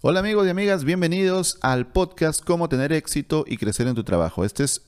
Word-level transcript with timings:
Hola 0.00 0.20
amigos 0.20 0.46
y 0.46 0.50
amigas, 0.50 0.84
bienvenidos 0.84 1.58
al 1.60 1.88
podcast 1.88 2.44
Cómo 2.44 2.68
tener 2.68 2.92
éxito 2.92 3.44
y 3.48 3.56
crecer 3.56 3.88
en 3.88 3.96
tu 3.96 4.04
trabajo. 4.04 4.44
Este 4.44 4.62
es 4.62 4.82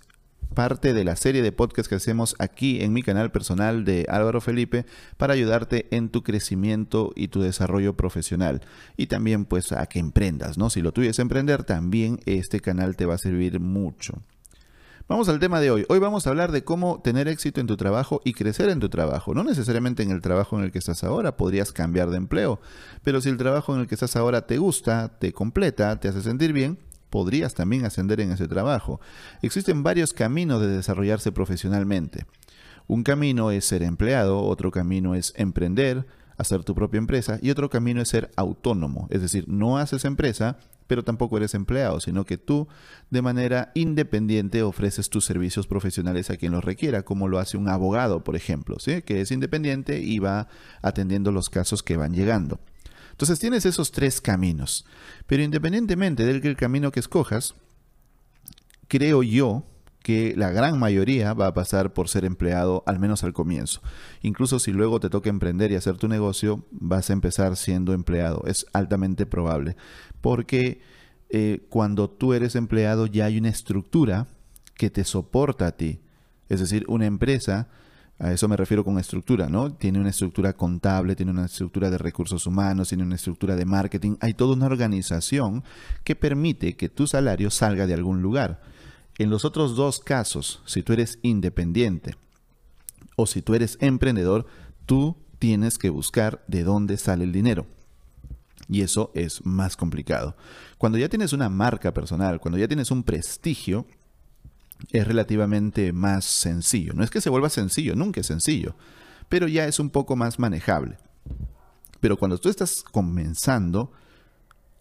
parte 0.54 0.94
de 0.94 1.02
la 1.02 1.17
serie 1.17 1.42
de 1.42 1.50
podcasts 1.50 1.88
que 1.88 1.96
hacemos 1.96 2.36
aquí 2.38 2.81
en 2.81 2.92
mi 2.92 3.02
canal 3.02 3.33
personal 3.33 3.84
de 3.84 4.07
Álvaro 4.08 4.41
Felipe 4.41 4.86
para 5.17 5.34
ayudarte 5.34 5.88
en 5.91 6.10
tu 6.10 6.23
crecimiento 6.23 7.10
y 7.17 7.26
tu 7.26 7.42
desarrollo 7.42 7.96
profesional 7.96 8.61
y 8.96 9.09
también 9.09 9.46
pues 9.46 9.73
a 9.73 9.84
que 9.86 9.98
emprendas, 9.98 10.59
¿no? 10.59 10.70
Si 10.70 10.80
lo 10.80 10.92
tuyo 10.92 11.11
es 11.11 11.18
emprender, 11.18 11.64
también 11.64 12.20
este 12.27 12.61
canal 12.61 12.95
te 12.95 13.04
va 13.04 13.14
a 13.14 13.18
servir 13.18 13.58
mucho. 13.58 14.22
Vamos 15.11 15.29
al 15.29 15.40
tema 15.40 15.58
de 15.58 15.72
hoy. 15.72 15.84
Hoy 15.88 15.98
vamos 15.98 16.24
a 16.24 16.30
hablar 16.30 16.52
de 16.52 16.62
cómo 16.62 17.00
tener 17.02 17.27
éxito 17.27 17.60
en 17.60 17.66
tu 17.66 17.77
trabajo 17.77 18.20
y 18.24 18.32
crecer 18.32 18.68
en 18.68 18.79
tu 18.79 18.88
trabajo. 18.88 19.34
No 19.34 19.42
necesariamente 19.42 20.04
en 20.04 20.12
el 20.12 20.20
trabajo 20.20 20.56
en 20.56 20.62
el 20.62 20.70
que 20.70 20.79
estás 20.79 21.02
ahora, 21.02 21.36
podrías 21.36 21.72
cambiar 21.72 22.10
de 22.10 22.16
empleo, 22.16 22.60
pero 23.02 23.20
si 23.20 23.28
el 23.28 23.36
trabajo 23.36 23.74
en 23.74 23.80
el 23.80 23.88
que 23.88 23.96
estás 23.96 24.14
ahora 24.14 24.46
te 24.46 24.59
gusta, 24.59 25.18
te 25.18 25.32
completa, 25.32 25.98
te 25.98 26.06
hace 26.06 26.23
sentir 26.23 26.52
bien, 26.52 26.78
podrías 27.10 27.55
también 27.55 27.84
ascender 27.84 28.20
en 28.20 28.30
ese 28.30 28.46
trabajo. 28.46 29.00
Existen 29.42 29.83
varios 29.83 30.12
caminos 30.12 30.60
de 30.60 30.69
desarrollarse 30.69 31.33
profesionalmente. 31.33 32.27
Un 32.86 33.02
camino 33.02 33.50
es 33.50 33.64
ser 33.64 33.83
empleado, 33.83 34.41
otro 34.41 34.70
camino 34.70 35.16
es 35.16 35.34
emprender, 35.36 36.06
hacer 36.40 36.64
tu 36.64 36.74
propia 36.74 36.98
empresa 36.98 37.38
y 37.42 37.50
otro 37.50 37.68
camino 37.68 38.00
es 38.00 38.08
ser 38.08 38.30
autónomo, 38.34 39.06
es 39.10 39.20
decir, 39.20 39.44
no 39.46 39.76
haces 39.76 40.04
empresa, 40.06 40.58
pero 40.86 41.04
tampoco 41.04 41.36
eres 41.36 41.54
empleado, 41.54 42.00
sino 42.00 42.24
que 42.24 42.38
tú 42.38 42.66
de 43.10 43.20
manera 43.20 43.70
independiente 43.74 44.62
ofreces 44.62 45.10
tus 45.10 45.24
servicios 45.24 45.66
profesionales 45.66 46.30
a 46.30 46.36
quien 46.36 46.52
los 46.52 46.64
requiera, 46.64 47.02
como 47.02 47.28
lo 47.28 47.38
hace 47.38 47.58
un 47.58 47.68
abogado, 47.68 48.24
por 48.24 48.36
ejemplo, 48.36 48.78
que 49.04 49.20
es 49.20 49.30
independiente 49.30 50.00
y 50.00 50.18
va 50.18 50.48
atendiendo 50.80 51.30
los 51.30 51.50
casos 51.50 51.82
que 51.82 51.96
van 51.96 52.14
llegando. 52.14 52.58
Entonces 53.10 53.38
tienes 53.38 53.66
esos 53.66 53.92
tres 53.92 54.22
caminos, 54.22 54.86
pero 55.27 55.42
independientemente 55.42 56.24
del 56.24 56.56
camino 56.56 56.91
que 56.91 57.00
escojas, 57.00 57.54
creo 58.88 59.22
yo 59.22 59.64
que 60.03 60.34
la 60.37 60.51
gran 60.51 60.79
mayoría 60.79 61.34
va 61.34 61.48
a 61.48 61.55
pasar 61.55 61.93
por 61.93 62.09
ser 62.09 62.25
empleado, 62.25 62.83
al 62.87 62.98
menos 62.98 63.23
al 63.23 63.33
comienzo. 63.33 63.81
Incluso 64.23 64.59
si 64.59 64.73
luego 64.73 64.98
te 65.01 65.11
toca 65.11 65.31
emprender 65.31 65.70
y 65.73 65.77
hacer 65.77 65.97
tu 65.97 66.09
negocio, 66.09 66.65
vas 66.70 67.11
a 67.11 67.12
empezar 67.12 67.56
siendo 67.56 67.93
empleado. 67.93 68.43
Es 68.47 68.67
altamente 68.73 69.27
probable. 69.27 69.77
Porque 70.21 70.81
eh, 71.28 71.67
cuando 71.69 72.09
tú 72.09 72.33
eres 72.33 72.56
empleado 72.56 73.06
ya 73.06 73.27
hay 73.27 73.39
una 73.39 73.51
estructura 73.51 74.27
que 74.75 74.91
te 74.91 75.05
soporta 75.05 75.67
a 75.67 75.73
ti. 75.73 76.01
Es 76.48 76.61
decir, 76.61 76.84
una 76.89 77.06
empresa, 77.06 77.69
a 78.19 78.33
eso 78.33 78.48
me 78.48 78.56
refiero 78.56 78.84
con 78.84 78.98
estructura, 78.98 79.48
¿no? 79.48 79.73
Tiene 79.73 80.01
una 80.01 80.11
estructura 80.11 80.55
contable, 80.55 81.15
tiene 81.15 81.31
una 81.33 81.45
estructura 81.45 81.91
de 81.91 81.98
recursos 81.98 82.47
humanos, 82.47 82.89
tiene 82.89 83.05
una 83.05 83.15
estructura 83.17 83.55
de 83.55 83.67
marketing. 83.67 84.17
Hay 84.21 84.33
toda 84.33 84.55
una 84.55 84.67
organización 84.67 85.62
que 86.03 86.17
permite 86.17 86.75
que 86.77 86.89
tu 86.89 87.06
salario 87.06 87.51
salga 87.51 87.87
de 87.87 87.95
algún 87.95 88.23
lugar. 88.23 88.62
En 89.20 89.28
los 89.28 89.44
otros 89.44 89.76
dos 89.76 90.00
casos, 90.00 90.62
si 90.64 90.82
tú 90.82 90.94
eres 90.94 91.18
independiente 91.20 92.16
o 93.16 93.26
si 93.26 93.42
tú 93.42 93.54
eres 93.54 93.76
emprendedor, 93.82 94.46
tú 94.86 95.14
tienes 95.38 95.76
que 95.76 95.90
buscar 95.90 96.42
de 96.48 96.64
dónde 96.64 96.96
sale 96.96 97.24
el 97.24 97.30
dinero. 97.30 97.66
Y 98.66 98.80
eso 98.80 99.12
es 99.14 99.44
más 99.44 99.76
complicado. 99.76 100.38
Cuando 100.78 100.96
ya 100.96 101.10
tienes 101.10 101.34
una 101.34 101.50
marca 101.50 101.92
personal, 101.92 102.41
cuando 102.41 102.56
ya 102.56 102.66
tienes 102.66 102.91
un 102.91 103.02
prestigio, 103.02 103.84
es 104.91 105.06
relativamente 105.06 105.92
más 105.92 106.24
sencillo. 106.24 106.94
No 106.94 107.04
es 107.04 107.10
que 107.10 107.20
se 107.20 107.28
vuelva 107.28 107.50
sencillo, 107.50 107.94
nunca 107.94 108.22
es 108.22 108.26
sencillo, 108.26 108.74
pero 109.28 109.48
ya 109.48 109.66
es 109.66 109.78
un 109.80 109.91
poco 109.91 110.16
más 110.16 110.38
manejable. 110.38 110.96
Pero 112.00 112.16
cuando 112.16 112.38
tú 112.38 112.48
estás 112.48 112.82
comenzando, 112.82 113.92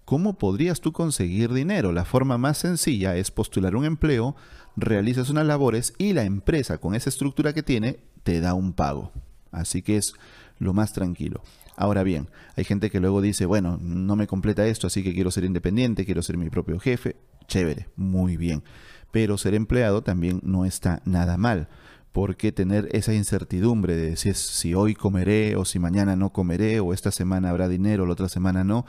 ¿Cómo 0.09 0.39
podrías 0.39 0.81
tú 0.81 0.91
conseguir 0.91 1.53
dinero? 1.53 1.91
La 1.91 2.03
forma 2.03 2.39
más 2.39 2.57
sencilla 2.57 3.15
es 3.15 3.29
postular 3.29 3.75
un 3.75 3.85
empleo, 3.85 4.35
realizas 4.75 5.29
unas 5.29 5.45
labores 5.45 5.93
y 5.99 6.13
la 6.13 6.23
empresa 6.23 6.79
con 6.79 6.95
esa 6.95 7.11
estructura 7.11 7.53
que 7.53 7.61
tiene 7.61 8.00
te 8.23 8.41
da 8.41 8.56
un 8.56 8.73
pago. 8.73 9.11
Así 9.51 9.84
que 9.84 9.97
es 9.97 10.16
lo 10.57 10.73
más 10.73 10.94
tranquilo. 10.94 11.44
Ahora 11.75 12.01
bien, 12.01 12.28
hay 12.56 12.63
gente 12.63 12.89
que 12.89 13.00
luego 13.00 13.22
dice, 13.22 13.45
bueno, 13.45 13.78
no 13.79 14.16
me 14.16 14.25
completa 14.25 14.66
esto, 14.66 14.88
así 14.88 15.03
que 15.03 15.13
quiero 15.13 15.29
ser 15.29 15.44
independiente, 15.44 16.06
quiero 16.06 16.23
ser 16.23 16.38
mi 16.38 16.50
propio 16.50 16.79
jefe. 16.79 17.16
Chévere, 17.47 17.88
muy 17.95 18.35
bien. 18.35 18.63
Pero 19.11 19.38
ser 19.38 19.53
empleado 19.53 20.01
también 20.01 20.39
no 20.44 20.66
está 20.66 21.03
nada 21.05 21.38
mal 21.38 21.67
porque 22.11 22.51
tener 22.51 22.89
esa 22.94 23.13
incertidumbre 23.13 23.95
de 23.95 24.16
si, 24.16 24.29
es, 24.29 24.39
si 24.39 24.73
hoy 24.73 24.95
comeré 24.95 25.55
o 25.55 25.66
si 25.66 25.78
mañana 25.78 26.16
no 26.16 26.31
comeré 26.31 26.79
o 26.79 26.94
esta 26.94 27.11
semana 27.11 27.51
habrá 27.51 27.67
dinero 27.67 28.03
o 28.03 28.05
la 28.07 28.13
otra 28.13 28.29
semana 28.29 28.63
no, 28.63 28.88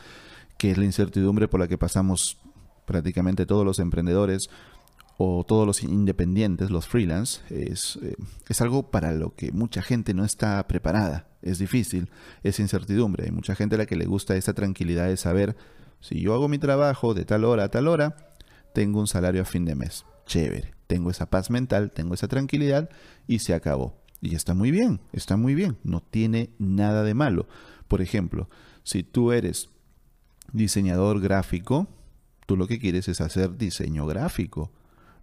que 0.60 0.70
es 0.70 0.76
la 0.76 0.84
incertidumbre 0.84 1.48
por 1.48 1.58
la 1.58 1.68
que 1.68 1.78
pasamos 1.78 2.36
prácticamente 2.84 3.46
todos 3.46 3.64
los 3.64 3.78
emprendedores 3.78 4.50
o 5.16 5.42
todos 5.42 5.66
los 5.66 5.82
independientes, 5.82 6.70
los 6.70 6.86
freelance, 6.86 7.40
es, 7.48 7.98
eh, 8.02 8.14
es 8.46 8.60
algo 8.60 8.90
para 8.90 9.12
lo 9.12 9.34
que 9.34 9.52
mucha 9.52 9.80
gente 9.80 10.12
no 10.12 10.22
está 10.22 10.62
preparada. 10.68 11.28
Es 11.40 11.58
difícil, 11.58 12.10
es 12.42 12.60
incertidumbre. 12.60 13.24
Hay 13.24 13.30
mucha 13.30 13.54
gente 13.54 13.76
a 13.76 13.78
la 13.78 13.86
que 13.86 13.96
le 13.96 14.04
gusta 14.04 14.36
esa 14.36 14.52
tranquilidad 14.52 15.08
de 15.08 15.16
saber, 15.16 15.56
si 16.00 16.20
yo 16.20 16.34
hago 16.34 16.46
mi 16.46 16.58
trabajo 16.58 17.14
de 17.14 17.24
tal 17.24 17.46
hora 17.46 17.64
a 17.64 17.70
tal 17.70 17.88
hora, 17.88 18.34
tengo 18.74 19.00
un 19.00 19.06
salario 19.06 19.40
a 19.40 19.46
fin 19.46 19.64
de 19.64 19.74
mes. 19.74 20.04
Chévere, 20.26 20.74
tengo 20.86 21.10
esa 21.10 21.30
paz 21.30 21.48
mental, 21.48 21.90
tengo 21.90 22.12
esa 22.12 22.28
tranquilidad 22.28 22.90
y 23.26 23.38
se 23.38 23.54
acabó. 23.54 23.96
Y 24.20 24.34
está 24.34 24.52
muy 24.52 24.70
bien, 24.70 25.00
está 25.14 25.38
muy 25.38 25.54
bien, 25.54 25.78
no 25.84 26.02
tiene 26.02 26.50
nada 26.58 27.02
de 27.02 27.14
malo. 27.14 27.48
Por 27.88 28.02
ejemplo, 28.02 28.50
si 28.82 29.02
tú 29.02 29.32
eres 29.32 29.70
diseñador 30.52 31.20
gráfico, 31.20 31.88
tú 32.46 32.56
lo 32.56 32.66
que 32.66 32.78
quieres 32.78 33.08
es 33.08 33.20
hacer 33.20 33.56
diseño 33.56 34.06
gráfico. 34.06 34.70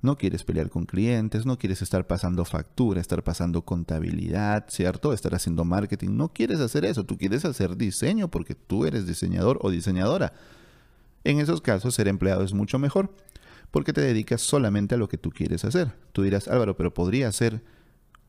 No 0.02 0.16
quieres 0.16 0.44
pelear 0.44 0.70
con 0.70 0.86
clientes, 0.86 1.46
no 1.46 1.58
quieres 1.58 1.82
estar 1.82 2.06
pasando 2.06 2.46
factura, 2.46 3.02
estar 3.02 3.24
pasando 3.24 3.64
contabilidad, 3.64 4.66
¿cierto? 4.70 5.12
Estar 5.12 5.34
haciendo 5.34 5.66
marketing. 5.66 6.10
No 6.12 6.30
quieres 6.30 6.60
hacer 6.60 6.86
eso, 6.86 7.04
tú 7.04 7.18
quieres 7.18 7.46
hacer 7.46 7.76
diseño 7.76 8.30
porque 8.30 8.54
tú 8.54 8.86
eres 8.86 9.08
diseñador 9.08 9.58
o 9.62 9.72
diseñadora. 9.72 10.34
En 11.24 11.40
esos 11.40 11.62
casos, 11.62 11.96
ser 11.96 12.08
empleado 12.08 12.44
es 12.44 12.54
mucho 12.54 12.80
mejor 12.80 13.12
porque 13.72 13.92
te 13.92 14.02
dedicas 14.02 14.42
solamente 14.42 14.96
a 14.96 14.98
lo 14.98 15.10
que 15.10 15.18
tú 15.18 15.32
quieres 15.32 15.66
hacer. 15.66 15.94
Tú 16.14 16.24
dirás, 16.24 16.48
Álvaro, 16.48 16.78
pero 16.78 16.94
podría 16.94 17.32
ser 17.32 17.64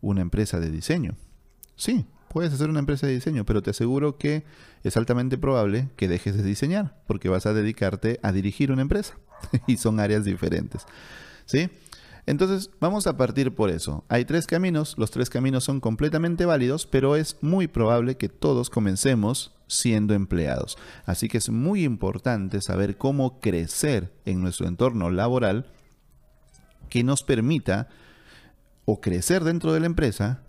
una 0.01 0.23
empresa 0.23 0.59
de 0.61 0.71
diseño. 0.71 1.17
Sí, 1.77 2.07
puedes 2.31 2.53
hacer 2.53 2.69
una 2.71 2.81
empresa 2.81 3.07
de 3.07 3.15
diseño, 3.15 3.45
pero 3.45 3.63
te 3.63 3.71
aseguro 3.71 4.19
que 4.19 4.45
es 4.85 4.97
altamente 4.97 5.39
probable 5.39 5.89
que 5.97 6.09
dejes 6.09 6.37
de 6.37 6.43
diseñar, 6.43 7.01
porque 7.07 7.29
vas 7.29 7.47
a 7.47 7.55
dedicarte 7.55 8.21
a 8.23 8.33
dirigir 8.33 8.73
una 8.73 8.83
empresa 8.83 9.19
y 9.67 9.77
son 9.77 10.01
áreas 10.01 10.25
diferentes. 10.25 10.87
¿Sí? 11.47 11.71
Entonces, 12.27 12.71
vamos 12.79 13.07
a 13.07 13.17
partir 13.17 13.55
por 13.55 13.71
eso. 13.71 14.05
Hay 14.09 14.27
tres 14.27 14.47
caminos, 14.47 14.97
los 14.99 15.11
tres 15.11 15.31
caminos 15.31 15.65
son 15.65 15.81
completamente 15.81 16.45
válidos, 16.45 16.85
pero 16.85 17.17
es 17.17 17.39
muy 17.41 17.69
probable 17.69 18.19
que 18.19 18.29
todos 18.29 18.69
comencemos 18.69 19.55
siendo 19.67 20.13
empleados. 20.13 20.77
Así 21.07 21.29
que 21.29 21.39
es 21.39 21.49
muy 21.49 21.85
importante 21.85 22.61
saber 22.61 22.99
cómo 22.99 23.41
crecer 23.41 24.13
en 24.27 24.43
nuestro 24.43 24.69
entorno 24.69 25.11
laboral 25.11 25.71
que 26.91 27.03
nos 27.03 27.23
permita 27.23 27.89
o 28.85 29.01
crecer 29.01 29.45
dentro 29.45 29.73
de 29.73 29.81
la 29.81 29.87
empresa 29.87 30.43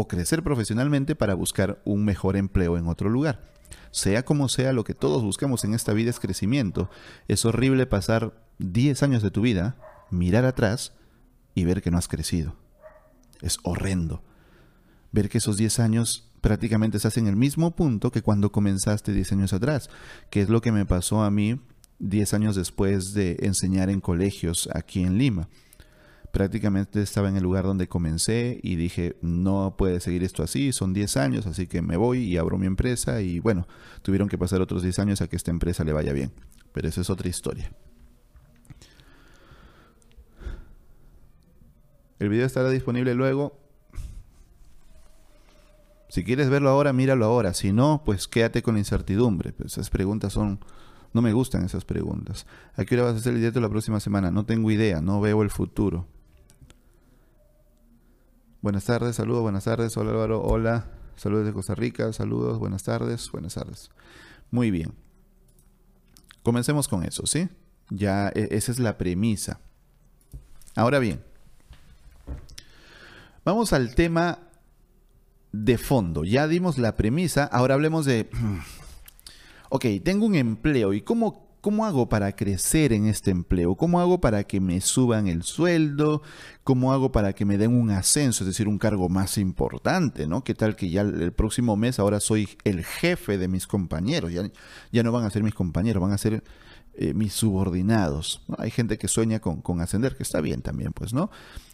o 0.00 0.08
crecer 0.08 0.42
profesionalmente 0.42 1.14
para 1.14 1.34
buscar 1.34 1.80
un 1.84 2.04
mejor 2.04 2.36
empleo 2.36 2.78
en 2.78 2.88
otro 2.88 3.10
lugar. 3.10 3.50
Sea 3.90 4.24
como 4.24 4.48
sea, 4.48 4.72
lo 4.72 4.82
que 4.82 4.94
todos 4.94 5.22
buscamos 5.22 5.64
en 5.64 5.74
esta 5.74 5.92
vida 5.92 6.10
es 6.10 6.20
crecimiento. 6.20 6.88
Es 7.28 7.44
horrible 7.44 7.86
pasar 7.86 8.32
10 8.58 9.02
años 9.02 9.22
de 9.22 9.30
tu 9.30 9.42
vida, 9.42 9.76
mirar 10.10 10.44
atrás 10.46 10.94
y 11.54 11.64
ver 11.64 11.82
que 11.82 11.90
no 11.90 11.98
has 11.98 12.08
crecido. 12.08 12.56
Es 13.42 13.58
horrendo. 13.62 14.22
Ver 15.12 15.28
que 15.28 15.38
esos 15.38 15.56
10 15.56 15.80
años 15.80 16.30
prácticamente 16.40 16.96
estás 16.96 17.18
en 17.18 17.26
el 17.26 17.36
mismo 17.36 17.76
punto 17.76 18.10
que 18.10 18.22
cuando 18.22 18.52
comenzaste 18.52 19.12
10 19.12 19.32
años 19.32 19.52
atrás, 19.52 19.90
que 20.30 20.40
es 20.40 20.48
lo 20.48 20.62
que 20.62 20.72
me 20.72 20.86
pasó 20.86 21.22
a 21.22 21.30
mí 21.30 21.60
10 21.98 22.32
años 22.32 22.56
después 22.56 23.12
de 23.12 23.36
enseñar 23.42 23.90
en 23.90 24.00
colegios 24.00 24.70
aquí 24.72 25.02
en 25.02 25.18
Lima 25.18 25.48
prácticamente 26.32 27.02
estaba 27.02 27.28
en 27.28 27.36
el 27.36 27.42
lugar 27.42 27.64
donde 27.64 27.88
comencé 27.88 28.60
y 28.62 28.76
dije, 28.76 29.16
no 29.22 29.74
puede 29.76 30.00
seguir 30.00 30.22
esto 30.22 30.42
así, 30.42 30.72
son 30.72 30.92
10 30.92 31.16
años, 31.16 31.46
así 31.46 31.66
que 31.66 31.82
me 31.82 31.96
voy 31.96 32.24
y 32.24 32.36
abro 32.36 32.58
mi 32.58 32.66
empresa 32.66 33.20
y 33.20 33.40
bueno, 33.40 33.66
tuvieron 34.02 34.28
que 34.28 34.38
pasar 34.38 34.60
otros 34.60 34.82
10 34.82 34.98
años 35.00 35.20
a 35.20 35.28
que 35.28 35.36
esta 35.36 35.50
empresa 35.50 35.84
le 35.84 35.92
vaya 35.92 36.12
bien. 36.12 36.32
Pero 36.72 36.88
esa 36.88 37.00
es 37.00 37.10
otra 37.10 37.28
historia. 37.28 37.72
El 42.18 42.28
video 42.28 42.46
estará 42.46 42.68
disponible 42.68 43.14
luego. 43.14 43.58
Si 46.10 46.22
quieres 46.22 46.50
verlo 46.50 46.68
ahora, 46.68 46.92
míralo 46.92 47.24
ahora. 47.24 47.54
Si 47.54 47.72
no, 47.72 48.02
pues 48.04 48.28
quédate 48.28 48.62
con 48.62 48.74
la 48.74 48.80
incertidumbre. 48.80 49.52
Pues 49.52 49.72
esas 49.72 49.90
preguntas 49.90 50.32
son... 50.32 50.60
No 51.12 51.22
me 51.22 51.32
gustan 51.32 51.64
esas 51.64 51.84
preguntas. 51.84 52.46
¿A 52.76 52.84
qué 52.84 52.94
hora 52.94 53.06
vas 53.06 53.14
a 53.14 53.16
hacer 53.18 53.32
el 53.32 53.38
directo 53.40 53.60
la 53.60 53.68
próxima 53.68 53.98
semana? 54.00 54.30
No 54.30 54.44
tengo 54.44 54.70
idea, 54.70 55.00
no 55.00 55.20
veo 55.20 55.42
el 55.42 55.50
futuro. 55.50 56.06
Buenas 58.62 58.84
tardes, 58.84 59.16
saludos, 59.16 59.40
buenas 59.40 59.64
tardes. 59.64 59.96
Hola 59.96 60.10
Álvaro, 60.10 60.42
hola. 60.42 60.84
Saludos 61.16 61.46
de 61.46 61.52
Costa 61.54 61.74
Rica, 61.74 62.12
saludos, 62.12 62.58
buenas 62.58 62.82
tardes, 62.82 63.30
buenas 63.32 63.54
tardes. 63.54 63.88
Muy 64.50 64.70
bien. 64.70 64.92
Comencemos 66.42 66.86
con 66.86 67.02
eso, 67.02 67.24
¿sí? 67.24 67.48
Ya 67.88 68.28
e, 68.28 68.48
esa 68.50 68.70
es 68.70 68.78
la 68.78 68.98
premisa. 68.98 69.60
Ahora 70.76 70.98
bien, 70.98 71.24
vamos 73.46 73.72
al 73.72 73.94
tema 73.94 74.40
de 75.52 75.78
fondo. 75.78 76.24
Ya 76.24 76.46
dimos 76.46 76.76
la 76.76 76.96
premisa, 76.96 77.44
ahora 77.44 77.72
hablemos 77.74 78.04
de... 78.04 78.28
Ok, 79.70 79.86
tengo 80.04 80.26
un 80.26 80.34
empleo 80.34 80.92
y 80.92 81.00
cómo 81.00 81.49
¿Cómo 81.60 81.84
hago 81.84 82.08
para 82.08 82.34
crecer 82.34 82.92
en 82.92 83.06
este 83.06 83.30
empleo? 83.30 83.74
¿Cómo 83.74 84.00
hago 84.00 84.20
para 84.20 84.44
que 84.44 84.60
me 84.60 84.80
suban 84.80 85.28
el 85.28 85.42
sueldo? 85.42 86.22
¿Cómo 86.64 86.92
hago 86.92 87.12
para 87.12 87.34
que 87.34 87.44
me 87.44 87.58
den 87.58 87.74
un 87.74 87.90
ascenso, 87.90 88.44
es 88.44 88.48
decir, 88.48 88.66
un 88.66 88.78
cargo 88.78 89.08
más 89.08 89.36
importante? 89.36 90.26
¿no? 90.26 90.42
¿Qué 90.42 90.54
tal 90.54 90.74
que 90.74 90.88
ya 90.88 91.02
el 91.02 91.32
próximo 91.32 91.76
mes 91.76 91.98
ahora 91.98 92.20
soy 92.20 92.48
el 92.64 92.84
jefe 92.84 93.36
de 93.36 93.48
mis 93.48 93.66
compañeros? 93.66 94.32
Ya, 94.32 94.50
ya 94.90 95.02
no 95.02 95.12
van 95.12 95.24
a 95.24 95.30
ser 95.30 95.42
mis 95.42 95.54
compañeros, 95.54 96.02
van 96.02 96.12
a 96.12 96.18
ser 96.18 96.42
eh, 96.94 97.14
mis 97.14 97.34
subordinados. 97.34 98.42
Hay 98.58 98.70
gente 98.70 98.98
que 98.98 99.08
sueña 99.08 99.40
con, 99.40 99.60
con 99.60 99.80
ascender, 99.80 100.16
que 100.16 100.22
está 100.22 100.40
bien 100.40 100.62
también, 100.62 100.92
pues, 100.92 101.12
¿no? 101.12 101.30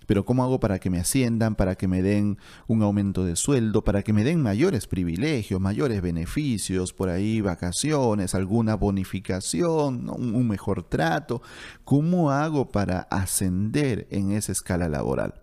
Pero 0.06 0.24
¿cómo 0.24 0.44
hago 0.44 0.60
para 0.60 0.78
que 0.78 0.88
me 0.88 0.98
asciendan, 0.98 1.56
para 1.56 1.74
que 1.74 1.88
me 1.88 2.02
den 2.02 2.38
un 2.68 2.82
aumento 2.82 3.24
de 3.24 3.36
sueldo, 3.36 3.82
para 3.82 4.02
que 4.02 4.12
me 4.12 4.24
den 4.24 4.40
mayores 4.40 4.86
privilegios, 4.86 5.60
mayores 5.60 6.00
beneficios, 6.00 6.92
por 6.92 7.08
ahí 7.08 7.40
vacaciones, 7.40 8.34
alguna 8.34 8.76
bonificación, 8.76 10.08
un, 10.08 10.48
mejor 10.48 10.84
trato? 10.84 11.42
¿Cómo 11.84 12.30
hago 12.30 12.68
para 12.68 13.00
ascender 13.10 14.06
en 14.10 14.30
esa 14.30 14.52
escala 14.52 14.88
laboral? 14.88 15.34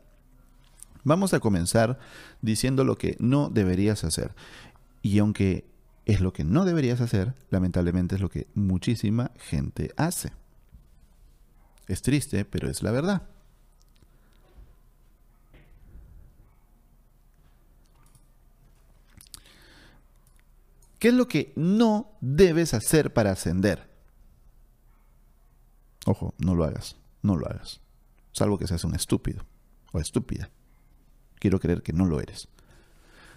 Vamos 1.04 1.34
a 1.34 1.42
comenzar 1.42 2.00
diciendo 2.42 2.86
lo 2.86 2.98
que 2.98 3.18
no 3.20 3.50
deberías 3.50 4.06
hacer. 4.06 4.34
Y 5.02 5.20
aunque 5.20 5.66
es 6.06 6.22
lo 6.22 6.32
que 6.32 6.46
no 6.46 6.64
deberías 6.64 7.02
hacer, 7.02 7.34
lamentablemente 7.50 8.16
es 8.16 8.22
lo 8.22 8.30
que 8.30 8.48
muchísima 8.56 9.32
gente 9.38 9.92
hace. 9.98 10.32
Es 11.88 12.02
triste, 12.02 12.46
pero 12.46 12.70
es 12.70 12.82
la 12.82 12.92
verdad. 12.92 13.24
¿Qué 21.04 21.10
es 21.10 21.16
lo 21.16 21.28
que 21.28 21.52
no 21.58 22.14
debes 22.22 22.74
hacer 22.74 23.12
para 23.12 23.32
ascender? 23.32 23.90
Ojo, 26.06 26.34
no 26.38 26.56
lo 26.56 26.64
hagas, 26.64 26.96
no 27.22 27.36
lo 27.36 27.46
hagas. 27.46 27.82
Salvo 28.32 28.58
que 28.58 28.68
seas 28.68 28.86
un 28.86 28.96
estúpido 28.96 29.44
o 29.92 30.00
estúpida. 30.00 30.50
Quiero 31.40 31.60
creer 31.60 31.84
que 31.84 31.92
no 31.92 32.06
lo 32.06 32.22
eres. 32.22 32.48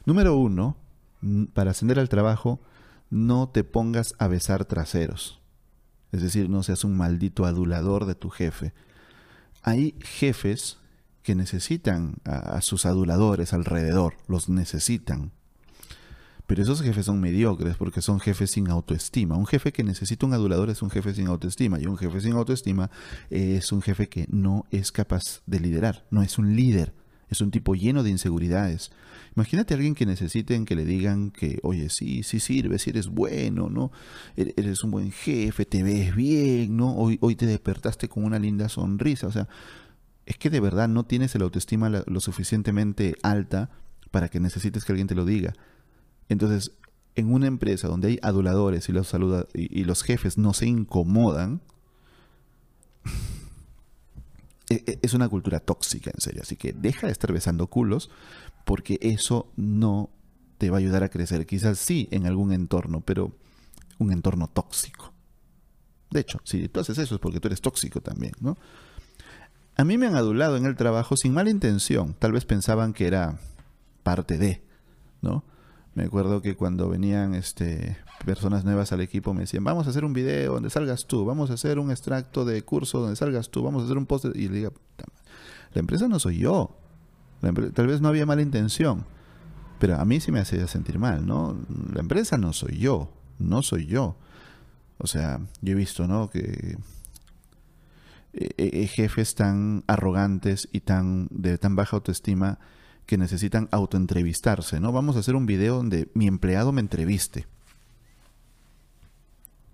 Número 0.05 0.37
uno, 0.37 0.77
para 1.55 1.73
ascender 1.73 1.99
al 1.99 2.09
trabajo, 2.09 2.61
no 3.11 3.49
te 3.49 3.65
pongas 3.65 4.15
a 4.21 4.29
besar 4.29 4.65
traseros. 4.65 5.41
Es 6.13 6.23
decir, 6.23 6.49
no 6.49 6.63
seas 6.63 6.85
un 6.85 6.97
maldito 6.97 7.47
adulador 7.47 8.07
de 8.07 8.15
tu 8.15 8.31
jefe. 8.31 8.75
Hay 9.63 9.99
jefes 10.03 10.79
que 11.25 11.35
necesitan 11.35 12.19
a, 12.23 12.61
sus 12.61 12.87
aduladores 12.87 13.53
alrededor, 13.53 14.15
los 14.29 14.49
necesitan. 14.49 15.33
Pero 16.47 16.63
esos 16.63 16.81
jefes 16.81 17.07
son 17.07 17.21
mediocres 17.21 17.77
porque 17.77 18.03
son 18.03 18.21
jefes 18.21 18.53
sin 18.53 18.69
autoestima. 18.69 19.37
Un 19.37 19.47
jefe 19.47 19.73
que 19.73 19.83
necesita 19.83 20.27
un 20.27 20.33
adulador 20.33 20.71
es 20.71 20.81
un 20.81 20.91
jefe 20.91 21.13
sin 21.13 21.27
autoestima. 21.27 21.81
Y 21.81 21.87
un 21.87 21.97
jefe 21.97 22.21
sin 22.21 22.33
autoestima 22.35 22.91
es 23.31 23.73
un 23.73 23.83
jefe 23.83 24.09
que 24.09 24.27
no 24.31 24.65
es 24.71 24.93
capaz 24.93 25.43
de 25.47 25.61
liderar. 25.61 26.07
No 26.11 26.23
es 26.23 26.39
un 26.39 26.55
líder. 26.55 26.95
Es 27.29 27.41
un 27.41 27.51
tipo 27.51 27.75
lleno 27.75 28.05
de 28.05 28.11
inseguridades. 28.11 28.93
Imagínate 29.35 29.75
a 29.75 29.77
alguien 29.77 29.97
que 29.97 30.07
necesiten 30.07 30.65
que 30.65 30.77
le 30.77 30.85
digan 30.85 31.33
que, 31.33 31.59
oye, 31.65 31.91
sí, 31.91 32.23
sí 32.23 32.39
sirve, 32.39 32.79
si 32.79 32.91
eres 32.91 33.09
bueno, 33.09 33.69
¿no? 33.69 33.91
Eres 34.37 34.85
un 34.85 34.93
buen 34.93 35.11
jefe, 35.11 35.65
te 35.65 35.83
ves 35.83 36.15
bien, 36.15 36.77
¿no? 36.77 36.95
Hoy, 36.95 37.19
hoy 37.21 37.35
te 37.35 37.47
despertaste 37.47 38.09
con 38.09 38.25
una 38.25 38.39
linda 38.39 38.69
sonrisa. 38.69 39.27
O 39.27 39.33
sea, 39.33 39.49
es 40.25 40.39
que 40.39 40.51
de 40.51 40.61
verdad 40.61 40.89
no 40.89 41.05
tienes 41.05 41.35
la 41.35 41.45
autoestima 41.45 41.89
lo 41.89 42.21
suficientemente 42.21 43.17
alta 43.23 43.71
para 44.13 44.29
que 44.29 44.39
necesites 44.39 44.85
que 44.85 44.93
alguien 44.93 45.09
te 45.09 45.17
lo 45.17 45.25
diga. 45.25 45.53
Entonces, 46.29 46.73
en 47.15 47.33
una 47.33 47.47
empresa 47.47 47.89
donde 47.89 48.09
hay 48.09 48.19
aduladores 48.23 48.89
y 48.89 48.93
los, 49.85 50.03
jefes 50.03 50.39
no 50.39 50.53
se 50.53 50.67
incomodan, 50.67 51.63
e, 54.71 54.83
e, 54.87 54.99
es 55.03 55.15
una 55.15 55.29
cultura 55.29 55.61
tóxica, 55.61 56.11
en 56.13 56.21
serio. 56.21 56.43
Así 56.43 56.57
que 56.57 56.73
deja 56.73 57.07
de 57.07 57.13
estar 57.13 57.33
besando 57.33 57.69
culos 57.69 58.11
porque 58.65 58.99
eso 59.01 59.51
no 59.57 60.11
te 60.59 60.71
va 60.71 60.77
a 60.77 60.81
ayudar 60.81 61.03
a 61.05 61.09
crecer. 61.09 61.47
Quizás 61.47 61.79
sí 61.79 62.09
en 62.11 62.27
algún 62.27 62.53
entorno, 62.53 63.01
pero 63.01 63.33
un 63.99 64.13
entorno 64.13 64.49
tóxico. 64.49 65.13
De 66.11 66.21
hecho, 66.21 66.41
si 66.45 66.69
tú 66.69 66.81
haces 66.81 66.99
eso 66.99 67.15
es 67.15 67.21
porque 67.21 67.41
tú 67.41 67.49
eres 67.49 67.61
tóxico 67.61 68.01
también, 68.01 68.33
¿no? 68.41 68.57
A 69.77 69.85
mí 69.85 69.99
me 69.99 70.07
han 70.07 70.15
adulado 70.15 70.57
en 70.57 70.65
el 70.65 70.77
trabajo 70.77 71.17
sin 71.17 71.35
mala 71.35 71.51
intención. 71.51 72.15
Tal 72.19 72.33
vez 72.33 72.45
pensaban 72.45 72.95
que 72.95 73.07
era 73.07 73.39
parte 74.03 74.39
de, 74.39 74.63
¿no? 75.21 75.45
Me 75.97 76.05
acuerdo 76.05 76.43
que 76.43 76.57
cuando 76.57 76.91
venían 76.91 77.35
este, 77.35 77.97
personas 78.27 78.67
nuevas 78.67 78.93
al 78.93 79.01
equipo 79.01 79.33
me 79.33 79.41
decían, 79.41 79.65
vamos 79.65 79.87
a 79.87 79.91
hacer 79.91 80.05
un 80.05 80.13
video 80.13 80.53
donde 80.53 80.69
salgas 80.69 81.07
tú, 81.07 81.25
vamos 81.25 81.51
a 81.51 81.55
hacer 81.55 81.79
un 81.79 81.91
extracto 81.91 82.45
de 82.45 82.61
curso 82.61 83.01
donde 83.01 83.17
salgas 83.17 83.49
tú, 83.49 83.63
vamos 83.63 83.81
a 83.81 83.85
hacer 83.87 83.97
un 83.97 84.05
post. 84.05 84.27
Y 84.35 84.49
le 84.49 84.57
digo, 84.59 84.75
la 85.73 85.81
empresa 85.81 86.07
no 86.07 86.19
soy 86.19 86.37
yo. 86.37 86.77
tal 87.73 87.87
vez 87.87 88.03
no 88.03 88.09
había 88.09 88.27
mala 88.27 88.43
intención, 88.43 89.07
pero 89.79 89.97
a 89.97 90.05
mí 90.05 90.21
sí 90.21 90.31
me 90.31 90.41
hacía 90.41 90.67
sentir 90.67 90.99
mal, 90.99 91.27
¿no? 91.27 91.57
La 91.95 92.01
empresa 92.01 92.37
no 92.37 92.53
soy 92.53 92.77
yo, 92.77 93.11
no 93.39 93.63
soy 93.63 93.87
yo. 93.87 94.17
O 94.99 95.07
sea, 95.07 95.41
yo 95.63 95.73
he 95.73 95.77
visto, 95.77 96.07
¿no? 96.07 96.29
Que 96.29 96.77
eh, 98.35 98.53
eh, 98.59 98.87
jefes 98.87 99.35
tan 99.35 99.83
arrogantes 99.87 100.69
y 100.73 100.81
tan 100.81 101.29
de 101.31 101.57
tan 101.57 101.75
baja 101.75 101.97
autoestima 101.97 102.59
que 103.07 103.17
necesitan 103.17 103.69
autoentrevistarse, 103.71 104.81
¿no? 104.81 104.93
Vamos 104.93 105.17
a 105.17 105.21
hacer 105.21 105.37
un 105.37 105.47
video 105.47 105.77
donde 105.77 106.11
mi 106.15 106.27
empleado 106.27 106.73
me 106.73 106.81
entreviste. 106.81 107.47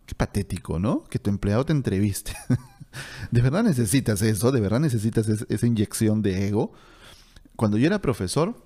Qué 0.06 0.14
patético, 0.14 0.78
¿no? 0.78 1.04
Que 1.04 1.18
tu 1.18 1.30
empleado 1.30 1.64
te 1.64 1.72
entreviste. 1.72 2.34
¿De 3.30 3.40
verdad 3.40 3.62
necesitas 3.62 4.20
eso? 4.20 4.52
¿De 4.52 4.60
verdad 4.60 4.80
necesitas 4.80 5.26
esa 5.28 5.66
inyección 5.66 6.20
de 6.20 6.46
ego? 6.46 6.72
Cuando 7.56 7.78
yo 7.78 7.86
era 7.86 8.02
profesor, 8.02 8.62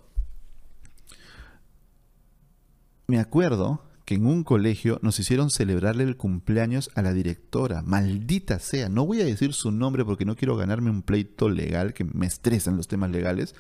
me 3.07 3.21
acuerdo 3.21 3.85
que 4.05 4.17
en 4.17 4.27
un 4.27 4.43
colegio 4.43 4.99
nos 5.03 5.19
hicieron 5.21 5.51
celebrarle 5.51 6.05
el 6.05 6.17
cumpleaños 6.17 6.91
a 6.95 7.03
la 7.03 7.13
directora. 7.13 7.83
Maldita 7.83 8.59
sea, 8.59 8.89
no 8.89 9.07
voy 9.07 9.21
a 9.21 9.25
decir 9.25 9.53
su 9.53 9.71
nombre 9.71 10.05
porque 10.05 10.25
no 10.25 10.37
quiero 10.37 10.57
ganarme 10.57 10.91
un 10.91 11.03
pleito 11.03 11.49
legal, 11.49 11.93
que 11.93 12.05
me 12.05 12.27
estresan 12.27 12.77
los 12.77 12.89
temas 12.89 13.11
legales 13.11 13.55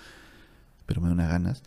pero 0.86 1.00
me 1.00 1.08
da 1.08 1.14
unas 1.14 1.28
ganas. 1.28 1.62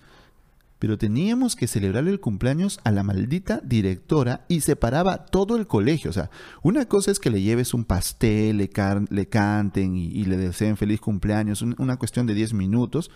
Pero 0.80 0.98
teníamos 0.98 1.58
que 1.58 1.68
celebrarle 1.68 2.12
el 2.12 2.22
cumpleaños 2.22 2.80
a 2.86 2.92
la 2.92 3.04
maldita 3.04 3.60
directora 3.64 4.46
y 4.48 4.62
separaba 4.62 5.26
todo 5.26 5.58
el 5.58 5.68
colegio. 5.68 6.10
O 6.10 6.14
sea, 6.14 6.30
una 6.64 6.86
cosa 6.86 7.12
es 7.12 7.20
que 7.20 7.30
le 7.30 7.42
lleves 7.42 7.74
un 7.74 7.84
pastel, 7.84 8.58
le, 8.58 8.70
le 9.10 9.28
canten 9.28 9.98
y, 9.98 10.24
le 10.24 10.38
deseen 10.38 10.78
feliz 10.78 11.02
cumpleaños, 11.02 11.62
una 11.62 11.98
cuestión 11.98 12.28
de 12.28 12.34
10 12.34 12.54
minutos. 12.54 13.12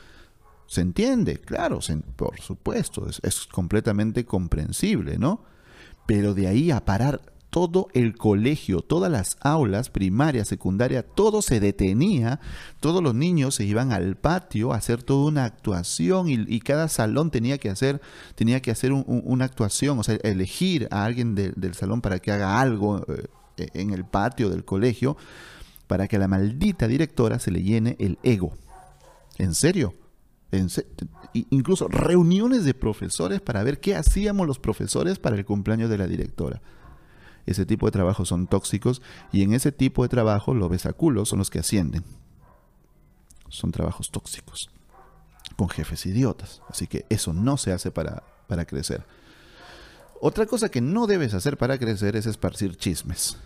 Se 0.67 0.81
entiende, 0.81 1.39
claro, 1.39 1.79
por 2.17 2.39
supuesto, 2.41 3.07
es, 3.07 3.21
es 3.23 3.45
completamente 3.47 4.25
comprensible, 4.25 5.17
¿no? 5.17 5.43
Pero 6.05 6.33
de 6.33 6.47
ahí 6.47 6.69
a 6.69 6.83
parar 6.83 7.21
todo 7.53 7.87
el 7.93 8.17
colegio, 8.17 8.81
todas 8.81 9.11
las 9.11 9.37
aulas, 9.41 9.91
primaria, 9.91 10.43
secundaria, 10.43 11.03
todo 11.03 11.43
se 11.43 11.59
detenía, 11.59 12.39
todos 12.79 13.03
los 13.03 13.13
niños 13.13 13.53
se 13.53 13.63
iban 13.63 13.91
al 13.91 14.15
patio 14.15 14.73
a 14.73 14.77
hacer 14.77 15.03
toda 15.03 15.27
una 15.27 15.45
actuación 15.45 16.29
y, 16.29 16.59
cada 16.61 16.87
salón 16.87 17.29
tenía 17.29 17.59
que 17.59 17.69
hacer, 17.69 18.01
tenía 18.33 18.59
que 18.59 18.71
hacer 18.71 18.91
una 18.91 19.45
actuación, 19.45 19.99
o 19.99 20.03
sea, 20.03 20.15
elegir 20.23 20.87
a 20.89 21.05
alguien 21.05 21.35
del 21.35 21.75
salón 21.75 22.01
para 22.01 22.17
que 22.17 22.31
haga 22.31 22.59
algo 22.59 23.05
eh, 23.07 23.67
en 23.75 23.91
el 23.91 24.03
patio 24.03 24.49
del 24.49 24.65
colegio, 24.65 25.15
para 25.85 26.07
que 26.07 26.15
a 26.15 26.19
la 26.19 26.27
maldita 26.27 26.87
directora 26.87 27.37
se 27.37 27.51
le 27.51 27.61
llene 27.61 27.95
el 27.99 28.17
ego. 28.23 28.57
¿En 29.37 29.53
serio? 29.53 29.93
¿En 30.51 30.69
incluso 31.51 31.87
reuniones 31.87 32.65
de 32.65 32.73
profesores 32.73 33.41
para 33.41 33.61
ver 33.61 33.79
qué 33.79 33.95
hacíamos 33.95 34.47
los 34.47 34.57
profesores 34.57 35.19
para 35.19 35.35
el 35.35 35.45
cumpleaños 35.45 35.91
de 35.91 35.99
la 35.99 36.07
directora. 36.07 36.63
Ese 37.45 37.65
tipo 37.65 37.85
de 37.85 37.91
trabajos 37.91 38.29
son 38.29 38.47
tóxicos 38.47 39.01
y 39.31 39.43
en 39.43 39.53
ese 39.53 39.71
tipo 39.71 40.03
de 40.03 40.09
trabajo 40.09 40.53
los 40.53 40.69
besaculos 40.69 41.29
son 41.29 41.39
los 41.39 41.49
que 41.49 41.59
ascienden. 41.59 42.03
Son 43.49 43.71
trabajos 43.71 44.11
tóxicos, 44.11 44.69
con 45.55 45.69
jefes 45.69 46.05
idiotas. 46.05 46.61
Así 46.69 46.87
que 46.87 47.05
eso 47.09 47.33
no 47.33 47.57
se 47.57 47.71
hace 47.71 47.91
para, 47.91 48.23
para 48.47 48.65
crecer. 48.65 49.05
Otra 50.21 50.45
cosa 50.45 50.69
que 50.69 50.81
no 50.81 51.05
debes 51.05 51.33
hacer 51.33 51.57
para 51.57 51.77
crecer 51.77 52.15
es 52.15 52.25
esparcir 52.25 52.77
chismes. 52.77 53.37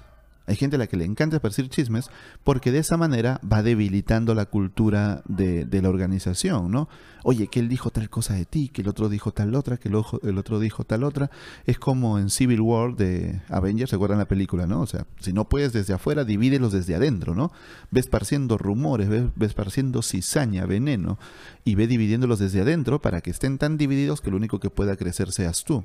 Hay 0.48 0.56
gente 0.56 0.77
a 0.77 0.80
la 0.80 0.88
que 0.88 0.96
le 0.96 1.04
encanta 1.04 1.36
esparcir 1.36 1.68
chismes 1.68 2.10
porque 2.46 2.72
de 2.72 2.80
esa 2.80 2.96
manera 2.96 3.42
va 3.44 3.62
debilitando 3.63 4.34
la 4.34 4.46
cultura 4.46 5.22
de, 5.25 5.68
la 5.70 5.89
organización, 5.89 6.72
¿no? 6.72 6.88
Oye, 7.25 7.48
que 7.48 7.60
él 7.60 7.68
dijo 7.68 7.89
tal 7.89 8.10
cosa 8.10 8.34
de 8.34 8.46
ti, 8.46 8.70
que 8.70 8.82
el 8.82 8.88
otro 8.88 9.10
dijo 9.10 9.34
tal 9.34 9.54
otra, 9.56 9.75
que 9.75 9.89
el, 9.89 10.01
el 10.24 10.38
otro 10.38 10.62
dijo 10.62 10.86
tal 10.86 11.04
otra. 11.04 11.30
Es 11.66 11.77
como 11.77 12.18
en 12.18 12.30
Civil 12.30 12.62
War 12.62 12.96
de 12.96 13.42
Avengers, 13.50 13.89
¿se 13.89 13.98
acuerdan 13.98 14.20
la 14.20 14.27
película, 14.30 14.66
no? 14.66 14.80
O 14.80 14.88
sea, 14.88 15.06
si 15.20 15.34
no 15.34 15.50
puedes 15.50 15.74
desde 15.74 15.94
afuera, 15.94 16.24
divídelos 16.24 16.72
desde 16.72 16.96
adentro, 16.96 17.36
¿no? 17.36 17.51
Ve 17.92 18.00
esparciendo 18.00 18.58
rumores, 18.58 19.10
ve, 19.10 19.30
ve 19.36 19.46
esparciendo 19.46 20.01
cizaña, 20.01 20.66
veneno, 20.66 21.20
y 21.66 21.75
ve 21.75 21.88
dividiéndolos 21.88 22.39
desde 22.39 22.62
adentro 22.62 23.01
para 23.01 23.20
que 23.20 23.32
estén 23.32 23.58
tan 23.58 23.75
divididos 23.75 24.22
que 24.22 24.32
lo 24.32 24.38
único 24.38 24.62
que 24.62 24.70
pueda 24.70 24.96
crecer 24.96 25.34
seas 25.34 25.66
tú. 25.66 25.84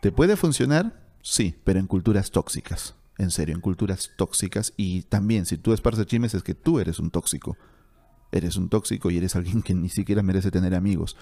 ¿Te 0.00 0.10
puede 0.10 0.36
funcionar? 0.36 1.07
Sí, 1.22 1.54
pero 1.64 1.78
en 1.78 1.86
culturas 1.86 2.30
tóxicas. 2.30 2.94
En 3.18 3.30
serio, 3.30 3.54
en 3.54 3.60
culturas 3.60 4.10
tóxicas. 4.16 4.72
Y 4.76 5.02
también, 5.02 5.44
si 5.44 5.58
tú 5.58 5.72
esparces 5.72 6.06
chismes, 6.06 6.34
es 6.34 6.42
que 6.42 6.54
tú 6.54 6.78
eres 6.78 6.98
un 6.98 7.10
tóxico. 7.10 7.56
Eres 8.30 8.56
un 8.56 8.68
tóxico 8.68 9.10
y 9.10 9.16
eres 9.16 9.36
alguien 9.36 9.62
que 9.62 9.74
ni 9.74 9.88
siquiera 9.88 10.22
merece 10.22 10.50
tener 10.50 10.74
amigos. 10.74 11.16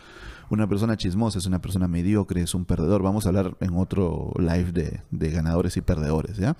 Una 0.51 0.69
persona 0.69 0.97
chismosa 0.97 1.39
es 1.39 1.47
una 1.47 1.61
persona 1.61 1.89
mediocre, 1.89 2.43
es 2.43 2.55
un 2.55 2.65
perdedor. 2.65 3.03
Vamos 3.03 3.25
a 3.25 3.29
hablar 3.29 3.57
en 3.61 3.75
otro 3.77 4.33
live 4.39 4.73
de, 5.11 5.31
ganadores 5.31 5.77
y 5.77 5.81
perdedores, 5.81 6.37
¿ya? 6.37 6.57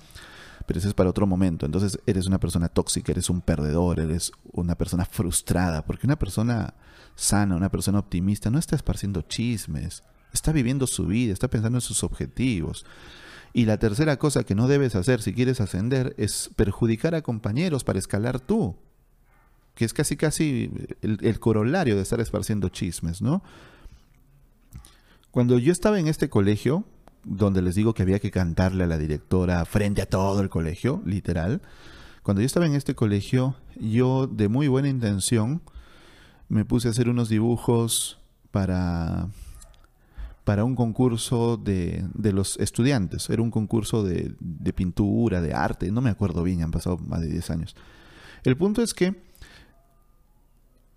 Pero 0.65 0.79
ese 0.79 0.87
es 0.87 0.93
para 0.93 1.09
otro 1.09 1.27
momento. 1.27 1.65
Entonces, 1.65 1.99
eres 2.05 2.27
una 2.27 2.39
persona 2.39 2.69
tóxica, 2.69 3.11
eres 3.11 3.29
un 3.29 3.41
perdedor, 3.41 3.99
eres 3.99 4.31
una 4.53 4.75
persona 4.75 5.05
frustrada. 5.05 5.85
Porque 5.85 6.07
una 6.07 6.17
persona 6.17 6.73
sana, 7.15 7.55
una 7.55 7.69
persona 7.69 7.99
optimista, 7.99 8.49
no 8.49 8.57
está 8.57 8.75
esparciendo 8.75 9.21
chismes. 9.21 10.03
Está 10.33 10.51
viviendo 10.51 10.87
su 10.87 11.05
vida, 11.05 11.33
está 11.33 11.49
pensando 11.49 11.77
en 11.77 11.81
sus 11.81 12.03
objetivos. 12.03 12.85
Y 13.57 13.65
la 13.65 13.79
tercera 13.79 14.17
cosa 14.17 14.43
que 14.43 14.53
no 14.53 14.67
debes 14.67 14.93
hacer 14.93 15.19
si 15.19 15.33
quieres 15.33 15.61
ascender 15.61 16.13
es 16.19 16.51
perjudicar 16.55 17.15
a 17.15 17.23
compañeros 17.23 17.83
para 17.83 17.97
escalar 17.97 18.39
tú. 18.39 18.75
Que 19.73 19.83
es 19.83 19.95
casi 19.95 20.15
casi 20.15 20.69
el, 21.01 21.39
corolario 21.39 21.95
de 21.95 22.03
estar 22.03 22.19
esparciendo 22.19 22.69
chismes, 22.69 23.19
¿no? 23.19 23.41
Cuando 25.31 25.57
yo 25.57 25.71
estaba 25.71 25.99
en 25.99 26.07
este 26.07 26.29
colegio, 26.29 26.83
donde 27.23 27.63
les 27.63 27.73
digo 27.73 27.95
que 27.95 28.03
había 28.03 28.19
que 28.19 28.29
cantarle 28.29 28.83
a 28.83 28.87
la 28.87 28.99
directora 28.99 29.65
frente 29.65 30.03
a 30.03 30.05
todo 30.05 30.39
el 30.41 30.49
colegio, 30.49 31.01
literal, 31.03 31.63
cuando 32.21 32.41
yo 32.41 32.45
estaba 32.45 32.67
en 32.67 32.75
este 32.75 32.93
colegio, 32.93 33.55
yo 33.75 34.27
de 34.27 34.49
muy 34.49 34.67
buena 34.67 34.87
intención 34.87 35.63
me 36.47 36.63
puse 36.63 36.89
a 36.89 36.91
hacer 36.91 37.09
unos 37.09 37.27
dibujos 37.27 38.19
para 38.51 39.29
para 40.47 40.63
un 40.63 40.75
concurso 40.75 41.57
de, 41.57 42.05
los 42.31 42.55
estudiantes. 42.55 43.29
Era 43.29 43.41
un 43.41 43.51
concurso 43.51 44.05
de, 44.05 44.33
pintura, 44.73 45.41
de 45.41 45.53
arte, 45.53 45.91
no 45.91 45.99
me 45.99 46.09
acuerdo 46.09 46.41
bien, 46.41 46.63
han 46.63 46.71
pasado 46.71 46.97
más 46.99 47.19
de 47.19 47.27
10 47.27 47.49
años. 47.49 47.75
El 48.45 48.55
punto 48.55 48.81
es 48.81 48.93
que 48.93 49.21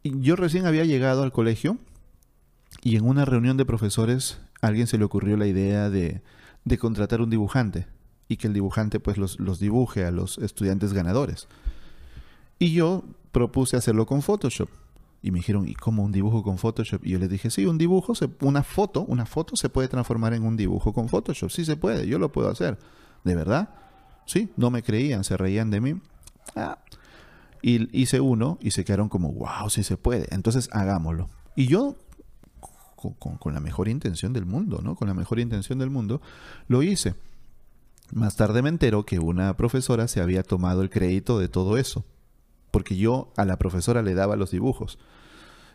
yo 0.04 0.36
recién 0.36 0.66
había 0.66 0.84
llegado 0.84 1.24
al 1.24 1.32
colegio 1.32 1.78
y 2.84 2.94
en 2.94 3.04
una 3.04 3.24
reunión 3.24 3.56
de 3.56 3.64
profesores 3.64 4.38
a 4.62 4.68
alguien 4.68 4.86
se 4.86 4.98
le 4.98 5.04
ocurrió 5.04 5.36
la 5.36 5.48
idea 5.48 5.90
de, 5.90 6.22
contratar 6.78 7.20
un 7.20 7.30
dibujante 7.30 7.88
y 8.28 8.36
que 8.36 8.46
el 8.46 8.52
dibujante 8.52 9.00
pues 9.00 9.18
los, 9.18 9.40
los 9.40 9.58
dibuje 9.58 10.04
a 10.04 10.12
los 10.12 10.38
estudiantes 10.38 10.92
ganadores. 10.92 11.48
Y 12.60 12.72
yo 12.72 13.02
propuse 13.32 13.76
hacerlo 13.76 14.06
con 14.06 14.22
Photoshop. 14.22 14.68
Y 15.22 15.30
me 15.30 15.38
dijeron, 15.38 15.68
¿y 15.68 15.74
cómo 15.74 16.02
un 16.02 16.12
dibujo 16.12 16.42
con 16.42 16.56
Photoshop? 16.56 17.04
Y 17.04 17.10
yo 17.10 17.18
les 17.18 17.28
dije, 17.28 17.50
sí, 17.50 17.66
un 17.66 17.76
dibujo, 17.76 18.14
una 18.40 18.62
foto, 18.62 19.02
una 19.02 19.26
foto 19.26 19.54
se 19.54 19.68
puede 19.68 19.88
transformar 19.88 20.32
en 20.32 20.44
un 20.44 20.56
dibujo 20.56 20.92
con 20.92 21.08
Photoshop. 21.08 21.50
Sí 21.50 21.64
se 21.64 21.76
puede, 21.76 22.06
yo 22.06 22.18
lo 22.18 22.32
puedo 22.32 22.48
hacer. 22.48 22.78
¿De 23.24 23.34
verdad? 23.34 23.68
Sí, 24.24 24.50
no 24.56 24.70
me 24.70 24.82
creían, 24.82 25.24
se 25.24 25.36
reían 25.36 25.70
de 25.70 25.80
mí. 25.80 26.00
Ah. 26.56 26.78
Y 27.60 28.00
hice 28.00 28.20
uno 28.20 28.56
y 28.62 28.70
se 28.70 28.84
quedaron 28.84 29.10
como, 29.10 29.32
wow, 29.32 29.68
sí 29.68 29.82
se 29.82 29.98
puede. 29.98 30.26
Entonces 30.30 30.70
hagámoslo. 30.72 31.28
Y 31.54 31.66
yo, 31.66 31.96
con, 32.96 33.36
con 33.36 33.52
la 33.52 33.60
mejor 33.60 33.88
intención 33.88 34.32
del 34.32 34.46
mundo, 34.46 34.80
¿no? 34.82 34.94
Con 34.94 35.08
la 35.08 35.14
mejor 35.14 35.38
intención 35.38 35.78
del 35.78 35.90
mundo, 35.90 36.22
lo 36.66 36.82
hice. 36.82 37.14
Más 38.12 38.36
tarde 38.36 38.62
me 38.62 38.70
entero 38.70 39.04
que 39.04 39.18
una 39.18 39.54
profesora 39.56 40.08
se 40.08 40.22
había 40.22 40.42
tomado 40.42 40.80
el 40.80 40.88
crédito 40.88 41.38
de 41.38 41.48
todo 41.48 41.76
eso 41.76 42.06
porque 42.70 42.96
yo 42.96 43.32
a 43.36 43.44
la 43.44 43.58
profesora 43.58 44.02
le 44.02 44.14
daba 44.14 44.36
los 44.36 44.50
dibujos. 44.50 44.98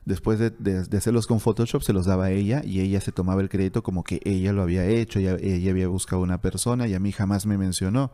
Después 0.06 0.40
de, 0.40 0.86
hacerlos 0.96 1.26
con 1.26 1.40
Photoshop 1.40 1.82
se 1.82 1.92
los 1.92 2.06
daba 2.06 2.26
a 2.26 2.32
ella 2.32 2.62
y 2.64 2.80
ella 2.82 3.02
se 3.02 3.12
tomaba 3.12 3.42
el 3.42 3.50
crédito 3.50 3.82
como 3.82 4.04
que 4.04 4.22
ella 4.24 4.54
lo 4.54 4.62
había 4.62 4.86
hecho, 4.86 5.18
ella, 5.18 5.34
había 5.72 5.88
buscado 5.88 6.22
una 6.22 6.42
persona 6.42 6.88
y 6.88 6.94
a 6.94 7.00
mí 7.00 7.12
jamás 7.12 7.48
me 7.48 7.58
mencionó. 7.58 8.12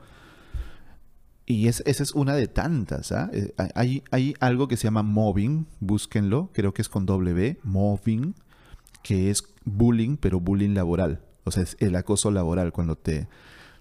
Y 1.46 1.68
esa 1.68 1.84
es 1.86 2.14
una 2.14 2.36
de 2.36 2.48
tantas. 2.48 3.12
¿ah? 3.12 3.30
Eh, 3.34 3.54
hay, 3.76 4.04
hay 4.12 4.36
algo 4.40 4.70
que 4.70 4.78
se 4.78 4.86
llama 4.86 5.04
mobbing, 5.04 5.68
búsquenlo, 5.82 6.50
creo 6.54 6.74
que 6.74 6.82
es 6.82 6.88
con 6.88 7.06
W, 7.06 7.60
mobbing, 7.64 8.36
que 9.04 9.30
es 9.30 9.44
bullying, 9.66 10.16
pero 10.16 10.40
bullying 10.40 10.74
laboral. 10.74 11.22
O 11.44 11.52
sea, 11.52 11.64
es 11.64 11.76
el 11.80 11.96
acoso 11.98 12.32
laboral 12.32 12.72
cuando 12.72 12.96
te, 12.96 13.28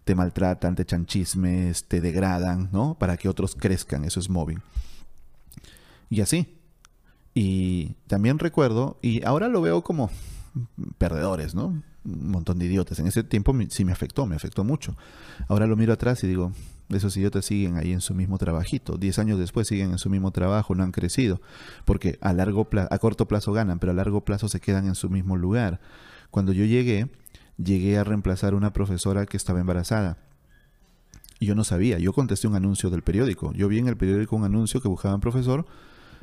te 0.05 0.17
maltratan, 0.17 0.75
te 0.75 0.83
echan 0.83 1.07
chismes, 1.07 1.85
te 1.85 2.01
degradan, 2.01 2.71
¿no? 2.73 2.97
Para 2.99 3.17
que 3.17 3.29
otros 3.29 3.55
crezcan, 3.55 4.05
eso 4.05 4.19
es 4.19 4.29
mobbing. 4.29 4.63
Y 6.11 6.21
así. 6.21 6.59
Y 7.33 7.95
también 8.09 8.39
recuerdo, 8.39 8.99
y 9.01 9.25
ahora 9.25 9.49
lo 9.49 9.63
veo 9.63 9.83
como 9.83 10.11
perdedores, 10.99 11.55
¿no? 11.55 11.83
Un 12.05 12.31
montón 12.31 12.59
de 12.59 12.67
idiotas. 12.67 12.99
En 12.99 13.07
ese 13.07 13.23
tiempo 13.23 13.55
sí 13.69 13.85
me 13.85 13.93
afectó, 13.93 14.27
me 14.27 14.35
afectó 14.35 14.65
mucho. 14.65 14.97
Ahora 15.49 15.67
lo 15.67 15.77
miro 15.77 15.93
atrás 15.93 16.25
y 16.25 16.27
digo, 16.27 16.53
esos 16.89 17.17
idiotas 17.17 17.45
siguen 17.45 17.77
ahí 17.77 17.93
en 17.93 18.01
su 18.01 18.15
mismo 18.15 18.37
trabajito. 18.39 18.97
Diez 18.97 19.19
años 19.19 19.39
después 19.39 19.69
siguen 19.69 19.93
en 19.93 19.99
su 19.99 20.11
mismo 20.11 20.33
trabajo, 20.33 20.75
no 20.75 20.83
han 20.83 20.93
crecido. 20.93 21.41
Porque 21.85 22.19
a, 22.21 22.33
largo 22.33 22.69
a 22.91 22.99
corto 22.99 23.29
plazo 23.29 23.53
ganan, 23.53 23.79
pero 23.79 23.93
a 23.93 23.95
largo 23.95 24.25
plazo 24.25 24.49
se 24.49 24.61
quedan 24.61 24.87
en 24.87 24.97
su 24.97 25.09
mismo 25.09 25.37
lugar. 25.37 25.81
Cuando 26.31 26.53
yo 26.53 26.65
llegué, 26.65 27.11
llegué 27.57 27.99
a 27.99 28.05
reemplazar 28.05 28.55
a 28.55 28.57
una 28.57 28.73
profesora 28.73 29.27
que 29.27 29.37
estaba 29.37 29.61
embarazada. 29.61 30.19
Y 31.39 31.47
yo 31.47 31.55
no 31.55 31.65
sabía, 31.65 31.99
yo 31.99 32.13
contesté 32.13 32.49
un 32.49 32.57
anuncio 32.57 32.91
del 32.91 33.03
periódico. 33.03 33.53
Yo 33.53 33.69
vi 33.69 33.79
en 33.79 33.89
el 33.89 33.97
periódico 33.97 34.37
un 34.37 34.45
anuncio 34.45 34.81
que 34.81 34.89
buscaban 34.89 35.21
profesor 35.21 35.67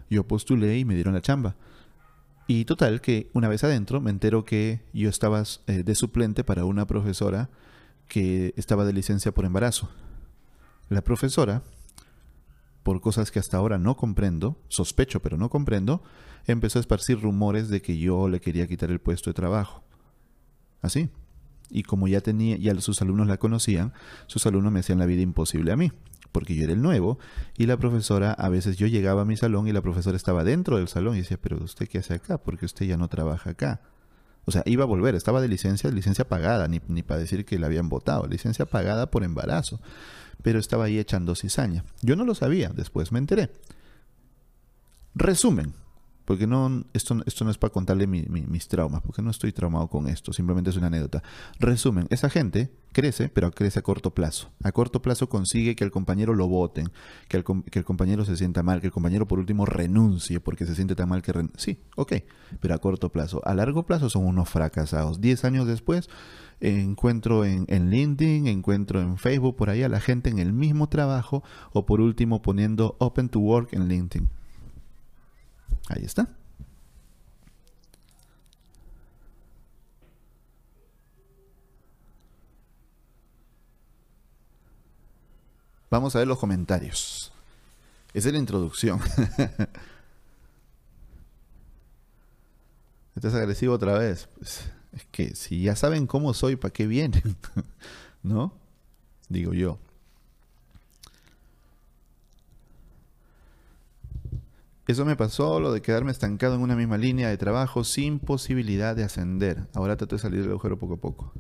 yo 0.10 0.28
postulé 0.28 0.78
y 0.78 0.86
me 0.86 0.96
dieron 0.96 1.14
la 1.14 1.22
chamba. 1.22 1.56
Y 2.48 2.64
total, 2.66 3.02
que 3.02 3.30
una 3.34 3.50
vez 3.50 3.64
adentro 3.64 4.00
me 4.00 4.10
entero 4.10 4.46
que 4.46 4.82
yo 4.94 5.10
estaba 5.10 5.44
eh, 5.68 5.84
de 5.84 5.96
suplente 5.96 6.44
para 6.46 6.64
una 6.64 6.88
profesora 6.88 7.50
que 8.08 8.54
estaba 8.56 8.86
de 8.86 8.94
licencia 8.94 9.34
por 9.34 9.44
embarazo. 9.44 9.90
La 10.88 11.02
profesora, 11.02 11.62
por 12.84 13.02
cosas 13.02 13.32
que 13.32 13.40
hasta 13.40 13.58
ahora 13.58 13.78
no 13.78 13.98
comprendo, 13.98 14.58
sospecho 14.70 15.22
pero 15.22 15.38
no 15.38 15.50
comprendo, 15.50 16.02
empezó 16.46 16.80
a 16.80 16.82
esparcir 16.82 17.20
rumores 17.20 17.68
de 17.68 17.82
que 17.82 17.98
yo 17.98 18.30
le 18.30 18.40
quería 18.40 18.68
quitar 18.68 18.92
el 18.92 19.00
puesto 19.00 19.30
de 19.30 19.34
trabajo. 19.34 19.84
Así. 20.82 21.10
Y 21.70 21.84
como 21.84 22.08
ya 22.08 22.22
tenía, 22.22 22.56
ya 22.56 22.80
sus 22.80 23.02
alumnos 23.02 23.28
la 23.28 23.36
conocían, 23.36 23.92
sus 24.28 24.46
alumnos 24.46 24.72
me 24.72 24.80
hacían 24.80 25.00
la 25.00 25.06
vida 25.06 25.22
imposible 25.22 25.74
a 25.74 25.76
mí 25.76 25.92
porque 26.32 26.56
yo 26.56 26.64
era 26.64 26.74
el 26.74 26.82
nuevo, 26.82 27.20
y 27.58 27.66
la 27.66 27.78
profesora, 27.78 28.32
a 28.32 28.50
veces 28.50 28.78
yo 28.78 28.88
llegaba 28.88 29.24
a 29.24 29.26
mi 29.26 29.38
salón 29.38 29.68
y 29.68 29.74
la 29.74 29.82
profesora 29.82 30.18
estaba 30.18 30.44
dentro 30.44 30.78
del 30.78 30.88
salón 30.88 31.16
y 31.16 31.20
decía, 31.20 31.38
pero 31.42 31.58
usted 31.58 31.88
qué 31.88 32.00
hace 32.00 32.16
acá, 32.16 32.38
porque 32.38 32.66
usted 32.66 32.86
ya 32.86 32.98
no 32.98 33.08
trabaja 33.08 33.52
acá. 33.52 33.82
O 34.46 34.52
sea, 34.52 34.64
iba 34.66 34.84
a 34.84 34.88
volver, 34.88 35.16
estaba 35.16 35.42
de 35.42 35.50
licencia, 35.50 35.92
licencia 35.92 36.28
pagada, 36.28 36.68
ni, 36.68 36.82
ni 36.88 37.04
para 37.04 37.20
decir 37.20 37.46
que 37.46 37.60
la 37.60 37.68
habían 37.68 37.90
votado, 37.90 38.28
licencia 38.28 38.66
pagada 38.66 39.12
por 39.12 39.24
embarazo, 39.24 39.82
pero 40.42 40.60
estaba 40.60 40.86
ahí 40.86 41.00
echando 41.00 41.36
cizaña. 41.36 41.84
Yo 42.02 42.16
no 42.16 42.24
lo 42.24 42.34
sabía, 42.34 42.70
después 42.70 43.12
me 43.12 43.20
enteré. 43.20 43.52
Resumen, 45.16 45.74
porque 46.28 46.46
no, 46.46 46.84
esto, 46.92 47.18
esto 47.26 47.46
no 47.46 47.52
es 47.52 47.58
para 47.58 47.72
contarle 47.72 48.06
mis 48.06 48.68
traumas, 48.68 49.02
porque 49.02 49.22
no 49.22 49.32
estoy 49.32 49.54
traumado 49.54 49.88
con 49.88 50.10
esto, 50.10 50.34
simplemente 50.34 50.70
es 50.70 50.76
una 50.76 50.88
anécdota. 50.88 51.24
Resumen, 51.58 52.06
esa 52.10 52.30
gente 52.30 52.70
crece, 52.92 53.30
pero 53.30 53.50
crece 53.52 53.80
a 53.80 53.82
corto 53.82 54.14
plazo. 54.14 54.50
A 54.62 54.74
corto 54.74 55.02
plazo 55.02 55.30
consigue 55.30 55.78
que 55.78 55.86
el 55.86 55.92
compañero 55.92 56.34
lo 56.34 56.50
voten, 56.50 56.92
que 57.30 57.38
el, 57.38 57.46
que 57.72 57.80
el 57.80 57.86
compañero 57.86 58.26
se 58.26 58.36
sienta 58.36 58.62
mal, 58.62 58.82
que 58.82 58.88
el 58.88 58.92
compañero 58.92 59.26
por 59.26 59.40
último 59.40 59.66
renuncie 59.66 60.42
porque 60.42 60.66
se 60.66 60.76
siente 60.76 60.96
tan 60.96 61.08
mal 61.08 61.22
que... 61.22 61.32
sí, 61.56 61.80
ok, 61.96 62.16
pero 62.60 62.74
a 62.74 62.80
corto 62.80 63.08
plazo. 63.08 63.42
A 63.46 63.54
largo 63.54 63.86
plazo 63.86 64.10
son 64.10 64.26
unos 64.26 64.50
fracasados. 64.50 65.22
Diez 65.22 65.46
años 65.46 65.66
después 65.66 66.10
encuentro 66.60 67.46
en, 67.46 67.64
en, 67.70 67.90
LinkedIn, 67.90 68.48
encuentro 68.48 69.00
en 69.00 69.18
Facebook, 69.18 69.56
por 69.56 69.70
ahí 69.70 69.82
a 69.82 69.88
la 69.88 70.02
gente 70.02 70.30
en 70.30 70.40
el 70.40 70.52
mismo 70.52 70.90
trabajo 70.90 71.42
o 71.72 71.86
por 71.86 72.02
último 72.02 72.42
poniendo 72.42 72.98
Open 73.00 73.30
to 73.30 73.40
Work 73.40 73.72
en 73.72 73.88
LinkedIn. 73.88 74.28
Ahí 75.90 76.04
está. 76.04 76.28
Vamos 85.90 86.16
a 86.16 86.20
ver 86.20 86.28
los 86.28 86.38
comentarios. 86.38 87.32
Esa 88.14 88.28
es 88.30 88.34
la 88.34 88.40
introducción. 88.40 89.00
Estás 93.16 93.34
agresivo 93.34 93.74
otra 93.74 93.98
vez. 93.98 94.28
Pues, 94.38 94.70
es 94.92 95.06
que 95.12 95.34
si 95.36 95.64
ya 95.64 95.76
saben 95.76 96.06
cómo 96.06 96.34
soy, 96.34 96.56
¿para 96.56 96.74
qué 96.74 96.86
vienen? 96.88 97.38
¿No? 98.24 98.54
Digo 99.30 99.54
yo. 99.54 99.80
Eso 104.88 105.04
me 105.04 105.18
pasó, 105.18 105.60
lo 105.60 105.74
de 105.74 105.82
quedarme 105.82 106.12
estancado 106.12 106.56
en 106.56 106.62
una 106.62 106.78
misma 106.78 106.98
línea 106.98 107.28
de 107.28 107.38
trabajo 107.38 107.84
sin 107.84 108.20
posibilidad 108.20 108.96
de 108.96 109.04
ascender. 109.04 109.68
Ahora 109.74 109.98
trato 109.98 110.16
de 110.16 110.22
salir 110.22 110.42
del 110.42 110.52
agujero 110.52 110.80
poco 110.80 110.94
a 110.94 110.98
poco. 110.98 111.34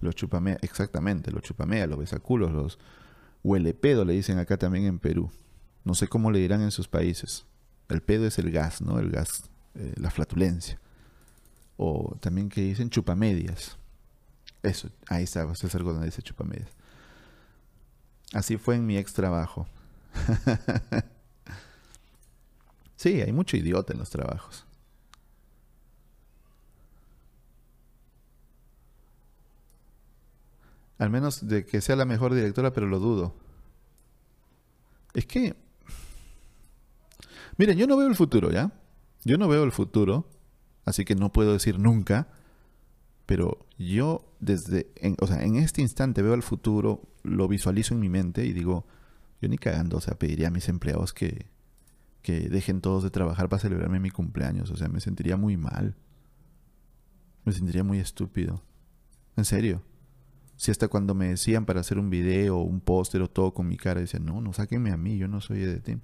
Los 0.00 0.16
chupamea, 0.16 0.58
exactamente, 0.60 1.30
los 1.30 1.42
chupamea, 1.42 1.86
los 1.86 2.00
besaculos, 2.00 2.50
los 2.50 2.80
huele 3.44 3.74
pedo, 3.74 4.04
le 4.04 4.14
dicen 4.14 4.40
acá 4.40 4.56
también 4.56 4.86
en 4.86 4.98
Perú. 4.98 5.30
No 5.84 5.94
sé 5.94 6.08
cómo 6.08 6.32
le 6.32 6.40
dirán 6.40 6.62
en 6.62 6.72
sus 6.72 6.88
países. 6.88 7.46
El 7.88 8.02
pedo 8.02 8.26
es 8.26 8.40
el 8.40 8.50
gas, 8.50 8.82
¿no? 8.82 8.98
El 8.98 9.10
gas, 9.10 9.50
eh, 9.76 9.94
la 9.96 10.10
flatulencia. 10.10 10.80
O 11.76 12.16
también 12.20 12.48
que 12.48 12.60
dicen 12.60 12.90
chupamedias. 12.90 13.78
Eso, 14.64 14.90
ahí 15.08 15.22
está, 15.22 15.44
vas 15.44 15.62
a 15.62 15.68
hacer 15.68 15.84
donde 15.84 16.06
dice 16.06 16.22
chupamedias. 16.22 16.70
Así 18.32 18.56
fue 18.56 18.74
en 18.74 18.84
mi 18.84 18.96
ex 18.96 19.12
trabajo. 19.12 19.68
sí, 22.96 23.20
hay 23.20 23.32
mucho 23.32 23.56
idiota 23.56 23.92
en 23.92 23.98
los 23.98 24.10
trabajos. 24.10 24.66
Al 30.98 31.10
menos 31.10 31.48
de 31.48 31.66
que 31.66 31.80
sea 31.80 31.96
la 31.96 32.04
mejor 32.04 32.32
directora, 32.32 32.72
pero 32.72 32.86
lo 32.86 33.00
dudo. 33.00 33.34
Es 35.14 35.26
que... 35.26 35.56
Miren, 37.56 37.76
yo 37.76 37.86
no 37.86 37.96
veo 37.96 38.06
el 38.06 38.14
futuro, 38.14 38.50
¿ya? 38.50 38.72
Yo 39.24 39.36
no 39.36 39.48
veo 39.48 39.64
el 39.64 39.72
futuro, 39.72 40.28
así 40.84 41.04
que 41.04 41.14
no 41.14 41.32
puedo 41.32 41.52
decir 41.52 41.78
nunca, 41.78 42.28
pero 43.26 43.66
yo 43.78 44.24
desde, 44.40 44.92
o 45.20 45.26
sea, 45.26 45.42
en 45.42 45.56
este 45.56 45.80
instante 45.80 46.22
veo 46.22 46.34
el 46.34 46.42
futuro, 46.42 47.02
lo 47.22 47.46
visualizo 47.48 47.94
en 47.94 48.00
mi 48.00 48.08
mente 48.08 48.44
y 48.44 48.52
digo, 48.52 48.86
yo 49.42 49.48
ni 49.48 49.58
cagando, 49.58 49.98
o 49.98 50.00
sea, 50.00 50.14
pediría 50.14 50.48
a 50.48 50.50
mis 50.50 50.68
empleados 50.68 51.12
que, 51.12 51.46
que 52.22 52.48
dejen 52.48 52.80
todos 52.80 53.02
de 53.02 53.10
trabajar 53.10 53.48
para 53.48 53.60
celebrarme 53.60 53.98
mi 53.98 54.10
cumpleaños, 54.10 54.70
o 54.70 54.76
sea, 54.76 54.88
me 54.88 55.00
sentiría 55.00 55.36
muy 55.36 55.56
mal. 55.56 55.96
Me 57.44 57.52
sentiría 57.52 57.82
muy 57.82 57.98
estúpido. 57.98 58.62
En 59.36 59.44
serio. 59.44 59.82
Si 60.54 60.70
hasta 60.70 60.86
cuando 60.86 61.14
me 61.14 61.26
decían 61.26 61.66
para 61.66 61.80
hacer 61.80 61.98
un 61.98 62.08
video 62.08 62.58
un 62.58 62.80
póster 62.80 63.20
o 63.22 63.28
todo 63.28 63.52
con 63.52 63.66
mi 63.66 63.76
cara, 63.76 64.00
decían, 64.00 64.24
no, 64.24 64.40
no 64.40 64.52
sáquenme 64.52 64.92
a 64.92 64.96
mí, 64.96 65.18
yo 65.18 65.26
no 65.26 65.40
soy 65.40 65.58
de 65.58 65.80
ti. 65.80 65.96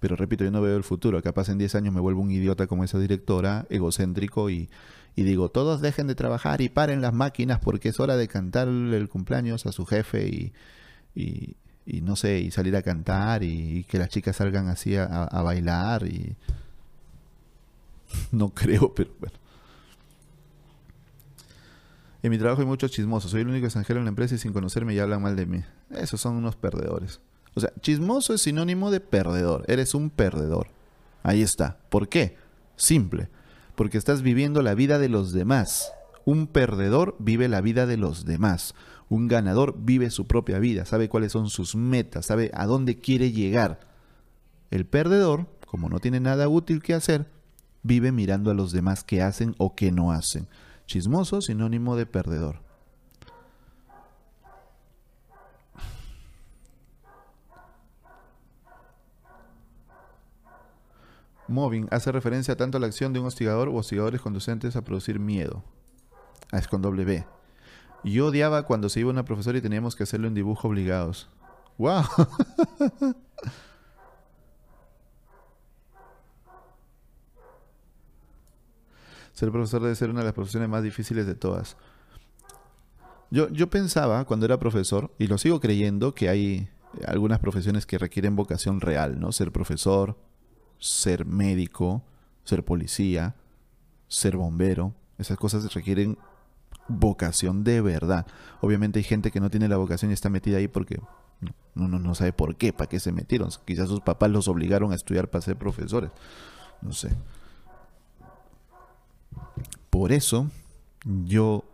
Pero 0.00 0.16
repito, 0.16 0.42
yo 0.42 0.50
no 0.50 0.60
veo 0.60 0.76
el 0.76 0.82
futuro. 0.82 1.22
Capaz 1.22 1.50
en 1.50 1.58
10 1.58 1.76
años 1.76 1.94
me 1.94 2.00
vuelvo 2.00 2.20
un 2.20 2.32
idiota 2.32 2.66
como 2.66 2.82
esa 2.82 2.98
directora, 2.98 3.64
egocéntrico, 3.70 4.50
y, 4.50 4.68
y 5.14 5.22
digo, 5.22 5.50
todos 5.50 5.80
dejen 5.80 6.08
de 6.08 6.16
trabajar 6.16 6.62
y 6.62 6.68
paren 6.68 7.00
las 7.00 7.12
máquinas 7.14 7.60
porque 7.60 7.90
es 7.90 8.00
hora 8.00 8.16
de 8.16 8.26
cantar 8.26 8.66
el 8.66 9.08
cumpleaños 9.08 9.66
a 9.66 9.72
su 9.72 9.86
jefe 9.86 10.26
y, 10.26 10.52
y, 11.14 11.56
y 11.86 12.00
no 12.00 12.16
sé, 12.16 12.40
y 12.40 12.50
salir 12.50 12.74
a 12.76 12.82
cantar 12.82 13.44
y, 13.44 13.84
que 13.84 13.98
las 13.98 14.08
chicas 14.08 14.36
salgan 14.36 14.68
así 14.68 14.96
a, 14.96 15.28
bailar 15.42 16.06
y... 16.06 16.36
No 18.32 18.50
creo, 18.50 18.94
pero 18.94 19.10
bueno. 19.18 19.36
En 22.22 22.30
mi 22.30 22.38
trabajo 22.38 22.60
hay 22.60 22.66
muchos 22.66 22.90
chismosos. 22.90 23.30
Soy 23.30 23.42
el 23.42 23.48
único 23.48 23.66
extranjero 23.66 24.00
en 24.00 24.04
la 24.04 24.08
empresa 24.08 24.34
y 24.34 24.38
sin 24.38 24.52
conocerme 24.52 24.94
ya 24.94 25.04
hablan 25.04 25.22
mal 25.22 25.36
de 25.36 25.46
mí. 25.46 25.62
Esos 25.90 26.20
son 26.20 26.34
unos 26.34 26.56
perdedores. 26.56 27.20
O 27.54 27.60
sea, 27.60 27.72
chismoso 27.80 28.34
es 28.34 28.42
sinónimo 28.42 28.90
de 28.90 29.00
perdedor. 29.00 29.64
Eres 29.68 29.94
un 29.94 30.10
perdedor. 30.10 30.68
Ahí 31.22 31.42
está. 31.42 31.78
¿Por 31.88 32.08
qué? 32.08 32.36
Simple. 32.76 33.28
Porque 33.76 33.98
estás 33.98 34.22
viviendo 34.22 34.62
la 34.62 34.74
vida 34.74 34.98
de 34.98 35.08
los 35.08 35.32
demás. 35.32 35.92
Un 36.24 36.48
perdedor 36.48 37.14
vive 37.18 37.48
la 37.48 37.60
vida 37.60 37.86
de 37.86 37.96
los 37.96 38.24
demás. 38.24 38.74
Un 39.08 39.28
ganador 39.28 39.76
vive 39.78 40.10
su 40.10 40.26
propia 40.26 40.58
vida, 40.58 40.84
sabe 40.84 41.08
cuáles 41.08 41.32
son 41.32 41.48
sus 41.48 41.76
metas, 41.76 42.26
sabe 42.26 42.50
a 42.54 42.66
dónde 42.66 42.98
quiere 42.98 43.30
llegar. 43.30 43.80
El 44.70 44.84
perdedor, 44.86 45.46
como 45.66 45.88
no 45.88 46.00
tiene 46.00 46.18
nada 46.18 46.48
útil 46.48 46.82
que 46.82 46.94
hacer, 46.94 47.30
vive 47.82 48.10
mirando 48.10 48.50
a 48.50 48.54
los 48.54 48.72
demás 48.72 49.04
que 49.04 49.22
hacen 49.22 49.54
o 49.58 49.76
que 49.76 49.92
no 49.92 50.10
hacen. 50.10 50.48
Chismoso, 50.86 51.40
sinónimo 51.40 51.96
de 51.96 52.06
perdedor. 52.06 52.66
Moving 61.48 61.86
hace 61.92 62.10
referencia 62.10 62.56
tanto 62.56 62.76
a 62.76 62.80
la 62.80 62.88
acción 62.88 63.12
de 63.12 63.20
un 63.20 63.26
hostigador 63.26 63.68
u 63.68 63.76
hostigadores 63.76 64.20
conducentes 64.20 64.74
a 64.74 64.82
producir 64.82 65.20
miedo. 65.20 65.62
Ah, 66.50 66.58
es 66.58 66.66
con 66.66 66.82
doble 66.82 67.04
B. 67.04 67.24
Yo 68.12 68.26
odiaba 68.26 68.62
cuando 68.62 68.88
se 68.88 69.00
iba 69.00 69.10
una 69.10 69.24
profesora 69.24 69.58
y 69.58 69.60
teníamos 69.60 69.96
que 69.96 70.04
hacerlo 70.04 70.28
en 70.28 70.34
dibujo 70.34 70.68
obligados. 70.68 71.28
¡Wow! 71.76 72.04
ser 79.32 79.50
profesor 79.50 79.82
debe 79.82 79.96
ser 79.96 80.10
una 80.10 80.20
de 80.20 80.26
las 80.26 80.34
profesiones 80.34 80.68
más 80.68 80.84
difíciles 80.84 81.26
de 81.26 81.34
todas. 81.34 81.76
Yo, 83.30 83.48
yo 83.48 83.68
pensaba 83.68 84.24
cuando 84.24 84.46
era 84.46 84.60
profesor, 84.60 85.12
y 85.18 85.26
lo 85.26 85.36
sigo 85.36 85.58
creyendo, 85.58 86.14
que 86.14 86.28
hay 86.28 86.68
algunas 87.08 87.40
profesiones 87.40 87.86
que 87.86 87.98
requieren 87.98 88.36
vocación 88.36 88.80
real, 88.80 89.18
¿no? 89.18 89.32
Ser 89.32 89.50
profesor, 89.50 90.16
ser 90.78 91.26
médico, 91.26 92.04
ser 92.44 92.64
policía, 92.64 93.34
ser 94.06 94.36
bombero. 94.36 94.94
Esas 95.18 95.36
cosas 95.38 95.74
requieren 95.74 96.16
vocación 96.88 97.64
de 97.64 97.80
verdad. 97.80 98.26
Obviamente 98.60 98.98
hay 98.98 99.04
gente 99.04 99.30
que 99.30 99.40
no 99.40 99.50
tiene 99.50 99.68
la 99.68 99.76
vocación 99.76 100.10
y 100.10 100.14
está 100.14 100.28
metida 100.28 100.58
ahí 100.58 100.68
porque 100.68 101.00
no, 101.74 101.88
no, 101.88 101.98
no 101.98 102.14
sabe 102.14 102.32
por 102.32 102.56
qué, 102.56 102.72
para 102.72 102.88
qué 102.88 103.00
se 103.00 103.12
metieron. 103.12 103.50
Quizás 103.64 103.88
sus 103.88 104.00
papás 104.00 104.30
los 104.30 104.48
obligaron 104.48 104.92
a 104.92 104.94
estudiar 104.94 105.28
para 105.28 105.42
ser 105.42 105.56
profesores. 105.56 106.10
No 106.82 106.92
sé. 106.92 107.10
Por 109.90 110.12
eso 110.12 110.50
yo 111.04 111.64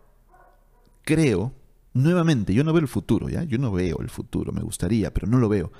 creo, 1.02 1.52
nuevamente, 1.94 2.54
yo 2.54 2.64
no 2.64 2.72
veo 2.72 2.82
el 2.82 2.88
futuro, 2.88 3.28
¿ya? 3.28 3.44
Yo 3.44 3.58
no 3.58 3.72
veo 3.72 4.00
el 4.00 4.10
futuro, 4.10 4.52
me 4.52 4.62
gustaría, 4.62 5.12
pero 5.12 5.26
no 5.26 5.38
lo 5.38 5.48
veo. 5.48 5.72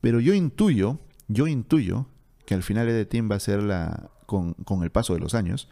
Pero 0.00 0.20
yo 0.20 0.34
intuyo, 0.34 0.98
yo 1.28 1.46
intuyo 1.46 2.06
que 2.46 2.54
al 2.54 2.62
final 2.62 3.06
Team 3.08 3.30
va 3.30 3.36
a 3.36 3.40
ser 3.40 3.62
la, 3.62 4.10
con, 4.26 4.54
con 4.54 4.82
el 4.82 4.90
paso 4.90 5.14
de 5.14 5.20
los 5.20 5.34
años, 5.34 5.68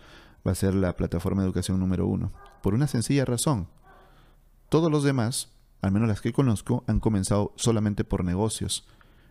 va 0.46 0.52
a 0.52 0.54
ser 0.54 0.74
la 0.74 0.96
plataforma 0.96 1.42
de 1.42 1.46
educación 1.46 1.78
número 1.80 2.06
uno. 2.06 2.32
Por 2.62 2.74
una 2.74 2.86
sencilla 2.86 3.24
razón. 3.24 3.68
Todos 4.68 4.90
los 4.90 5.02
demás, 5.02 5.50
al 5.82 5.92
menos 5.92 6.08
las 6.08 6.20
que 6.20 6.32
conozco, 6.32 6.84
han 6.86 7.00
comenzado 7.00 7.52
solamente 7.56 8.04
por 8.04 8.24
negocios. 8.24 8.86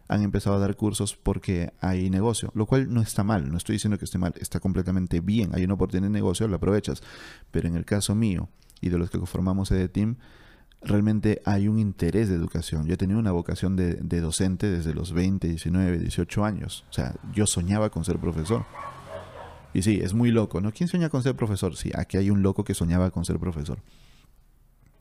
Han 0.08 0.24
empezado 0.24 0.56
a 0.56 0.60
dar 0.60 0.76
cursos 0.76 1.16
porque 1.16 1.72
hay 1.80 2.10
negocio, 2.10 2.52
lo 2.56 2.66
cual 2.66 2.92
no 2.92 3.02
está 3.02 3.24
mal, 3.24 3.52
no 3.52 3.58
estoy 3.58 3.74
diciendo 3.74 4.00
que 4.00 4.06
esté 4.06 4.18
mal, 4.18 4.34
está 4.40 4.60
completamente 4.60 5.20
bien. 5.20 5.52
Hay 5.54 5.64
una 5.64 5.76
oportunidad 5.76 6.08
de 6.08 6.14
negocio, 6.14 6.48
lo 6.48 6.56
aprovechas. 6.56 7.04
Pero 7.52 7.68
en 7.68 7.76
el 7.76 7.86
caso 7.86 8.16
mío 8.16 8.50
y 8.82 8.90
de 8.90 8.98
los 8.98 9.12
que 9.12 9.20
conformamos 9.20 9.72
Team, 9.94 10.18
realmente 10.82 11.42
hay 11.46 11.68
un 11.68 11.78
interés 11.78 12.28
de 12.30 12.36
educación. 12.36 12.88
Yo 12.88 12.96
he 12.96 12.98
tenido 12.98 13.20
una 13.20 13.32
vocación 13.32 13.76
de, 13.76 13.96
de 13.96 14.22
docente 14.22 14.68
desde 14.68 14.94
los 14.94 15.14
20, 15.14 15.48
19, 15.48 16.00
18 16.00 16.44
años. 16.44 16.86
O 16.90 16.94
sea, 16.94 17.16
yo 17.34 17.46
soñaba 17.46 17.90
con 17.90 18.04
ser 18.04 18.18
profesor. 18.18 18.66
Y 19.74 19.82
sí, 19.84 20.00
es 20.02 20.14
muy 20.14 20.32
loco, 20.32 20.62
¿no? 20.62 20.72
¿Quién 20.72 20.88
sueña 20.88 21.10
con 21.10 21.22
ser 21.24 21.36
profesor? 21.36 21.76
Sí, 21.76 21.92
aquí 21.96 22.18
hay 22.18 22.30
un 22.30 22.42
loco 22.42 22.64
que 22.64 22.74
soñaba 22.74 23.12
con 23.12 23.26
ser 23.26 23.40
profesor. 23.40 23.80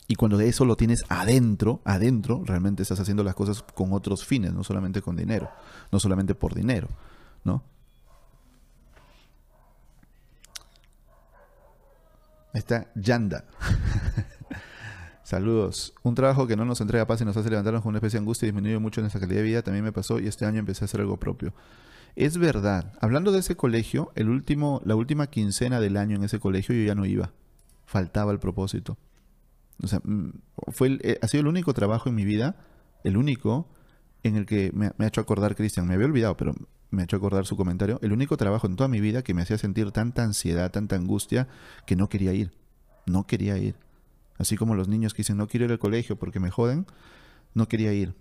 Y 0.06 0.14
cuando 0.14 0.40
eso 0.40 0.64
lo 0.64 0.76
tienes 0.76 1.04
adentro, 1.08 1.80
adentro, 1.84 2.42
realmente 2.44 2.82
estás 2.82 2.98
haciendo 3.00 3.22
las 3.22 3.34
cosas 3.34 3.62
con 3.62 3.92
otros 3.92 4.24
fines, 4.24 4.54
no 4.54 4.64
solamente 4.64 5.02
con 5.02 5.16
dinero, 5.16 5.50
no 5.92 6.00
solamente 6.00 6.34
por 6.34 6.54
dinero, 6.54 6.88
¿no? 7.44 7.62
Ahí 12.54 12.60
está 12.60 12.90
Yanda. 12.94 13.44
Saludos. 15.22 15.92
Un 16.02 16.14
trabajo 16.14 16.46
que 16.46 16.56
no 16.56 16.64
nos 16.64 16.80
entrega 16.80 17.06
paz 17.06 17.20
y 17.20 17.26
nos 17.26 17.36
hace 17.36 17.50
levantarnos 17.50 17.82
con 17.82 17.90
una 17.90 17.98
especie 17.98 18.18
de 18.18 18.22
angustia 18.22 18.46
y 18.46 18.50
disminuye 18.50 18.78
mucho 18.78 19.02
nuestra 19.02 19.20
calidad 19.20 19.40
de 19.40 19.44
vida 19.44 19.62
también 19.62 19.84
me 19.84 19.92
pasó 19.92 20.18
y 20.18 20.26
este 20.26 20.46
año 20.46 20.58
empecé 20.58 20.84
a 20.84 20.86
hacer 20.86 21.02
algo 21.02 21.18
propio. 21.18 21.52
Es 22.18 22.36
verdad. 22.36 22.94
Hablando 23.00 23.30
de 23.30 23.38
ese 23.38 23.54
colegio, 23.54 24.10
el 24.16 24.28
último, 24.28 24.82
la 24.84 24.96
última 24.96 25.28
quincena 25.28 25.78
del 25.78 25.96
año 25.96 26.16
en 26.16 26.24
ese 26.24 26.40
colegio 26.40 26.74
yo 26.74 26.82
ya 26.82 26.96
no 26.96 27.06
iba. 27.06 27.30
Faltaba 27.86 28.32
el 28.32 28.40
propósito. 28.40 28.98
O 29.80 29.86
sea, 29.86 30.00
mm, 30.02 30.32
fue 30.72 30.98
eh, 31.02 31.20
ha 31.22 31.28
sido 31.28 31.42
el 31.42 31.46
único 31.46 31.72
trabajo 31.74 32.08
en 32.08 32.16
mi 32.16 32.24
vida, 32.24 32.56
el 33.04 33.16
único 33.16 33.68
en 34.24 34.34
el 34.34 34.46
que 34.46 34.72
me, 34.74 34.86
ha 34.98 35.06
hecho 35.06 35.20
acordar 35.20 35.54
Cristian. 35.54 35.86
Me 35.86 35.94
había 35.94 36.06
olvidado, 36.06 36.36
pero 36.36 36.56
me 36.90 37.02
ha 37.02 37.04
hecho 37.04 37.16
acordar 37.16 37.46
su 37.46 37.56
comentario. 37.56 38.00
El 38.02 38.10
único 38.10 38.36
trabajo 38.36 38.66
en 38.66 38.74
toda 38.74 38.88
mi 38.88 39.00
vida 39.00 39.22
que 39.22 39.32
me 39.32 39.42
hacía 39.42 39.56
sentir 39.56 39.92
tanta 39.92 40.24
ansiedad, 40.24 40.72
tanta 40.72 40.96
angustia, 40.96 41.46
que 41.86 41.94
no 41.94 42.08
quería 42.08 42.32
ir. 42.32 42.50
No 43.06 43.28
quería 43.28 43.58
ir. 43.58 43.76
Así 44.38 44.56
como 44.56 44.74
los 44.74 44.88
niños 44.88 45.14
que 45.14 45.18
dicen, 45.18 45.36
no 45.36 45.46
quiero 45.46 45.66
ir 45.66 45.70
al 45.70 45.78
colegio 45.78 46.16
porque 46.16 46.40
me 46.40 46.50
joden, 46.50 46.84
no 47.54 47.68
quería 47.68 47.92
ir 47.92 48.16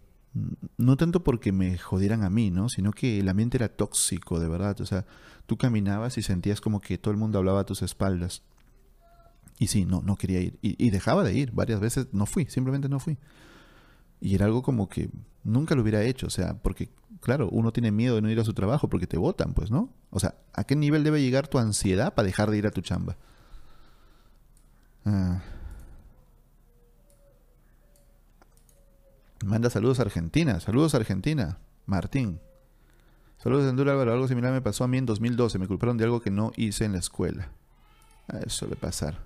no 0.78 0.98
tanto 0.98 1.24
porque 1.24 1.52
me 1.52 1.78
jodieran 1.78 2.24
a 2.24 2.30
mí, 2.30 2.52
¿no? 2.52 2.70
Sino 2.70 2.92
que 2.92 3.20
el 3.20 3.30
ambiente 3.30 3.58
era 3.58 3.70
tóxico, 3.70 4.40
de 4.40 4.48
verdad. 4.48 4.80
O 4.82 4.86
sea, 4.86 5.06
tú 5.46 5.58
caminabas 5.58 6.18
y 6.18 6.24
sentías 6.24 6.62
como 6.62 6.82
que 6.82 6.98
todo 6.98 7.12
el 7.12 7.18
mundo 7.18 7.38
hablaba 7.38 7.62
a 7.62 7.66
tus 7.66 7.82
espaldas. 7.82 8.44
Y 9.60 9.68
sí, 9.68 9.86
no, 9.86 10.02
no 10.02 10.16
quería 10.16 10.40
ir. 10.42 10.60
Y, 10.62 10.90
dejaba 10.90 11.24
de 11.24 11.34
ir. 11.34 11.52
Varias 11.52 11.80
veces 11.80 12.08
no 12.12 12.26
fui, 12.26 12.46
simplemente 12.46 12.90
no 12.90 13.00
fui. 13.00 13.18
Y 14.20 14.36
era 14.36 14.46
algo 14.46 14.62
como 14.62 14.88
que 14.90 15.10
nunca 15.44 15.76
lo 15.76 15.82
hubiera 15.82 16.04
hecho, 16.04 16.28
o 16.28 16.32
sea, 16.32 16.56
porque, 16.56 16.90
claro, 17.22 17.50
uno 17.52 17.72
tiene 17.72 17.92
miedo 17.92 18.16
de 18.16 18.22
no 18.22 18.30
ir 18.30 18.40
a 18.40 18.44
su 18.44 18.54
trabajo 18.54 18.90
porque 18.90 19.08
te 19.08 19.18
votan, 19.18 19.54
pues, 19.54 19.72
¿no? 19.72 19.94
O 20.10 20.20
sea, 20.20 20.36
¿a 20.54 20.64
qué 20.64 20.76
nivel 20.76 21.04
debe 21.04 21.22
llegar 21.22 21.48
tu 21.48 21.60
ansiedad 21.60 22.14
para 22.14 22.26
dejar 22.26 22.52
de 22.52 22.58
ir 22.58 22.68
a 22.68 22.72
tu 22.72 22.82
chamba? 22.82 23.16
Ah. 25.06 25.42
Manda 29.46 29.70
saludos 29.70 30.00
a 30.00 30.04
Argentina. 30.04 30.60
Saludos 30.60 30.94
a 30.94 30.98
Argentina. 30.98 31.60
Martín. 31.86 32.40
Saludos 33.38 33.64
de 33.64 33.70
Honduras, 33.70 33.94
Álvaro. 33.94 34.14
Algo 34.14 34.28
similar 34.28 34.52
me 34.52 34.62
pasó 34.62 34.84
a 34.84 34.88
mí 34.88 34.98
en 34.98 35.06
2012. 35.06 35.60
Me 35.60 35.68
culparon 35.68 35.98
de 35.98 36.06
algo 36.06 36.22
que 36.22 36.32
no 36.32 36.52
hice 36.56 36.86
en 36.86 36.94
la 36.94 37.00
escuela. 37.00 37.52
Ah, 38.28 38.40
eso 38.40 38.50
suele 38.50 38.76
pasar. 38.76 39.26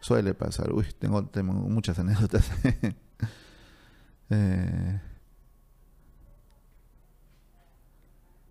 Suele 0.00 0.34
pasar. 0.34 0.72
Uy, 0.72 0.86
tengo, 0.98 1.24
tengo 1.26 1.52
muchas 1.52 1.98
anécdotas. 1.98 2.50
eh... 4.30 5.00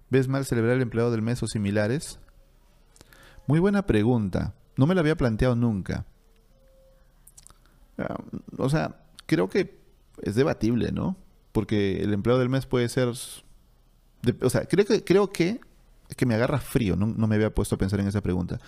¿Ves 0.09 0.27
mal 0.27 0.45
celebrar 0.45 0.75
el 0.75 0.81
empleado 0.81 1.09
del 1.09 1.21
mes 1.21 1.41
o 1.41 1.47
similares? 1.47 2.19
Muy 3.47 3.59
buena 3.59 3.85
pregunta. 3.87 4.53
No 4.75 4.85
me 4.85 4.93
la 4.93 5.01
había 5.01 5.15
planteado 5.15 5.55
nunca. 5.55 6.05
Ah, 7.97 8.17
o 8.57 8.69
sea, 8.69 9.05
creo 9.25 9.49
que 9.49 9.80
es 10.23 10.35
debatible, 10.35 10.91
¿no? 10.91 11.17
Porque 11.51 12.01
el 12.01 12.13
empleado 12.13 12.39
del 12.39 12.49
mes 12.49 12.65
puede 12.65 12.89
ser... 12.89 13.07
o 13.09 14.49
sea, 14.49 14.65
creo 14.65 14.85
que, 14.85 15.03
creo 15.03 15.31
que 15.31 15.59
que 16.15 16.25
me 16.25 16.35
agarra 16.35 16.59
frío, 16.59 16.95
no, 16.95 17.27
me 17.27 17.35
había 17.35 17.53
puesto 17.53 17.75
a 17.75 17.77
pensar 17.77 17.99
en 17.99 18.07
esa 18.07 18.21
pregunta. 18.21 18.59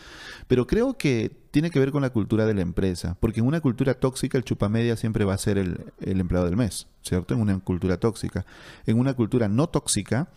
Pero 0.47 0.67
creo 0.67 0.97
que 0.97 1.31
tiene 1.51 1.69
que 1.69 1.79
ver 1.79 1.91
con 1.91 2.01
la 2.01 2.09
cultura 2.09 2.45
de 2.45 2.53
la 2.53 2.61
empresa, 2.61 3.17
porque 3.19 3.39
en 3.39 3.47
una 3.47 3.61
cultura 3.61 3.93
tóxica 3.93 4.37
el 4.37 4.43
chupamedia 4.43 4.95
siempre 4.95 5.25
va 5.25 5.33
a 5.33 5.37
ser 5.37 5.57
el, 5.57 5.91
el, 6.01 6.19
empleado 6.19 6.45
del 6.45 6.57
mes, 6.57 6.87
¿cierto? 7.01 7.33
En 7.33 7.41
una 7.41 7.59
cultura 7.59 7.97
tóxica. 7.97 8.45
En 8.85 8.99
una 8.99 9.13
cultura 9.13 9.47
no 9.47 9.67
tóxica 9.67 10.29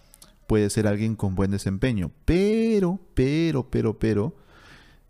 puede 0.46 0.70
ser 0.70 0.87
alguien 0.87 1.16
con 1.16 1.35
buen 1.35 1.50
desempeño, 1.50 2.11
pero, 2.24 3.00
pero, 3.14 3.68
pero, 3.68 3.98
pero, 3.98 4.35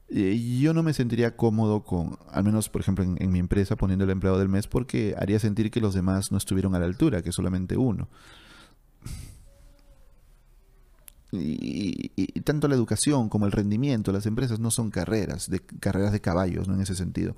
yo 0.08 0.72
no 0.72 0.82
me 0.82 0.92
sentiría 0.92 1.36
cómodo 1.36 1.82
con, 1.82 2.18
al 2.30 2.44
menos 2.44 2.68
por 2.68 2.80
ejemplo 2.80 3.04
en, 3.04 3.32
mi 3.32 3.38
empresa, 3.38 3.76
poniendo 3.76 4.04
el 4.04 4.10
empleado 4.10 4.38
del 4.38 4.48
mes 4.48 4.68
porque 4.68 5.14
haría 5.18 5.38
sentir 5.38 5.70
que 5.70 5.80
los 5.80 5.94
demás 5.94 6.30
no 6.30 6.38
estuvieron 6.38 6.74
a 6.74 6.78
la 6.78 6.86
altura, 6.86 7.22
que 7.22 7.32
solamente 7.32 7.76
uno. 7.76 8.08
Y, 11.32 12.40
tanto 12.42 12.68
la 12.68 12.76
educación 12.76 13.28
como 13.28 13.46
el 13.46 13.52
rendimiento, 13.52 14.12
las 14.12 14.26
empresas 14.26 14.60
no 14.60 14.70
son 14.70 14.90
carreras, 14.90 15.50
de 15.50 15.60
carreras 15.60 16.12
de 16.12 16.20
caballos, 16.20 16.68
¿no? 16.68 16.74
En 16.74 16.80
ese 16.80 16.94
sentido. 16.94 17.36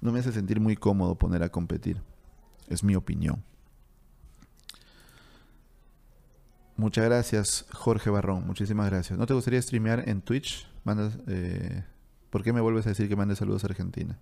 No 0.00 0.10
me 0.12 0.20
hace 0.20 0.32
sentir 0.32 0.60
muy 0.60 0.76
cómodo 0.76 1.16
poner 1.16 1.42
a 1.42 1.50
competir. 1.50 2.00
Es 2.68 2.82
mi 2.82 2.94
opinión. 2.94 3.44
Muchas 6.76 7.04
gracias, 7.04 7.66
Jorge 7.72 8.08
Barrón. 8.08 8.46
Muchísimas 8.46 8.88
gracias. 8.88 9.18
¿No 9.18 9.26
te 9.26 9.34
gustaría 9.34 9.60
streamear 9.60 10.08
en 10.08 10.22
Twitch? 10.22 10.66
Mandas, 10.84 11.18
eh, 11.26 11.84
¿Por 12.30 12.42
qué 12.42 12.52
me 12.52 12.60
vuelves 12.60 12.86
a 12.86 12.90
decir 12.90 13.08
que 13.08 13.16
mande 13.16 13.36
saludos 13.36 13.64
a 13.64 13.68
Argentina? 13.68 14.18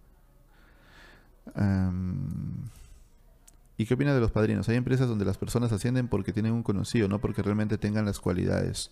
¿Y 3.79 3.87
qué 3.87 3.95
opinas 3.95 4.15
de 4.15 4.21
los 4.21 4.33
padrinos? 4.33 4.69
Hay 4.69 4.77
empresas 4.77 5.09
donde 5.09 5.25
las 5.25 5.39
personas 5.39 5.73
ascienden 5.73 6.09
porque 6.09 6.33
tienen 6.33 6.53
un 6.53 6.63
conocido, 6.63 7.09
no 7.09 7.21
porque 7.21 7.43
realmente 7.43 7.79
tengan 7.79 8.05
las 8.05 8.21
cualidades. 8.21 8.91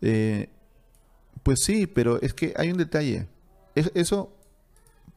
Eh, 0.00 0.48
pues 1.42 1.60
sí, 1.62 1.86
pero 1.86 2.20
es 2.20 2.34
que 2.34 2.54
hay 2.56 2.70
un 2.70 2.78
detalle. 2.78 3.28
eso 3.74 4.32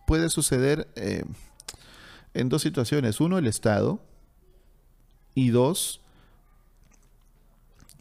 puede 0.08 0.30
suceder 0.30 0.88
eh, 0.96 1.24
en 2.34 2.50
dos 2.50 2.62
situaciones. 2.62 3.20
Uno, 3.20 3.38
el 3.38 3.48
Estado. 3.48 4.02
Y 5.36 5.50
dos, 5.50 6.02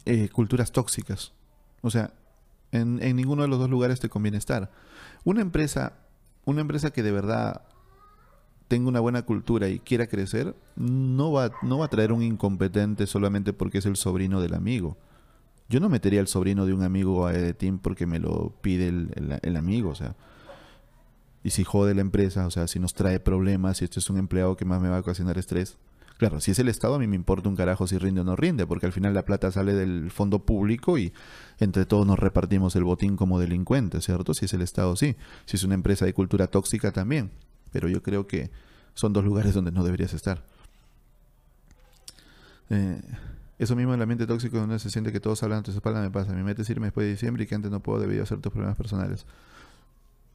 eh, 0.04 0.28
culturas 0.30 0.72
tóxicas. 0.72 1.32
O 1.82 1.90
sea, 1.90 2.12
en, 2.72 2.98
ninguno 3.16 3.42
de 3.42 3.48
los 3.48 3.58
dos 3.58 3.70
lugares 3.70 4.00
te 4.00 4.08
conviene 4.08 4.38
estar. 4.38 4.70
Una 5.24 5.40
empresa, 5.40 5.94
una 6.44 6.60
empresa 6.60 6.90
que 6.90 7.02
de 7.02 7.12
verdad 7.12 7.62
tenga 8.68 8.88
una 8.88 9.00
buena 9.00 9.22
cultura 9.22 9.68
y 9.68 9.78
quiera 9.78 10.06
crecer, 10.06 10.54
no 10.76 11.32
va, 11.32 11.50
no 11.62 11.78
va 11.78 11.86
a 11.86 11.90
traer 11.90 12.12
un 12.12 12.22
incompetente 12.22 13.06
solamente 13.06 13.52
porque 13.52 13.78
es 13.78 13.86
el 13.86 13.96
sobrino 13.96 14.40
del 14.40 14.54
amigo. 14.54 14.98
Yo 15.68 15.80
no 15.80 15.88
metería 15.88 16.20
al 16.20 16.28
sobrino 16.28 16.64
de 16.64 16.72
un 16.72 16.82
amigo 16.82 17.26
a 17.26 17.34
Edetim 17.34 17.78
porque 17.78 18.06
me 18.06 18.18
lo 18.18 18.54
pide 18.62 18.88
el, 18.88 19.56
amigo, 19.56 19.90
o 19.90 19.94
sea. 19.94 20.16
Y 21.44 21.50
si 21.50 21.62
jode 21.62 21.94
la 21.94 22.00
empresa, 22.00 22.46
o 22.46 22.50
sea, 22.50 22.66
si 22.66 22.78
nos 22.78 22.94
trae 22.94 23.20
problemas, 23.20 23.78
si 23.78 23.84
este 23.84 24.00
es 24.00 24.10
un 24.10 24.18
empleado 24.18 24.56
que 24.56 24.64
más 24.64 24.80
me 24.80 24.88
va 24.88 24.96
a 24.96 25.00
ocasionar 25.00 25.38
estrés, 25.38 25.78
Claro, 26.18 26.40
si 26.40 26.50
es 26.50 26.58
el 26.58 26.68
Estado, 26.68 26.96
a 26.96 26.98
mí 26.98 27.06
me 27.06 27.14
importa 27.14 27.48
un 27.48 27.54
carajo 27.54 27.86
si 27.86 27.96
rinde 27.96 28.22
o 28.22 28.24
no 28.24 28.34
rinde, 28.34 28.66
porque 28.66 28.86
al 28.86 28.92
final 28.92 29.14
la 29.14 29.24
plata 29.24 29.52
sale 29.52 29.72
del 29.72 30.10
fondo 30.10 30.40
público 30.40 30.98
y 30.98 31.12
entre 31.60 31.86
todos 31.86 32.04
nos 32.08 32.18
repartimos 32.18 32.74
el 32.74 32.82
botín 32.82 33.16
como 33.16 33.38
delincuentes, 33.38 34.04
¿cierto? 34.04 34.34
Si 34.34 34.46
es 34.46 34.52
el 34.52 34.62
Estado, 34.62 34.96
sí. 34.96 35.14
Si 35.46 35.56
es 35.56 35.62
una 35.62 35.74
empresa 35.74 36.04
de 36.04 36.12
cultura 36.12 36.48
tóxica, 36.48 36.90
también. 36.90 37.30
Pero 37.70 37.88
yo 37.88 38.02
creo 38.02 38.26
que 38.26 38.50
son 38.94 39.12
dos 39.12 39.24
lugares 39.24 39.54
donde 39.54 39.70
no 39.70 39.84
deberías 39.84 40.12
estar. 40.12 40.42
Eh, 42.70 43.00
eso 43.60 43.76
mismo 43.76 43.92
en 43.92 44.00
el 44.00 44.02
ambiente 44.02 44.26
tóxico 44.26 44.58
donde 44.58 44.80
se 44.80 44.90
siente 44.90 45.12
que 45.12 45.20
todos 45.20 45.40
hablan 45.44 45.58
ante 45.58 45.70
su 45.70 45.78
espalda 45.78 46.00
me 46.00 46.10
pasa. 46.10 46.32
Me 46.32 46.42
metes 46.42 46.68
irme 46.68 46.88
después 46.88 47.06
de 47.06 47.12
diciembre 47.12 47.44
y 47.44 47.46
que 47.46 47.54
antes 47.54 47.70
no 47.70 47.78
puedo 47.80 48.00
debido 48.00 48.24
a 48.24 48.26
ciertos 48.26 48.52
problemas 48.52 48.76
personales. 48.76 49.24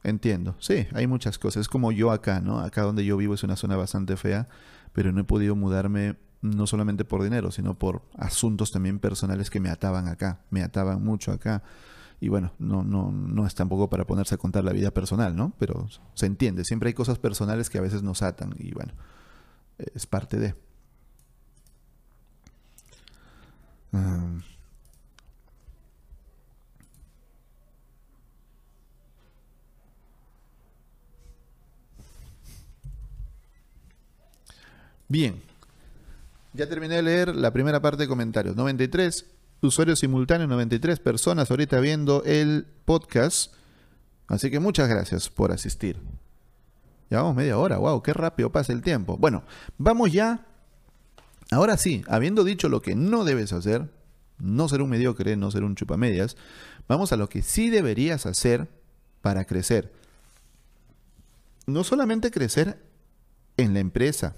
Entiendo. 0.02 0.56
Sí, 0.60 0.86
hay 0.94 1.06
muchas 1.06 1.38
cosas. 1.38 1.62
Es 1.62 1.68
como 1.68 1.92
yo 1.92 2.10
acá, 2.10 2.40
¿no? 2.40 2.60
Acá 2.60 2.82
donde 2.82 3.04
yo 3.04 3.18
vivo 3.18 3.34
es 3.34 3.42
una 3.42 3.56
zona 3.56 3.76
bastante 3.76 4.16
fea 4.16 4.48
pero 4.94 5.12
no 5.12 5.20
he 5.20 5.24
podido 5.24 5.54
mudarme 5.54 6.16
no 6.40 6.66
solamente 6.66 7.04
por 7.04 7.22
dinero, 7.22 7.50
sino 7.50 7.78
por 7.78 8.02
asuntos 8.16 8.70
también 8.70 8.98
personales 8.98 9.50
que 9.50 9.60
me 9.60 9.68
ataban 9.68 10.08
acá, 10.08 10.40
me 10.50 10.62
ataban 10.62 11.02
mucho 11.04 11.32
acá. 11.32 11.62
Y 12.20 12.28
bueno, 12.28 12.52
no, 12.58 12.84
no, 12.84 13.10
no 13.10 13.46
es 13.46 13.54
tampoco 13.54 13.90
para 13.90 14.06
ponerse 14.06 14.36
a 14.36 14.38
contar 14.38 14.64
la 14.64 14.72
vida 14.72 14.92
personal, 14.92 15.34
¿no? 15.34 15.52
Pero 15.58 15.88
se 16.14 16.26
entiende, 16.26 16.64
siempre 16.64 16.88
hay 16.88 16.94
cosas 16.94 17.18
personales 17.18 17.68
que 17.68 17.78
a 17.78 17.82
veces 17.82 18.02
nos 18.02 18.22
atan 18.22 18.54
y 18.58 18.72
bueno, 18.72 18.94
es 19.78 20.06
parte 20.06 20.38
de... 20.38 20.54
Ah. 23.92 24.38
Bien. 35.08 35.42
Ya 36.52 36.68
terminé 36.68 36.96
de 36.96 37.02
leer 37.02 37.34
la 37.34 37.52
primera 37.52 37.80
parte 37.80 38.04
de 38.04 38.08
comentarios. 38.08 38.56
93 38.56 39.26
usuarios 39.60 39.98
simultáneos, 39.98 40.48
93 40.48 41.00
personas 41.00 41.50
ahorita 41.50 41.80
viendo 41.80 42.22
el 42.24 42.66
podcast. 42.84 43.52
Así 44.28 44.50
que 44.50 44.60
muchas 44.60 44.88
gracias 44.88 45.28
por 45.28 45.52
asistir. 45.52 45.98
Llevamos 47.10 47.36
media 47.36 47.58
hora, 47.58 47.78
wow, 47.78 48.02
qué 48.02 48.12
rápido 48.12 48.50
pasa 48.50 48.72
el 48.72 48.82
tiempo. 48.82 49.16
Bueno, 49.16 49.44
vamos 49.78 50.12
ya. 50.12 50.46
Ahora 51.50 51.76
sí, 51.76 52.02
habiendo 52.08 52.44
dicho 52.44 52.68
lo 52.68 52.80
que 52.80 52.94
no 52.94 53.24
debes 53.24 53.52
hacer, 53.52 53.90
no 54.38 54.68
ser 54.68 54.82
un 54.82 54.90
mediocre, 54.90 55.36
no 55.36 55.50
ser 55.50 55.64
un 55.64 55.74
chupamedias, 55.74 56.36
vamos 56.88 57.12
a 57.12 57.16
lo 57.16 57.28
que 57.28 57.42
sí 57.42 57.70
deberías 57.70 58.26
hacer 58.26 58.68
para 59.20 59.44
crecer. 59.44 59.92
No 61.66 61.84
solamente 61.84 62.30
crecer 62.30 62.82
en 63.56 63.74
la 63.74 63.80
empresa, 63.80 64.34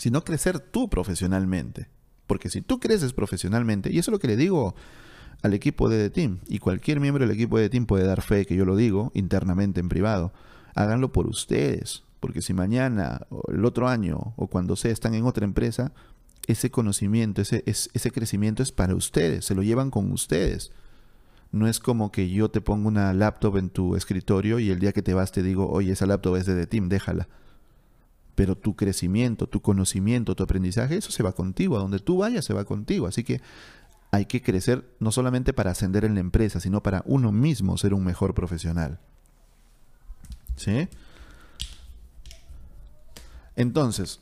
sino 0.00 0.24
crecer 0.24 0.60
tú 0.60 0.88
profesionalmente. 0.88 1.90
Porque 2.26 2.48
si 2.48 2.62
tú 2.62 2.80
creces 2.80 3.12
profesionalmente, 3.12 3.92
y 3.92 3.98
eso 3.98 4.10
es 4.10 4.12
lo 4.12 4.18
que 4.18 4.28
le 4.28 4.36
digo 4.38 4.74
al 5.42 5.52
equipo 5.52 5.90
de 5.90 5.98
The 5.98 6.08
Team, 6.08 6.38
y 6.48 6.58
cualquier 6.58 7.00
miembro 7.00 7.26
del 7.26 7.34
equipo 7.34 7.58
de 7.58 7.64
The 7.64 7.70
Team 7.72 7.84
puede 7.84 8.06
dar 8.06 8.22
fe 8.22 8.46
que 8.46 8.56
yo 8.56 8.64
lo 8.64 8.76
digo 8.76 9.12
internamente 9.12 9.78
en 9.78 9.90
privado, 9.90 10.32
háganlo 10.74 11.12
por 11.12 11.26
ustedes, 11.26 12.02
porque 12.18 12.40
si 12.40 12.54
mañana 12.54 13.26
o 13.28 13.42
el 13.52 13.62
otro 13.66 13.88
año 13.88 14.32
o 14.36 14.46
cuando 14.46 14.74
sea 14.74 14.90
están 14.90 15.12
en 15.12 15.26
otra 15.26 15.44
empresa, 15.44 15.92
ese 16.46 16.70
conocimiento, 16.70 17.42
ese, 17.42 17.62
ese 17.66 18.10
crecimiento 18.10 18.62
es 18.62 18.72
para 18.72 18.94
ustedes, 18.94 19.44
se 19.44 19.54
lo 19.54 19.62
llevan 19.62 19.90
con 19.90 20.10
ustedes. 20.12 20.72
No 21.52 21.68
es 21.68 21.78
como 21.78 22.10
que 22.10 22.30
yo 22.30 22.50
te 22.50 22.62
pongo 22.62 22.88
una 22.88 23.12
laptop 23.12 23.58
en 23.58 23.68
tu 23.68 23.96
escritorio 23.96 24.60
y 24.60 24.70
el 24.70 24.78
día 24.78 24.92
que 24.92 25.02
te 25.02 25.12
vas 25.12 25.30
te 25.30 25.42
digo, 25.42 25.68
oye, 25.68 25.92
esa 25.92 26.06
laptop 26.06 26.36
es 26.36 26.46
de 26.46 26.54
The 26.54 26.66
Team, 26.66 26.88
déjala 26.88 27.28
pero 28.40 28.56
tu 28.56 28.74
crecimiento, 28.74 29.46
tu 29.46 29.60
conocimiento, 29.60 30.34
tu 30.34 30.42
aprendizaje, 30.42 30.96
eso 30.96 31.10
se 31.10 31.22
va 31.22 31.32
contigo, 31.32 31.76
a 31.76 31.80
donde 31.80 31.98
tú 31.98 32.16
vayas 32.16 32.42
se 32.42 32.54
va 32.54 32.64
contigo. 32.64 33.06
Así 33.06 33.22
que 33.22 33.42
hay 34.12 34.24
que 34.24 34.40
crecer 34.40 34.82
no 34.98 35.12
solamente 35.12 35.52
para 35.52 35.72
ascender 35.72 36.06
en 36.06 36.14
la 36.14 36.20
empresa, 36.20 36.58
sino 36.58 36.82
para 36.82 37.02
uno 37.04 37.32
mismo 37.32 37.76
ser 37.76 37.92
un 37.92 38.02
mejor 38.02 38.32
profesional. 38.32 38.98
¿Sí? 40.56 40.88
Entonces, 43.56 44.20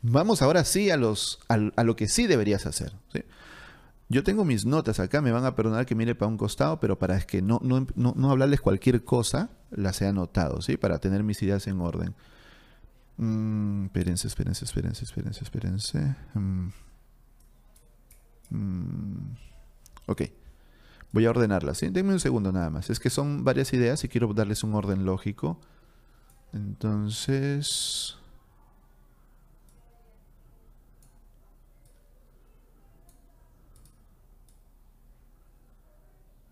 vamos 0.00 0.40
ahora 0.40 0.64
sí 0.64 0.90
a, 0.90 0.96
los, 0.96 1.38
a, 1.48 1.84
lo 1.84 1.96
que 1.96 2.08
sí 2.08 2.26
deberías 2.26 2.64
hacer. 2.64 2.94
¿sí? 3.12 3.24
Yo 4.12 4.22
tengo 4.22 4.44
mis 4.44 4.66
notas 4.66 5.00
acá, 5.00 5.22
me 5.22 5.32
van 5.32 5.46
a 5.46 5.56
perdonar 5.56 5.86
que 5.86 5.94
mire 5.94 6.14
para 6.14 6.28
un 6.28 6.36
costado, 6.36 6.78
pero 6.78 6.98
para 6.98 7.16
es 7.16 7.24
que 7.24 7.40
no, 7.40 7.60
no, 7.62 7.86
no, 7.96 8.30
hablarles 8.30 8.60
cualquier 8.60 9.04
cosa, 9.04 9.48
las 9.70 10.02
he 10.02 10.06
anotado, 10.06 10.60
¿sí? 10.60 10.76
Para 10.76 10.98
tener 10.98 11.22
mis 11.22 11.42
ideas 11.42 11.66
en 11.66 11.80
orden. 11.80 12.14
Mm, 13.16 13.86
espérense, 13.86 14.26
espérense, 14.28 14.66
espérense, 14.66 15.04
espérense, 15.04 15.42
espérense. 15.42 16.14
Mm. 16.34 16.68
Mm. 18.50 19.36
Ok. 20.06 20.22
Voy 21.12 21.24
a 21.24 21.30
ordenarlas. 21.30 21.78
¿sí? 21.78 21.88
Denme 21.88 22.12
un 22.12 22.20
segundo 22.20 22.52
nada 22.52 22.68
más. 22.68 22.90
Es 22.90 23.00
que 23.00 23.08
son 23.08 23.44
varias 23.44 23.72
ideas 23.72 24.04
y 24.04 24.08
quiero 24.08 24.34
darles 24.34 24.62
un 24.62 24.74
orden 24.74 25.06
lógico. 25.06 25.58
Entonces... 26.52 28.18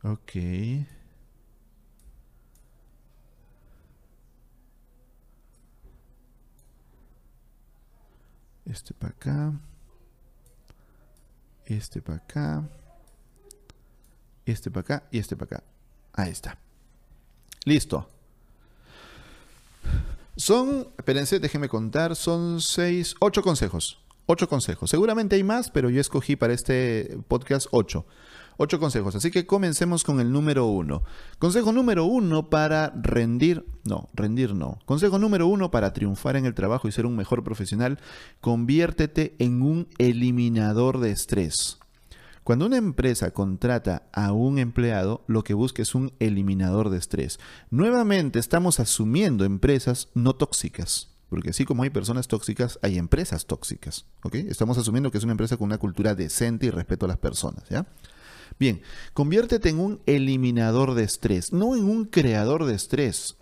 Ok. 0.02 0.36
Este 8.64 8.94
para 8.94 9.12
acá. 9.12 9.52
Este 11.66 12.00
para 12.00 12.18
acá. 12.18 12.68
Este 14.46 14.70
para 14.70 14.80
acá 14.80 15.08
y 15.10 15.18
este 15.18 15.36
para 15.36 15.56
acá. 15.56 15.64
Ahí 16.12 16.30
está. 16.30 16.58
Listo. 17.64 18.08
Son, 20.36 20.88
espérense, 20.96 21.38
déjenme 21.38 21.68
contar, 21.68 22.16
son 22.16 22.60
seis, 22.60 23.14
ocho 23.20 23.42
consejos. 23.42 24.00
Ocho 24.26 24.48
consejos. 24.48 24.88
Seguramente 24.88 25.36
hay 25.36 25.42
más, 25.42 25.70
pero 25.70 25.90
yo 25.90 26.00
escogí 26.00 26.36
para 26.36 26.54
este 26.54 27.18
podcast 27.28 27.66
ocho. 27.72 28.06
Ocho 28.56 28.78
consejos. 28.78 29.14
Así 29.14 29.30
que 29.30 29.46
comencemos 29.46 30.04
con 30.04 30.20
el 30.20 30.32
número 30.32 30.66
uno. 30.66 31.02
Consejo 31.38 31.72
número 31.72 32.04
uno 32.04 32.50
para 32.50 32.90
rendir. 32.90 33.64
No, 33.84 34.08
rendir 34.12 34.54
no. 34.54 34.78
Consejo 34.84 35.18
número 35.18 35.46
uno 35.46 35.70
para 35.70 35.92
triunfar 35.92 36.36
en 36.36 36.46
el 36.46 36.54
trabajo 36.54 36.88
y 36.88 36.92
ser 36.92 37.06
un 37.06 37.16
mejor 37.16 37.42
profesional. 37.42 37.98
Conviértete 38.40 39.34
en 39.38 39.62
un 39.62 39.88
eliminador 39.98 40.98
de 41.00 41.10
estrés. 41.10 41.78
Cuando 42.44 42.66
una 42.66 42.78
empresa 42.78 43.30
contrata 43.30 44.08
a 44.12 44.32
un 44.32 44.58
empleado, 44.58 45.22
lo 45.26 45.44
que 45.44 45.54
busca 45.54 45.82
es 45.82 45.94
un 45.94 46.12
eliminador 46.18 46.90
de 46.90 46.98
estrés. 46.98 47.38
Nuevamente 47.70 48.38
estamos 48.38 48.80
asumiendo 48.80 49.44
empresas 49.44 50.08
no 50.14 50.34
tóxicas. 50.34 51.10
Porque 51.28 51.50
así 51.50 51.64
como 51.64 51.84
hay 51.84 51.90
personas 51.90 52.26
tóxicas, 52.26 52.78
hay 52.82 52.98
empresas 52.98 53.46
tóxicas. 53.46 54.06
¿ok? 54.24 54.34
Estamos 54.34 54.78
asumiendo 54.78 55.12
que 55.12 55.18
es 55.18 55.24
una 55.24 55.32
empresa 55.32 55.56
con 55.56 55.66
una 55.66 55.78
cultura 55.78 56.16
decente 56.16 56.66
y 56.66 56.70
respeto 56.70 57.06
a 57.06 57.08
las 57.08 57.18
personas. 57.18 57.68
¿ya? 57.68 57.86
Bien, 58.61 58.83
conviértete 59.14 59.70
en 59.70 59.81
un 59.81 60.03
eliminador 60.05 60.92
de 60.92 61.03
estrés, 61.03 61.51
no 61.51 61.75
en 61.75 61.85
un 61.85 62.05
creador 62.05 62.66
de 62.66 62.75
estrés. 62.75 63.38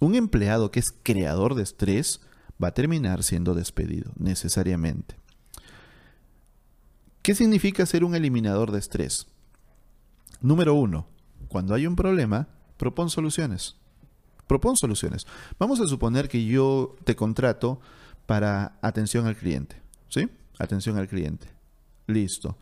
Un 0.00 0.14
empleado 0.14 0.70
que 0.70 0.80
es 0.80 0.92
creador 1.02 1.54
de 1.54 1.62
estrés 1.62 2.20
va 2.62 2.68
a 2.68 2.74
terminar 2.74 3.24
siendo 3.24 3.54
despedido, 3.54 4.12
necesariamente. 4.18 5.16
¿Qué 7.22 7.34
significa 7.34 7.86
ser 7.86 8.04
un 8.04 8.14
eliminador 8.14 8.70
de 8.70 8.80
estrés? 8.80 9.28
Número 10.42 10.74
uno, 10.74 11.06
cuando 11.48 11.74
hay 11.74 11.86
un 11.86 11.96
problema, 11.96 12.48
propon 12.76 13.08
soluciones. 13.08 13.76
Propon 14.46 14.76
soluciones. 14.76 15.26
Vamos 15.58 15.80
a 15.80 15.88
suponer 15.88 16.28
que 16.28 16.44
yo 16.44 16.96
te 17.04 17.16
contrato 17.16 17.80
para 18.26 18.78
atención 18.82 19.26
al 19.26 19.36
cliente. 19.36 19.80
¿Sí? 20.08 20.28
Atención 20.58 20.98
al 20.98 21.08
cliente. 21.08 21.48
Listo. 22.06 22.58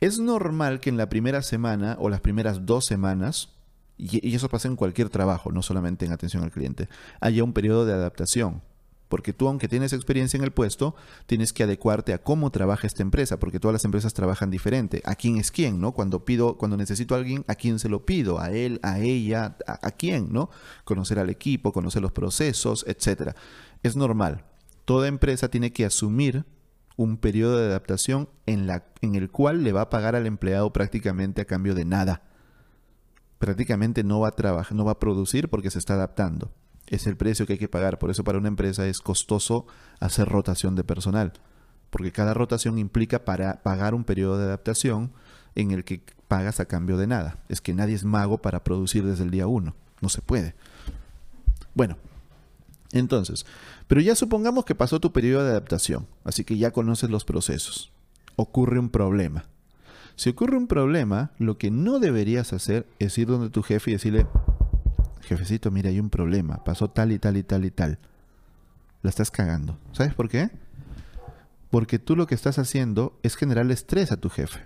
Es 0.00 0.18
normal 0.18 0.80
que 0.80 0.90
en 0.90 0.96
la 0.96 1.08
primera 1.08 1.42
semana 1.42 1.96
o 1.98 2.08
las 2.08 2.20
primeras 2.20 2.66
dos 2.66 2.84
semanas, 2.84 3.50
y, 3.96 4.34
eso 4.34 4.48
pasa 4.48 4.68
en 4.68 4.76
cualquier 4.76 5.08
trabajo, 5.08 5.52
no 5.52 5.62
solamente 5.62 6.04
en 6.04 6.12
atención 6.12 6.42
al 6.42 6.50
cliente, 6.50 6.88
haya 7.20 7.44
un 7.44 7.52
periodo 7.52 7.86
de 7.86 7.92
adaptación. 7.92 8.62
Porque 9.08 9.32
tú, 9.32 9.46
aunque 9.46 9.68
tienes 9.68 9.92
experiencia 9.92 10.36
en 10.36 10.42
el 10.42 10.50
puesto, 10.50 10.96
tienes 11.26 11.52
que 11.52 11.62
adecuarte 11.62 12.14
a 12.14 12.22
cómo 12.22 12.50
trabaja 12.50 12.86
esta 12.86 13.02
empresa, 13.02 13.38
porque 13.38 13.60
todas 13.60 13.74
las 13.74 13.84
empresas 13.84 14.14
trabajan 14.14 14.50
diferente. 14.50 15.02
¿A 15.04 15.14
quién 15.14 15.36
es 15.36 15.52
quién, 15.52 15.80
no? 15.80 15.92
Cuando 15.92 16.24
pido, 16.24 16.56
cuando 16.56 16.76
necesito 16.76 17.14
a 17.14 17.18
alguien, 17.18 17.44
¿a 17.46 17.54
quién 17.54 17.78
se 17.78 17.88
lo 17.88 18.04
pido? 18.04 18.40
¿A 18.40 18.50
él, 18.50 18.80
a 18.82 18.98
ella, 18.98 19.56
a, 19.68 19.86
a 19.86 19.90
quién, 19.92 20.32
no? 20.32 20.50
Conocer 20.84 21.18
al 21.18 21.30
equipo, 21.30 21.72
conocer 21.72 22.02
los 22.02 22.12
procesos, 22.12 22.84
etcétera. 22.88 23.36
Es 23.82 23.94
normal. 23.94 24.44
Toda 24.84 25.06
empresa 25.06 25.48
tiene 25.48 25.72
que 25.72 25.84
asumir 25.84 26.44
un 26.96 27.16
periodo 27.16 27.58
de 27.58 27.66
adaptación 27.66 28.28
en, 28.46 28.66
la, 28.66 28.84
en 29.00 29.14
el 29.14 29.30
cual 29.30 29.64
le 29.64 29.72
va 29.72 29.82
a 29.82 29.90
pagar 29.90 30.14
al 30.14 30.26
empleado 30.26 30.72
prácticamente 30.72 31.42
a 31.42 31.46
cambio 31.46 31.74
de 31.74 31.84
nada. 31.84 32.22
Prácticamente 33.38 34.04
no 34.04 34.20
va 34.20 34.28
a 34.28 34.36
trabajar, 34.36 34.76
no 34.76 34.84
va 34.84 34.92
a 34.92 34.98
producir 34.98 35.48
porque 35.48 35.70
se 35.70 35.78
está 35.78 35.94
adaptando. 35.94 36.52
Es 36.86 37.06
el 37.06 37.16
precio 37.16 37.46
que 37.46 37.54
hay 37.54 37.58
que 37.58 37.68
pagar. 37.68 37.98
Por 37.98 38.10
eso 38.10 38.24
para 38.24 38.38
una 38.38 38.48
empresa 38.48 38.86
es 38.86 39.00
costoso 39.00 39.66
hacer 40.00 40.28
rotación 40.28 40.76
de 40.76 40.84
personal. 40.84 41.32
Porque 41.90 42.12
cada 42.12 42.34
rotación 42.34 42.78
implica 42.78 43.24
para 43.24 43.62
pagar 43.62 43.94
un 43.94 44.04
periodo 44.04 44.38
de 44.38 44.44
adaptación 44.44 45.12
en 45.54 45.70
el 45.70 45.84
que 45.84 46.02
pagas 46.28 46.60
a 46.60 46.66
cambio 46.66 46.96
de 46.96 47.06
nada. 47.06 47.38
Es 47.48 47.60
que 47.60 47.74
nadie 47.74 47.94
es 47.94 48.04
mago 48.04 48.38
para 48.38 48.64
producir 48.64 49.04
desde 49.04 49.24
el 49.24 49.30
día 49.30 49.46
uno. 49.46 49.74
No 50.00 50.08
se 50.08 50.20
puede. 50.20 50.54
Bueno, 51.74 51.96
entonces, 52.98 53.44
pero 53.86 54.00
ya 54.00 54.14
supongamos 54.14 54.64
que 54.64 54.74
pasó 54.74 55.00
tu 55.00 55.12
periodo 55.12 55.44
de 55.44 55.50
adaptación, 55.50 56.06
así 56.24 56.44
que 56.44 56.56
ya 56.56 56.70
conoces 56.70 57.10
los 57.10 57.24
procesos. 57.24 57.92
Ocurre 58.36 58.78
un 58.78 58.88
problema. 58.88 59.46
Si 60.16 60.30
ocurre 60.30 60.56
un 60.56 60.68
problema, 60.68 61.32
lo 61.38 61.58
que 61.58 61.70
no 61.70 61.98
deberías 61.98 62.52
hacer 62.52 62.86
es 63.00 63.18
ir 63.18 63.26
donde 63.26 63.50
tu 63.50 63.62
jefe 63.62 63.90
y 63.90 63.94
decirle, 63.94 64.26
jefecito, 65.22 65.70
mira, 65.70 65.90
hay 65.90 65.98
un 65.98 66.08
problema, 66.08 66.62
pasó 66.62 66.88
tal 66.88 67.10
y 67.10 67.18
tal 67.18 67.36
y 67.36 67.42
tal 67.42 67.64
y 67.64 67.70
tal. 67.70 67.98
La 69.02 69.10
estás 69.10 69.30
cagando. 69.30 69.76
¿Sabes 69.92 70.14
por 70.14 70.28
qué? 70.28 70.50
Porque 71.70 71.98
tú 71.98 72.14
lo 72.14 72.28
que 72.28 72.36
estás 72.36 72.58
haciendo 72.58 73.18
es 73.24 73.34
generar 73.34 73.68
estrés 73.70 74.12
a 74.12 74.16
tu 74.16 74.30
jefe. 74.30 74.60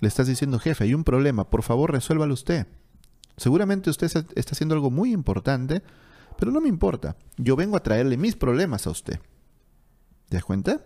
Le 0.00 0.06
estás 0.06 0.28
diciendo, 0.28 0.60
jefe, 0.60 0.84
hay 0.84 0.94
un 0.94 1.02
problema, 1.02 1.50
por 1.50 1.62
favor 1.62 1.90
resuélvalo 1.90 2.32
usted. 2.32 2.68
Seguramente 3.36 3.90
usted 3.90 4.06
está 4.36 4.52
haciendo 4.52 4.74
algo 4.74 4.90
muy 4.90 5.12
importante, 5.12 5.82
pero 6.38 6.50
no 6.50 6.60
me 6.60 6.68
importa. 6.68 7.16
Yo 7.36 7.56
vengo 7.56 7.76
a 7.76 7.82
traerle 7.82 8.16
mis 8.16 8.36
problemas 8.36 8.86
a 8.86 8.90
usted. 8.90 9.20
¿Te 10.28 10.36
das 10.36 10.44
cuenta? 10.44 10.84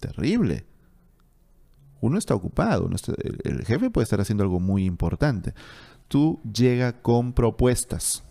Terrible. 0.00 0.64
Uno 2.00 2.18
está 2.18 2.34
ocupado. 2.34 2.88
el 3.44 3.64
jefe 3.64 3.90
puede 3.90 4.04
estar 4.04 4.20
haciendo 4.20 4.44
algo 4.44 4.60
muy 4.60 4.84
importante. 4.84 5.54
Tú 6.06 6.40
llega 6.42 7.02
con 7.02 7.32
propuestas. 7.32 8.22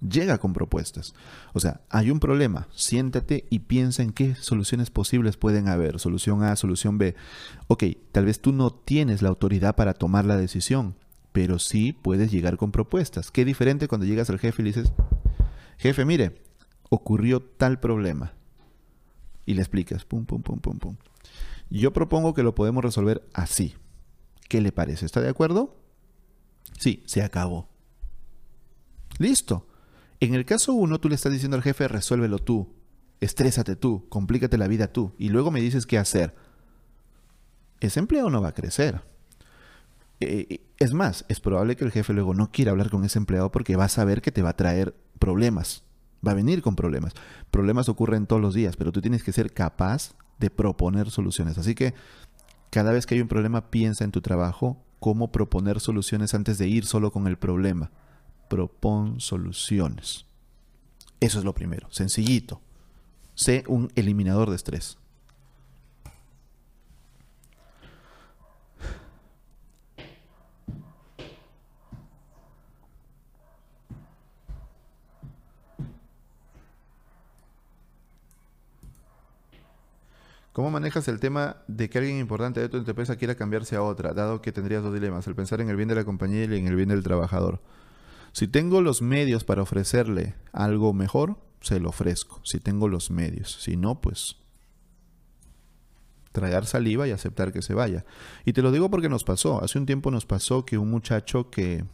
Llega 0.00 0.38
con 0.38 0.52
propuestas. 0.52 1.14
O 1.54 1.60
sea, 1.60 1.80
hay 1.88 2.10
un 2.10 2.20
problema. 2.20 2.68
Siéntate 2.74 3.46
y 3.48 3.60
piensa 3.60 4.02
en 4.02 4.12
qué 4.12 4.34
soluciones 4.34 4.90
posibles 4.90 5.36
pueden 5.36 5.68
haber. 5.68 5.98
Solución 5.98 6.42
A, 6.42 6.54
solución 6.56 6.98
B. 6.98 7.14
Ok, 7.68 7.84
tal 8.12 8.26
vez 8.26 8.40
tú 8.40 8.52
no 8.52 8.70
tienes 8.70 9.22
la 9.22 9.30
autoridad 9.30 9.74
para 9.74 9.94
tomar 9.94 10.26
la 10.26 10.36
decisión, 10.36 10.94
pero 11.36 11.58
sí 11.58 11.92
puedes 11.92 12.32
llegar 12.32 12.56
con 12.56 12.72
propuestas. 12.72 13.30
Qué 13.30 13.44
diferente 13.44 13.88
cuando 13.88 14.06
llegas 14.06 14.30
al 14.30 14.38
jefe 14.38 14.62
y 14.62 14.64
dices, 14.64 14.90
jefe, 15.76 16.06
mire, 16.06 16.40
ocurrió 16.88 17.42
tal 17.42 17.78
problema. 17.78 18.32
Y 19.44 19.52
le 19.52 19.60
explicas, 19.60 20.06
pum, 20.06 20.24
pum, 20.24 20.40
pum, 20.40 20.60
pum, 20.60 20.78
pum. 20.78 20.96
Yo 21.68 21.92
propongo 21.92 22.32
que 22.32 22.42
lo 22.42 22.54
podemos 22.54 22.82
resolver 22.82 23.28
así. 23.34 23.74
¿Qué 24.48 24.62
le 24.62 24.72
parece? 24.72 25.04
¿Está 25.04 25.20
de 25.20 25.28
acuerdo? 25.28 25.76
Sí, 26.78 27.02
se 27.04 27.22
acabó. 27.22 27.68
Listo. 29.18 29.68
En 30.20 30.32
el 30.32 30.46
caso 30.46 30.72
uno, 30.72 31.00
tú 31.00 31.10
le 31.10 31.16
estás 31.16 31.32
diciendo 31.32 31.58
al 31.58 31.62
jefe, 31.62 31.86
resuélvelo 31.86 32.38
tú, 32.38 32.72
estrésate 33.20 33.76
tú, 33.76 34.08
complícate 34.08 34.56
la 34.56 34.68
vida 34.68 34.90
tú, 34.90 35.12
y 35.18 35.28
luego 35.28 35.50
me 35.50 35.60
dices 35.60 35.84
qué 35.84 35.98
hacer. 35.98 36.34
Ese 37.80 38.00
empleado 38.00 38.30
no 38.30 38.40
va 38.40 38.48
a 38.48 38.54
crecer. 38.54 39.02
Eh, 40.20 40.60
es 40.78 40.92
más, 40.92 41.24
es 41.28 41.40
probable 41.40 41.76
que 41.76 41.84
el 41.84 41.92
jefe 41.92 42.12
luego 42.12 42.34
no 42.34 42.50
quiera 42.50 42.70
hablar 42.70 42.90
con 42.90 43.04
ese 43.04 43.18
empleado 43.18 43.50
porque 43.50 43.76
va 43.76 43.84
a 43.84 43.88
saber 43.88 44.22
que 44.22 44.32
te 44.32 44.42
va 44.42 44.50
a 44.50 44.56
traer 44.56 44.94
problemas. 45.18 45.84
Va 46.26 46.32
a 46.32 46.34
venir 46.34 46.62
con 46.62 46.76
problemas. 46.76 47.12
Problemas 47.50 47.88
ocurren 47.88 48.26
todos 48.26 48.42
los 48.42 48.54
días, 48.54 48.76
pero 48.76 48.92
tú 48.92 49.00
tienes 49.00 49.22
que 49.22 49.32
ser 49.32 49.52
capaz 49.52 50.14
de 50.38 50.50
proponer 50.50 51.10
soluciones. 51.10 51.58
Así 51.58 51.74
que 51.74 51.94
cada 52.70 52.92
vez 52.92 53.06
que 53.06 53.14
hay 53.14 53.20
un 53.20 53.28
problema, 53.28 53.70
piensa 53.70 54.04
en 54.04 54.10
tu 54.10 54.20
trabajo, 54.20 54.82
cómo 54.98 55.30
proponer 55.32 55.80
soluciones 55.80 56.34
antes 56.34 56.58
de 56.58 56.68
ir 56.68 56.86
solo 56.86 57.12
con 57.12 57.26
el 57.26 57.38
problema. 57.38 57.90
Propon 58.48 59.20
soluciones. 59.20 60.26
Eso 61.20 61.38
es 61.38 61.44
lo 61.44 61.54
primero, 61.54 61.88
sencillito. 61.90 62.60
Sé 63.34 63.64
un 63.68 63.90
eliminador 63.94 64.50
de 64.50 64.56
estrés. 64.56 64.98
¿Cómo 80.56 80.70
manejas 80.70 81.06
el 81.08 81.20
tema 81.20 81.58
de 81.68 81.90
que 81.90 81.98
alguien 81.98 82.16
importante 82.16 82.60
de 82.60 82.70
tu 82.70 82.78
empresa 82.78 83.16
quiera 83.16 83.34
cambiarse 83.34 83.76
a 83.76 83.82
otra, 83.82 84.14
dado 84.14 84.40
que 84.40 84.52
tendrías 84.52 84.82
dos 84.82 84.94
dilemas, 84.94 85.26
el 85.26 85.34
pensar 85.34 85.60
en 85.60 85.68
el 85.68 85.76
bien 85.76 85.90
de 85.90 85.94
la 85.94 86.06
compañía 86.06 86.46
y 86.46 86.58
en 86.58 86.66
el 86.66 86.74
bien 86.74 86.88
del 86.88 87.02
trabajador? 87.02 87.60
Si 88.32 88.48
tengo 88.48 88.80
los 88.80 89.02
medios 89.02 89.44
para 89.44 89.60
ofrecerle 89.60 90.34
algo 90.54 90.94
mejor, 90.94 91.36
se 91.60 91.78
lo 91.78 91.90
ofrezco, 91.90 92.40
si 92.42 92.58
tengo 92.58 92.88
los 92.88 93.10
medios. 93.10 93.58
Si 93.60 93.76
no, 93.76 94.00
pues 94.00 94.36
tragar 96.32 96.64
saliva 96.64 97.06
y 97.06 97.10
aceptar 97.10 97.52
que 97.52 97.60
se 97.60 97.74
vaya. 97.74 98.06
Y 98.46 98.54
te 98.54 98.62
lo 98.62 98.72
digo 98.72 98.90
porque 98.90 99.10
nos 99.10 99.24
pasó. 99.24 99.62
Hace 99.62 99.78
un 99.78 99.84
tiempo 99.84 100.10
nos 100.10 100.24
pasó 100.24 100.64
que 100.64 100.78
un 100.78 100.90
muchacho 100.90 101.50
que... 101.50 101.84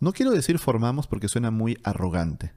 No 0.00 0.12
quiero 0.12 0.32
decir 0.32 0.58
formamos 0.58 1.06
porque 1.06 1.28
suena 1.28 1.52
muy 1.52 1.78
arrogante, 1.84 2.54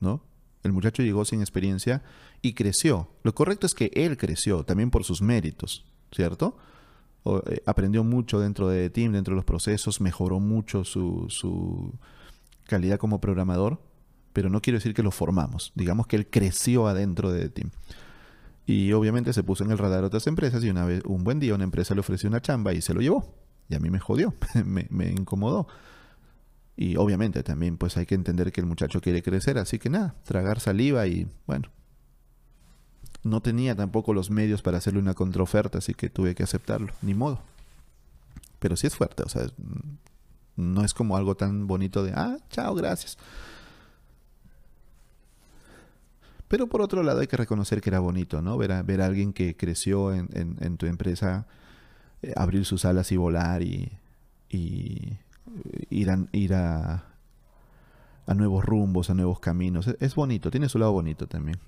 ¿no? 0.00 0.24
El 0.62 0.72
muchacho 0.72 1.02
llegó 1.02 1.24
sin 1.24 1.40
experiencia 1.40 2.02
y 2.40 2.54
creció. 2.54 3.08
Lo 3.22 3.34
correcto 3.34 3.66
es 3.66 3.74
que 3.74 3.90
él 3.94 4.16
creció, 4.16 4.64
también 4.64 4.90
por 4.90 5.04
sus 5.04 5.22
méritos, 5.22 5.84
¿cierto? 6.12 6.56
Eh, 7.24 7.62
aprendió 7.66 8.04
mucho 8.04 8.40
dentro 8.40 8.68
de 8.68 8.90
Team, 8.90 9.12
dentro 9.12 9.32
de 9.32 9.36
los 9.36 9.44
procesos, 9.44 10.00
mejoró 10.00 10.40
mucho 10.40 10.84
su, 10.84 11.94
calidad 12.66 12.98
como 12.98 13.20
programador, 13.20 13.80
pero 14.32 14.48
no 14.50 14.62
quiero 14.62 14.78
decir 14.78 14.94
que 14.94 15.02
lo 15.02 15.10
formamos. 15.10 15.72
Digamos 15.74 16.06
que 16.06 16.16
él 16.16 16.28
creció 16.28 16.86
adentro 16.86 17.32
de 17.32 17.48
Team. 17.48 17.70
Y 18.64 18.92
obviamente 18.92 19.32
se 19.32 19.42
puso 19.42 19.64
en 19.64 19.72
el 19.72 19.78
radar 19.78 20.00
de 20.00 20.06
otras 20.06 20.26
empresas 20.28 20.62
y 20.62 20.70
una 20.70 20.84
vez, 20.84 21.02
un 21.04 21.24
buen 21.24 21.40
día 21.40 21.54
una 21.54 21.64
empresa 21.64 21.94
le 21.94 22.00
ofreció 22.00 22.28
una 22.28 22.40
chamba 22.40 22.72
y 22.72 22.80
se 22.80 22.94
lo 22.94 23.00
llevó. 23.00 23.34
Y 23.68 23.74
a 23.74 23.80
mí 23.80 23.90
me 23.90 23.98
jodió, 23.98 24.34
me 24.64 25.10
incomodó. 25.10 25.66
Y 26.76 26.96
obviamente 26.96 27.42
también 27.42 27.76
pues 27.76 27.96
hay 27.96 28.06
que 28.06 28.14
entender 28.14 28.52
que 28.52 28.60
el 28.60 28.66
muchacho 28.66 29.00
quiere 29.00 29.22
crecer, 29.22 29.58
así 29.58 29.78
que 29.78 29.90
nada, 29.90 30.14
tragar 30.24 30.60
saliva 30.60 31.06
y 31.06 31.28
bueno. 31.46 31.68
No 33.24 33.40
tenía 33.40 33.76
tampoco 33.76 34.14
los 34.14 34.30
medios 34.30 34.62
para 34.62 34.78
hacerle 34.78 34.98
una 34.98 35.14
contraoferta, 35.14 35.78
así 35.78 35.94
que 35.94 36.10
tuve 36.10 36.34
que 36.34 36.42
aceptarlo, 36.42 36.92
ni 37.02 37.14
modo. 37.14 37.40
Pero 38.58 38.76
sí 38.76 38.86
es 38.86 38.96
fuerte, 38.96 39.22
o 39.22 39.28
sea, 39.28 39.46
no 40.56 40.84
es 40.84 40.92
como 40.92 41.16
algo 41.16 41.36
tan 41.36 41.66
bonito 41.68 42.02
de, 42.02 42.12
ah, 42.16 42.36
chao, 42.50 42.74
gracias. 42.74 43.16
Pero 46.48 46.66
por 46.66 46.82
otro 46.82 47.02
lado 47.02 47.20
hay 47.20 47.28
que 47.28 47.36
reconocer 47.36 47.80
que 47.80 47.90
era 47.90 48.00
bonito, 48.00 48.42
¿no? 48.42 48.58
Ver 48.58 48.72
a, 48.72 48.82
ver 48.82 49.02
a 49.02 49.06
alguien 49.06 49.32
que 49.32 49.56
creció 49.56 50.12
en, 50.12 50.76
tu 50.76 50.86
empresa, 50.86 51.46
eh, 52.22 52.32
abrir 52.36 52.64
sus 52.64 52.84
alas 52.84 53.12
y 53.12 53.16
volar 53.16 53.62
y 53.62 53.92
ir, 55.90 56.10
a, 56.10 56.18
ir 56.32 56.54
a, 56.54 57.04
a, 58.26 58.34
nuevos 58.34 58.64
rumbos, 58.64 59.10
a 59.10 59.14
nuevos 59.14 59.40
caminos. 59.40 59.86
Es, 59.86 59.96
es 60.00 60.14
bonito, 60.14 60.50
tiene 60.50 60.68
su 60.68 60.78
lado 60.78 60.92
bonito 60.92 61.26
también. 61.26 61.58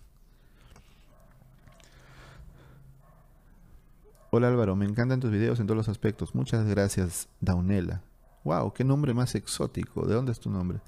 Hola 4.31 4.49
Álvaro, 4.49 4.75
me 4.75 4.85
encantan 4.85 5.21
tus 5.21 5.31
videos 5.31 5.61
en 5.61 5.67
todos 5.67 5.77
los 5.77 5.89
aspectos. 5.89 6.35
Muchas 6.35 6.67
gracias, 6.67 7.29
Daunela. 7.41 8.03
Wow, 8.43 8.73
qué 8.73 8.83
nombre 8.83 9.15
más 9.15 9.35
exótico. 9.37 10.07
¿De 10.07 10.15
dónde 10.15 10.33
es 10.33 10.41
tu 10.41 10.51
nombre? 10.51 10.81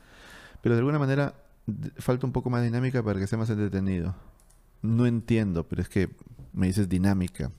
Pero 0.63 0.75
de 0.75 0.81
alguna 0.81 0.99
manera 0.99 1.35
falta 1.99 2.27
un 2.27 2.33
poco 2.33 2.51
más 2.51 2.63
dinámica 2.63 3.03
para 3.03 3.19
que 3.21 3.27
sea 3.27 3.39
más 3.39 3.51
entretenido. 3.51 4.15
No 4.83 5.07
entiendo, 5.07 5.65
pero 5.65 5.83
es 5.83 5.89
que 5.89 6.11
me 6.53 6.67
dices 6.67 6.89
dinámica. 6.89 7.53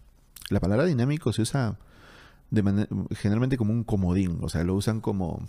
La 0.49 0.59
palabra 0.59 0.85
dinámico 0.85 1.31
se 1.33 1.41
usa 1.41 1.77
de 2.49 2.87
generalmente 3.15 3.57
como 3.57 3.73
un 3.73 3.83
comodín, 3.83 4.39
o 4.41 4.49
sea, 4.49 4.63
lo 4.63 4.75
usan 4.75 5.01
como 5.01 5.47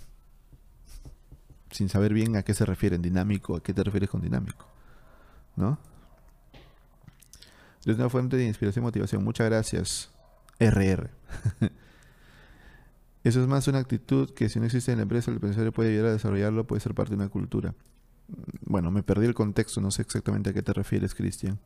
sin 1.70 1.88
saber 1.88 2.12
bien 2.12 2.36
a 2.36 2.42
qué 2.42 2.54
se 2.54 2.64
refieren, 2.64 3.02
dinámico, 3.02 3.56
a 3.56 3.62
qué 3.62 3.74
te 3.74 3.84
refieres 3.84 4.10
con 4.10 4.20
dinámico, 4.20 4.66
¿no? 5.56 5.78
Es 7.84 7.96
una 7.96 8.10
fuente 8.10 8.36
de 8.36 8.46
inspiración 8.46 8.82
y 8.82 8.86
motivación. 8.86 9.24
Muchas 9.24 9.48
gracias. 9.48 10.10
RR. 10.58 11.10
Eso 13.24 13.40
es 13.40 13.48
más 13.48 13.66
una 13.68 13.78
actitud 13.78 14.30
que 14.34 14.48
si 14.48 14.58
no 14.58 14.66
existe 14.66 14.92
en 14.92 14.98
la 14.98 15.02
empresa, 15.02 15.30
el 15.30 15.36
empresario 15.36 15.72
puede 15.72 15.90
ayudar 15.90 16.06
a 16.06 16.12
desarrollarlo, 16.12 16.66
puede 16.66 16.80
ser 16.80 16.94
parte 16.94 17.10
de 17.10 17.16
una 17.16 17.28
cultura. 17.28 17.74
Bueno, 18.64 18.90
me 18.90 19.02
perdí 19.02 19.26
el 19.26 19.34
contexto, 19.34 19.80
no 19.80 19.90
sé 19.90 20.02
exactamente 20.02 20.50
a 20.50 20.52
qué 20.52 20.62
te 20.62 20.72
refieres, 20.72 21.14
Cristian. 21.14 21.58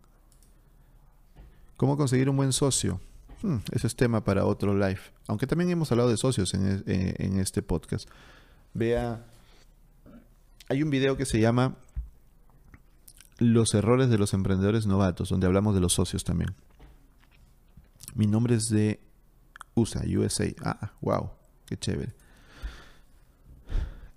¿Cómo 1.76 1.96
conseguir 1.96 2.30
un 2.30 2.36
buen 2.36 2.52
socio? 2.52 3.00
Hmm, 3.42 3.58
ese 3.72 3.86
es 3.86 3.96
tema 3.96 4.24
para 4.24 4.44
otro 4.44 4.74
live. 4.74 5.00
Aunque 5.26 5.46
también 5.46 5.70
hemos 5.70 5.90
hablado 5.90 6.08
de 6.08 6.16
socios 6.16 6.54
en, 6.54 6.84
eh, 6.86 7.14
en 7.18 7.38
este 7.38 7.62
podcast. 7.62 8.08
Vea, 8.72 9.26
hay 10.68 10.82
un 10.82 10.90
video 10.90 11.16
que 11.16 11.26
se 11.26 11.40
llama 11.40 11.76
Los 13.38 13.74
errores 13.74 14.08
de 14.08 14.18
los 14.18 14.32
emprendedores 14.32 14.86
novatos, 14.86 15.28
donde 15.28 15.46
hablamos 15.46 15.74
de 15.74 15.80
los 15.80 15.92
socios 15.92 16.24
también. 16.24 16.54
Mi 18.14 18.26
nombre 18.26 18.54
es 18.54 18.68
de 18.68 19.00
USA, 19.74 20.02
USA. 20.06 20.46
Ah, 20.62 20.92
wow, 21.00 21.30
qué 21.66 21.76
chévere. 21.76 22.12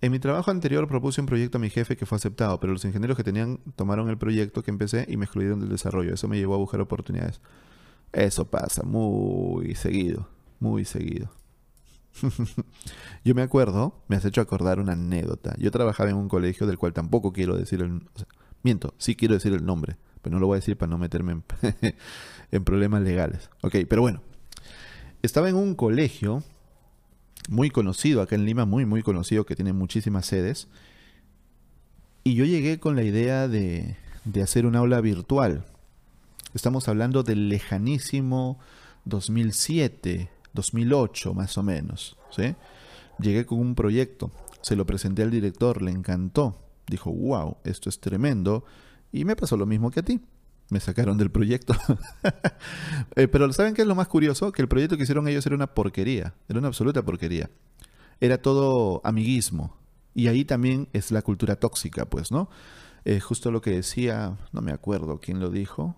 En 0.01 0.11
mi 0.11 0.19
trabajo 0.19 0.51
anterior 0.51 0.88
propuse 0.88 1.19
un 1.19 1.27
proyecto 1.27 1.57
a 1.57 1.61
mi 1.61 1.69
jefe 1.69 1.97
que 1.97 2.05
fue 2.05 2.17
aceptado, 2.17 2.59
pero 2.59 2.73
los 2.73 2.85
ingenieros 2.85 3.17
que 3.17 3.23
tenían 3.23 3.59
tomaron 3.75 4.09
el 4.09 4.17
proyecto 4.17 4.61
que 4.61 4.69
empecé 4.69 5.05
y 5.09 5.17
me 5.17 5.25
excluyeron 5.25 5.59
del 5.59 5.69
desarrollo. 5.69 6.13
Eso 6.13 6.27
me 6.27 6.38
llevó 6.38 6.53
a 6.53 6.57
buscar 6.57 6.79
oportunidades. 6.79 7.41
Eso 8.13 8.46
pasa 8.46 8.84
muy 8.84 9.76
seguido, 9.76 10.28
muy 10.60 10.86
seguido. 10.86 11.30
Yo 13.24 13.36
me 13.36 13.41
acuerdo, 13.41 14.04
me 14.08 14.15
has 14.15 14.26
hecho 14.26 14.41
acordar 14.41 14.80
una 14.80 14.94
anécdota. 14.94 15.56
Yo 15.58 15.72
trabajaba 15.72 16.10
en 16.10 16.15
un 16.15 16.30
colegio 16.30 16.68
del 16.68 16.78
cual 16.78 16.94
tampoco 16.94 17.34
quiero 17.34 17.58
decir 17.58 17.82
el... 17.82 18.02
miento, 18.63 18.94
sí 18.98 19.15
quiero 19.15 19.34
decir 19.34 19.54
el 19.54 19.65
nombre, 19.65 19.98
pero 20.22 20.34
no 20.36 20.39
lo 20.39 20.48
voy 20.48 20.56
a 20.56 20.60
decir 20.60 20.78
para 20.78 20.89
no 20.89 20.98
meterme 20.98 21.41
en, 22.52 22.63
problemas 22.63 23.02
legales. 23.02 23.50
Ok, 23.62 23.76
pero 23.89 24.02
bueno. 24.02 24.22
Estaba 25.22 25.50
en 25.50 25.56
un 25.56 25.74
colegio 25.74 26.44
muy 27.50 27.72
conocido 27.72 28.22
acá 28.22 28.36
en 28.36 28.46
Lima, 28.46 28.65
muy, 28.65 28.86
muy 28.86 29.02
conocido, 29.02 29.46
que 29.46 29.56
tiene 29.56 29.74
muchísimas 29.74 30.28
sedes. 30.28 30.68
Y 32.24 32.36
yo 32.36 32.46
llegué 32.46 32.80
con 32.80 32.96
la 32.96 33.04
idea 33.04 33.48
de, 33.48 33.98
de 34.24 34.41
hacer 34.44 34.68
un 34.68 34.76
aula 34.76 35.02
virtual. 35.02 35.65
Estamos 36.56 36.88
hablando 36.88 37.22
del 37.22 37.50
lejanísimo 37.50 38.60
2007, 39.04 40.30
2008 40.54 41.34
más 41.34 41.58
o 41.58 41.63
menos. 41.63 42.18
¿sí? 42.32 42.56
Llegué 43.20 43.46
con 43.46 43.60
un 43.60 43.76
proyecto, 43.76 44.32
se 44.62 44.78
lo 44.78 44.86
presenté 44.86 45.24
al 45.24 45.32
director, 45.32 45.82
le 45.82 45.91
encantó. 45.91 46.58
Dijo, 46.88 47.12
wow, 47.12 47.58
esto 47.65 47.89
es 47.89 48.00
tremendo. 48.00 48.63
Y 49.12 49.26
me 49.26 49.36
pasó 49.36 49.58
lo 49.58 49.65
mismo 49.65 49.91
que 49.91 50.00
a 50.00 50.04
ti. 50.04 50.22
Me 50.70 50.80
sacaron 50.80 51.18
del 51.18 51.30
proyecto. 51.30 51.76
Eh, 53.18 53.28
pero 53.28 53.52
¿saben 53.54 53.74
qué 53.74 53.82
es 53.82 53.88
lo 53.88 53.96
más 53.96 54.08
curioso? 54.08 54.52
Que 54.52 54.62
el 54.62 54.68
proyecto 54.68 54.98
que 54.98 55.04
hicieron 55.04 55.28
ellos 55.28 55.46
era 55.46 55.56
una 55.56 55.74
porquería. 55.74 56.36
Era 56.48 56.60
una 56.60 56.70
absoluta 56.70 57.04
porquería. 57.04 57.50
Era 58.20 58.41
todo 58.41 59.02
amiguismo. 59.04 59.78
Y 60.13 60.28
ahí 60.28 60.46
también 60.46 60.88
es 60.94 61.12
la 61.12 61.22
cultura 61.22 61.58
tóxica, 61.58 62.06
pues, 62.06 62.32
¿no? 62.32 62.50
Eh, 63.04 63.20
justo 63.20 63.52
lo 63.52 63.62
que 63.62 63.72
decía, 63.72 64.38
no 64.54 64.62
me 64.62 64.72
acuerdo 64.72 65.20
quién 65.20 65.39
lo 65.39 65.50
dijo. 65.50 65.96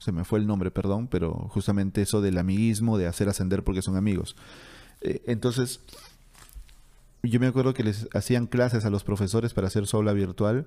Se 0.00 0.10
me 0.10 0.24
fue 0.24 0.40
el 0.40 0.46
nombre, 0.46 0.72
perdón, 0.72 1.06
pero 1.06 1.32
justamente 1.50 2.02
eso 2.02 2.20
del 2.20 2.38
amiguismo, 2.38 2.98
de 2.98 3.06
hacer 3.06 3.28
ascender 3.28 3.62
porque 3.62 3.82
son 3.82 3.96
amigos. 3.96 4.34
Eh, 5.02 5.22
entonces, 5.26 5.80
yo 7.22 7.38
me 7.38 7.46
acuerdo 7.46 7.74
que 7.74 7.84
les 7.84 8.08
hacían 8.14 8.46
clases 8.46 8.84
a 8.84 8.90
los 8.90 9.04
profesores 9.04 9.54
para 9.54 9.66
hacer 9.66 9.86
sola 9.86 10.12
virtual 10.12 10.66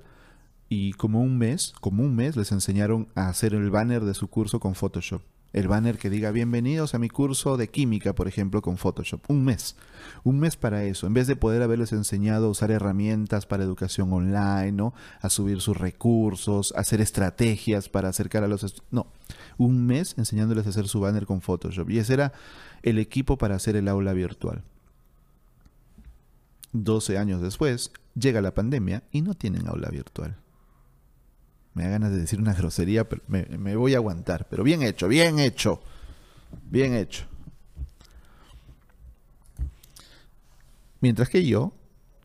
y 0.69 0.93
como 0.93 1.21
un 1.21 1.37
mes, 1.37 1.73
como 1.81 2.03
un 2.03 2.15
mes 2.15 2.35
les 2.35 2.51
enseñaron 2.51 3.09
a 3.15 3.27
hacer 3.27 3.53
el 3.53 3.69
banner 3.69 4.03
de 4.03 4.13
su 4.13 4.27
curso 4.27 4.59
con 4.59 4.75
Photoshop. 4.75 5.21
El 5.53 5.67
banner 5.67 5.99
que 5.99 6.09
diga 6.09 6.31
bienvenidos 6.31 6.95
a 6.95 6.99
mi 6.99 7.09
curso 7.09 7.57
de 7.57 7.69
química, 7.69 8.15
por 8.15 8.27
ejemplo, 8.27 8.63
con 8.63 8.77
Photoshop. 8.77 9.21
Un 9.29 9.45
mes. 9.45 9.75
Un 10.23 10.39
mes 10.39 10.57
para 10.57 10.83
eso. 10.83 11.05
En 11.05 11.13
vez 11.13 11.27
de 11.27 11.35
poder 11.35 11.61
haberles 11.61 11.93
enseñado 11.93 12.47
a 12.47 12.49
usar 12.49 12.71
herramientas 12.71 13.45
para 13.45 13.63
educación 13.63 14.11
online, 14.11 14.71
¿no? 14.71 14.95
A 15.21 15.29
subir 15.29 15.61
sus 15.61 15.77
recursos, 15.77 16.73
a 16.75 16.79
hacer 16.79 17.01
estrategias 17.01 17.87
para 17.87 18.09
acercar 18.09 18.43
a 18.43 18.47
los... 18.47 18.83
No. 18.89 19.05
Un 19.59 19.85
mes 19.85 20.15
enseñándoles 20.17 20.65
a 20.65 20.71
hacer 20.71 20.87
su 20.87 20.99
banner 20.99 21.27
con 21.27 21.41
Photoshop. 21.41 21.87
Y 21.91 21.99
ese 21.99 22.15
era 22.15 22.33
el 22.81 22.97
equipo 22.97 23.37
para 23.37 23.53
hacer 23.55 23.75
el 23.75 23.87
aula 23.89 24.13
virtual. 24.13 24.63
12 26.71 27.19
años 27.19 27.43
después, 27.43 27.91
llega 28.15 28.41
la 28.41 28.55
pandemia 28.55 29.03
y 29.11 29.21
no 29.21 29.35
tienen 29.35 29.67
aula 29.67 29.89
virtual. 29.89 30.35
Me 31.73 31.83
da 31.83 31.89
ganas 31.89 32.11
de 32.11 32.19
decir 32.19 32.39
una 32.39 32.53
grosería, 32.53 33.07
pero 33.09 33.21
me, 33.27 33.75
voy 33.75 33.95
a 33.95 33.97
aguantar. 33.97 34.47
Pero 34.49 34.63
bien 34.63 34.83
hecho, 34.83 35.07
bien 35.07 35.39
hecho. 35.39 35.81
Bien 36.69 36.93
hecho. 36.93 37.25
Mientras 41.01 41.29
que 41.29 41.45
yo 41.45 41.73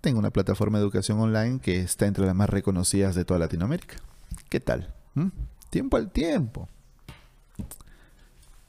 tengo 0.00 0.18
una 0.18 0.30
plataforma 0.30 0.78
de 0.78 0.84
educación 0.84 1.18
online 1.18 1.60
que 1.60 1.80
está 1.80 2.06
entre 2.06 2.26
las 2.26 2.34
más 2.34 2.50
reconocidas 2.50 3.14
de 3.14 3.24
toda 3.24 3.40
Latinoamérica. 3.40 3.96
¿Qué 4.48 4.60
tal? 4.60 4.94
¿Mm? 5.14 5.28
Tiempo 5.70 5.96
al 5.96 6.10
tiempo. 6.10 6.68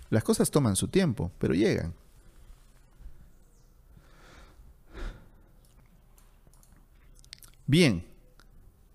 Las 0.09 0.23
cosas 0.23 0.49
toman 0.49 0.75
su 0.75 0.87
tiempo, 0.87 1.31
pero 1.37 1.53
llegan. 1.53 1.93
Bien, 7.67 8.03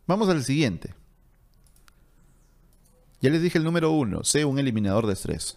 vamos 0.06 0.28
al 0.28 0.42
siguiente. 0.42 0.92
Ya 3.24 3.30
les 3.30 3.40
dije 3.40 3.56
el 3.56 3.64
número 3.64 3.90
uno, 3.90 4.22
sé 4.22 4.44
un 4.44 4.58
eliminador 4.58 5.06
de 5.06 5.14
estrés. 5.14 5.56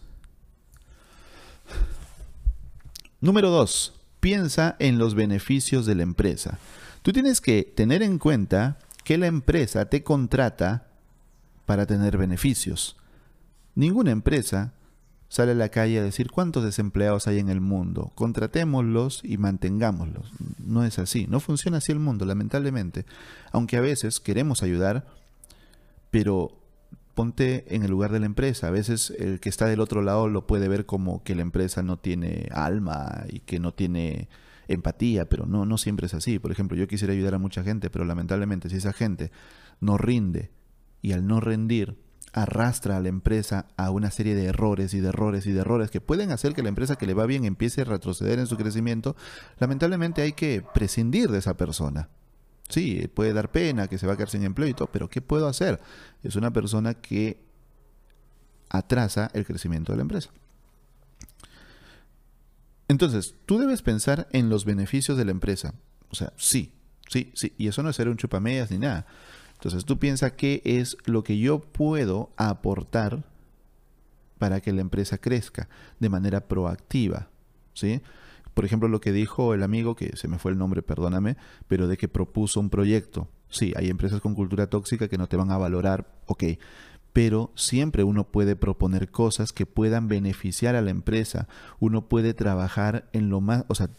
Número 3.19 3.49
dos, 3.49 3.99
piensa 4.21 4.77
en 4.79 4.97
los 4.97 5.15
beneficios 5.15 5.85
de 5.85 5.95
la 5.95 6.03
empresa. 6.03 6.59
Tú 7.01 7.11
tienes 7.11 7.41
que 7.41 7.63
tener 7.63 8.03
en 8.03 8.19
cuenta 8.19 8.79
que 9.03 9.17
la 9.17 9.27
empresa 9.27 9.83
te 9.89 10.01
contrata 10.01 10.87
para 11.65 11.85
tener 11.85 12.17
beneficios. 12.17 12.95
Ninguna 13.75 14.11
empresa 14.11 14.71
sale 15.27 15.51
a 15.51 15.55
la 15.55 15.67
calle 15.67 15.99
a 15.99 16.03
decir 16.03 16.31
cuántos 16.31 16.63
desempleados 16.63 17.27
hay 17.27 17.39
en 17.39 17.49
el 17.49 17.59
mundo, 17.59 18.13
contratémoslos 18.15 19.19
y 19.25 19.37
mantengámoslos. 19.37 20.31
No 20.57 20.85
es 20.85 20.99
así, 20.99 21.27
no 21.27 21.41
funciona 21.41 21.79
así 21.79 21.91
el 21.91 21.99
mundo, 21.99 22.23
lamentablemente. 22.23 23.05
Aunque 23.51 23.75
a 23.75 23.81
veces 23.81 24.21
queremos 24.21 24.63
ayudar, 24.63 25.05
pero 26.11 26.56
ponte 27.17 27.65
en 27.73 27.81
el 27.81 27.89
lugar 27.89 28.11
de 28.11 28.19
la 28.19 28.27
empresa. 28.27 28.67
A 28.67 28.69
veces 28.69 29.11
el 29.17 29.39
que 29.39 29.49
está 29.49 29.65
del 29.65 29.79
otro 29.79 30.03
lado 30.03 30.29
lo 30.29 30.45
puede 30.45 30.67
ver 30.67 30.85
como 30.85 31.23
que 31.23 31.33
la 31.33 31.41
empresa 31.41 31.81
no 31.81 31.97
tiene 31.97 32.47
alma 32.51 33.25
y 33.27 33.39
que 33.39 33.59
no 33.59 33.73
tiene 33.73 34.29
empatía, 34.67 35.27
pero 35.27 35.47
no, 35.47 35.65
no 35.65 35.79
siempre 35.79 36.05
es 36.05 36.13
así. 36.13 36.37
Por 36.37 36.51
ejemplo, 36.51 36.77
yo 36.77 36.87
quisiera 36.87 37.15
ayudar 37.15 37.33
a 37.33 37.39
mucha 37.39 37.63
gente, 37.63 37.89
pero 37.89 38.05
lamentablemente 38.05 38.69
si 38.69 38.75
esa 38.75 38.93
gente 38.93 39.31
no 39.79 39.97
rinde 39.97 40.51
y 41.01 41.13
al 41.13 41.25
no 41.25 41.39
rendir 41.39 41.97
arrastra 42.33 42.97
a 42.97 42.99
la 42.99 43.09
empresa 43.09 43.65
a 43.77 43.89
una 43.89 44.11
serie 44.11 44.35
de 44.35 44.45
errores 44.45 44.93
y 44.93 44.99
de 44.99 45.09
errores 45.09 45.47
y 45.47 45.53
de 45.53 45.61
errores 45.61 45.89
que 45.89 46.01
pueden 46.01 46.31
hacer 46.31 46.53
que 46.53 46.61
la 46.61 46.69
empresa 46.69 46.97
que 46.97 47.07
le 47.07 47.15
va 47.15 47.25
bien 47.25 47.45
empiece 47.45 47.81
a 47.81 47.85
retroceder 47.85 48.37
en 48.37 48.45
su 48.45 48.57
crecimiento, 48.57 49.15
lamentablemente 49.57 50.21
hay 50.21 50.33
que 50.33 50.63
prescindir 50.71 51.31
de 51.31 51.39
esa 51.39 51.57
persona. 51.57 52.09
Sí, 52.69 53.09
puede 53.13 53.33
dar 53.33 53.51
pena 53.51 53.87
que 53.87 53.97
se 53.97 54.07
va 54.07 54.13
a 54.13 54.15
quedar 54.17 54.29
sin 54.29 54.43
empleo 54.43 54.67
y 54.67 54.73
todo, 54.73 54.89
pero 54.91 55.09
¿qué 55.09 55.21
puedo 55.21 55.47
hacer? 55.47 55.79
Es 56.23 56.35
una 56.35 56.51
persona 56.51 56.95
que 56.95 57.41
atrasa 58.69 59.31
el 59.33 59.45
crecimiento 59.45 59.93
de 59.93 59.97
la 59.97 60.01
empresa. 60.01 60.29
Entonces, 62.89 63.35
tú 63.45 63.57
debes 63.57 63.81
pensar 63.81 64.27
en 64.31 64.49
los 64.49 64.65
beneficios 64.65 65.17
de 65.17 65.25
la 65.25 65.31
empresa. 65.31 65.73
O 66.09 66.15
sea, 66.15 66.33
sí, 66.37 66.73
sí, 67.09 67.31
sí. 67.35 67.53
Y 67.57 67.67
eso 67.67 67.83
no 67.83 67.89
es 67.89 67.95
ser 67.95 68.09
un 68.09 68.17
chupamedias 68.17 68.71
ni 68.71 68.77
nada. 68.77 69.05
Entonces, 69.53 69.85
tú 69.85 69.97
piensas 69.99 70.33
qué 70.33 70.61
es 70.63 70.97
lo 71.05 71.23
que 71.23 71.37
yo 71.37 71.59
puedo 71.59 72.31
aportar 72.37 73.23
para 74.37 74.61
que 74.61 74.71
la 74.71 74.81
empresa 74.81 75.17
crezca 75.17 75.67
de 75.99 76.09
manera 76.09 76.47
proactiva. 76.47 77.29
¿Sí? 77.73 78.01
Por 78.57 78.65
ejemplo, 78.65 78.89
lo 78.89 78.99
que 78.99 79.11
dijo 79.11 79.53
el 79.53 79.61
amigo, 79.61 79.95
que 79.95 80.17
se 80.17 80.27
me 80.27 80.39
fue 80.39 80.51
el 80.51 80.57
nombre, 80.57 80.81
perdóname, 80.81 81.37
pero 81.67 81.87
de 81.87 81.95
que 81.95 82.07
propuso 82.07 82.59
un 82.59 82.71
proyecto. 82.71 83.27
Sí, 83.51 83.71
hay 83.75 83.87
empresas 83.87 84.19
con 84.19 84.33
cultura 84.33 84.65
tóxica 84.65 85.07
que 85.07 85.19
no 85.19 85.27
te 85.27 85.37
van 85.37 85.51
a 85.51 85.59
valorar, 85.59 86.07
ok, 86.25 86.43
pero 87.13 87.51
siempre 87.53 88.03
uno 88.03 88.23
puede 88.23 88.55
proponer 88.55 89.11
cosas 89.11 89.53
que 89.53 89.67
puedan 89.67 90.07
beneficiar 90.07 90.75
a 90.75 90.81
la 90.81 90.89
empresa. 90.89 91.47
Uno 91.79 92.07
puede 92.07 92.33
trabajar 92.33 93.07
en 93.13 93.29
lo 93.29 93.41
más, 93.41 93.63
o 93.67 93.75
sea, 93.75 93.91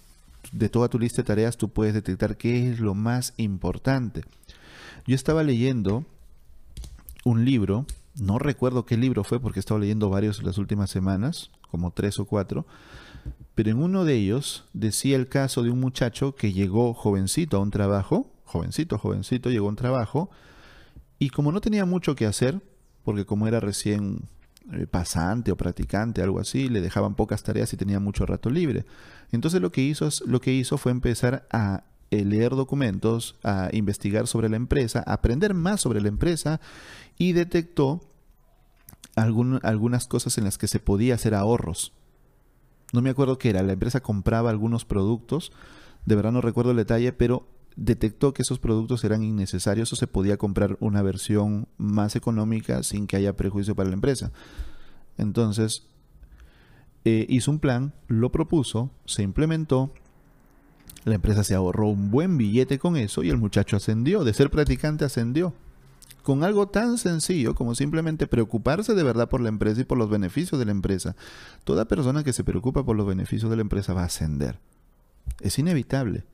de 0.50 0.68
toda 0.68 0.88
tu 0.88 0.98
lista 0.98 1.22
de 1.22 1.26
tareas 1.26 1.56
tú 1.56 1.68
puedes 1.68 1.94
detectar 1.94 2.36
qué 2.36 2.68
es 2.68 2.80
lo 2.80 2.94
más 2.94 3.34
importante. 3.36 4.22
Yo 5.06 5.14
estaba 5.14 5.44
leyendo 5.44 6.04
un 7.24 7.44
libro, 7.44 7.86
no 8.20 8.40
recuerdo 8.40 8.86
qué 8.86 8.96
libro 8.96 9.22
fue 9.22 9.38
porque 9.38 9.60
he 9.60 9.62
estado 9.62 9.78
leyendo 9.78 10.10
varios 10.10 10.40
en 10.40 10.46
las 10.46 10.58
últimas 10.58 10.90
semanas, 10.90 11.52
como 11.70 11.92
tres 11.92 12.18
o 12.18 12.24
cuatro, 12.24 12.66
pero 13.54 13.70
en 13.70 13.82
uno 13.82 14.04
de 14.04 14.14
ellos 14.14 14.64
decía 14.72 15.16
el 15.16 15.28
caso 15.28 15.62
de 15.62 15.70
un 15.70 15.80
muchacho 15.80 16.34
que 16.34 16.52
llegó 16.52 16.94
jovencito 16.94 17.56
a 17.56 17.60
un 17.60 17.70
trabajo, 17.70 18.32
jovencito, 18.44 18.98
jovencito, 18.98 19.50
llegó 19.50 19.66
a 19.66 19.70
un 19.70 19.76
trabajo, 19.76 20.30
y 21.18 21.30
como 21.30 21.50
no 21.50 21.60
tenía 21.60 21.84
mucho 21.84 22.14
que 22.14 22.26
hacer, 22.26 22.60
porque 23.04 23.24
como 23.24 23.48
era 23.48 23.58
recién 23.58 24.28
eh, 24.72 24.86
pasante 24.86 25.50
o 25.50 25.56
practicante, 25.56 26.22
algo 26.22 26.38
así, 26.38 26.68
le 26.68 26.80
dejaban 26.80 27.14
pocas 27.14 27.42
tareas 27.42 27.72
y 27.72 27.76
tenía 27.76 28.00
mucho 28.00 28.26
rato 28.26 28.50
libre. 28.50 28.84
Entonces 29.32 29.60
lo 29.60 29.72
que 29.72 29.82
hizo, 29.82 30.08
lo 30.26 30.40
que 30.40 30.52
hizo 30.52 30.78
fue 30.78 30.92
empezar 30.92 31.46
a 31.50 31.84
eh, 32.10 32.24
leer 32.24 32.50
documentos, 32.50 33.36
a 33.42 33.70
investigar 33.72 34.26
sobre 34.26 34.48
la 34.48 34.56
empresa, 34.56 35.02
a 35.06 35.14
aprender 35.14 35.54
más 35.54 35.80
sobre 35.80 36.00
la 36.00 36.08
empresa 36.08 36.60
y 37.18 37.32
detectó 37.32 38.00
algunas 39.16 40.06
cosas 40.06 40.38
en 40.38 40.44
las 40.44 40.58
que 40.58 40.68
se 40.68 40.78
podía 40.78 41.16
hacer 41.16 41.34
ahorros 41.34 41.92
no 42.92 43.02
me 43.02 43.10
acuerdo 43.10 43.38
qué 43.38 43.50
era, 43.50 43.62
la 43.62 43.72
empresa 43.72 44.00
compraba 44.00 44.50
algunos 44.50 44.84
productos, 44.84 45.52
de 46.06 46.16
verdad 46.16 46.32
no 46.32 46.40
recuerdo 46.40 46.70
el 46.70 46.76
detalle, 46.76 47.12
pero 47.12 47.46
detectó 47.76 48.34
que 48.34 48.42
esos 48.42 48.58
productos 48.58 49.04
eran 49.04 49.22
innecesarios 49.22 49.92
o 49.92 49.96
se 49.96 50.06
podía 50.06 50.36
comprar 50.36 50.76
una 50.80 51.02
versión 51.02 51.68
más 51.76 52.16
económica 52.16 52.82
sin 52.82 53.06
que 53.06 53.16
haya 53.16 53.36
prejuicio 53.36 53.76
para 53.76 53.88
la 53.88 53.94
empresa. 53.94 54.32
Entonces, 55.16 55.86
eh, 57.04 57.26
hizo 57.28 57.50
un 57.50 57.60
plan, 57.60 57.92
lo 58.08 58.32
propuso, 58.32 58.90
se 59.04 59.22
implementó, 59.22 59.92
la 61.04 61.14
empresa 61.14 61.44
se 61.44 61.54
ahorró 61.54 61.88
un 61.88 62.10
buen 62.10 62.36
billete 62.36 62.78
con 62.78 62.96
eso 62.96 63.22
y 63.22 63.30
el 63.30 63.36
muchacho 63.36 63.76
ascendió, 63.76 64.24
de 64.24 64.34
ser 64.34 64.50
practicante 64.50 65.04
ascendió 65.04 65.54
con 66.28 66.44
algo 66.44 66.68
tan 66.68 66.98
sencillo 66.98 67.54
como 67.54 67.74
simplemente 67.74 68.26
preocuparse 68.26 68.92
de 68.92 69.02
verdad 69.02 69.30
por 69.30 69.40
la 69.40 69.48
empresa 69.48 69.80
y 69.80 69.84
por 69.84 69.96
los 69.96 70.10
beneficios 70.10 70.58
de 70.58 70.66
la 70.66 70.72
empresa. 70.72 71.16
Toda 71.64 71.88
persona 71.88 72.22
que 72.22 72.34
se 72.34 72.44
preocupa 72.44 72.84
por 72.84 72.96
los 72.96 73.06
beneficios 73.06 73.48
de 73.48 73.56
la 73.56 73.62
empresa 73.62 73.94
va 73.94 74.02
a 74.02 74.08
ascender. 74.08 74.58
Es 75.40 75.58
inevitable, 75.58 76.26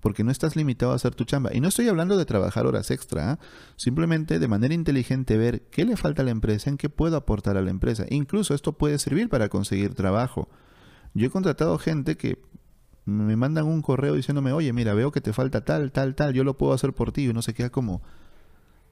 porque 0.00 0.24
no 0.24 0.30
estás 0.30 0.56
limitado 0.56 0.92
a 0.92 0.94
hacer 0.94 1.14
tu 1.14 1.24
chamba. 1.24 1.50
Y 1.52 1.60
no 1.60 1.68
estoy 1.68 1.88
hablando 1.88 2.16
de 2.16 2.24
trabajar 2.24 2.64
horas 2.64 2.90
extra, 2.90 3.32
¿ah? 3.32 3.38
simplemente 3.76 4.38
de 4.38 4.48
manera 4.48 4.72
inteligente 4.72 5.36
ver 5.36 5.60
qué 5.70 5.84
le 5.84 5.98
falta 5.98 6.22
a 6.22 6.24
la 6.24 6.30
empresa, 6.30 6.70
en 6.70 6.78
qué 6.78 6.88
puedo 6.88 7.18
aportar 7.18 7.58
a 7.58 7.60
la 7.60 7.70
empresa. 7.70 8.06
Incluso 8.08 8.54
esto 8.54 8.72
puede 8.72 8.98
servir 8.98 9.28
para 9.28 9.50
conseguir 9.50 9.92
trabajo. 9.92 10.48
Yo 11.12 11.26
he 11.26 11.30
contratado 11.30 11.76
gente 11.76 12.16
que 12.16 12.40
me 13.04 13.36
mandan 13.36 13.66
un 13.66 13.82
correo 13.82 14.14
diciéndome, 14.14 14.52
oye, 14.52 14.72
mira, 14.72 14.94
veo 14.94 15.12
que 15.12 15.20
te 15.20 15.34
falta 15.34 15.66
tal, 15.66 15.92
tal, 15.92 16.14
tal, 16.14 16.32
yo 16.32 16.44
lo 16.44 16.56
puedo 16.56 16.72
hacer 16.72 16.94
por 16.94 17.12
ti, 17.12 17.28
y 17.28 17.32
no 17.34 17.42
se 17.42 17.52
queda 17.52 17.68
como, 17.68 18.00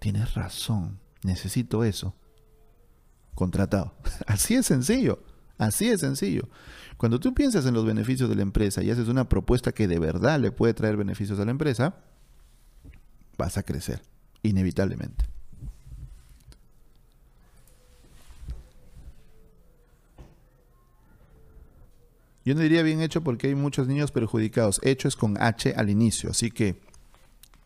tienes 0.03 0.34
razón, 0.34 0.98
necesito 1.22 1.84
eso. 1.84 2.12
Contratado. 3.36 3.94
Así 4.26 4.57
es 4.57 4.66
sencillo, 4.66 5.22
así 5.57 5.88
es 5.88 6.00
sencillo. 6.00 6.48
Cuando 6.96 7.20
tú 7.20 7.32
piensas 7.32 7.64
en 7.66 7.74
los 7.74 7.86
beneficios 7.86 8.28
de 8.28 8.34
la 8.34 8.42
empresa 8.42 8.82
y 8.82 8.90
haces 8.90 9.07
una 9.07 9.28
propuesta 9.28 9.70
que 9.72 9.86
de 9.86 10.00
verdad 10.00 10.40
le 10.40 10.50
puede 10.50 10.74
traer 10.74 10.96
beneficios 10.96 11.38
a 11.38 11.44
la 11.44 11.53
empresa, 11.53 11.94
vas 13.38 13.57
a 13.57 13.62
crecer, 13.62 14.03
inevitablemente. 14.42 15.24
Yo 22.44 22.57
no 22.57 22.61
diría 22.61 22.82
bien 22.82 23.00
hecho 23.03 23.22
porque 23.22 23.46
hay 23.46 23.55
muchos 23.55 23.86
niños 23.86 24.11
perjudicados. 24.11 24.80
Hecho 24.82 25.07
es 25.07 25.14
con 25.14 25.40
H 25.40 25.74
al 25.76 25.90
inicio, 25.90 26.30
así 26.30 26.50
que 26.50 26.80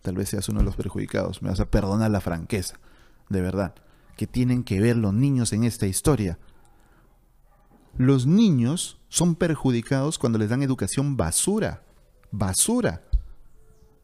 tal 0.07 0.15
vez 0.15 0.29
seas 0.29 0.49
uno 0.49 0.61
de 0.61 0.65
los 0.65 0.77
perjudicados. 0.77 1.43
Me 1.43 1.49
vas 1.49 1.59
a 1.59 1.69
perdonar 1.69 2.13
la 2.13 2.21
franqueza, 2.21 2.79
de 3.29 3.41
verdad. 3.41 3.75
¿Qué 4.17 4.29
tienen 4.29 4.63
que 4.63 4.81
ver 4.81 4.97
los 4.97 5.13
niños 5.13 5.53
en 5.53 5.65
esta 5.65 5.89
historia? 5.89 6.39
Los 7.99 8.25
niños 8.25 9.01
son 9.09 9.35
perjudicados 9.35 10.21
cuando 10.21 10.39
les 10.39 10.49
dan 10.49 10.63
educación 10.63 11.17
basura. 11.17 11.83
Basura. 12.31 13.03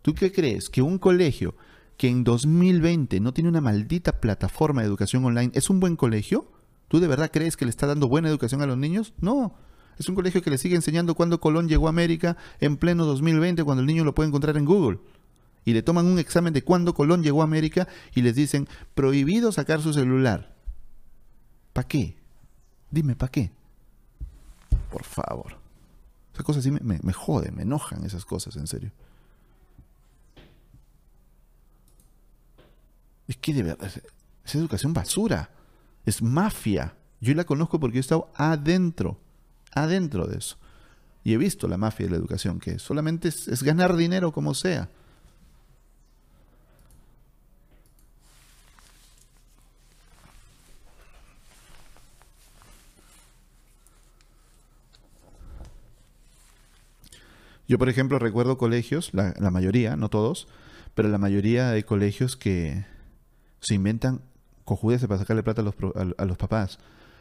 ¿Tú 0.03 0.13
qué 0.13 0.33
crees? 0.33 0.69
¿Que 0.69 0.83
un 0.83 0.99
colegio 0.99 1.55
que 1.97 2.09
en 2.09 2.25
2020 2.25 3.21
no 3.21 3.33
tiene 3.33 3.51
una 3.51 3.61
maldita 3.61 4.21
plataforma 4.21 4.81
de 4.81 4.89
educación 4.89 5.25
online 5.25 5.53
es 5.55 5.71
un 5.71 5.79
buen 5.79 5.95
colegio? 5.95 6.51
¿Tú 6.89 6.99
de 6.99 7.07
verdad 7.07 7.31
crees 7.33 7.57
que 7.57 7.65
le 7.65 7.71
está 7.71 7.87
dando 7.87 8.09
buena 8.09 8.29
educación 8.29 8.61
a 8.61 8.67
los 8.67 8.77
niños? 8.77 9.15
No. 9.21 9.55
Es 10.01 10.09
un 10.09 10.17
colegio 10.17 10.43
que 10.43 10.51
le 10.51 10.59
sigue 10.59 10.75
enseñando 10.75 11.15
cuándo 11.15 11.39
Colón 11.39 11.69
llegó 11.69 11.87
a 11.87 11.91
América 11.91 12.37
en 12.59 12.77
pleno 12.77 13.07
2020 13.07 13.63
cuando 13.63 13.83
el 13.83 13.87
niño 13.87 14.03
lo 14.03 14.17
puede 14.17 14.31
encontrar 14.31 14.57
en 14.57 14.65
Google 14.65 14.99
y 15.65 15.73
le 15.73 15.83
toman 15.83 16.07
un 16.07 16.19
examen 16.19 16.53
de 16.53 16.63
cuándo 16.63 16.95
Colón 16.95 17.23
llegó 17.23 17.43
a 17.43 17.45
América 17.45 17.89
y 18.15 18.23
les 18.23 18.35
dicen 18.35 18.69
prohibido 18.95 19.53
sacar 19.53 19.81
su 19.81 19.93
celular. 19.93 20.55
¿Para 21.73 21.87
qué? 21.87 22.17
Dime, 22.91 23.15
¿para 23.15 23.31
qué? 23.31 23.51
Por 24.91 25.05
favor. 25.05 25.57
Esas 26.33 26.45
cosas 26.45 26.65
sí 26.65 26.71
me, 26.71 26.81
me, 26.81 26.99
me 27.03 27.13
joden, 27.13 27.55
me 27.55 27.63
enojan 27.63 28.05
esas 28.05 28.25
cosas, 28.25 28.57
en 28.57 28.67
serio. 28.67 28.91
Es 33.29 33.37
que 33.37 33.55
de 33.55 33.63
verdad, 33.63 33.91
es 34.45 34.55
educación 34.55 34.93
basura. 34.93 35.51
Es 36.05 36.21
mafia. 36.21 36.97
Yo 37.21 37.35
la 37.35 37.45
conozco 37.45 37.79
porque 37.79 37.99
he 37.99 38.01
estado 38.01 38.31
adentro, 38.35 39.21
adentro 39.73 40.27
de 40.27 40.39
eso. 40.39 40.57
Y 41.23 41.35
he 41.35 41.37
visto 41.37 41.69
la 41.69 41.77
mafia 41.77 42.07
de 42.07 42.11
la 42.11 42.17
educación, 42.17 42.59
que 42.59 42.81
solamente 42.81 43.29
es 43.29 43.63
ganar 43.63 43.95
dinero 43.95 44.33
como 44.33 44.55
sea. 44.55 44.91
Yo, 57.69 57.79
por 57.79 57.89
ejemplo, 57.89 58.19
recuerdo 58.19 58.59
colegios, 58.59 59.11
la, 59.13 59.35
mayoría, 59.51 59.97
no 59.97 60.09
todos, 60.09 60.49
pero 60.95 61.09
la 61.09 61.19
mayoría 61.19 61.71
de 61.71 61.85
colegios 61.85 62.37
que 62.37 62.85
se 63.61 63.75
inventan 63.75 64.21
cojudes 64.65 65.05
para 65.07 65.19
sacarle 65.19 65.43
plata 65.43 65.63
a 65.63 65.65
los, 65.65 65.75
a, 66.19 66.25
los 66.25 66.37
papás. 66.37 66.79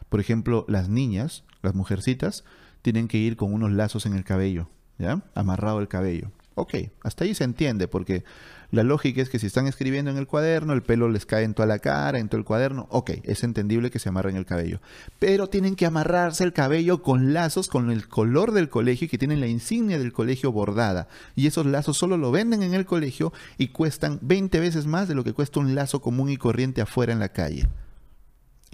Por 0.10 0.20
ejemplo, 0.20 0.66
las 0.68 0.89
niñas, 0.89 1.44
las 1.62 1.76
mujercitas, 1.76 2.44
tienen 2.82 3.08
que 3.08 3.18
ir 3.18 3.38
con 3.38 3.54
unos 3.54 3.72
lazos 3.72 4.06
en 4.06 4.14
el 4.14 4.24
cabello, 4.24 4.68
¿ya? 4.98 5.22
Amarrado 5.36 5.80
el 5.80 5.88
cabello. 5.88 6.32
Ok, 6.56 6.76
hasta 7.04 7.24
ahí 7.24 7.34
se 7.34 7.45
entiende, 7.45 7.88
porque 7.88 8.26
la 8.72 8.84
lógica 8.84 9.22
es 9.22 9.30
que 9.30 9.39
si 9.39 9.47
están 9.47 9.68
escribiendo 9.68 10.12
en 10.12 10.18
el 10.18 10.28
cuaderno, 10.28 10.74
el 10.74 10.82
pelo 10.82 11.10
les 11.10 11.26
cae 11.26 11.43
en 11.43 11.54
toda 11.54 11.66
la 11.66 11.80
cara, 11.80 12.20
en 12.20 12.28
todo 12.28 12.39
el 12.39 12.45
cuaderno. 12.45 12.88
Ok, 12.89 13.12
es 13.24 13.43
entendible 13.43 13.89
que 13.89 13.99
se 13.99 14.10
amarren 14.10 14.36
el 14.36 14.45
cabello. 14.45 14.82
Pero 15.20 15.47
tienen 15.47 15.76
que 15.76 15.86
amarrarse 15.86 16.43
el 16.43 16.54
cabello 16.54 17.02
con 17.02 17.34
lazos 17.34 17.68
con 17.68 17.89
el 17.89 18.08
color 18.08 18.52
del 18.52 18.70
colegio 18.70 19.06
y 19.06 19.10
que 19.10 19.18
tienen 19.18 19.39
la 19.39 19.47
insignia 19.47 19.97
del 19.97 20.14
colegio 20.14 20.52
bordada. 20.52 21.08
Y 21.36 21.47
esos 21.47 21.66
lazos 21.66 21.97
solo 21.97 22.18
lo 22.18 22.32
venden 22.32 22.64
en 22.64 22.74
el 22.74 22.86
colegio 22.86 23.32
y 23.58 23.70
cuestan 23.70 24.20
20 24.22 24.60
veces 24.60 24.86
más 24.86 25.08
de 25.08 25.16
lo 25.16 25.24
que 25.24 25.34
cuesta 25.34 25.60
un 25.60 25.74
lazo 25.76 26.02
común 26.02 26.30
y 26.30 26.38
corriente 26.38 26.82
afuera 26.82 27.14
en 27.14 27.20
la 27.20 27.30
calle. 27.30 27.68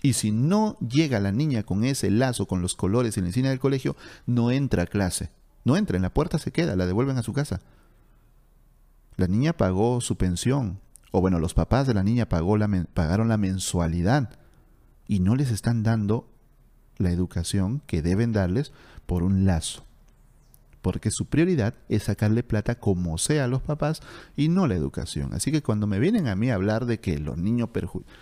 Y 0.02 0.14
si 0.14 0.32
no 0.32 0.78
llega 0.80 1.20
la 1.20 1.32
niña 1.32 1.64
con 1.64 1.84
ese 1.84 2.12
lazo, 2.12 2.48
con 2.48 2.62
los 2.62 2.76
colores 2.76 3.18
y 3.18 3.22
la 3.22 3.28
insignia 3.28 3.50
del 3.50 3.60
colegio, 3.60 3.96
no 4.26 4.52
entra 4.52 4.84
a 4.84 4.88
clase. 4.88 5.32
No 5.68 5.76
entra, 5.76 5.98
en 5.98 6.04
la 6.04 6.14
puerta 6.14 6.38
se 6.38 6.54
queda, 6.54 6.78
la 6.78 6.86
devuelven 6.86 7.18
a 7.18 7.24
su 7.24 7.34
casa. 7.34 7.60
La 9.18 9.28
niña 9.28 9.52
pagó 9.52 10.00
su 10.00 10.16
pensión, 10.16 10.80
o 11.12 11.20
bueno, 11.20 11.40
los 11.40 11.54
papás 11.54 11.86
de 11.86 11.94
la 11.94 12.04
niña 12.04 12.30
pagó 12.30 12.56
la 12.56 12.70
pagaron 12.94 13.28
la 13.28 13.36
mensualidad 13.36 14.30
y 15.10 15.20
no 15.20 15.36
les 15.36 15.52
están 15.52 15.84
dando 15.84 16.30
la 16.96 17.12
educación 17.12 17.82
que 17.86 18.02
deben 18.02 18.32
darles 18.32 18.72
por 19.06 19.24
un 19.24 19.46
lazo. 19.46 19.84
Porque 20.82 21.12
su 21.12 21.26
prioridad 21.26 21.74
es 21.90 22.04
sacarle 22.04 22.44
plata 22.44 22.76
como 22.76 23.18
sea 23.18 23.44
a 23.44 23.50
los 23.50 23.62
papás 23.62 24.02
y 24.38 24.48
no 24.48 24.68
la 24.68 24.76
educación. 24.76 25.34
Así 25.34 25.52
que 25.52 25.62
cuando 25.62 25.86
me 25.86 26.00
vienen 26.00 26.28
a 26.28 26.38
mí 26.38 26.50
a 26.50 26.56
hablar 26.56 26.86
de 26.86 27.02
que 27.02 27.20
los 27.20 27.38
niños 27.38 27.72
perjudican, 27.72 28.16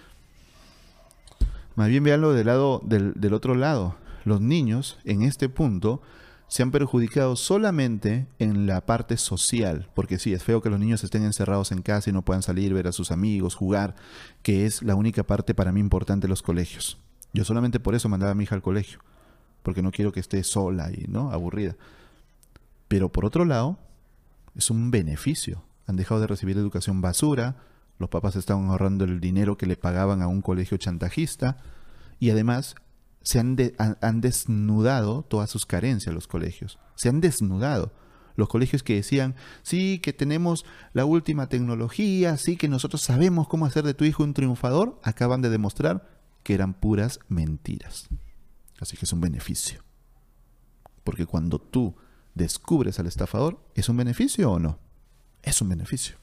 más 1.76 1.90
bien 1.90 2.04
veanlo 2.04 2.34
del 2.34 2.48
lado 2.48 2.82
del, 2.84 3.14
del 3.14 3.36
otro 3.36 3.54
lado. 3.54 3.98
Los 4.24 4.42
niños 4.42 4.98
en 5.04 5.22
este 5.22 5.48
punto 5.48 6.02
se 6.48 6.64
han 6.64 6.72
perjudicado 6.72 7.36
solamente 7.36 8.28
en 8.40 8.68
la 8.68 8.86
parte 8.86 9.18
social, 9.18 9.90
porque 9.96 10.20
sí, 10.20 10.34
es 10.34 10.44
feo 10.44 10.62
que 10.62 10.70
los 10.70 10.80
niños 10.80 11.04
estén 11.04 11.24
encerrados 11.24 11.72
en 11.72 11.82
casa 11.82 12.10
y 12.10 12.14
no 12.14 12.24
puedan 12.24 12.44
salir, 12.44 12.74
ver 12.74 12.88
a 12.88 12.92
sus 12.92 13.12
amigos, 13.12 13.56
jugar, 13.56 13.96
que 14.44 14.66
es 14.66 14.84
la 14.84 14.96
única 14.96 15.24
parte 15.24 15.54
para 15.54 15.72
mí 15.72 15.80
importante 15.80 16.28
de 16.28 16.30
los 16.30 16.42
colegios. 16.42 17.00
Yo 17.34 17.44
solamente 17.44 17.80
por 17.80 17.96
eso 17.96 18.10
mandaba 18.10 18.32
a 18.32 18.36
mi 18.36 18.44
hija 18.44 18.56
al 18.56 18.62
colegio, 18.62 19.00
porque 19.64 19.82
no 19.82 19.92
quiero 19.92 20.12
que 20.12 20.20
esté 20.20 20.44
sola 20.44 20.92
y 20.92 21.06
no 21.08 21.32
aburrida. 21.32 21.76
Pero 22.88 23.12
por 23.12 23.26
otro 23.26 23.46
lado, 23.46 23.80
es 24.56 24.70
un 24.70 24.92
beneficio. 24.92 25.64
Han 25.88 25.96
dejado 25.96 26.22
de 26.22 26.28
recibir 26.28 26.58
educación 26.58 27.02
basura, 27.02 27.58
los 27.98 28.10
papás 28.10 28.36
estaban 28.36 28.70
ahorrando 28.70 29.06
el 29.06 29.20
dinero 29.20 29.58
que 29.58 29.66
le 29.66 29.78
pagaban 29.78 30.22
a 30.22 30.28
un 30.28 30.42
colegio 30.42 30.78
chantajista 30.78 31.58
y 32.20 32.30
además 32.30 32.76
se 33.26 33.40
han, 33.40 33.58
han, 34.02 34.22
desnudado 34.22 35.24
todas 35.24 35.50
sus 35.50 35.66
carencias 35.66 36.14
los 36.14 36.28
colegios. 36.28 36.78
Se 36.96 37.10
han 37.10 37.22
desnudado. 37.22 37.92
Los 38.36 38.50
colegios 38.50 38.84
que 38.84 38.96
decían, 38.96 39.34
sí, 39.64 40.00
que 40.00 40.14
tenemos 40.14 40.64
la 40.94 41.06
última 41.06 41.50
tecnología, 41.50 42.38
sí, 42.38 42.56
que 42.56 42.70
nosotros 42.70 43.02
sabemos 43.02 43.48
cómo 43.48 43.66
hacer 43.66 43.84
de 43.84 43.96
tu 43.96 44.06
hijo 44.06 44.24
un 44.24 44.36
triunfador, 44.36 45.00
acaban 45.04 45.42
de 45.42 45.50
demostrar 45.50 46.08
que 46.44 46.54
eran 46.54 46.76
puras 46.76 47.20
mentiras. 47.28 48.10
Así 48.80 48.96
que 48.96 49.06
es 49.06 49.14
un 49.14 49.22
beneficio. 49.22 49.84
Porque 51.04 51.26
cuando 51.26 51.60
tú 51.60 51.96
descubres 52.36 53.00
al 53.00 53.08
estafador, 53.08 53.66
¿es 53.74 53.90
un 53.90 53.98
beneficio 53.98 54.52
o 54.52 54.60
no? 54.60 54.78
Es 55.42 55.62
un 55.62 55.70
beneficio. 55.70 56.18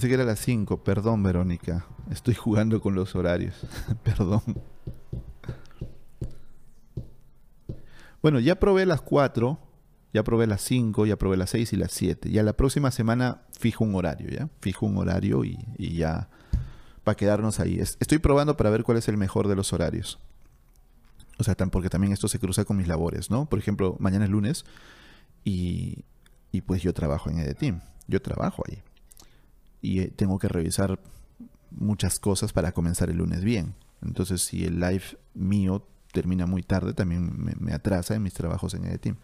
Pensé 0.00 0.08
que 0.08 0.14
era 0.14 0.24
las 0.24 0.38
5. 0.38 0.82
Perdón, 0.82 1.22
Verónica. 1.22 1.84
Estoy 2.10 2.34
jugando 2.34 2.80
con 2.80 2.94
los 2.94 3.14
horarios. 3.14 3.54
Perdón. 4.02 4.40
Bueno, 8.22 8.40
ya 8.40 8.58
probé 8.58 8.86
las 8.86 9.02
4, 9.02 9.58
ya 10.14 10.24
probé 10.24 10.46
las 10.46 10.62
5, 10.62 11.04
ya 11.04 11.18
probé 11.18 11.36
las 11.36 11.50
6 11.50 11.74
y 11.74 11.76
las 11.76 11.92
7. 11.92 12.30
Ya 12.30 12.42
la 12.42 12.54
próxima 12.54 12.90
semana 12.92 13.42
fijo 13.52 13.84
un 13.84 13.94
horario, 13.94 14.30
¿ya? 14.30 14.48
Fijo 14.62 14.86
un 14.86 14.96
horario 14.96 15.44
y, 15.44 15.58
ya 15.78 16.30
para 17.04 17.16
quedarnos 17.16 17.60
ahí. 17.60 17.78
Estoy 17.78 18.16
probando 18.16 18.56
para 18.56 18.70
ver 18.70 18.84
cuál 18.84 18.96
es 18.96 19.06
el 19.06 19.18
mejor 19.18 19.48
de 19.48 19.56
los 19.56 19.74
horarios. 19.74 20.18
O 21.38 21.44
sea, 21.44 21.54
porque 21.56 21.90
también 21.90 22.14
esto 22.14 22.26
se 22.26 22.38
cruza 22.38 22.64
con 22.64 22.78
mis 22.78 22.88
labores, 22.88 23.30
¿no? 23.30 23.50
Por 23.50 23.58
ejemplo, 23.58 23.98
mañana 24.00 24.24
es 24.24 24.30
lunes 24.30 24.64
y, 25.44 26.06
pues 26.64 26.80
yo 26.80 26.94
trabajo 26.94 27.28
en 27.28 27.40
EDTeam. 27.40 27.82
Yo 28.08 28.22
trabajo 28.22 28.64
ahí 28.66 28.82
y 29.82 30.00
eh, 30.00 30.12
tengo 30.14 30.38
que 30.38 30.48
revisar 30.48 30.98
muchas 31.70 32.18
cosas 32.18 32.52
para 32.52 32.72
comenzar 32.72 33.10
el 33.10 33.18
lunes 33.18 33.44
bien. 33.44 33.74
Entonces, 34.02 34.42
si 34.42 34.64
el 34.64 34.80
live 34.80 35.04
mío 35.34 35.86
termina 36.12 36.46
muy 36.46 36.62
tarde, 36.62 36.94
también 36.94 37.30
me, 37.58 37.72
atrasa 37.72 38.14
en 38.14 38.22
mis 38.22 38.34
trabajos 38.34 38.74
en 38.74 38.86
editing. 38.86 39.16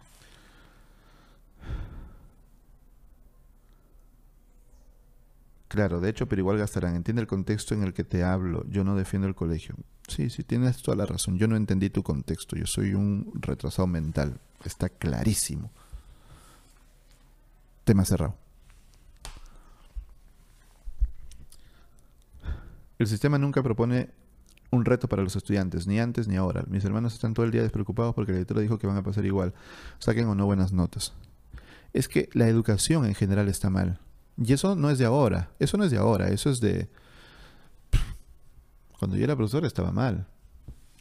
Claro, 5.67 5.99
de 5.99 6.09
hecho, 6.09 6.27
pero 6.27 6.39
igual 6.41 6.57
gastarán. 6.57 6.95
Entiende 6.95 7.21
el 7.21 7.27
contexto 7.27 7.73
en 7.73 7.83
el 7.83 7.93
que 7.93 8.05
te 8.05 8.23
hablo. 8.23 8.65
Yo 8.69 8.85
no 8.85 8.95
defiendo 8.95 9.27
el 9.27 9.35
colegio. 9.35 9.75
Sí, 10.07 10.29
sí, 10.29 10.43
tienes 10.43 10.81
toda 10.81 10.95
la 10.95 11.05
razón. 11.05 11.37
Yo 11.37 11.47
no 11.47 11.57
entendí 11.57 11.89
tu 11.89 12.03
contexto. 12.03 12.55
Yo 12.55 12.65
soy 12.65 12.93
un 12.93 13.33
retrasado 13.35 13.85
mental. 13.85 14.39
Está 14.63 14.87
clarísimo. 14.87 15.69
Tema 17.83 18.05
cerrado. 18.05 18.46
El 22.99 23.07
sistema 23.07 23.37
nunca 23.37 23.61
propone 23.61 24.09
un 24.71 24.85
reto 24.85 25.07
para 25.07 25.23
los 25.23 25.35
estudiantes, 25.35 25.87
ni 25.87 25.99
antes 25.99 26.27
ni 26.27 26.35
ahora. 26.35 26.63
Mis 26.67 26.83
hermanos 26.83 27.13
están 27.13 27.33
todo 27.33 27.45
el 27.45 27.51
día 27.51 27.61
despreocupados 27.61 28.13
porque 28.13 28.31
la 28.31 28.39
editora 28.39 28.61
dijo 28.61 28.77
que 28.77 28.87
van 28.87 28.97
a 28.97 29.03
pasar 29.03 29.25
igual, 29.25 29.53
saquen 29.99 30.27
o 30.27 30.35
no 30.35 30.45
buenas 30.45 30.73
notas. 30.73 31.13
Es 31.93 32.07
que 32.07 32.29
la 32.33 32.47
educación 32.47 33.05
en 33.05 33.15
general 33.15 33.47
está 33.47 33.69
mal. 33.69 33.99
Y 34.37 34.53
eso 34.53 34.75
no 34.75 34.89
es 34.89 34.97
de 34.97 35.05
ahora, 35.05 35.51
eso 35.59 35.77
no 35.77 35.83
es 35.83 35.91
de 35.91 35.97
ahora, 35.97 36.29
eso 36.29 36.49
es 36.49 36.59
de... 36.59 36.89
Cuando 38.99 39.15
yo 39.15 39.23
era 39.23 39.35
profesor 39.35 39.65
estaba 39.65 39.91
mal. 39.91 40.27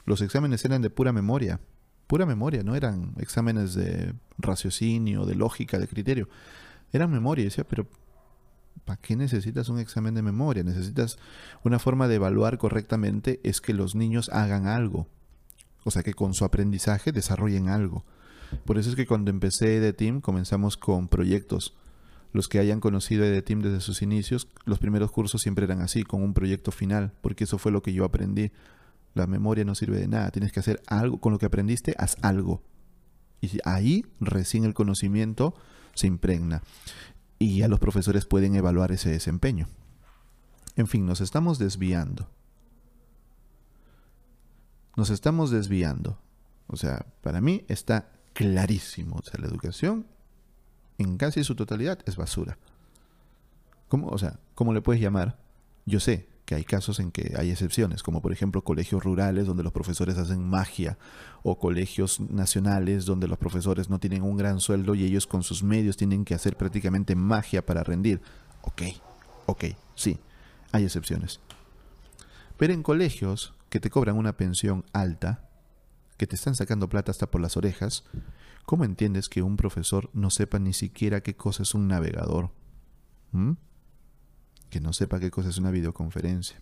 Los 0.05 0.21
exámenes 0.21 0.65
eran 0.65 0.83
de 0.83 0.91
pura 0.91 1.13
memoria, 1.13 1.61
pura 2.07 2.25
memoria, 2.25 2.63
no 2.63 2.77
eran 2.77 3.15
exámenes 3.19 3.75
de 3.75 4.15
raciocinio, 4.39 5.27
de 5.27 5.35
lógica, 5.35 5.79
de 5.79 5.89
criterio. 5.89 6.29
Eran 6.93 7.11
memoria, 7.11 7.45
decía, 7.45 7.65
pero 7.65 7.89
¿Para 8.85 9.01
qué 9.01 9.17
necesitas 9.17 9.69
un 9.69 9.79
examen 9.79 10.15
de 10.15 10.23
memoria? 10.23 10.63
Necesitas 10.63 11.19
una 11.65 11.79
forma 11.79 12.09
de 12.09 12.17
evaluar 12.17 12.59
correctamente 12.59 13.41
es 13.43 13.61
que 13.61 13.75
los 13.75 13.95
niños 13.95 14.29
hagan 14.33 14.67
algo. 14.67 15.09
O 15.85 15.91
sea, 15.91 16.03
que 16.03 16.15
con 16.15 16.35
su 16.35 16.45
aprendizaje 16.45 17.13
desarrollen 17.13 17.69
algo. 17.69 18.05
Por 18.65 18.79
eso 18.79 18.91
es 18.91 18.97
que 18.97 19.07
cuando 19.07 19.31
empecé 19.31 19.77
EDTeam 19.77 20.21
comenzamos 20.21 20.77
con 20.77 21.09
proyectos. 21.09 21.75
Los 22.33 22.49
que 22.49 22.59
hayan 22.59 22.81
conocido 22.81 23.25
EDTeam 23.25 23.63
desde 23.63 23.81
sus 23.81 24.03
inicios, 24.03 24.49
los 24.65 24.79
primeros 24.79 25.11
cursos 25.11 25.41
siempre 25.41 25.65
eran 25.65 25.81
así, 25.81 26.03
con 26.03 26.23
un 26.23 26.35
proyecto 26.35 26.71
final, 26.71 27.13
porque 27.23 27.45
eso 27.45 27.59
fue 27.59 27.73
lo 27.73 27.83
que 27.83 27.93
yo 27.93 28.05
aprendí. 28.05 28.53
La 29.15 29.27
memoria 29.27 29.65
no 29.65 29.75
sirve 29.75 29.99
de 29.99 30.09
nada, 30.09 30.31
tienes 30.31 30.53
que 30.53 30.61
hacer 30.61 30.83
algo, 30.87 31.19
con 31.19 31.33
lo 31.33 31.39
que 31.39 31.47
aprendiste, 31.47 31.95
haz 31.99 32.17
algo. 32.23 32.63
Y 33.41 33.59
ahí 33.65 34.05
recién 34.21 34.65
el 34.65 34.75
conocimiento 34.75 35.55
se 35.95 36.07
impregna 36.07 36.63
y 37.39 37.59
ya 37.59 37.69
los 37.69 37.81
profesores 37.81 38.27
pueden 38.27 38.55
evaluar 38.55 38.93
ese 38.93 39.11
desempeño. 39.11 39.69
En 40.77 40.87
fin, 40.87 41.07
nos 41.07 41.21
estamos 41.21 41.59
desviando. 41.59 42.29
Nos 44.97 45.11
estamos 45.11 45.51
desviando. 45.51 46.19
O 46.67 46.77
sea, 46.77 47.07
para 47.23 47.41
mí 47.41 47.65
está 47.69 48.11
clarísimo. 48.33 49.17
O 49.17 49.23
sea, 49.23 49.41
la 49.41 49.47
educación 49.47 50.07
en 50.99 51.17
casi 51.17 51.45
su 51.45 51.55
totalidad 51.55 51.99
es 52.07 52.17
basura. 52.17 52.59
¿Cómo, 53.89 54.09
o 54.09 54.19
sea, 54.19 54.39
¿cómo 54.55 54.73
le 54.73 54.83
puedes 54.83 55.01
llamar? 55.01 55.39
Yo 55.85 56.01
sé, 56.01 56.29
que 56.47 56.55
hay 56.55 56.65
casos 56.65 57.01
en 57.01 57.11
que 57.11 57.35
hay 57.37 57.51
excepciones, 57.51 58.05
como 58.05 58.23
por 58.23 58.33
ejemplo 58.33 58.63
colegios 58.63 59.03
rurales 59.03 59.47
donde 59.47 59.65
los 59.65 59.73
profesores 59.73 60.17
hacen 60.17 60.49
magia, 60.49 60.97
o 61.43 61.59
colegios 61.59 62.21
nacionales 62.21 63.05
donde 63.05 63.29
los 63.29 63.37
profesores 63.37 63.91
no 63.91 63.99
tienen 63.99 64.23
un 64.23 64.37
gran 64.37 64.61
sueldo 64.61 64.95
y 64.95 65.05
ellos 65.05 65.27
con 65.27 65.43
sus 65.43 65.65
medios 65.65 65.97
tienen 65.97 66.25
que 66.25 66.35
hacer 66.35 66.57
prácticamente 66.57 67.17
magia 67.17 67.67
para 67.67 67.83
rendir. 67.83 68.23
Ok, 68.63 68.83
ok, 69.47 69.65
sí, 69.97 70.19
hay 70.71 70.85
excepciones. 70.85 71.41
Pero 72.57 72.73
en 72.73 72.83
colegios 72.83 73.53
que 73.69 73.81
te 73.81 73.91
cobran 73.91 74.17
una 74.17 74.37
pensión 74.37 74.85
alta, 74.93 75.49
que 76.17 76.29
te 76.29 76.37
están 76.37 76.55
sacando 76.55 76.89
plata 76.89 77.11
hasta 77.11 77.29
por 77.29 77.41
las 77.41 77.57
orejas, 77.57 78.05
¿cómo 78.65 78.85
entiendes 78.85 79.29
que 79.29 79.43
un 79.43 79.57
profesor 79.57 80.11
no 80.15 80.31
sepa 80.31 80.61
ni 80.61 80.73
siquiera 80.73 81.23
qué 81.23 81.35
cosa 81.35 81.65
es 81.65 81.75
un 81.75 81.89
navegador? 81.89 82.51
¿Mm? 83.33 83.53
Que 84.77 84.81
no 84.83 84.93
sepa 84.93 85.19
qué 85.19 85.31
cosa 85.31 85.49
es 85.49 85.57
una 85.57 85.71
videoconferencia. 85.71 86.61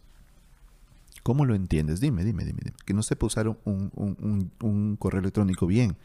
¿Cómo 1.25 1.45
lo 1.45 1.57
entiendes? 1.57 1.99
Dime, 1.99 2.23
dime, 2.23 2.45
dime. 2.45 2.61
Que 2.85 2.95
no 2.95 3.03
sepa 3.03 3.27
usar 3.27 3.49
un, 3.49 4.97
correo 5.01 5.19
electrónico 5.19 5.67
bien. 5.67 5.97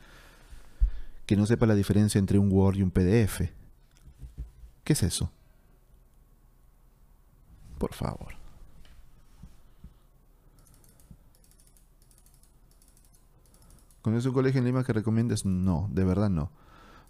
Que 1.28 1.36
no 1.36 1.46
sepa 1.46 1.68
la 1.68 1.76
diferencia 1.76 2.18
entre 2.18 2.40
un 2.40 2.52
Word 2.52 2.78
y 2.78 2.82
un 2.82 2.90
PDF. 2.90 3.52
¿Qué 4.84 4.94
es 4.94 5.04
eso? 5.04 5.32
Por 7.78 7.94
favor. 7.94 8.34
¿Conoces 14.02 14.26
un 14.26 14.34
colegio 14.34 14.58
en 14.58 14.66
Lima 14.66 14.84
que 14.84 14.94
recomiendes? 14.94 15.46
No, 15.46 15.88
de 15.92 16.06
verdad 16.06 16.32
no. 16.32 16.50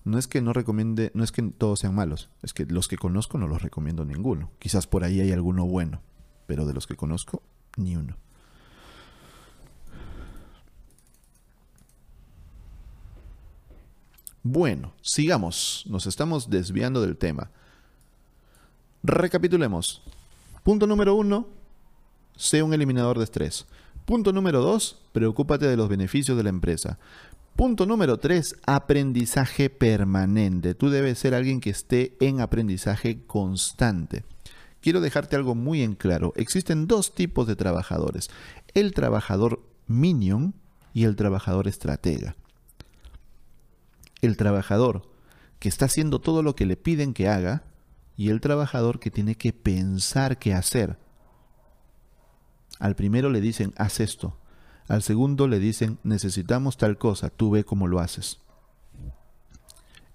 No 0.04 0.18
es 0.18 0.28
que 0.28 0.41
no 0.41 0.54
recomiende, 0.54 1.12
no 1.14 1.24
es 1.24 1.32
que 1.32 1.41
todos 1.41 1.80
sean 1.80 1.93
malos, 1.93 2.30
es 2.41 2.54
que 2.54 2.66
los 2.66 2.88
que 2.88 2.97
conozco 2.97 3.38
no 3.38 3.47
los 3.47 3.62
recomiendo 3.62 4.06
ninguno. 4.06 4.52
Quizás 4.60 4.88
por 4.88 5.04
ahí 5.04 5.20
hay 5.20 5.32
alguno 5.32 5.66
bueno, 5.66 6.02
pero 6.47 6.66
de 6.66 6.74
los 6.74 6.88
que 6.88 6.95
conozco, 6.95 7.43
ni 7.78 7.95
uno. 7.95 8.18
Bueno, 14.43 14.93
sigamos. 15.02 15.84
Nos 15.88 16.08
estamos 16.08 16.50
desviando 16.50 17.02
del 17.02 17.18
tema. 17.18 17.52
Recapitulemos. 19.04 20.02
Punto 20.64 20.88
número 20.88 21.16
uno, 21.16 21.47
sé 22.36 22.64
un 22.64 22.74
eliminador 22.74 23.18
de 23.18 23.26
estrés. 23.26 23.66
Punto 24.06 24.34
número 24.34 24.62
dos, 24.62 25.00
preocúpate 25.12 25.68
de 25.68 25.78
los 25.78 25.88
beneficios 25.88 26.36
de 26.36 26.43
la 26.43 26.50
empresa. 26.50 26.97
Punto 27.60 27.86
número 27.86 28.18
tres, 28.18 28.55
aprendizaje 28.66 29.70
permanente. 29.70 30.76
Tú 30.76 30.89
debes 30.89 31.20
ser 31.20 31.34
alguien 31.34 31.60
que 31.60 31.70
esté 31.70 32.16
en 32.22 32.39
aprendizaje 32.39 33.26
constante. 33.26 34.24
Quiero 34.80 35.01
dejarte 35.01 35.36
algo 35.36 35.55
muy 35.55 35.84
en 35.84 35.95
claro. 35.95 36.32
Existen 36.38 36.88
dos 36.88 37.14
tipos 37.14 37.47
de 37.47 37.57
trabajadores. 37.57 38.30
El 38.74 38.93
trabajador 38.93 39.62
minion 39.88 40.53
y 40.93 41.03
el 41.03 41.18
trabajador 41.18 41.68
estratega 41.68 42.38
el 44.22 44.38
trabajador 44.38 45.10
que 45.60 45.70
está 45.70 45.86
haciendo 45.86 46.20
todo 46.20 46.43
lo 46.43 46.55
que 46.55 46.66
le 46.66 46.78
piden 46.78 47.14
que 47.14 47.28
haga 47.28 47.64
y 48.16 48.30
el 48.30 48.41
trabajador 48.41 48.99
que 48.99 49.12
tiene 49.12 49.36
que 49.36 49.53
pensar 49.53 50.38
qué 50.39 50.53
hacer. 50.53 50.97
Al 52.80 52.95
primero 52.95 53.30
le 53.30 53.41
dicen, 53.41 53.74
haz 53.78 53.99
esto. 53.99 54.39
Al 54.90 55.04
segundo 55.04 55.48
le 55.48 55.60
dicen, 55.60 56.00
necesitamos 56.04 56.76
tal 56.76 56.98
cosa, 56.98 57.30
tú 57.30 57.52
ve 57.52 57.64
cómo 57.64 57.88
lo 57.88 58.00
haces. 58.00 58.40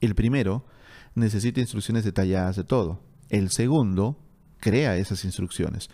El 0.01 0.17
primero 0.17 0.67
necesita 1.15 1.61
instrucciones 1.61 2.05
detalladas 2.05 2.57
de 2.57 2.65
todo. 2.65 3.01
El 3.31 3.51
segundo 3.51 4.19
crea 4.59 4.97
esas 4.97 5.25
instrucciones. 5.25 5.91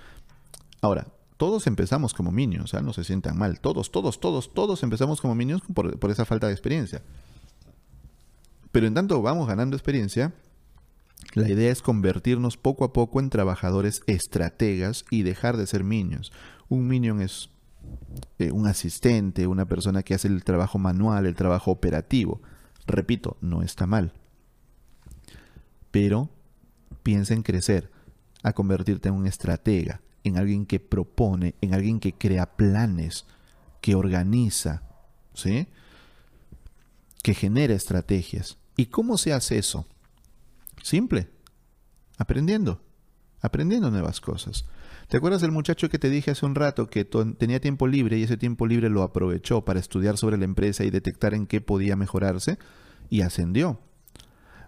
Ahora, 0.80 1.08
todos 1.36 1.66
empezamos 1.66 2.14
como 2.14 2.32
niños, 2.32 2.72
no 2.72 2.92
se 2.94 3.04
sientan 3.04 3.36
mal. 3.36 3.60
Todos, 3.60 3.92
todos, 3.92 4.18
todos, 4.18 4.54
todos 4.54 4.82
empezamos 4.82 5.20
como 5.20 5.34
niños 5.34 5.60
por, 5.74 5.98
por 5.98 6.10
esa 6.10 6.24
falta 6.24 6.46
de 6.46 6.54
experiencia. 6.54 7.02
Pero 8.72 8.86
en 8.86 8.94
tanto 8.94 9.20
vamos 9.20 9.46
ganando 9.46 9.76
experiencia, 9.76 10.32
la 11.34 11.50
idea 11.50 11.70
es 11.70 11.82
convertirnos 11.82 12.56
poco 12.56 12.84
a 12.84 12.94
poco 12.94 13.20
en 13.20 13.28
trabajadores 13.28 14.02
estrategas 14.06 15.04
y 15.10 15.22
dejar 15.22 15.58
de 15.58 15.66
ser 15.66 15.84
minions. 15.84 16.32
Un 16.70 16.88
minion 16.88 17.20
es 17.20 17.50
eh, 18.38 18.50
un 18.52 18.66
asistente, 18.66 19.46
una 19.46 19.66
persona 19.66 20.02
que 20.02 20.14
hace 20.14 20.28
el 20.28 20.44
trabajo 20.44 20.78
manual, 20.78 21.26
el 21.26 21.34
trabajo 21.34 21.70
operativo. 21.70 22.40
Repito, 22.86 23.36
no 23.40 23.62
está 23.62 23.86
mal. 23.86 24.12
Pero 25.90 26.30
piensa 27.02 27.34
en 27.34 27.42
crecer, 27.42 27.90
a 28.42 28.52
convertirte 28.52 29.08
en 29.08 29.14
un 29.14 29.26
estratega, 29.26 30.00
en 30.24 30.38
alguien 30.38 30.66
que 30.66 30.80
propone, 30.80 31.54
en 31.60 31.74
alguien 31.74 32.00
que 32.00 32.14
crea 32.14 32.56
planes, 32.56 33.26
que 33.80 33.94
organiza, 33.94 34.82
¿sí? 35.34 35.68
que 37.22 37.34
genera 37.34 37.74
estrategias. 37.74 38.58
¿Y 38.76 38.86
cómo 38.86 39.18
se 39.18 39.32
hace 39.32 39.58
eso? 39.58 39.86
Simple. 40.82 41.28
Aprendiendo. 42.16 42.82
Aprendiendo 43.40 43.90
nuevas 43.90 44.20
cosas. 44.20 44.64
¿Te 45.10 45.16
acuerdas 45.16 45.40
del 45.40 45.50
muchacho 45.50 45.88
que 45.88 45.98
te 45.98 46.08
dije 46.08 46.30
hace 46.30 46.46
un 46.46 46.54
rato 46.54 46.88
que 46.88 47.04
tenía 47.04 47.60
tiempo 47.60 47.88
libre 47.88 48.16
y 48.16 48.22
ese 48.22 48.36
tiempo 48.36 48.68
libre 48.68 48.88
lo 48.88 49.02
aprovechó 49.02 49.64
para 49.64 49.80
estudiar 49.80 50.16
sobre 50.16 50.38
la 50.38 50.44
empresa 50.44 50.84
y 50.84 50.90
detectar 50.90 51.34
en 51.34 51.48
qué 51.48 51.60
podía 51.60 51.96
mejorarse? 51.96 52.58
Y 53.08 53.22
ascendió. 53.22 53.80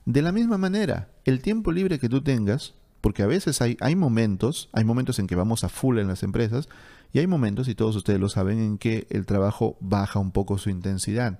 De 0.04 0.20
la 0.20 0.32
misma 0.32 0.58
manera, 0.58 1.12
el 1.24 1.42
tiempo 1.42 1.70
libre 1.70 2.00
que 2.00 2.08
tú 2.08 2.22
tengas, 2.22 2.74
porque 3.00 3.22
a 3.22 3.28
veces 3.28 3.62
hay, 3.62 3.94
momentos, 3.94 4.68
hay 4.72 4.82
momentos 4.82 5.20
en 5.20 5.28
que 5.28 5.36
vamos 5.36 5.62
a 5.62 5.68
full 5.68 6.00
en 6.00 6.08
las 6.08 6.24
empresas 6.24 6.68
y 7.12 7.20
hay 7.20 7.28
momentos, 7.28 7.68
y 7.68 7.76
todos 7.76 7.94
ustedes 7.94 8.18
lo 8.18 8.28
saben, 8.28 8.58
en 8.58 8.78
que 8.78 9.06
el 9.10 9.26
trabajo 9.26 9.76
baja 9.78 10.18
un 10.18 10.32
poco 10.32 10.58
su 10.58 10.70
intensidad 10.70 11.38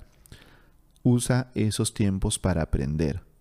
usa 1.02 1.50
esos 1.56 1.92
tiempos 1.92 2.38
para 2.38 2.62
aprender. 2.62 3.31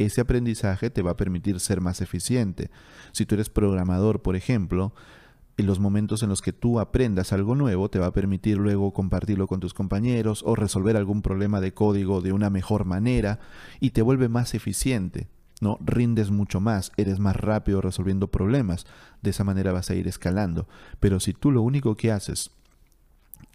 Ese 0.00 0.22
aprendizaje 0.22 0.88
te 0.88 1.02
va 1.02 1.10
a 1.10 1.16
permitir 1.18 1.60
ser 1.60 1.82
más 1.82 2.00
eficiente. 2.00 2.70
Si 3.12 3.26
tú 3.26 3.34
eres 3.34 3.50
programador, 3.50 4.22
por 4.22 4.34
ejemplo, 4.34 4.94
en 5.58 5.66
los 5.66 5.78
momentos 5.78 6.22
en 6.22 6.30
los 6.30 6.40
que 6.40 6.54
tú 6.54 6.80
aprendas 6.80 7.34
algo 7.34 7.54
nuevo 7.54 7.90
te 7.90 7.98
va 7.98 8.06
a 8.06 8.12
permitir 8.14 8.56
luego 8.56 8.94
compartirlo 8.94 9.46
con 9.46 9.60
tus 9.60 9.74
compañeros 9.74 10.42
o 10.46 10.54
resolver 10.54 10.96
algún 10.96 11.20
problema 11.20 11.60
de 11.60 11.74
código 11.74 12.22
de 12.22 12.32
una 12.32 12.48
mejor 12.48 12.86
manera 12.86 13.40
y 13.78 13.90
te 13.90 14.00
vuelve 14.00 14.30
más 14.30 14.54
eficiente. 14.54 15.28
¿no? 15.60 15.76
Rindes 15.84 16.30
mucho 16.30 16.60
más, 16.60 16.92
eres 16.96 17.18
más 17.18 17.36
rápido 17.36 17.82
resolviendo 17.82 18.28
problemas. 18.28 18.86
De 19.20 19.28
esa 19.28 19.44
manera 19.44 19.70
vas 19.70 19.90
a 19.90 19.94
ir 19.96 20.08
escalando. 20.08 20.66
Pero 20.98 21.20
si 21.20 21.34
tú 21.34 21.50
lo 21.50 21.60
único 21.60 21.94
que 21.94 22.10
haces 22.10 22.52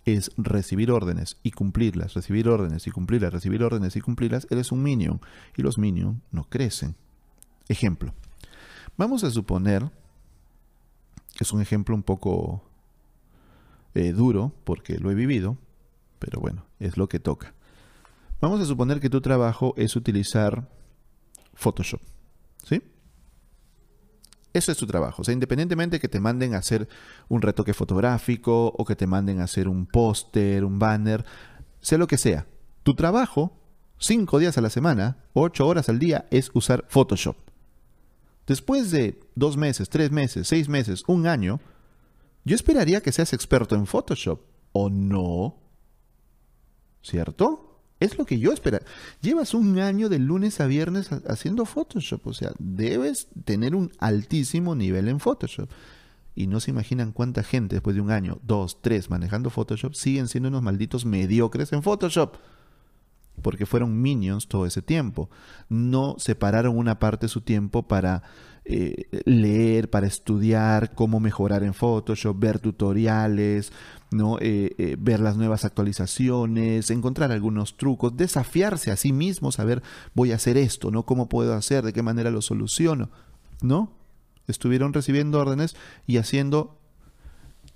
es 0.06 0.32
recibir 0.38 0.91
órdenes 0.91 1.38
y 1.43 1.51
cumplirlas, 1.51 2.14
recibir 2.14 2.47
órdenes 2.47 2.86
y 2.88 2.91
cumplirlas, 2.91 3.34
recibir 3.34 3.64
órdenes 3.64 3.95
y 3.95 4.01
cumplirlas, 4.01 4.47
eres 4.51 4.72
un 4.72 4.84
minion 4.84 5.20
y 5.58 5.64
los 5.64 5.78
minions 5.78 6.22
no 6.32 6.43
crecen. 6.45 6.95
Ejemplo. 7.68 8.14
Vamos 8.97 9.24
a 9.24 9.32
suponer, 9.32 9.89
es 11.39 11.51
un 11.51 11.62
ejemplo 11.62 11.95
un 11.95 12.03
poco 12.03 12.64
eh, 13.95 14.14
duro 14.14 14.53
porque 14.64 14.99
lo 14.99 15.10
he 15.10 15.16
vivido, 15.16 15.58
pero 16.20 16.39
bueno, 16.39 16.66
es 16.80 16.97
lo 16.97 17.10
que 17.10 17.20
toca. 17.20 17.53
Vamos 18.39 18.62
a 18.62 18.66
suponer 18.66 18.99
que 18.99 19.10
tu 19.10 19.22
trabajo 19.22 19.74
es 19.76 19.95
utilizar 19.95 20.70
Photoshop. 21.56 22.01
¿Sí? 22.64 22.82
Eso 24.56 24.72
es 24.72 24.78
tu 24.78 24.88
trabajo. 24.88 25.22
O 25.22 25.26
sea, 25.26 25.34
independientemente 25.34 25.99
que 25.99 26.08
te 26.08 26.22
manden 26.22 26.53
a 26.53 26.60
hacer 26.60 26.88
un 27.28 27.41
retoque 27.41 27.74
fotográfico 27.74 28.68
o 28.68 28.86
que 28.86 28.95
te 28.95 29.06
manden 29.06 29.41
a 29.41 29.43
hacer 29.43 29.68
un 29.68 29.86
póster, 29.86 30.64
un 30.64 30.80
banner, 30.80 31.26
sea 31.82 31.97
lo 31.97 32.08
que 32.08 32.18
sea. 32.18 32.47
Tu 32.84 32.95
trabajo, 32.95 33.60
cinco 33.97 34.39
días 34.39 34.58
a 34.58 34.62
la 34.62 34.70
semana, 34.70 35.18
ocho 35.34 35.68
horas 35.68 35.89
al 35.89 35.99
día, 35.99 36.26
es 36.32 36.51
usar 36.53 36.86
Photoshop. 36.88 37.36
Después 38.47 38.91
de 38.91 39.20
dos 39.36 39.58
meses, 39.58 39.89
tres 39.89 40.10
meses, 40.10 40.47
seis 40.47 40.70
meses, 40.70 41.03
un 41.08 41.28
año, 41.28 41.60
yo 42.45 42.56
esperaría 42.56 43.01
que 43.01 43.12
seas 43.12 43.34
experto 43.34 43.76
en 43.76 43.86
Photoshop. 43.86 44.39
¿O 44.72 44.89
no? 44.89 45.58
¿Cierto? 47.01 47.74
Es 47.99 48.17
lo 48.17 48.25
que 48.25 48.39
yo 48.39 48.51
espero. 48.51 48.79
Llevas 49.21 49.53
un 49.53 49.79
año 49.79 50.09
de 50.09 50.19
lunes 50.19 50.59
a 50.59 50.67
viernes 50.67 51.09
haciendo 51.27 51.65
Photoshop, 51.65 52.27
o 52.27 52.33
sea, 52.33 52.51
debes 52.59 53.29
tener 53.45 53.73
un 53.73 53.91
altísimo 53.99 54.75
nivel 54.75 55.07
en 55.07 55.19
Photoshop. 55.19 55.69
Y 56.35 56.47
no 56.47 56.59
se 56.59 56.71
imaginan 56.71 57.13
cuánta 57.13 57.43
gente 57.43 57.75
después 57.75 57.95
de 57.95 58.01
un 58.01 58.11
año, 58.11 58.39
dos, 58.43 58.81
tres 58.81 59.09
manejando 59.09 59.49
Photoshop 59.49 59.93
siguen 59.93 60.27
siendo 60.27 60.49
unos 60.49 60.61
malditos 60.61 61.05
mediocres 61.05 61.71
en 61.71 61.81
Photoshop. 61.81 62.35
Porque 63.41 63.65
fueron 63.65 64.01
minions 64.01 64.47
todo 64.47 64.65
ese 64.65 64.81
tiempo. 64.81 65.29
No 65.69 66.15
separaron 66.17 66.77
una 66.77 66.99
parte 66.99 67.25
de 67.25 67.29
su 67.29 67.41
tiempo 67.41 67.83
para 67.87 68.23
eh, 68.68 69.07
leer, 69.26 69.91
para 69.91 70.07
estudiar 70.07 70.95
cómo 70.95 71.20
mejorar 71.20 71.63
en 71.63 71.76
Photoshop, 71.76 72.39
ver 72.39 72.59
tutoriales, 72.59 73.72
¿no? 74.09 74.39
Eh, 74.39 74.74
eh, 74.80 74.95
ver 74.99 75.20
las 75.20 75.38
nuevas 75.38 75.66
actualizaciones, 75.66 76.89
encontrar 76.89 77.32
algunos 77.32 77.78
trucos, 77.78 78.18
desafiarse 78.18 78.89
a 78.89 78.95
sí 78.95 79.13
mismo, 79.13 79.51
saber 79.51 79.84
voy 80.16 80.32
a 80.32 80.36
hacer 80.36 80.57
esto, 80.57 80.89
¿no? 80.89 81.03
¿Cómo 81.03 81.30
puedo 81.30 81.53
hacer? 81.53 81.84
¿De 81.84 81.93
qué 81.93 82.01
manera 82.01 82.32
lo 82.32 82.41
soluciono? 82.41 83.11
¿No? 83.61 83.91
Estuvieron 84.47 84.93
recibiendo 84.93 85.39
órdenes 85.39 85.76
y 86.07 86.18
haciendo 86.18 86.80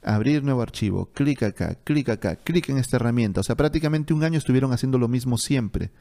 abrir 0.01 0.43
nuevo 0.43 0.61
archivo, 0.61 1.11
clic 1.13 1.43
acá, 1.43 1.75
clic 1.83 2.09
acá, 2.09 2.35
clic 2.35 2.69
en 2.69 2.79
esta 2.79 2.95
herramienta. 2.95 3.41
O 3.41 3.43
sea, 3.43 3.55
prácticamente 3.55 4.13
un 4.13 4.23
año 4.23 4.37
estuvieron 4.37 4.73
haciendo 4.73 4.97
lo 4.97 5.07
mismo 5.07 5.37
siempre. 5.37 5.91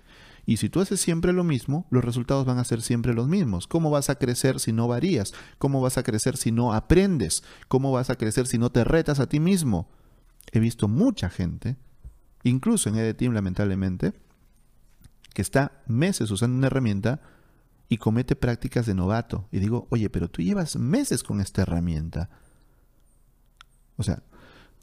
Y 0.48 0.56
si 0.56 0.70
tú 0.70 0.80
haces 0.80 0.98
siempre 0.98 1.34
lo 1.34 1.44
mismo, 1.44 1.86
los 1.90 2.02
resultados 2.02 2.46
van 2.46 2.58
a 2.58 2.64
ser 2.64 2.80
siempre 2.80 3.12
los 3.12 3.28
mismos. 3.28 3.66
¿Cómo 3.66 3.90
vas 3.90 4.08
a 4.08 4.14
crecer 4.14 4.60
si 4.60 4.72
no 4.72 4.88
varías? 4.88 5.34
¿Cómo 5.58 5.82
vas 5.82 5.98
a 5.98 6.02
crecer 6.02 6.38
si 6.38 6.52
no 6.52 6.72
aprendes? 6.72 7.44
¿Cómo 7.68 7.92
vas 7.92 8.08
a 8.08 8.16
crecer 8.16 8.46
si 8.46 8.56
no 8.56 8.72
te 8.72 8.82
retas 8.82 9.20
a 9.20 9.28
ti 9.28 9.40
mismo? 9.40 9.90
He 10.50 10.58
visto 10.58 10.88
mucha 10.88 11.28
gente, 11.28 11.76
incluso 12.44 12.88
en 12.88 12.96
EDTeam 12.96 13.34
lamentablemente, 13.34 14.14
que 15.34 15.42
está 15.42 15.82
meses 15.86 16.30
usando 16.30 16.56
una 16.56 16.68
herramienta 16.68 17.20
y 17.90 17.98
comete 17.98 18.34
prácticas 18.34 18.86
de 18.86 18.94
novato. 18.94 19.48
Y 19.52 19.58
digo, 19.58 19.86
oye, 19.90 20.08
pero 20.08 20.30
tú 20.30 20.40
llevas 20.40 20.76
meses 20.76 21.22
con 21.22 21.42
esta 21.42 21.60
herramienta. 21.60 22.30
O 23.98 24.02
sea, 24.02 24.22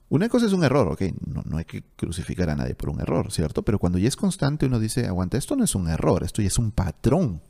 una 0.10 0.30
cosa 0.30 0.46
es 0.46 0.54
un 0.54 0.64
error, 0.64 0.88
ok, 0.88 1.02
no, 1.26 1.58
hay 1.58 1.66
que 1.66 1.84
crucificar 1.96 2.50
a 2.50 2.56
nadie 2.56 2.76
por 2.76 2.90
un 2.90 3.02
error, 3.02 3.32
¿cierto? 3.32 3.64
Pero 3.64 3.80
cuando 3.80 3.98
ya 3.98 4.08
es 4.08 4.16
constante 4.16 4.66
uno 4.66 4.80
dice, 4.80 5.08
aguanta, 5.08 5.38
esto 5.38 5.56
no 5.56 5.64
es 5.64 5.74
un 5.74 5.90
error, 5.90 6.24
esto 6.24 6.42
ya 6.42 6.48
es 6.48 6.60
un 6.60 6.72
patrón. 6.72 7.42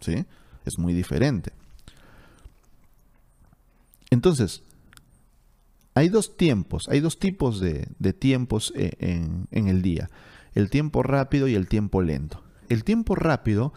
¿Sí? 0.00 0.26
Es 0.66 0.78
muy 0.78 0.92
diferente. 0.92 1.52
Entonces, 4.10 4.62
hay 5.94 6.10
dos 6.10 6.36
tiempos, 6.36 6.88
hay 6.88 7.00
dos 7.00 7.18
tipos 7.18 7.58
de, 7.58 7.86
tiempos 8.18 8.72
eh, 8.76 8.92
en, 8.98 9.48
en 9.50 9.68
el 9.68 9.80
día. 9.80 10.10
El 10.54 10.68
tiempo 10.68 11.02
rápido 11.02 11.48
y 11.48 11.54
el 11.54 11.68
tiempo 11.68 12.02
lento. 12.02 12.42
El 12.68 12.84
tiempo 12.84 13.14
rápido 13.14 13.72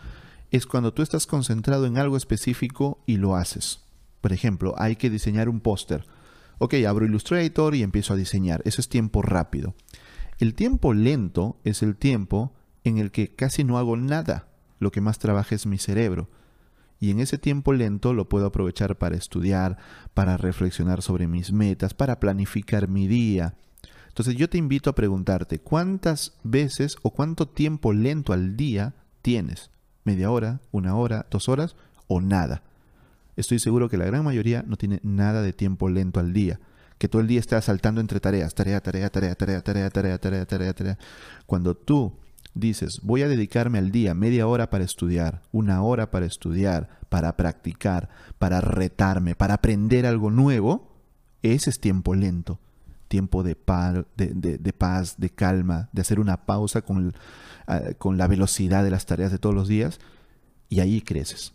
es 0.51 0.65
cuando 0.65 0.93
tú 0.93 1.01
estás 1.01 1.27
concentrado 1.27 1.85
en 1.85 1.97
algo 1.97 2.17
específico 2.17 2.99
y 3.05 3.17
lo 3.17 3.35
haces. 3.35 3.81
Por 4.21 4.33
ejemplo, 4.33 4.75
hay 4.77 4.95
que 4.95 5.09
diseñar 5.09 5.47
un 5.49 5.61
póster. 5.61 6.05
Ok, 6.59 6.73
abro 6.87 7.05
Illustrator 7.05 7.75
y 7.75 7.83
empiezo 7.83 8.13
a 8.13 8.17
diseñar. 8.17 8.61
Eso 8.65 8.81
es 8.81 8.89
tiempo 8.89 9.21
rápido. 9.21 9.75
El 10.39 10.55
tiempo 10.55 10.93
lento 10.93 11.59
es 11.63 11.83
el 11.83 11.95
tiempo 11.95 12.53
en 12.83 12.97
el 12.97 13.11
que 13.11 13.35
casi 13.35 13.63
no 13.63 13.77
hago 13.77 13.95
nada. 13.95 14.47
Lo 14.79 14.91
que 14.91 15.01
más 15.01 15.19
trabaja 15.19 15.53
es 15.55 15.65
mi 15.65 15.77
cerebro. 15.77 16.29
Y 16.99 17.11
en 17.11 17.19
ese 17.19 17.37
tiempo 17.37 17.73
lento 17.73 18.13
lo 18.13 18.27
puedo 18.27 18.47
aprovechar 18.47 18.97
para 18.97 19.15
estudiar, 19.15 19.77
para 20.15 20.37
reflexionar 20.37 21.03
sobre 21.03 21.27
mis 21.27 21.51
metas, 21.51 21.93
para 21.93 22.19
planificar 22.19 22.87
mi 22.87 23.07
día. 23.07 23.55
Entonces 24.07 24.35
yo 24.35 24.49
te 24.49 24.57
invito 24.57 24.89
a 24.89 24.95
preguntarte, 24.95 25.59
¿cuántas 25.59 26.39
veces 26.43 26.97
o 27.03 27.11
cuánto 27.11 27.47
tiempo 27.47 27.93
lento 27.93 28.33
al 28.33 28.57
día 28.57 28.95
tienes? 29.21 29.69
¿Media 30.05 30.31
hora, 30.31 30.61
una 30.71 30.95
hora, 30.95 31.27
dos 31.29 31.49
horas 31.49 31.75
o 32.07 32.19
nada? 32.19 32.63
Estoy 33.37 33.59
seguro 33.59 33.87
que 33.87 33.97
la 33.97 34.05
gran 34.05 34.25
mayoría 34.25 34.63
no 34.67 34.75
tiene 34.77 34.99
nada 35.03 35.43
de 35.43 35.53
tiempo 35.53 35.87
lento 35.89 36.19
al 36.19 36.33
día. 36.33 36.59
Que 36.97 37.07
todo 37.07 37.21
el 37.21 37.27
día 37.27 37.39
está 37.39 37.61
saltando 37.61 38.01
entre 38.01 38.19
tareas, 38.19 38.55
tarea, 38.55 38.81
tarea, 38.81 39.09
tarea, 39.11 39.35
tarea, 39.35 39.61
tarea, 39.61 39.91
tarea, 39.91 40.17
tarea, 40.17 40.45
tarea, 40.45 40.73
tarea. 40.73 40.97
Cuando 41.45 41.77
tú 41.77 42.17
dices, 42.55 43.01
voy 43.03 43.21
a 43.21 43.27
dedicarme 43.27 43.77
al 43.77 43.91
día 43.91 44.15
media 44.15 44.47
hora 44.47 44.71
para 44.71 44.83
estudiar, 44.83 45.43
una 45.51 45.83
hora 45.83 46.09
para 46.09 46.25
estudiar, 46.25 46.89
para 47.09 47.37
practicar, 47.37 48.09
para 48.39 48.59
retarme, 48.59 49.35
para 49.35 49.53
aprender 49.53 50.07
algo 50.07 50.31
nuevo, 50.31 50.97
ese 51.43 51.69
es 51.69 51.79
tiempo 51.79 52.15
lento. 52.15 52.59
Tiempo 53.07 53.43
de, 53.43 53.55
paz, 53.55 55.15
de 55.17 55.29
calma, 55.29 55.89
de 55.93 56.01
hacer 56.01 56.19
una 56.19 56.45
pausa 56.45 56.81
con, 56.81 57.13
ah, 57.67 57.81
con 57.97 58.17
la 58.17 58.27
velocidad 58.27 58.83
de 58.83 58.89
las 58.89 59.05
tareas 59.05 59.31
de 59.31 59.37
todos 59.37 59.55
los 59.55 59.69
días 59.69 59.99
y 60.67 60.81
ahí 60.81 60.99
creces. 60.99 61.53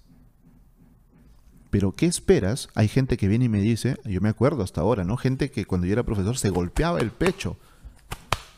Pero 1.72 1.92
¿qué 1.92 2.04
esperas? 2.04 2.68
Hay 2.74 2.86
gente 2.86 3.16
que 3.16 3.28
viene 3.28 3.46
y 3.46 3.48
me 3.48 3.62
dice, 3.62 3.96
yo 4.04 4.20
me 4.20 4.28
acuerdo 4.28 4.62
hasta 4.62 4.82
ahora, 4.82 5.04
¿no? 5.04 5.16
Gente 5.16 5.50
que 5.50 5.64
cuando 5.64 5.86
yo 5.86 5.94
era 5.94 6.02
profesor 6.02 6.36
se 6.36 6.50
golpeaba 6.50 7.00
el 7.00 7.10
pecho. 7.10 7.56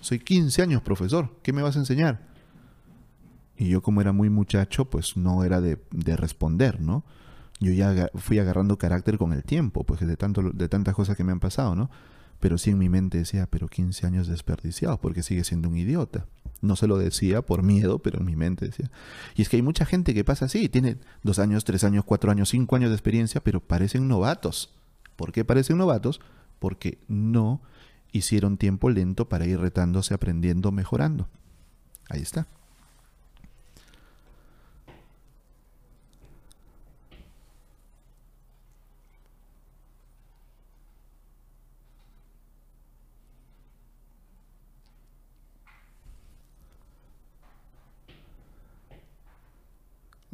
Soy 0.00 0.18
15 0.18 0.62
años 0.62 0.82
profesor, 0.82 1.30
¿qué 1.44 1.52
me 1.52 1.62
vas 1.62 1.76
a 1.76 1.78
enseñar? 1.78 2.26
Y 3.56 3.68
yo 3.68 3.82
como 3.82 4.00
era 4.00 4.10
muy 4.10 4.30
muchacho, 4.30 4.86
pues 4.86 5.16
no 5.16 5.44
era 5.44 5.60
de, 5.60 5.78
responder, 6.16 6.80
¿no? 6.80 7.04
Yo 7.60 7.70
ya 7.70 8.10
fui 8.16 8.40
agarrando 8.40 8.78
carácter 8.78 9.16
con 9.16 9.32
el 9.32 9.44
tiempo, 9.44 9.84
pues 9.84 10.00
de, 10.00 10.16
tanto, 10.16 10.50
de 10.50 10.68
tantas 10.68 10.96
cosas 10.96 11.16
que 11.16 11.22
me 11.22 11.30
han 11.30 11.38
pasado, 11.38 11.76
¿no? 11.76 11.90
Pero 12.44 12.58
sí 12.58 12.68
en 12.68 12.78
mi 12.78 12.90
mente 12.90 13.16
decía, 13.16 13.46
pero 13.46 13.68
15 13.68 14.06
años 14.06 14.26
desperdiciados, 14.26 14.98
porque 14.98 15.22
sigue 15.22 15.44
siendo 15.44 15.70
un 15.70 15.78
idiota. 15.78 16.26
No 16.60 16.76
se 16.76 16.86
lo 16.86 16.98
decía 16.98 17.40
por 17.40 17.62
miedo, 17.62 18.00
pero 18.00 18.18
en 18.18 18.26
mi 18.26 18.36
mente 18.36 18.66
decía. 18.66 18.90
Y 19.34 19.40
es 19.40 19.48
que 19.48 19.56
hay 19.56 19.62
mucha 19.62 19.86
gente 19.86 20.12
que 20.12 20.24
pasa 20.24 20.44
así, 20.44 20.68
tiene 20.68 20.98
dos 21.22 21.38
años, 21.38 21.64
tres 21.64 21.84
años, 21.84 22.04
cuatro 22.04 22.30
años, 22.30 22.50
cinco 22.50 22.76
años 22.76 22.90
de 22.90 22.96
experiencia, 22.96 23.42
pero 23.42 23.60
parecen 23.60 24.08
novatos. 24.08 24.74
¿Por 25.16 25.32
qué 25.32 25.42
parecen 25.46 25.78
novatos? 25.78 26.20
Porque 26.58 26.98
no 27.08 27.62
hicieron 28.12 28.58
tiempo 28.58 28.90
lento 28.90 29.26
para 29.26 29.46
ir 29.46 29.58
retándose, 29.58 30.12
aprendiendo, 30.12 30.70
mejorando. 30.70 31.30
Ahí 32.10 32.20
está. 32.20 32.46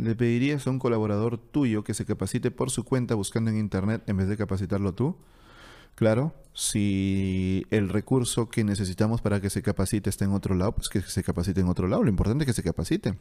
¿Le 0.01 0.17
pedirías 0.17 0.67
a 0.67 0.71
un 0.71 0.79
colaborador 0.79 1.37
tuyo 1.37 1.85
que 1.85 1.93
se 1.93 2.07
capacite 2.07 2.51
por 2.51 2.71
su 2.71 2.85
cuenta 2.85 3.15
buscando 3.15 3.51
en 3.51 3.59
Internet 3.59 4.03
en 4.07 4.17
vez 4.17 4.29
de 4.29 4.37
capacitarlo 4.39 4.95
tú? 4.95 5.17
Claro, 5.95 6.33
si 6.55 7.67
el 7.71 7.91
recurso 7.91 8.49
que 8.49 8.65
necesitamos 8.65 9.21
para 9.21 9.43
que 9.43 9.51
se 9.51 9.61
capacite 9.61 10.09
está 10.09 10.25
en 10.25 10.33
otro 10.33 10.55
lado, 10.55 10.73
pues 10.73 10.89
que 10.89 11.03
se 11.03 11.23
capacite 11.23 11.61
en 11.61 11.69
otro 11.69 11.87
lado. 11.87 12.03
Lo 12.03 12.09
importante 12.09 12.45
es 12.45 12.47
que 12.47 12.55
se 12.55 12.63
capacite. 12.63 13.19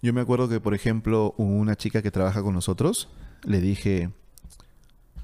Yo 0.00 0.14
me 0.14 0.22
acuerdo 0.22 0.48
que, 0.48 0.60
por 0.60 0.74
ejemplo, 0.74 1.34
una 1.36 1.76
chica 1.76 2.00
que 2.00 2.10
trabaja 2.10 2.42
con 2.42 2.54
nosotros, 2.54 3.10
le 3.44 3.60
dije, 3.60 4.10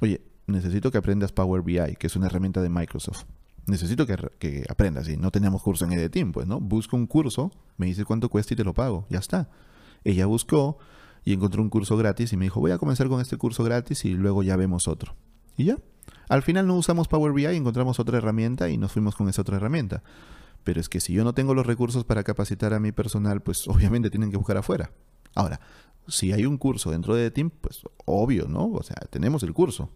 oye, 0.01 0.21
necesito 0.47 0.91
que 0.91 0.99
aprendas 0.99 1.33
Power 1.33 1.63
BI, 1.63 1.97
que 1.99 2.09
es 2.09 2.17
una 2.17 2.27
herramienta 2.27 2.61
de 2.61 2.69
Microsoft. 2.69 3.25
Necesito 3.67 4.07
que, 4.07 4.65
aprendas, 4.69 5.09
y 5.09 5.17
no 5.17 5.31
tenemos 5.31 5.63
curso 5.63 5.85
en 5.85 6.11
Team, 6.11 6.33
pues, 6.33 6.47
¿no? 6.47 6.61
Busco 6.61 6.97
un 6.97 7.07
curso, 7.07 7.53
me 7.77 7.87
dice 7.87 8.05
cuánto 8.05 8.29
cuesta 8.29 8.55
y 8.55 8.57
te 8.57 8.65
lo 8.65 8.75
pago, 8.75 9.07
ya 9.09 9.19
está. 9.19 9.51
Ella 10.05 10.27
buscó 10.27 10.79
y 11.25 11.33
encontró 11.33 11.63
un 11.63 11.71
curso 11.71 11.97
gratis 11.97 12.33
y 12.33 12.37
me 12.37 12.47
dijo, 12.47 12.61
voy 12.61 12.73
a 12.73 12.79
comenzar 12.79 13.09
con 13.09 13.21
este 13.21 13.37
curso 13.37 13.63
gratis 13.63 14.05
y 14.05 14.15
luego 14.15 14.43
ya 14.43 14.57
vemos 14.57 14.89
otro. 14.89 15.15
Y 15.57 15.65
ya. 15.65 15.79
Al 16.29 16.43
final 16.43 16.67
no 16.67 16.77
usamos 16.77 17.09
Power 17.09 17.33
BI, 17.33 17.45
encontramos 17.45 18.01
otra 18.01 18.19
herramienta 18.19 18.69
y 18.69 18.79
nos 18.79 18.93
fuimos 18.93 19.15
con 19.15 19.29
esa 19.29 19.43
otra 19.43 19.57
herramienta. 19.57 20.03
Pero 20.65 20.81
es 20.81 20.89
que 20.89 21.01
si 21.01 21.13
yo 21.13 21.25
no 21.25 21.35
tengo 21.35 21.55
los 21.55 21.67
recursos 21.67 22.05
para 22.05 22.25
capacitar 22.25 22.75
a 22.75 22.81
mi 22.81 22.91
personal, 22.91 23.43
pues 23.43 23.69
obviamente 23.69 24.11
tienen 24.11 24.31
que 24.31 24.37
buscar 24.37 24.57
afuera. 24.57 24.91
Ahora, 25.35 25.61
si 26.09 26.33
hay 26.33 26.47
un 26.47 26.59
curso 26.59 26.91
dentro 26.91 27.15
de 27.15 27.31
Team, 27.31 27.51
pues 27.51 27.83
obvio, 28.05 28.49
¿no? 28.49 28.73
O 28.73 28.83
sea, 28.83 28.97
tenemos 29.11 29.43
el 29.43 29.53
curso. 29.53 29.91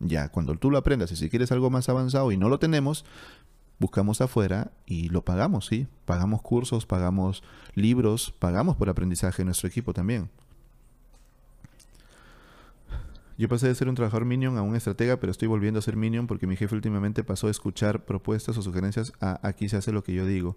Ya, 0.00 0.28
cuando 0.28 0.54
tú 0.56 0.70
lo 0.70 0.78
aprendas 0.78 1.10
y 1.12 1.16
si 1.16 1.28
quieres 1.28 1.50
algo 1.52 1.70
más 1.70 1.88
avanzado 1.88 2.30
y 2.30 2.36
no 2.36 2.48
lo 2.48 2.58
tenemos, 2.58 3.04
buscamos 3.78 4.20
afuera 4.20 4.70
y 4.86 5.08
lo 5.08 5.24
pagamos, 5.24 5.66
¿sí? 5.66 5.86
Pagamos 6.04 6.42
cursos, 6.42 6.86
pagamos 6.86 7.42
libros, 7.74 8.34
pagamos 8.38 8.76
por 8.76 8.88
aprendizaje 8.88 9.42
en 9.42 9.46
nuestro 9.46 9.68
equipo 9.68 9.92
también. 9.92 10.30
Yo 13.38 13.48
pasé 13.48 13.68
de 13.68 13.74
ser 13.76 13.88
un 13.88 13.94
trabajador 13.94 14.24
Minion 14.24 14.58
a 14.58 14.62
un 14.62 14.74
estratega, 14.74 15.18
pero 15.20 15.30
estoy 15.30 15.46
volviendo 15.46 15.78
a 15.78 15.82
ser 15.82 15.94
Minion 15.94 16.26
porque 16.26 16.48
mi 16.48 16.56
jefe 16.56 16.74
últimamente 16.74 17.22
pasó 17.22 17.46
a 17.46 17.52
escuchar 17.52 18.04
propuestas 18.04 18.58
o 18.58 18.62
sugerencias 18.62 19.12
a 19.20 19.38
aquí 19.46 19.68
se 19.68 19.76
hace 19.76 19.92
lo 19.92 20.02
que 20.02 20.12
yo 20.12 20.26
digo. 20.26 20.56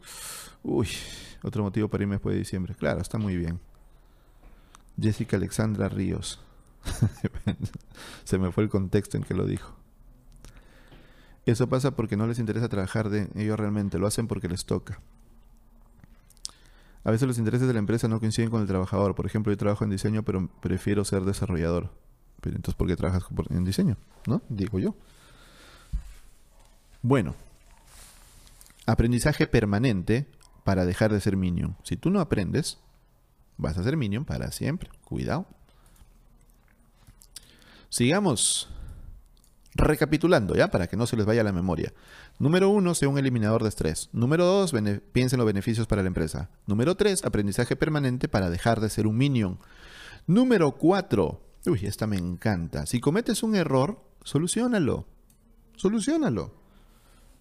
Uy, 0.64 0.88
otro 1.44 1.62
motivo 1.62 1.90
para 1.90 2.04
irme 2.04 2.16
después 2.16 2.34
de 2.34 2.40
diciembre. 2.40 2.74
Claro, 2.74 3.00
está 3.00 3.20
muy 3.20 3.38
bien. 3.38 3.60
Jessica 5.00 5.38
Alexandra 5.38 5.90
Ríos. 5.90 6.42
se 8.24 8.38
me 8.38 8.52
fue 8.52 8.64
el 8.64 8.70
contexto 8.70 9.18
en 9.18 9.24
que 9.24 9.34
lo 9.34 9.46
dijo. 9.46 9.76
Eso 11.46 11.68
pasa 11.68 11.92
porque 11.92 12.18
no 12.18 12.28
les 12.28 12.40
interesa 12.40 12.70
trabajar 12.70 13.10
de 13.10 13.30
ellos 13.36 13.60
realmente, 13.60 13.98
lo 13.98 14.08
hacen 14.08 14.28
porque 14.28 14.48
les 14.48 14.66
toca. 14.66 15.00
A 17.04 17.10
veces 17.10 17.28
los 17.28 17.40
intereses 17.40 17.68
de 17.68 17.74
la 17.74 17.80
empresa 17.80 18.08
no 18.08 18.20
coinciden 18.20 18.52
con 18.52 18.62
el 18.62 18.68
trabajador. 18.68 19.16
Por 19.16 19.26
ejemplo, 19.26 19.52
yo 19.52 19.58
trabajo 19.58 19.84
en 19.84 19.90
diseño, 19.90 20.24
pero 20.24 20.48
prefiero 20.62 21.04
ser 21.04 21.24
desarrollador. 21.24 21.90
Pero 22.42 22.56
entonces, 22.56 22.78
¿por 22.78 22.88
qué 22.88 22.96
trabajas 22.96 23.26
en 23.50 23.64
diseño? 23.64 23.98
¿No? 24.28 24.42
Digo 24.50 24.78
yo. 24.78 24.96
Bueno, 27.02 27.36
aprendizaje 28.86 29.48
permanente 29.48 30.28
para 30.64 30.86
dejar 30.86 31.12
de 31.12 31.22
ser 31.22 31.38
minion. 31.38 31.76
Si 31.84 31.98
tú 31.98 32.12
no 32.12 32.20
aprendes, 32.20 32.78
vas 33.58 33.78
a 33.78 33.84
ser 33.84 33.98
minion 33.98 34.26
para 34.26 34.52
siempre. 34.52 34.92
Cuidado. 35.04 35.48
Sigamos. 37.92 38.70
Recapitulando, 39.74 40.56
¿ya? 40.56 40.72
Para 40.72 40.88
que 40.88 40.96
no 40.96 41.06
se 41.06 41.18
les 41.18 41.26
vaya 41.26 41.44
la 41.44 41.52
memoria. 41.52 41.94
Número 42.40 42.70
uno, 42.70 42.96
sea 42.96 43.10
un 43.10 43.18
eliminador 43.18 43.64
de 43.64 43.70
estrés. 43.70 44.10
Número 44.14 44.46
dos, 44.46 44.74
piensa 45.12 45.36
en 45.36 45.40
los 45.40 45.46
beneficios 45.46 45.88
para 45.88 46.02
la 46.02 46.08
empresa. 46.08 46.50
Número 46.68 46.96
tres, 46.96 47.26
aprendizaje 47.26 47.76
permanente 47.76 48.30
para 48.30 48.50
dejar 48.50 48.80
de 48.80 48.90
ser 48.90 49.08
un 49.08 49.18
minion. 49.18 49.60
Número 50.26 50.72
cuatro, 50.72 51.42
uy, 51.66 51.86
esta 51.86 52.08
me 52.08 52.16
encanta. 52.16 52.86
Si 52.86 53.02
cometes 53.02 53.44
un 53.44 53.56
error, 53.56 54.02
solucionalo. 54.24 55.06
Solucionalo. 55.76 56.54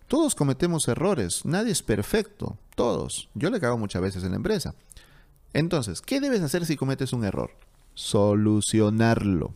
Todos 0.09 0.35
cometemos 0.35 0.89
errores, 0.89 1.45
nadie 1.45 1.71
es 1.71 1.83
perfecto, 1.83 2.59
todos. 2.75 3.29
Yo 3.35 3.51
le 3.51 3.61
cago 3.61 3.79
muchas 3.79 4.03
veces 4.03 4.25
en 4.25 4.31
la 4.31 4.37
empresa. 4.37 4.75
Entonces, 5.53 6.01
¿qué 6.01 6.21
debes 6.21 6.43
hacer 6.43 6.67
si 6.67 6.77
cometes 6.77 7.13
un 7.13 7.25
error? 7.25 7.53
Solucionarlo. 7.95 9.55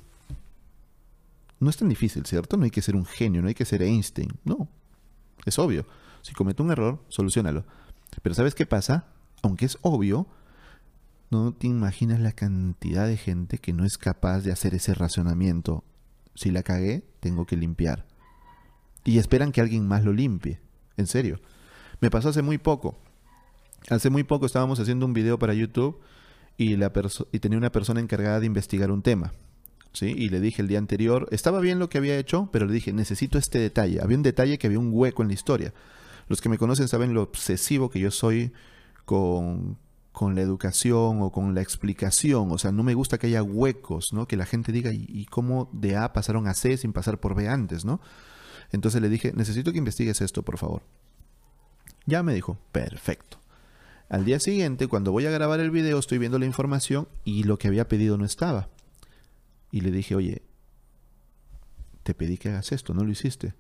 No 1.65 1.71
es 1.71 1.79
tan 1.79 1.89
difícil, 1.89 2.27
¿cierto? 2.27 2.59
No 2.59 2.65
hay 2.65 2.71
que 2.71 2.83
ser 2.83 2.95
un 2.95 3.07
genio, 3.07 3.41
no 3.41 3.49
hay 3.49 3.55
que 3.55 3.65
ser 3.65 3.83
Einstein. 3.83 4.29
No. 4.45 4.69
Es 5.47 5.59
obvio. 5.59 5.87
Si 6.21 6.35
comete 6.35 6.63
un 6.63 6.71
error, 6.71 7.03
solucionalo. 7.09 7.65
Pero 8.21 8.35
¿sabes 8.35 8.55
qué 8.55 8.67
pasa? 8.67 9.07
Aunque 9.43 9.65
es 9.65 9.79
obvio, 9.81 10.27
no 11.31 11.55
te 11.55 11.67
imaginas 11.67 12.21
la 12.21 12.33
cantidad 12.33 13.07
de 13.07 13.17
gente 13.17 13.57
que 13.57 13.73
no 13.73 13.87
es 13.87 13.97
capaz 13.97 14.41
de 14.41 14.53
hacer 14.53 14.75
ese 14.75 14.93
razonamiento. 14.93 15.85
Si 16.35 16.51
la 16.51 16.63
cagué, 16.63 17.03
tengo 17.21 17.47
que 17.47 17.57
limpiar. 17.57 18.05
Y 19.03 19.17
esperan 19.17 19.51
que 19.51 19.63
alguien 19.63 19.89
más 19.89 20.05
lo 20.05 20.13
limpie. 20.13 20.61
En 20.99 21.07
serio. 21.07 21.41
Me 22.03 22.11
pasó 22.11 22.29
hace 22.29 22.43
muy 22.43 22.59
poco. 22.59 22.99
Hace 23.89 24.11
muy 24.11 24.25
poco 24.25 24.45
estábamos 24.45 24.81
haciendo 24.81 25.07
un 25.07 25.15
video 25.15 25.39
para 25.39 25.55
YouTube 25.55 25.99
y 26.59 26.77
tenía 27.39 27.57
una 27.57 27.73
persona 27.73 28.01
encargada 28.01 28.41
de 28.41 28.45
investigar 28.45 28.91
un 28.91 29.01
tema 29.01 29.33
¿sí? 29.95 30.13
Y 30.15 30.29
le 30.29 30.41
dije 30.41 30.61
el 30.61 30.69
día 30.69 30.79
anterior, 30.79 31.27
estaba 31.31 31.61
bien 31.61 31.79
lo 31.79 31.89
que 31.89 31.97
había 31.97 32.19
hecho, 32.19 32.51
pero 32.53 32.67
le 32.67 32.75
dije, 32.75 32.93
necesito 32.93 33.39
este 33.39 33.59
detalle. 33.59 34.03
Había 34.03 34.19
un 34.19 34.23
detalle 34.23 34.59
que 34.59 34.67
había 34.67 34.79
un 34.79 34.91
hueco 34.93 35.23
en 35.23 35.29
la 35.29 35.35
historia. 35.35 35.73
Los 36.29 36.43
que 36.43 36.49
me 36.51 36.59
conocen 36.59 36.89
saben 36.89 37.15
lo 37.15 37.23
obsesivo 37.23 37.89
que 37.89 38.01
yo 38.01 38.11
soy 38.11 38.53
con, 39.05 39.79
con 40.13 40.35
la 40.35 40.43
educación 40.43 41.23
o 41.23 41.31
con 41.31 41.55
la 41.55 41.63
explicación. 41.63 42.51
O 42.51 42.59
sea, 42.59 42.73
no 42.73 42.83
me 42.83 42.95
gusta 42.95 43.19
que 43.19 43.29
haya 43.29 43.43
huecos, 43.43 44.13
¿no? 44.13 44.27
Que 44.27 44.37
la 44.37 44.47
gente 44.47 44.73
diga, 44.73 44.91
¿y, 44.93 45.27
cómo 45.27 45.71
de 45.73 45.97
A 45.97 46.13
pasaron 46.13 46.49
a 46.49 46.55
C 46.55 46.77
sin 46.77 46.93
pasar 46.93 47.19
por 47.19 47.35
B 47.35 47.49
antes, 47.49 47.85
¿no? 47.85 48.01
Entonces 48.73 49.01
le 49.01 49.09
dije, 49.09 49.33
necesito 49.35 49.73
que 49.73 49.79
investigues 49.79 50.21
esto, 50.21 50.43
por 50.43 50.59
favor. 50.59 50.83
Ya 52.07 52.23
me 52.23 52.35
dijo, 52.35 52.59
perfecto. 52.73 53.39
Al 54.09 54.25
día 54.25 54.39
siguiente, 54.41 54.89
cuando 54.89 55.13
voy 55.13 55.27
a 55.27 55.31
grabar 55.31 55.61
el 55.61 55.71
video, 55.71 55.99
estoy 55.99 56.19
viendo 56.19 56.39
la 56.39 56.47
información 56.47 57.09
y 57.25 57.45
lo 57.45 57.59
que 57.59 57.69
había 57.69 57.89
pedido 57.89 58.19
no 58.19 58.25
estaba. 58.25 58.69
Y 59.75 59.81
le 59.81 59.91
dije, 59.91 60.15
oye, 60.15 60.41
te 62.05 62.15
pedí 62.15 62.39
que 62.39 62.49
hagas 62.49 62.71
esto, 62.71 62.95
no 62.95 63.03
lo 63.03 63.11
hiciste. 63.11 63.55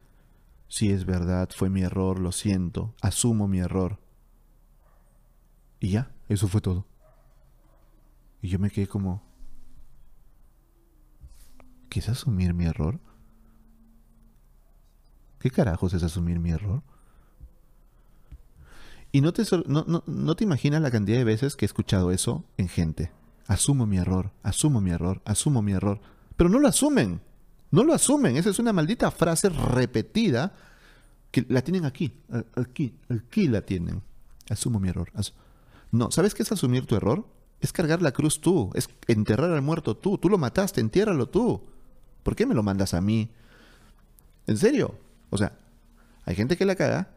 Si 0.68 0.92
es 0.92 1.06
verdad, 1.06 1.48
fue 1.52 1.70
mi 1.70 1.82
error, 1.82 2.20
lo 2.20 2.30
siento, 2.30 2.94
asumo 3.02 3.48
mi 3.48 3.58
error. 3.58 3.98
Y 5.80 5.88
ya, 5.88 6.14
eso 6.28 6.46
fue 6.46 6.60
todo. 6.60 6.86
Y 8.42 8.48
yo 8.48 8.60
me 8.60 8.70
quedé 8.70 8.86
como, 8.86 9.24
¿qué 11.88 11.98
es 11.98 12.08
asumir 12.08 12.54
mi 12.54 12.66
error? 12.66 13.00
¿Qué 15.40 15.50
carajos 15.50 15.94
es 15.94 16.04
asumir 16.04 16.38
mi 16.38 16.52
error? 16.52 16.84
Y 19.10 19.20
no 19.20 19.32
te, 19.32 19.42
no, 19.66 20.04
no, 20.06 20.36
te 20.36 20.44
imaginas 20.44 20.80
la 20.80 20.92
cantidad 20.92 21.18
de 21.18 21.24
veces 21.24 21.56
que 21.56 21.64
he 21.64 21.66
escuchado 21.66 22.12
eso 22.12 22.44
en 22.56 22.68
gente. 22.68 23.10
Asumo 23.46 23.86
mi 23.86 23.98
error, 23.98 24.30
asumo 24.42 24.80
mi 24.80 24.90
error, 24.90 25.20
asumo 25.24 25.62
mi 25.62 25.72
error. 25.72 26.00
Pero 26.36 26.48
no 26.48 26.58
lo 26.58 26.68
asumen. 26.68 27.20
No 27.70 27.84
lo 27.84 27.92
asumen. 27.92 28.36
Esa 28.36 28.50
es 28.50 28.58
una 28.58 28.72
maldita 28.72 29.10
frase 29.10 29.48
repetida 29.48 30.52
que 31.30 31.44
la 31.48 31.62
tienen 31.62 31.84
aquí. 31.84 32.12
Aquí, 32.56 32.94
aquí 33.08 33.48
la 33.48 33.62
tienen. 33.62 34.02
Asumo 34.48 34.80
mi 34.80 34.88
error. 34.88 35.10
no, 35.90 36.10
¿sabes 36.10 36.34
qué 36.34 36.42
es 36.42 36.52
asumir 36.52 36.86
tu 36.86 36.96
error? 36.96 37.26
Es 37.60 37.72
cargar 37.72 38.02
la 38.02 38.12
cruz 38.12 38.40
tú. 38.40 38.70
Es 38.74 38.88
enterrar 39.08 39.50
al 39.50 39.62
muerto 39.62 39.96
tú. 39.96 40.18
Tú 40.18 40.28
lo 40.28 40.38
mataste, 40.38 40.80
entiérralo 40.80 41.28
tú. 41.28 41.64
¿Por 42.22 42.36
qué 42.36 42.46
me 42.46 42.54
lo 42.54 42.62
mandas 42.62 42.94
a 42.94 43.00
mí? 43.00 43.30
¿En 44.46 44.56
serio? 44.56 44.94
O 45.30 45.38
sea, 45.38 45.52
hay 46.24 46.34
gente 46.34 46.56
que 46.56 46.64
la 46.64 46.76
caga 46.76 47.13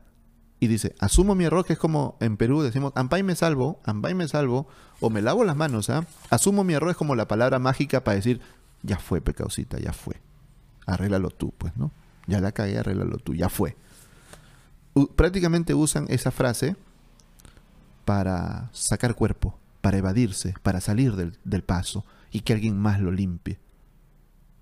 y 0.60 0.68
dice, 0.68 0.96
asumo 1.00 1.36
mi 1.36 1.46
error, 1.46 1.66
que 1.66 1.74
es 1.74 1.80
como 1.80 2.18
en 2.20 2.38
Perú 2.38 2.62
decimos, 2.62 2.92
ampay 2.96 3.22
me 3.24 3.36
salvo, 3.36 3.80
ampay 3.84 4.16
me 4.16 4.28
salvo, 4.28 4.68
o 5.00 5.10
me 5.10 5.22
lavo 5.22 5.44
las 5.44 5.56
manos, 5.56 5.90
¿ah? 5.90 6.06
Asumo 6.30 6.64
mi 6.64 6.74
error 6.74 6.90
es 6.90 6.98
como 6.98 7.16
la 7.16 7.28
palabra 7.28 7.60
mágica 7.60 8.04
para 8.04 8.16
decir, 8.16 8.42
ya 8.82 8.98
fue, 8.98 9.22
pecausita, 9.22 9.80
ya 9.80 9.94
fue. 9.94 10.20
Arréglalo 10.88 11.30
tú, 11.30 11.54
pues, 11.58 11.78
¿no? 11.78 11.92
Ya 12.26 12.42
la 12.42 12.52
cagué, 12.52 12.80
arréglalo 12.80 13.18
tú, 13.18 13.36
ya 13.36 13.50
fue. 13.50 13.78
prácticamente 15.16 15.76
usan 15.76 16.06
esa 16.10 16.32
frase 16.32 16.76
para 18.04 18.70
sacar 18.74 19.14
cuerpo, 19.14 19.60
para 19.82 19.98
evadirse, 19.98 20.56
para 20.64 20.82
salir 20.82 21.16
del, 21.16 21.38
del 21.44 21.64
paso 21.64 22.04
y 22.32 22.40
que 22.40 22.54
alguien 22.54 22.80
más 22.80 23.00
lo 23.00 23.12
limpie. 23.12 23.60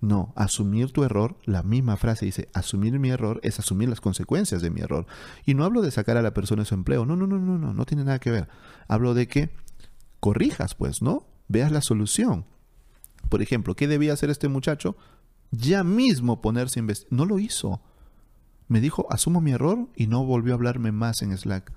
No, 0.00 0.32
asumir 0.36 0.92
tu 0.92 1.04
error, 1.04 1.36
la 1.44 1.62
misma 1.62 1.96
frase 1.96 2.26
dice, 2.26 2.48
asumir 2.52 2.98
mi 2.98 3.08
error 3.08 3.40
es 3.42 3.58
asumir 3.58 3.88
las 3.88 4.00
consecuencias 4.00 4.60
de 4.60 4.70
mi 4.70 4.80
error. 4.80 5.06
Y 5.46 5.54
no 5.54 5.64
hablo 5.64 5.80
de 5.80 5.90
sacar 5.90 6.16
a 6.16 6.22
la 6.22 6.34
persona 6.34 6.62
de 6.62 6.66
su 6.66 6.74
empleo, 6.74 7.06
no, 7.06 7.16
no, 7.16 7.26
no, 7.26 7.38
no, 7.38 7.58
no, 7.58 7.72
no 7.72 7.84
tiene 7.86 8.04
nada 8.04 8.18
que 8.18 8.30
ver. 8.30 8.48
Hablo 8.88 9.14
de 9.14 9.26
que 9.26 9.50
corrijas, 10.20 10.74
pues, 10.74 11.00
¿no? 11.00 11.26
Veas 11.48 11.72
la 11.72 11.80
solución. 11.80 12.44
Por 13.28 13.42
ejemplo, 13.42 13.74
¿qué 13.74 13.88
debía 13.88 14.12
hacer 14.12 14.30
este 14.30 14.48
muchacho? 14.48 14.96
Ya 15.50 15.82
mismo 15.82 16.40
ponerse 16.40 16.78
a 16.78 16.82
investigar. 16.82 17.12
No 17.12 17.24
lo 17.24 17.38
hizo. 17.38 17.80
Me 18.68 18.80
dijo, 18.80 19.06
asumo 19.10 19.40
mi 19.40 19.52
error 19.52 19.88
y 19.96 20.08
no 20.08 20.24
volvió 20.24 20.52
a 20.52 20.56
hablarme 20.56 20.92
más 20.92 21.22
en 21.22 21.36
Slack. 21.36 21.72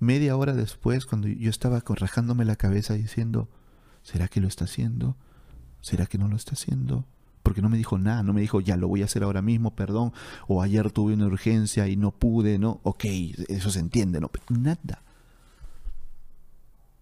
Media 0.00 0.36
hora 0.36 0.54
después, 0.54 1.04
cuando 1.04 1.28
yo 1.28 1.50
estaba 1.50 1.80
corrajándome 1.80 2.44
la 2.44 2.56
cabeza 2.56 2.94
diciendo, 2.94 3.48
¿será 4.02 4.28
que 4.28 4.40
lo 4.40 4.46
está 4.46 4.64
haciendo? 4.64 5.16
¿Será 5.80 6.06
que 6.06 6.18
no 6.18 6.28
lo 6.28 6.36
está 6.36 6.52
haciendo? 6.52 7.04
Porque 7.42 7.62
no 7.62 7.68
me 7.68 7.78
dijo 7.78 7.98
nada, 7.98 8.22
no 8.22 8.32
me 8.32 8.40
dijo, 8.40 8.60
ya 8.60 8.76
lo 8.76 8.88
voy 8.88 9.02
a 9.02 9.06
hacer 9.06 9.22
ahora 9.22 9.42
mismo, 9.42 9.74
perdón, 9.74 10.12
o 10.48 10.62
ayer 10.62 10.90
tuve 10.90 11.14
una 11.14 11.26
urgencia 11.26 11.88
y 11.88 11.96
no 11.96 12.10
pude, 12.10 12.58
¿no? 12.58 12.80
Ok, 12.82 13.04
eso 13.48 13.70
se 13.70 13.80
entiende, 13.80 14.20
¿no? 14.20 14.30
nada. 14.50 15.02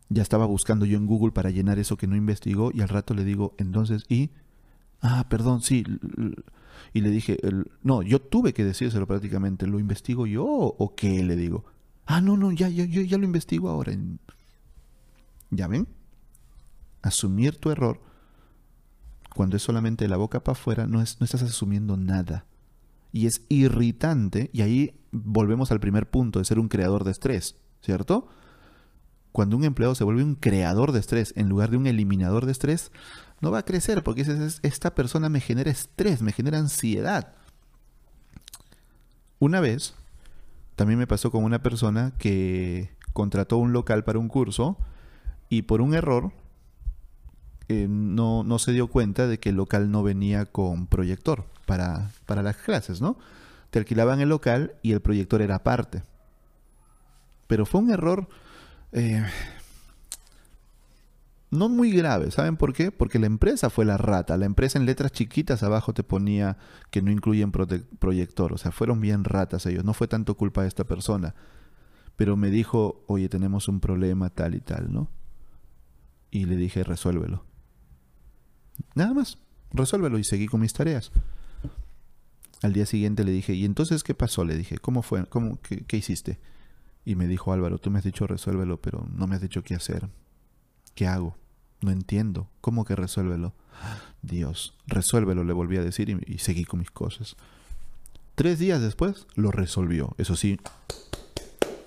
Ya 0.09 0.23
estaba 0.23 0.47
buscando 0.47 0.87
yo 0.87 0.99
en 0.99 1.07
Google 1.07 1.33
para 1.33 1.51
llenar 1.51 1.79
eso 1.79 1.97
que 1.97 2.07
no 2.07 2.15
investigó 2.15 2.71
y 2.73 2.81
al 2.81 2.89
rato 2.89 3.13
le 3.13 3.25
digo, 3.25 3.55
entonces, 3.59 4.05
¿y? 4.09 4.31
Ah, 5.01 5.27
perdón, 5.29 5.63
sí. 5.63 5.85
Y 6.93 7.01
le 7.01 7.11
dije, 7.11 7.39
no, 7.83 8.03
yo 8.03 8.21
tuve 8.21 8.55
que 8.55 8.65
decírselo 8.65 9.07
prácticamente, 9.07 9.67
¿lo 9.67 9.81
investigo 9.81 10.27
yo 10.27 10.45
o 10.47 10.95
qué? 10.95 11.25
Le 11.25 11.35
digo. 11.35 11.65
Ah, 12.07 12.21
no, 12.21 12.37
no, 12.37 12.53
ya, 12.53 12.69
ya, 12.69 12.85
yo 12.85 13.03
ya 13.03 13.19
lo 13.19 13.25
investigo 13.25 13.69
ahora. 13.69 13.93
¿Ya 15.51 15.67
ven? 15.67 15.89
Asumir 17.03 17.57
tu 17.57 17.71
error 17.71 18.01
cuando 19.37 19.57
es 19.57 19.63
solamente 19.63 20.09
la 20.09 20.17
boca 20.17 20.43
para 20.43 20.59
afuera, 20.59 20.87
no, 20.87 21.03
es, 21.03 21.21
no 21.21 21.25
estás 21.25 21.43
asumiendo 21.43 21.97
nada. 21.97 22.47
Y 23.13 23.27
es 23.27 23.43
irritante, 23.49 24.51
y 24.53 24.63
ahí 24.63 24.99
volvemos 25.13 25.71
al 25.71 25.79
primer 25.79 26.09
punto 26.09 26.39
de 26.39 26.45
ser 26.45 26.59
un 26.59 26.69
creador 26.69 27.05
de 27.05 27.13
estrés, 27.13 27.57
¿cierto? 27.83 28.29
Cuando 29.33 29.57
un 29.57 29.65
empleado 29.65 29.95
se 29.95 30.05
vuelve 30.05 30.25
un 30.25 30.35
creador 30.35 30.93
de 30.93 31.01
estrés 31.01 31.35
en 31.37 31.49
lugar 31.49 31.71
de 31.71 31.77
un 31.77 31.87
eliminador 31.87 32.47
de 32.47 32.53
estrés, 32.53 32.91
no 33.43 33.51
va 33.51 33.59
a 33.59 33.65
crecer 33.65 34.03
porque 34.03 34.25
esta 34.63 34.95
persona 34.95 35.29
me 35.29 35.41
genera 35.41 35.71
estrés, 35.71 36.23
me 36.23 36.33
genera 36.33 36.59
ansiedad. 36.59 37.35
Una 39.39 39.61
vez, 39.61 39.95
también 40.77 40.99
me 40.99 41.07
pasó 41.07 41.31
con 41.31 41.45
una 41.45 41.63
persona 41.63 42.15
que 42.19 42.91
contrató 43.13 43.59
un 43.59 43.75
local 43.75 44.03
para 44.05 44.19
un 44.19 44.29
curso 44.29 44.79
y 45.51 45.63
por 45.63 45.83
un 45.83 45.95
error 45.95 46.33
eh, 47.69 47.87
no, 47.89 48.45
no, 48.45 48.59
se 48.59 48.73
dio 48.73 48.87
cuenta 48.89 49.27
de 49.27 49.39
que 49.39 49.51
el 49.51 49.57
local 49.57 49.91
no 49.91 50.03
venía 50.03 50.47
con 50.47 50.87
proyector 50.87 51.45
para, 51.67 52.11
para 52.27 52.43
las 52.43 52.57
clases, 52.57 53.01
¿no? 53.01 53.19
Te 53.71 53.79
alquilaban 53.79 54.21
el 54.21 54.29
local 54.29 54.75
y 54.83 54.93
el 54.93 55.01
proyector 55.01 55.43
era 55.43 55.57
aparte. 55.57 56.03
Pero 57.47 57.67
fue 57.67 57.81
un 57.81 57.91
error 57.91 58.29
eh, 58.93 59.25
no 61.51 61.69
muy 61.69 61.91
grave. 61.93 62.31
¿Saben 62.31 62.57
por 62.57 62.73
qué? 62.73 62.91
Porque 62.91 63.19
la 63.19 63.27
empresa 63.27 63.71
fue 63.71 63.85
la 63.85 63.97
rata. 63.97 64.37
La 64.37 64.47
empresa 64.47 64.79
en 64.79 64.87
letras 64.87 65.13
chiquitas 65.13 65.63
abajo 65.63 65.95
te 65.95 66.03
ponía 66.03 66.59
que 66.91 67.03
no 67.03 67.11
incluyen 67.11 67.53
proyector. 67.53 68.53
O 68.53 68.59
sea, 68.59 68.73
fueron 68.73 69.01
bien 69.01 69.25
ratas 69.25 69.67
ellos. 69.67 69.85
No 69.85 69.95
fue 69.95 70.09
tanto 70.09 70.37
culpa 70.37 70.63
de 70.63 70.69
esta 70.69 70.85
persona. 70.85 71.35
Pero 72.17 72.37
me 72.37 72.51
dijo, 72.51 73.05
oye, 73.07 73.29
tenemos 73.29 73.69
un 73.69 73.81
problema 73.81 74.31
tal 74.31 74.55
y 74.55 74.61
tal, 74.61 74.93
¿no? 74.93 75.09
Y 76.31 76.47
le 76.47 76.57
dije, 76.57 76.83
resuélvelo. 76.83 77.45
Nada 78.95 79.15
más, 79.15 79.39
resuélvelo 79.73 80.19
y 80.19 80.25
seguí 80.25 80.47
con 80.47 80.61
mis 80.61 80.73
tareas. 80.73 81.11
Al 82.63 82.73
día 82.73 82.87
siguiente 82.87 83.25
le 83.25 83.33
dije, 83.33 83.55
¿y 83.55 83.65
entonces 83.65 84.03
qué 84.03 84.15
pasó? 84.15 84.45
Le 84.45 84.57
dije, 84.57 84.79
¿cómo 84.79 85.03
fue? 85.03 85.27
¿Cómo, 85.27 85.59
qué, 85.61 85.97
hiciste? 85.97 86.39
Y 87.05 87.15
me 87.15 87.29
dijo 87.29 87.53
Álvaro, 87.53 87.79
tú 87.79 87.91
me 87.91 87.99
has 87.99 88.05
dicho 88.05 88.27
resuélvelo, 88.27 88.81
pero 88.81 89.07
no 89.13 89.27
me 89.27 89.37
has 89.37 89.43
dicho 89.43 89.63
qué 89.63 89.75
hacer. 89.75 90.09
¿Qué 90.95 91.07
hago? 91.07 91.37
No 91.83 91.91
entiendo. 91.91 92.49
¿Cómo 92.61 92.85
que 92.85 92.97
resuélvelo? 92.97 93.55
Dios, 94.23 94.75
resuélvelo, 94.87 95.45
le 95.45 95.53
volví 95.53 95.77
a 95.77 95.83
decir 95.83 96.09
y, 96.09 96.19
y 96.27 96.39
seguí 96.39 96.65
con 96.65 96.81
mis 96.81 96.91
cosas. 96.91 97.37
Tres 98.35 98.59
días 98.59 98.81
después 98.81 99.27
lo 99.35 99.51
resolvió. 99.51 100.15
Eso 100.19 100.37
sí, 100.37 100.59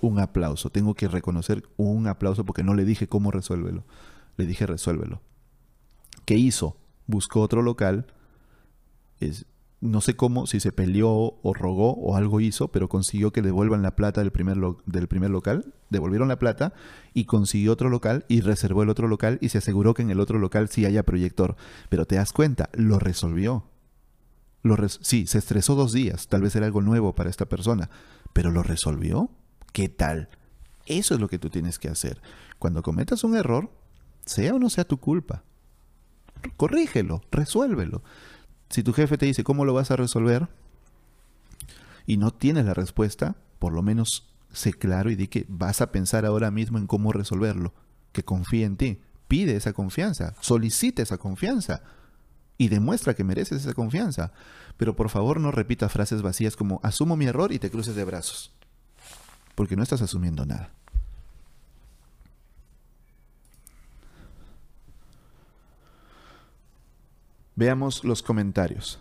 un 0.00 0.18
aplauso. 0.18 0.70
Tengo 0.70 0.94
que 0.94 1.08
reconocer 1.08 1.64
un 1.76 2.06
aplauso 2.06 2.44
porque 2.44 2.62
no 2.62 2.74
le 2.74 2.84
dije 2.84 3.08
cómo 3.08 3.30
resuélvelo. 3.30 3.84
Le 4.36 4.46
dije 4.46 4.66
resuélvelo. 4.66 5.20
¿Qué 6.24 6.36
hizo? 6.36 6.76
Buscó 7.10 7.40
otro 7.40 7.62
local. 7.62 8.06
Es, 9.18 9.46
no 9.80 10.00
sé 10.00 10.14
cómo, 10.14 10.46
si 10.46 10.60
se 10.60 10.72
peleó 10.72 11.10
o 11.10 11.54
rogó 11.54 11.94
o 11.94 12.16
algo 12.16 12.40
hizo, 12.40 12.68
pero 12.68 12.88
consiguió 12.88 13.32
que 13.32 13.42
devuelvan 13.42 13.82
la 13.82 13.96
plata 13.96 14.20
del 14.20 14.30
primer, 14.30 14.58
del 14.86 15.08
primer 15.08 15.30
local. 15.30 15.74
Devolvieron 15.88 16.28
la 16.28 16.38
plata 16.38 16.72
y 17.14 17.24
consiguió 17.24 17.72
otro 17.72 17.88
local 17.88 18.24
y 18.28 18.42
reservó 18.42 18.82
el 18.82 18.90
otro 18.90 19.08
local 19.08 19.38
y 19.40 19.48
se 19.48 19.58
aseguró 19.58 19.94
que 19.94 20.02
en 20.02 20.10
el 20.10 20.20
otro 20.20 20.38
local 20.38 20.68
sí 20.68 20.84
haya 20.84 21.02
proyector. 21.02 21.56
Pero 21.88 22.04
te 22.04 22.16
das 22.16 22.32
cuenta, 22.32 22.68
lo 22.74 22.98
resolvió. 22.98 23.64
Lo 24.62 24.76
sí, 24.88 25.26
se 25.26 25.38
estresó 25.38 25.74
dos 25.74 25.92
días, 25.92 26.28
tal 26.28 26.42
vez 26.42 26.54
era 26.54 26.66
algo 26.66 26.82
nuevo 26.82 27.14
para 27.14 27.30
esta 27.30 27.46
persona, 27.46 27.88
pero 28.34 28.50
lo 28.50 28.62
resolvió. 28.62 29.30
¿Qué 29.72 29.88
tal? 29.88 30.28
Eso 30.84 31.14
es 31.14 31.20
lo 31.20 31.28
que 31.28 31.38
tú 31.38 31.48
tienes 31.48 31.78
que 31.78 31.88
hacer. 31.88 32.20
Cuando 32.58 32.82
cometas 32.82 33.24
un 33.24 33.34
error, 33.36 33.70
sea 34.26 34.54
o 34.54 34.58
no 34.58 34.68
sea 34.68 34.84
tu 34.84 34.98
culpa, 34.98 35.44
corrígelo, 36.56 37.22
resuélvelo. 37.30 38.02
Si 38.68 38.82
tu 38.82 38.92
jefe 38.92 39.18
te 39.18 39.26
dice 39.26 39.44
cómo 39.44 39.64
lo 39.64 39.74
vas 39.74 39.90
a 39.90 39.96
resolver 39.96 40.48
y 42.06 42.16
no 42.16 42.32
tienes 42.32 42.64
la 42.64 42.74
respuesta, 42.74 43.36
por 43.58 43.72
lo 43.72 43.82
menos 43.82 44.32
sé 44.52 44.72
claro 44.72 45.10
y 45.10 45.16
di 45.16 45.28
que 45.28 45.46
vas 45.48 45.80
a 45.80 45.92
pensar 45.92 46.24
ahora 46.24 46.50
mismo 46.50 46.78
en 46.78 46.86
cómo 46.86 47.12
resolverlo, 47.12 47.72
que 48.12 48.24
confíe 48.24 48.64
en 48.64 48.76
ti. 48.76 49.00
Pide 49.28 49.56
esa 49.56 49.72
confianza, 49.72 50.34
solicite 50.40 51.02
esa 51.02 51.18
confianza 51.18 51.82
y 52.58 52.68
demuestra 52.68 53.14
que 53.14 53.24
mereces 53.24 53.62
esa 53.62 53.74
confianza. 53.74 54.32
Pero 54.76 54.96
por 54.96 55.08
favor 55.08 55.40
no 55.40 55.50
repitas 55.50 55.92
frases 55.92 56.20
vacías 56.22 56.56
como 56.56 56.80
asumo 56.82 57.16
mi 57.16 57.26
error 57.26 57.52
y 57.52 57.58
te 57.58 57.70
cruces 57.70 57.94
de 57.94 58.04
brazos. 58.04 58.52
Porque 59.54 59.76
no 59.76 59.82
estás 59.82 60.02
asumiendo 60.02 60.44
nada. 60.44 60.70
Veamos 67.60 68.04
los 68.04 68.22
comentarios. 68.22 68.98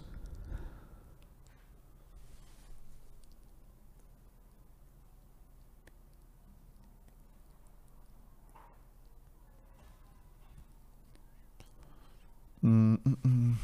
Mm, 12.62 12.96
mm, 12.96 13.16
mm. 13.24 13.58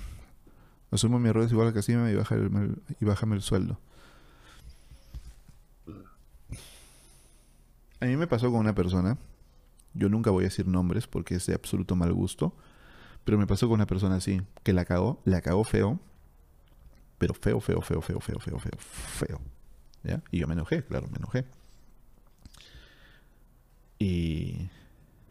Asumo 0.91 1.19
mi 1.19 1.27
error 1.27 1.43
es 1.43 1.51
igual 1.51 1.67
a 1.67 1.73
Casima 1.73 2.09
y, 2.09 2.15
baja 2.15 2.37
y 3.01 3.03
bájame 3.03 3.35
el 3.35 3.41
sueldo. 3.41 3.77
A 7.99 8.05
mí 8.05 8.15
me 8.15 8.27
pasó 8.27 8.49
con 8.49 8.61
una 8.61 8.73
persona, 8.73 9.17
yo 9.93 10.07
nunca 10.07 10.31
voy 10.31 10.45
a 10.45 10.47
decir 10.47 10.67
nombres 10.67 11.05
porque 11.05 11.35
es 11.35 11.45
de 11.47 11.53
absoluto 11.53 11.97
mal 11.97 12.13
gusto, 12.13 12.53
pero 13.26 13.38
me 13.39 13.47
pasó 13.47 13.67
con 13.67 13.76
una 13.76 13.88
persona 13.88 14.15
así, 14.15 14.41
que 14.63 14.71
la 14.71 14.86
cagó, 14.86 15.19
la 15.26 15.41
cagó 15.41 15.63
feo, 15.63 15.99
pero 17.17 17.34
feo, 17.34 17.59
feo, 17.59 17.82
feo, 17.82 18.01
feo, 18.01 18.19
feo, 18.19 18.39
feo, 18.39 18.59
feo, 18.59 18.78
feo. 18.80 19.41
¿Ya? 20.03 20.21
Y 20.32 20.39
yo 20.39 20.47
me 20.47 20.53
enojé, 20.53 20.84
claro, 20.86 21.07
me 21.11 21.17
enojé. 21.17 21.45
Y 23.97 24.69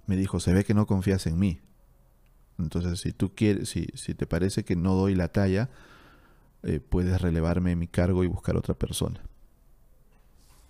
me 0.06 0.16
dijo, 0.16 0.40
se 0.40 0.52
ve 0.52 0.64
que 0.64 0.74
no 0.74 0.86
confías 0.86 1.26
en 1.28 1.38
mí. 1.38 1.60
Entonces, 2.58 3.00
si 3.00 3.12
tú 3.12 3.32
quieres, 3.34 3.68
si, 3.68 3.86
te 3.86 4.26
parece 4.26 4.64
que 4.64 4.74
no 4.74 4.94
doy 4.94 5.14
la 5.14 5.28
talla, 5.28 5.70
eh, 6.64 6.80
puedes 6.80 7.20
relevarme 7.20 7.76
mi 7.76 7.86
cargo 7.86 8.24
y 8.24 8.26
buscar 8.26 8.56
otra 8.56 8.74
persona. 8.74 9.20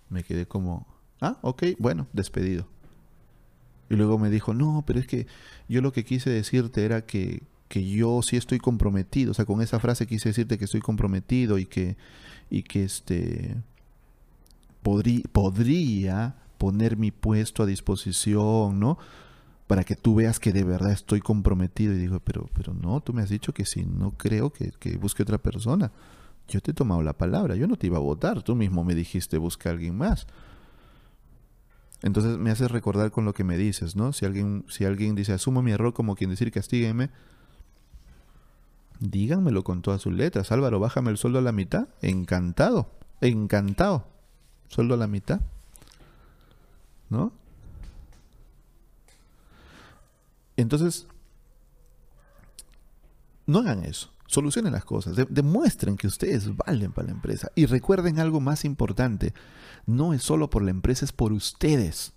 Me 0.09 0.23
quedé 0.23 0.47
como, 0.47 0.85
ah, 1.21 1.39
ok, 1.41 1.63
bueno, 1.79 2.07
despedido. 2.13 2.67
Y 3.89 3.95
luego 3.95 4.17
me 4.17 4.29
dijo, 4.29 4.53
no, 4.53 4.83
pero 4.85 4.99
es 4.99 5.07
que 5.07 5.27
yo 5.67 5.81
lo 5.81 5.91
que 5.91 6.03
quise 6.03 6.29
decirte 6.29 6.85
era 6.85 7.05
que, 7.05 7.43
que 7.67 7.87
yo 7.87 8.21
sí 8.21 8.37
estoy 8.37 8.59
comprometido. 8.59 9.31
O 9.31 9.33
sea, 9.33 9.45
con 9.45 9.61
esa 9.61 9.79
frase 9.79 10.07
quise 10.07 10.29
decirte 10.29 10.57
que 10.57 10.65
estoy 10.65 10.81
comprometido 10.81 11.57
y 11.57 11.65
que, 11.65 11.97
y 12.49 12.63
que 12.63 12.83
este 12.83 13.57
podría 15.31 16.35
poner 16.57 16.95
mi 16.95 17.11
puesto 17.11 17.63
a 17.63 17.65
disposición, 17.65 18.79
¿no? 18.79 18.97
Para 19.67 19.83
que 19.83 19.95
tú 19.95 20.15
veas 20.15 20.39
que 20.39 20.53
de 20.53 20.63
verdad 20.63 20.91
estoy 20.91 21.21
comprometido. 21.21 21.93
Y 21.93 21.97
digo, 21.97 22.19
pero, 22.19 22.47
pero 22.53 22.73
no, 22.73 23.01
tú 23.01 23.13
me 23.13 23.23
has 23.23 23.29
dicho 23.29 23.53
que 23.53 23.65
si 23.65 23.83
no 23.83 24.11
creo 24.11 24.53
que, 24.53 24.71
que 24.79 24.97
busque 24.97 25.23
otra 25.23 25.39
persona. 25.39 25.91
Yo 26.47 26.61
te 26.61 26.71
he 26.71 26.73
tomado 26.75 27.01
la 27.01 27.13
palabra, 27.13 27.55
yo 27.55 27.65
no 27.65 27.75
te 27.75 27.87
iba 27.87 27.97
a 27.97 28.01
votar, 28.01 28.43
tú 28.43 28.53
mismo 28.55 28.83
me 28.83 28.93
dijiste 28.93 29.39
busca 29.39 29.69
a 29.69 29.73
alguien 29.73 29.97
más. 29.97 30.27
Entonces 32.05 32.37
me 32.37 32.51
hace 32.51 32.67
recordar 32.67 33.09
con 33.09 33.25
lo 33.25 33.33
que 33.33 33.43
me 33.43 33.57
dices, 33.57 33.95
¿no? 33.95 34.13
Si 34.13 34.27
alguien, 34.27 34.63
si 34.69 34.85
alguien 34.85 35.15
dice, 35.15 35.33
asumo 35.33 35.63
mi 35.63 35.71
error 35.71 35.91
como 35.95 36.15
quien 36.15 36.29
decir 36.29 36.51
castígueme, 36.51 37.09
díganmelo 38.99 39.63
con 39.63 39.81
todas 39.81 40.03
sus 40.03 40.13
letras. 40.13 40.51
Álvaro, 40.51 40.79
bájame 40.79 41.09
el 41.09 41.17
sueldo 41.17 41.39
a 41.39 41.41
la 41.41 41.51
mitad. 41.51 41.87
Encantado, 42.03 42.91
encantado. 43.21 44.05
Sueldo 44.67 44.93
a 44.93 44.97
la 44.97 45.07
mitad. 45.07 45.41
¿No? 47.09 47.33
Entonces, 50.57 51.07
no 53.47 53.61
hagan 53.61 53.83
eso. 53.83 54.11
Solucionen 54.35 54.73
las 54.73 54.83
cosas. 54.83 55.15
demuestren 55.29 55.95
que 55.95 56.07
ustedes 56.07 56.53
valen 56.57 56.91
para 56.91 57.07
la 57.07 57.13
empresa. 57.13 57.53
Y 57.55 57.67
recuerden 57.67 58.19
algo 58.19 58.41
más 58.41 58.65
importante 58.65 59.33
no 59.85 60.13
es 60.13 60.23
solo 60.23 60.49
por 60.49 60.61
la 60.61 60.71
empresa, 60.71 61.05
es 61.05 61.13
por 61.13 61.31
ustedes. 61.31 62.11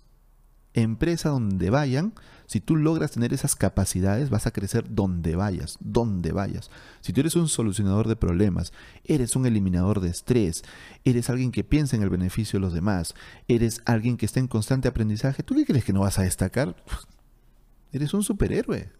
Empresa 0.73 1.29
donde 1.29 1.69
vayan, 1.69 2.13
si 2.45 2.59
tú 2.59 2.75
logras 2.75 3.11
tener 3.11 3.33
esas 3.33 3.55
capacidades, 3.55 4.29
vas 4.29 4.47
a 4.47 4.51
crecer 4.51 4.83
donde 4.89 5.37
vayas, 5.37 5.77
donde 5.79 6.33
vayas. 6.33 6.69
Si 6.99 7.13
tú 7.13 7.21
eres 7.21 7.37
un 7.37 7.47
solucionador 7.47 8.09
de 8.09 8.17
problemas, 8.17 8.73
eres 9.05 9.37
un 9.37 9.45
eliminador 9.45 10.01
de 10.01 10.09
estrés, 10.09 10.65
eres 11.05 11.29
alguien 11.29 11.53
que 11.53 11.63
piensa 11.63 11.95
en 11.95 12.03
el 12.03 12.09
beneficio 12.09 12.59
de 12.59 12.65
los 12.65 12.73
demás, 12.73 13.15
eres 13.47 13.81
alguien 13.85 14.17
que 14.17 14.25
está 14.25 14.41
en 14.41 14.49
constante 14.49 14.89
aprendizaje, 14.89 15.41
¿tú 15.41 15.55
qué 15.55 15.65
crees 15.65 15.85
que 15.85 15.93
no 15.93 16.01
vas 16.01 16.19
a 16.19 16.23
destacar? 16.23 16.75
Eres 17.93 18.13
un 18.13 18.23
superhéroe. 18.23 18.98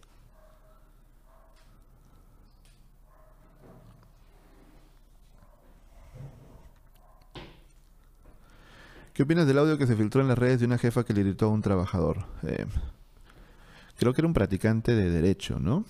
¿Qué 9.20 9.24
opinas 9.24 9.46
del 9.46 9.58
audio 9.58 9.76
que 9.76 9.86
se 9.86 9.96
filtró 9.96 10.22
en 10.22 10.28
las 10.28 10.38
redes 10.38 10.60
de 10.60 10.64
una 10.64 10.78
jefa 10.78 11.04
que 11.04 11.12
le 11.12 11.22
gritó 11.22 11.44
a 11.44 11.48
un 11.50 11.60
trabajador? 11.60 12.24
Eh, 12.42 12.64
creo 13.98 14.14
que 14.14 14.22
era 14.22 14.26
un 14.26 14.32
practicante 14.32 14.94
de 14.94 15.10
derecho, 15.10 15.60
¿no? 15.60 15.84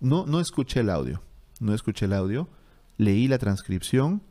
No, 0.00 0.24
no 0.24 0.40
escuché 0.40 0.80
el 0.80 0.88
audio. 0.88 1.20
No 1.60 1.74
escuché 1.74 2.06
el 2.06 2.14
audio. 2.14 2.48
Leí 2.96 3.28
la 3.28 3.36
transcripción. 3.36 4.22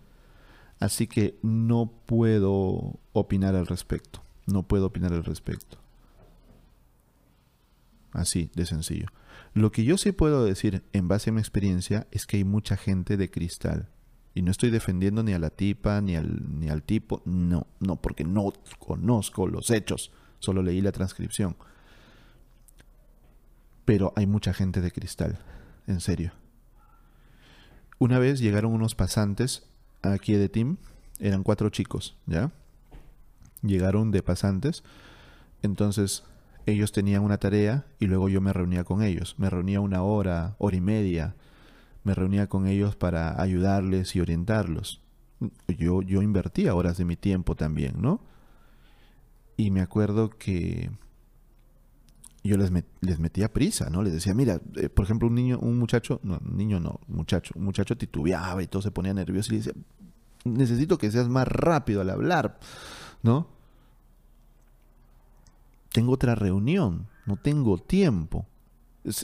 Así 0.80 1.06
que 1.06 1.38
no 1.43 1.93
puedo 2.08 2.97
opinar 3.14 3.56
al 3.56 3.68
respecto. 3.68 4.24
No 4.47 4.64
puedo 4.64 4.88
opinar 4.88 5.14
al 5.14 5.24
respecto. 5.24 5.78
Así 8.14 8.50
de 8.56 8.66
sencillo. 8.66 9.10
Lo 9.54 9.72
que 9.72 9.84
yo 9.84 9.95
sí 10.00 10.12
puedo 10.12 10.43
decir 10.43 10.84
en 10.91 11.08
base 11.08 11.30
a 11.30 11.34
mi 11.34 11.39
experiencia 11.39 12.08
es 12.10 12.26
que 12.26 12.38
hay 12.38 12.45
mucha 12.45 12.78
gente 12.78 13.16
de 13.16 13.30
cristal 13.30 13.89
y 14.34 14.42
no 14.42 14.52
estoy 14.52 14.70
defendiendo 14.70 15.24
ni 15.24 15.34
a 15.34 15.40
la 15.40 15.50
tipa, 15.50 16.02
ni 16.02 16.16
al, 16.16 16.60
ni 16.60 16.70
al 16.70 16.84
tipo, 16.84 17.22
no, 17.26 17.68
no, 17.80 17.96
porque 17.98 18.24
no 18.24 18.54
conozco 18.78 19.48
los 19.48 19.70
hechos, 19.72 20.12
solo 20.40 20.62
leí 20.62 20.82
la 20.82 20.92
transcripción. 20.92 21.56
Pero 23.86 24.14
hay 24.16 24.28
mucha 24.28 24.54
gente 24.54 24.82
de 24.82 24.92
cristal, 24.92 25.40
en 25.88 26.00
serio. 26.00 26.32
Una 27.98 28.20
vez 28.20 28.40
llegaron 28.40 28.72
unos 28.72 28.96
pasantes 28.96 29.68
aquí 30.02 30.34
de 30.34 30.48
Team, 30.48 30.78
eran 31.20 31.44
cuatro 31.44 31.70
chicos, 31.70 32.16
¿ya? 32.26 32.52
Llegaron 33.62 34.12
de 34.12 34.24
pasantes, 34.24 34.84
entonces 35.62 36.24
ellos 36.66 36.92
tenían 36.92 37.24
una 37.24 37.38
tarea 37.40 37.86
y 38.00 38.06
luego 38.06 38.30
yo 38.30 38.42
me 38.42 38.54
reunía 38.54 38.84
con 38.84 39.02
ellos. 39.02 39.36
Me 39.38 39.50
reunía 39.50 39.82
una 39.82 40.04
hora, 40.04 40.56
hora 40.60 40.78
y 40.78 40.82
media, 40.82 41.36
me 42.10 42.16
reunía 42.16 42.47
con 42.47 42.66
ellos 42.66 42.95
para 42.95 43.39
ayudarles 43.39 44.16
y 44.16 44.20
orientarlos. 44.20 44.99
Yo, 45.68 46.01
yo 46.01 46.24
invertía 46.24 46.74
horas 46.74 46.97
de 46.97 47.05
mi 47.05 47.16
tiempo 47.16 47.53
también, 47.53 48.01
¿no? 48.01 48.20
Y 49.57 49.70
me 49.70 49.82
acuerdo 49.82 50.32
que 50.32 50.89
yo 52.43 52.57
les, 52.57 52.72
les 53.01 53.20
metía 53.20 53.53
prisa, 53.53 53.91
¿no? 53.91 54.01
Les 54.01 54.12
decía, 54.12 54.34
mira, 54.34 54.60
eh, 54.78 54.89
por 54.89 55.05
ejemplo, 55.05 55.28
un 55.28 55.36
niño, 55.36 55.60
un 55.60 55.78
muchacho, 55.78 56.20
no, 56.24 56.39
un 56.43 56.57
niño 56.57 56.80
no, 56.80 56.99
muchacho, 57.07 57.53
un 57.55 57.64
muchacho 57.64 57.95
titubeaba 57.95 58.64
y 58.64 58.68
todo 58.68 58.82
se 58.82 58.89
ponía 58.89 59.14
nervioso 59.14 59.53
y 59.53 59.57
le 59.60 59.64
decía, 59.64 59.74
necesito 60.45 60.97
que 60.97 61.12
seas 61.12 61.30
más 61.30 61.47
rápido 61.47 62.01
al 62.01 62.10
hablar, 62.10 62.60
¿no? 63.22 63.49
Tengo 65.91 66.14
otra 66.14 66.34
reunión, 66.34 67.05
no 67.28 67.38
tengo 67.38 67.78
tiempo. 67.78 68.47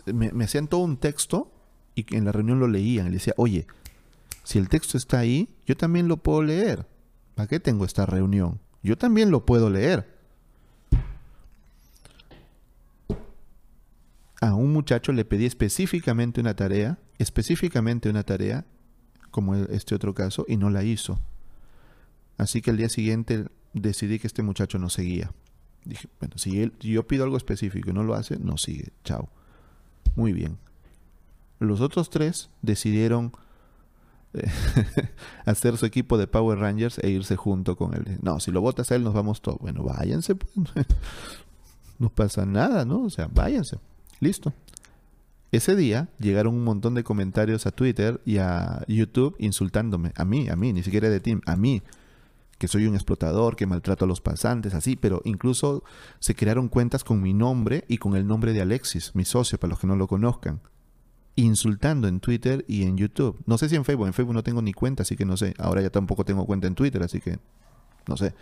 Me, 0.05 0.31
me 0.31 0.43
hacían 0.43 0.67
todo 0.67 0.81
un 0.81 0.97
texto 0.97 1.54
y 1.95 2.15
en 2.15 2.25
la 2.25 2.31
reunión 2.31 2.59
lo 2.59 2.67
leían 2.67 3.07
y 3.07 3.09
le 3.09 3.15
decía, 3.15 3.33
oye, 3.37 3.65
si 4.43 4.59
el 4.59 4.69
texto 4.69 4.97
está 4.97 5.19
ahí, 5.19 5.49
yo 5.65 5.75
también 5.75 6.07
lo 6.07 6.17
puedo 6.17 6.43
leer. 6.43 6.85
¿Para 7.33 7.47
qué 7.47 7.59
tengo 7.59 7.85
esta 7.85 8.05
reunión? 8.05 8.59
Yo 8.83 8.97
también 8.97 9.31
lo 9.31 9.45
puedo 9.45 9.69
leer. 9.69 10.13
A 14.41 14.53
un 14.53 14.71
muchacho 14.71 15.11
le 15.11 15.25
pedí 15.25 15.45
específicamente 15.45 16.41
una 16.41 16.55
tarea, 16.55 16.99
específicamente 17.17 18.09
una 18.09 18.23
tarea, 18.23 18.65
como 19.31 19.55
este 19.55 19.95
otro 19.95 20.13
caso, 20.13 20.45
y 20.47 20.57
no 20.57 20.69
la 20.69 20.83
hizo. 20.83 21.19
Así 22.37 22.61
que 22.61 22.71
el 22.71 22.77
día 22.77 22.89
siguiente 22.89 23.45
decidí 23.73 24.19
que 24.19 24.27
este 24.27 24.43
muchacho 24.43 24.77
no 24.77 24.89
seguía. 24.89 25.31
Dije, 25.83 26.07
bueno, 26.19 26.37
si, 26.37 26.61
él, 26.61 26.73
si 26.79 26.89
yo 26.89 27.07
pido 27.07 27.23
algo 27.23 27.37
específico 27.37 27.89
y 27.89 27.93
no 27.93 28.03
lo 28.03 28.13
hace, 28.13 28.37
no 28.37 28.57
sigue. 28.57 28.89
Chao. 29.03 29.29
Muy 30.15 30.33
bien. 30.33 30.57
Los 31.59 31.81
otros 31.81 32.09
tres 32.09 32.49
decidieron 32.61 33.31
eh, 34.33 34.49
hacer 35.45 35.77
su 35.77 35.85
equipo 35.85 36.17
de 36.17 36.27
Power 36.27 36.59
Rangers 36.59 36.99
e 36.99 37.09
irse 37.09 37.35
junto 37.35 37.77
con 37.77 37.93
él. 37.93 38.17
No, 38.21 38.39
si 38.39 38.51
lo 38.51 38.61
votas 38.61 38.91
a 38.91 38.95
él, 38.95 39.03
nos 39.03 39.13
vamos 39.13 39.41
todos. 39.41 39.59
Bueno, 39.59 39.83
váyanse. 39.83 40.35
Pues. 40.35 40.51
no 41.99 42.09
pasa 42.09 42.45
nada, 42.45 42.85
¿no? 42.85 43.03
O 43.03 43.09
sea, 43.09 43.29
váyanse. 43.31 43.79
Listo. 44.19 44.53
Ese 45.51 45.75
día 45.75 46.09
llegaron 46.19 46.53
un 46.55 46.63
montón 46.63 46.95
de 46.95 47.03
comentarios 47.03 47.65
a 47.65 47.71
Twitter 47.71 48.19
y 48.25 48.37
a 48.37 48.83
YouTube 48.87 49.35
insultándome. 49.39 50.11
A 50.15 50.25
mí, 50.25 50.49
a 50.49 50.55
mí, 50.57 50.73
ni 50.73 50.83
siquiera 50.83 51.09
de 51.09 51.19
Tim, 51.19 51.41
a 51.45 51.55
mí. 51.55 51.81
Que 52.57 52.67
soy 52.67 52.87
un 52.87 52.95
explotador, 52.95 53.55
que 53.55 53.65
maltrato 53.65 54.05
a 54.05 54.07
los 54.07 54.21
pasantes, 54.21 54.73
así. 54.73 54.95
Pero 54.95 55.21
incluso 55.23 55.83
se 56.19 56.35
crearon 56.35 56.67
cuentas 56.67 57.03
con 57.03 57.21
mi 57.21 57.33
nombre 57.33 57.85
y 57.87 57.97
con 57.97 58.15
el 58.15 58.27
nombre 58.27 58.53
de 58.53 58.61
Alexis, 58.61 59.13
mi 59.13 59.23
socio, 59.23 59.57
para 59.57 59.71
los 59.71 59.79
que 59.79 59.87
no 59.87 59.95
lo 59.95 60.07
conozcan. 60.07 60.61
Insultando 61.35 62.07
en 62.07 62.19
Twitter 62.19 62.63
y 62.67 62.83
en 62.83 62.97
YouTube. 62.97 63.41
No 63.45 63.57
sé 63.57 63.69
si 63.69 63.75
en 63.75 63.85
Facebook, 63.85 64.07
en 64.07 64.13
Facebook 64.13 64.33
no 64.33 64.43
tengo 64.43 64.61
ni 64.61 64.73
cuenta, 64.73 65.03
así 65.03 65.15
que 65.15 65.25
no 65.25 65.37
sé. 65.37 65.53
Ahora 65.57 65.81
ya 65.81 65.89
tampoco 65.89 66.25
tengo 66.25 66.45
cuenta 66.45 66.67
en 66.67 66.75
Twitter, 66.75 67.03
así 67.03 67.19
que 67.19 67.39
no 68.07 68.17
sé. 68.17 68.33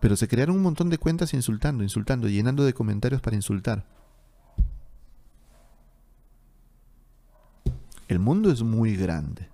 Pero 0.00 0.16
se 0.16 0.28
crearon 0.28 0.56
un 0.56 0.62
montón 0.62 0.90
de 0.90 0.98
cuentas 0.98 1.34
insultando, 1.34 1.82
insultando, 1.82 2.28
llenando 2.28 2.64
de 2.64 2.74
comentarios 2.74 3.20
para 3.20 3.36
insultar. 3.36 3.86
El 8.08 8.18
mundo 8.18 8.50
es 8.50 8.62
muy 8.62 8.96
grande. 8.96 9.48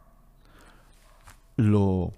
Lo, 1.57 2.13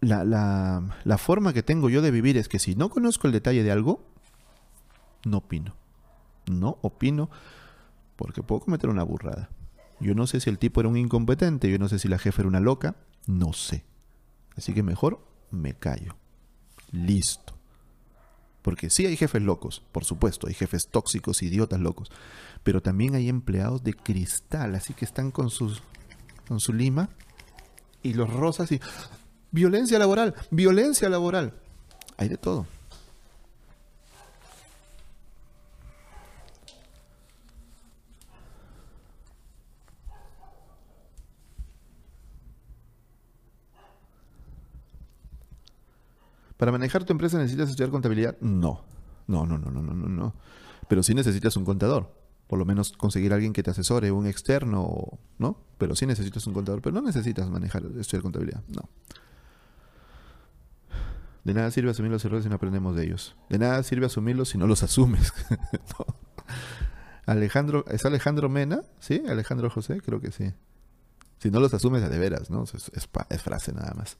la, 0.00 0.24
la, 0.24 0.82
la 1.04 1.18
forma 1.18 1.52
que 1.52 1.62
tengo 1.62 1.90
yo 1.90 2.02
de 2.02 2.10
vivir 2.10 2.36
es 2.36 2.48
que 2.48 2.58
si 2.58 2.74
no 2.74 2.88
conozco 2.88 3.26
el 3.26 3.32
detalle 3.32 3.62
de 3.62 3.70
algo, 3.70 4.02
no 5.24 5.38
opino. 5.38 5.74
No 6.46 6.78
opino 6.82 7.30
porque 8.16 8.42
puedo 8.42 8.60
cometer 8.60 8.90
una 8.90 9.02
burrada. 9.02 9.50
Yo 10.00 10.14
no 10.14 10.26
sé 10.26 10.40
si 10.40 10.50
el 10.50 10.58
tipo 10.58 10.80
era 10.80 10.88
un 10.88 10.96
incompetente, 10.96 11.70
yo 11.70 11.78
no 11.78 11.88
sé 11.88 11.98
si 11.98 12.08
la 12.08 12.18
jefa 12.18 12.42
era 12.42 12.48
una 12.48 12.60
loca, 12.60 12.96
no 13.26 13.52
sé. 13.52 13.84
Así 14.56 14.72
que 14.72 14.82
mejor 14.82 15.24
me 15.50 15.74
callo. 15.74 16.16
Listo. 16.90 17.54
Porque 18.62 18.88
sí 18.88 19.04
hay 19.04 19.16
jefes 19.16 19.42
locos, 19.42 19.82
por 19.92 20.04
supuesto, 20.04 20.46
hay 20.46 20.54
jefes 20.54 20.88
tóxicos, 20.88 21.42
idiotas 21.42 21.80
locos, 21.80 22.10
pero 22.62 22.80
también 22.80 23.14
hay 23.14 23.28
empleados 23.28 23.84
de 23.84 23.92
cristal, 23.92 24.74
así 24.74 24.94
que 24.94 25.04
están 25.04 25.30
con 25.30 25.50
sus 25.50 25.82
con 26.48 26.60
su 26.60 26.72
lima 26.72 27.10
y 28.02 28.14
los 28.14 28.32
rosas 28.32 28.70
y 28.72 28.80
violencia 29.50 29.98
laboral, 29.98 30.34
violencia 30.50 31.08
laboral. 31.08 31.54
Hay 32.16 32.28
de 32.28 32.36
todo. 32.36 32.66
¿Para 46.64 46.72
manejar 46.72 47.04
tu 47.04 47.12
empresa 47.12 47.36
necesitas 47.36 47.68
estudiar 47.68 47.90
contabilidad? 47.90 48.38
No. 48.40 48.86
No, 49.26 49.44
no, 49.44 49.58
no, 49.58 49.70
no, 49.70 49.82
no, 49.82 49.94
no. 49.94 50.34
Pero 50.88 51.02
sí 51.02 51.12
necesitas 51.12 51.58
un 51.58 51.66
contador. 51.66 52.10
Por 52.46 52.58
lo 52.58 52.64
menos 52.64 52.92
conseguir 52.92 53.32
a 53.32 53.34
alguien 53.34 53.52
que 53.52 53.62
te 53.62 53.70
asesore, 53.70 54.10
un 54.12 54.26
externo, 54.26 55.18
¿no? 55.36 55.58
Pero 55.76 55.94
sí 55.94 56.06
necesitas 56.06 56.46
un 56.46 56.54
contador. 56.54 56.80
Pero 56.80 56.94
no 56.94 57.02
necesitas 57.02 57.50
manejar, 57.50 57.82
estudiar 58.00 58.22
contabilidad. 58.22 58.62
No. 58.68 58.88
De 61.44 61.52
nada 61.52 61.70
sirve 61.70 61.90
asumir 61.90 62.10
los 62.10 62.24
errores 62.24 62.44
si 62.44 62.48
no 62.48 62.56
aprendemos 62.56 62.96
de 62.96 63.04
ellos. 63.04 63.36
De 63.50 63.58
nada 63.58 63.82
sirve 63.82 64.06
asumirlos 64.06 64.48
si 64.48 64.56
no 64.56 64.66
los 64.66 64.82
asumes. 64.82 65.34
Alejandro, 67.26 67.84
¿es 67.90 68.06
Alejandro 68.06 68.48
Mena? 68.48 68.80
¿Sí? 69.00 69.22
Alejandro 69.28 69.68
José, 69.68 70.00
creo 70.00 70.18
que 70.18 70.32
sí. 70.32 70.54
Si 71.40 71.50
no 71.50 71.60
los 71.60 71.74
asumes 71.74 72.08
de 72.08 72.18
veras, 72.18 72.48
¿no? 72.48 72.62
Es, 72.62 72.90
es 73.28 73.42
frase 73.42 73.74
nada 73.74 73.92
más. 73.92 74.16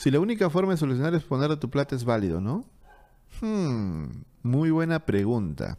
Si 0.00 0.10
la 0.10 0.18
única 0.18 0.48
forma 0.48 0.72
de 0.72 0.78
solucionar 0.78 1.14
es 1.14 1.24
poner 1.24 1.54
tu 1.58 1.68
plata 1.68 1.94
es 1.94 2.04
válido, 2.04 2.40
¿no? 2.40 2.64
Hmm, 3.42 4.22
muy 4.42 4.70
buena 4.70 5.04
pregunta. 5.04 5.76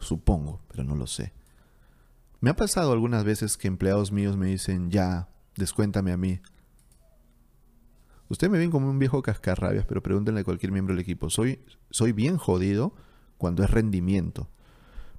Supongo, 0.00 0.62
pero 0.68 0.82
no 0.82 0.96
lo 0.96 1.06
sé. 1.06 1.34
Me 2.40 2.48
ha 2.48 2.56
pasado 2.56 2.90
algunas 2.90 3.24
veces 3.24 3.58
que 3.58 3.68
empleados 3.68 4.12
míos 4.12 4.38
me 4.38 4.46
dicen, 4.46 4.90
ya, 4.90 5.28
descuéntame 5.56 6.10
a 6.12 6.16
mí. 6.16 6.40
Usted 8.30 8.48
me 8.48 8.56
ven 8.56 8.70
como 8.70 8.88
un 8.88 8.98
viejo 8.98 9.20
cascarrabias, 9.20 9.84
pero 9.84 10.02
pregúntenle 10.02 10.40
a 10.40 10.44
cualquier 10.44 10.72
miembro 10.72 10.94
del 10.94 11.02
equipo. 11.02 11.28
Soy, 11.28 11.60
soy 11.90 12.12
bien 12.12 12.38
jodido 12.38 12.94
cuando 13.36 13.62
es 13.62 13.70
rendimiento. 13.70 14.48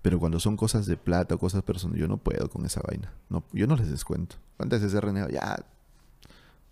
Pero 0.02 0.18
cuando 0.18 0.40
son 0.40 0.58
cosas 0.58 0.88
de 0.88 0.98
plata 0.98 1.36
o 1.36 1.38
cosas 1.38 1.62
personales, 1.62 2.02
yo 2.02 2.08
no 2.08 2.18
puedo 2.18 2.50
con 2.50 2.66
esa 2.66 2.82
vaina. 2.82 3.14
No, 3.30 3.44
yo 3.54 3.68
no 3.68 3.76
les 3.76 3.92
descuento. 3.92 4.38
Antes 4.58 4.82
de 4.82 4.90
ser 4.90 5.04
renegado, 5.06 5.30
ya, 5.30 5.64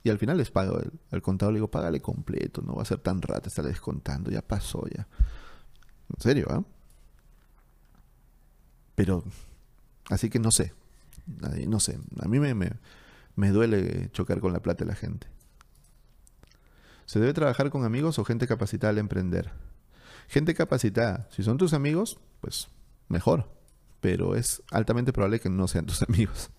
y 0.07 0.09
al 0.09 0.19
final 0.19 0.37
les 0.37 0.51
pago 0.51 0.79
al 1.11 1.21
contador, 1.21 1.51
le 1.51 1.57
digo, 1.57 1.69
págale 1.69 1.99
completo, 1.99 2.61
no 2.61 2.75
va 2.75 2.83
a 2.83 2.85
ser 2.85 2.99
tan 2.99 3.21
rata 3.21 3.49
estar 3.49 3.65
descontando, 3.65 4.31
ya 4.31 4.41
pasó 4.41 4.87
ya. 4.87 5.05
En 6.15 6.21
serio, 6.21 6.47
¿ah? 6.49 6.63
Pero, 8.95 9.21
así 10.09 10.29
que 10.29 10.39
no 10.39 10.49
sé, 10.49 10.73
no 11.67 11.81
sé, 11.81 11.99
a 12.21 12.27
mí 12.29 12.39
me, 12.39 12.55
me, 12.55 13.49
duele 13.49 14.09
chocar 14.13 14.39
con 14.39 14.53
la 14.53 14.61
plata 14.61 14.85
de 14.85 14.91
la 14.91 14.95
gente. 14.95 15.27
¿Se 17.05 17.19
debe 17.19 17.33
trabajar 17.33 17.69
con 17.69 17.83
amigos 17.83 18.17
o 18.17 18.23
gente 18.23 18.47
capacitada 18.47 18.91
al 18.91 18.97
emprender? 18.99 19.51
Gente 20.29 20.53
capacitada, 20.55 21.27
si 21.31 21.43
son 21.43 21.57
tus 21.57 21.73
amigos, 21.73 22.17
pues 22.39 22.69
mejor, 23.09 23.51
pero 23.99 24.35
es 24.35 24.63
altamente 24.71 25.11
probable 25.11 25.41
que 25.41 25.49
no 25.49 25.67
sean 25.67 25.85
tus 25.85 26.01
amigos. 26.07 26.49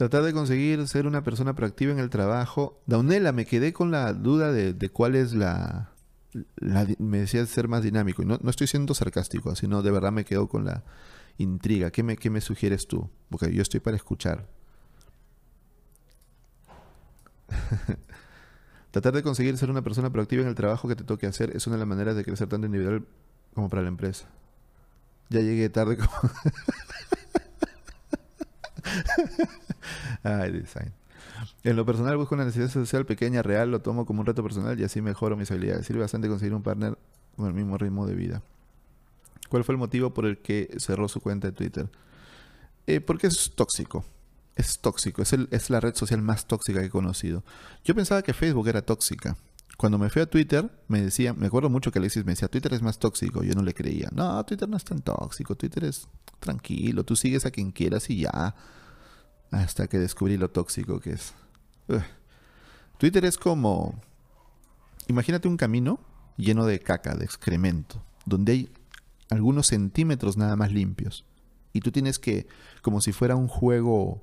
Tratar 0.00 0.22
de 0.22 0.32
conseguir 0.32 0.88
ser 0.88 1.06
una 1.06 1.22
persona 1.22 1.54
proactiva 1.54 1.92
en 1.92 1.98
el 1.98 2.08
trabajo. 2.08 2.80
Daunela, 2.86 3.32
me 3.32 3.44
quedé 3.44 3.74
con 3.74 3.90
la 3.90 4.14
duda 4.14 4.50
de, 4.50 4.88
cuál 4.88 5.14
es 5.14 5.34
la, 5.34 5.92
Me 6.96 7.18
decía 7.18 7.44
ser 7.44 7.68
más 7.68 7.82
dinámico. 7.82 8.22
Y 8.22 8.24
no, 8.24 8.38
estoy 8.48 8.66
siendo 8.66 8.94
sarcástico, 8.94 9.54
sino 9.54 9.82
de 9.82 9.90
verdad 9.90 10.10
me 10.10 10.24
quedo 10.24 10.48
con 10.48 10.64
la 10.64 10.84
intriga. 11.36 11.90
¿Qué 11.90 12.02
me, 12.02 12.16
¿Qué 12.16 12.30
me 12.30 12.40
sugieres 12.40 12.88
tú? 12.88 13.10
Porque 13.28 13.52
yo 13.52 13.60
estoy 13.60 13.80
para 13.80 13.98
escuchar. 13.98 14.48
Tratar 18.92 19.12
de 19.12 19.22
conseguir 19.22 19.58
ser 19.58 19.68
una 19.68 19.82
persona 19.82 20.10
proactiva 20.10 20.40
en 20.40 20.48
el 20.48 20.54
trabajo 20.54 20.88
que 20.88 20.96
te 20.96 21.04
toque 21.04 21.26
hacer 21.26 21.54
es 21.54 21.66
una 21.66 21.76
de 21.76 21.80
las 21.80 21.88
maneras 21.88 22.16
de 22.16 22.24
crecer 22.24 22.48
tanto 22.48 22.64
individual 22.64 23.06
como 23.52 23.68
para 23.68 23.82
la 23.82 23.88
empresa. 23.88 24.30
Ya 25.28 25.40
llegué 25.40 25.68
tarde 25.68 25.98
como... 25.98 26.10
En 31.64 31.76
lo 31.76 31.86
personal 31.86 32.16
busco 32.16 32.34
una 32.34 32.44
necesidad 32.44 32.70
social 32.70 33.06
pequeña, 33.06 33.42
real, 33.42 33.70
lo 33.70 33.80
tomo 33.80 34.04
como 34.06 34.20
un 34.20 34.26
reto 34.26 34.42
personal 34.42 34.78
y 34.78 34.84
así 34.84 35.00
mejoro 35.00 35.36
mis 35.36 35.50
habilidades. 35.50 35.86
Sirve 35.86 36.00
bastante 36.00 36.28
conseguir 36.28 36.54
un 36.54 36.62
partner 36.62 36.98
con 37.36 37.46
el 37.46 37.54
mismo 37.54 37.78
ritmo 37.78 38.06
de 38.06 38.14
vida. 38.14 38.42
¿Cuál 39.48 39.64
fue 39.64 39.74
el 39.74 39.78
motivo 39.78 40.14
por 40.14 40.26
el 40.26 40.38
que 40.38 40.70
cerró 40.78 41.08
su 41.08 41.20
cuenta 41.20 41.48
de 41.48 41.52
Twitter? 41.52 41.90
Eh, 42.86 43.00
porque 43.00 43.26
es 43.26 43.52
tóxico. 43.54 44.04
Es 44.56 44.78
tóxico. 44.78 45.22
Es, 45.22 45.32
el, 45.32 45.48
es 45.50 45.70
la 45.70 45.80
red 45.80 45.94
social 45.94 46.22
más 46.22 46.46
tóxica 46.46 46.80
que 46.80 46.86
he 46.86 46.90
conocido. 46.90 47.42
Yo 47.84 47.94
pensaba 47.94 48.22
que 48.22 48.32
Facebook 48.32 48.68
era 48.68 48.82
tóxica. 48.82 49.36
Cuando 49.76 49.98
me 49.98 50.10
fui 50.10 50.22
a 50.22 50.26
Twitter, 50.26 50.70
me 50.88 51.00
decía, 51.00 51.32
me 51.32 51.46
acuerdo 51.46 51.70
mucho 51.70 51.90
que 51.90 51.98
Alexis 51.98 52.24
me 52.24 52.32
decía, 52.32 52.48
Twitter 52.48 52.74
es 52.74 52.82
más 52.82 52.98
tóxico. 52.98 53.42
Yo 53.42 53.54
no 53.54 53.62
le 53.62 53.74
creía. 53.74 54.08
No, 54.12 54.44
Twitter 54.44 54.68
no 54.68 54.76
es 54.76 54.84
tan 54.84 55.00
tóxico. 55.00 55.56
Twitter 55.56 55.84
es 55.84 56.06
tranquilo. 56.38 57.04
Tú 57.04 57.16
sigues 57.16 57.46
a 57.46 57.50
quien 57.50 57.72
quieras 57.72 58.08
y 58.10 58.20
ya 58.20 58.54
hasta 59.50 59.88
que 59.88 59.98
descubrí 59.98 60.36
lo 60.36 60.50
tóxico 60.50 61.00
que 61.00 61.12
es. 61.12 61.34
Twitter 62.98 63.24
es 63.24 63.36
como, 63.36 64.00
imagínate 65.08 65.48
un 65.48 65.56
camino 65.56 66.00
lleno 66.36 66.66
de 66.66 66.78
caca, 66.80 67.14
de 67.14 67.24
excremento, 67.24 68.02
donde 68.26 68.52
hay 68.52 68.72
algunos 69.28 69.66
centímetros 69.68 70.36
nada 70.36 70.56
más 70.56 70.72
limpios. 70.72 71.24
Y 71.72 71.80
tú 71.80 71.92
tienes 71.92 72.18
que, 72.18 72.46
como 72.82 73.00
si 73.00 73.12
fuera 73.12 73.36
un 73.36 73.48
juego 73.48 74.22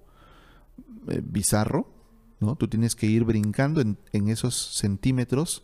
eh, 1.07 1.21
bizarro, 1.23 1.89
¿no? 2.39 2.55
Tú 2.55 2.67
tienes 2.67 2.95
que 2.95 3.07
ir 3.07 3.23
brincando 3.23 3.81
en, 3.81 3.97
esos 4.27 4.55
centímetros 4.75 5.63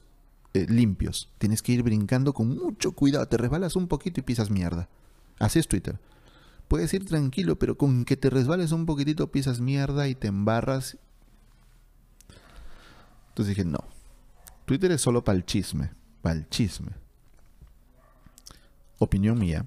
eh, 0.54 0.66
limpios. 0.70 1.30
Tienes 1.38 1.62
que 1.62 1.74
ir 1.74 1.84
brincando 1.84 2.34
con 2.34 2.50
mucho 2.50 2.94
cuidado. 2.94 3.28
Te 3.28 3.38
resbalas 3.38 3.76
un 3.76 3.88
poquito 3.88 4.20
y 4.20 4.24
pisas 4.24 4.50
mierda. 4.50 4.88
Así 5.40 5.60
es 5.60 5.68
Twitter 5.68 6.00
puedes 6.68 6.94
ir 6.94 7.06
tranquilo, 7.06 7.58
pero 7.58 7.78
con 7.78 8.06
que 8.06 8.18
te 8.18 8.30
resbales 8.30 8.72
un 8.72 8.86
poquitito 8.86 9.32
pisas 9.32 9.60
mierda 9.60 10.08
y 10.08 10.16
te 10.16 10.28
embarras. 10.28 10.98
Entonces 13.30 13.56
dije, 13.56 13.66
no. 13.66 13.80
Twitter 14.66 14.92
es 14.92 15.02
solo 15.02 15.24
para 15.24 15.38
el 15.38 15.46
chisme, 15.46 15.92
para 16.22 16.36
el 16.36 16.48
chisme. 16.50 16.92
Opinión 19.00 19.38
mía. 19.38 19.66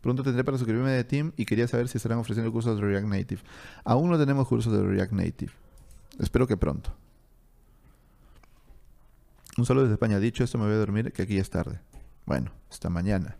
Pronto 0.00 0.22
tendré 0.22 0.44
para 0.44 0.58
suscribirme 0.58 0.90
de 0.90 1.04
Team 1.04 1.32
y 1.36 1.46
quería 1.46 1.66
saber 1.66 1.88
si 1.88 1.96
estarán 1.96 2.18
ofreciendo 2.18 2.52
cursos 2.52 2.78
de 2.78 2.86
React 2.86 3.06
Native. 3.06 3.42
Aún 3.84 4.10
no 4.10 4.18
tenemos 4.18 4.46
cursos 4.46 4.70
de 4.70 4.82
React 4.82 5.12
Native. 5.12 5.52
Espero 6.18 6.46
que 6.46 6.56
pronto. 6.56 6.94
Un 9.56 9.64
saludo 9.64 9.84
desde 9.84 9.94
España. 9.94 10.18
Dicho 10.18 10.44
esto, 10.44 10.58
me 10.58 10.64
voy 10.64 10.74
a 10.74 10.78
dormir, 10.78 11.12
que 11.12 11.22
aquí 11.22 11.38
es 11.38 11.48
tarde. 11.48 11.80
Bueno, 12.26 12.52
hasta 12.70 12.90
mañana. 12.90 13.36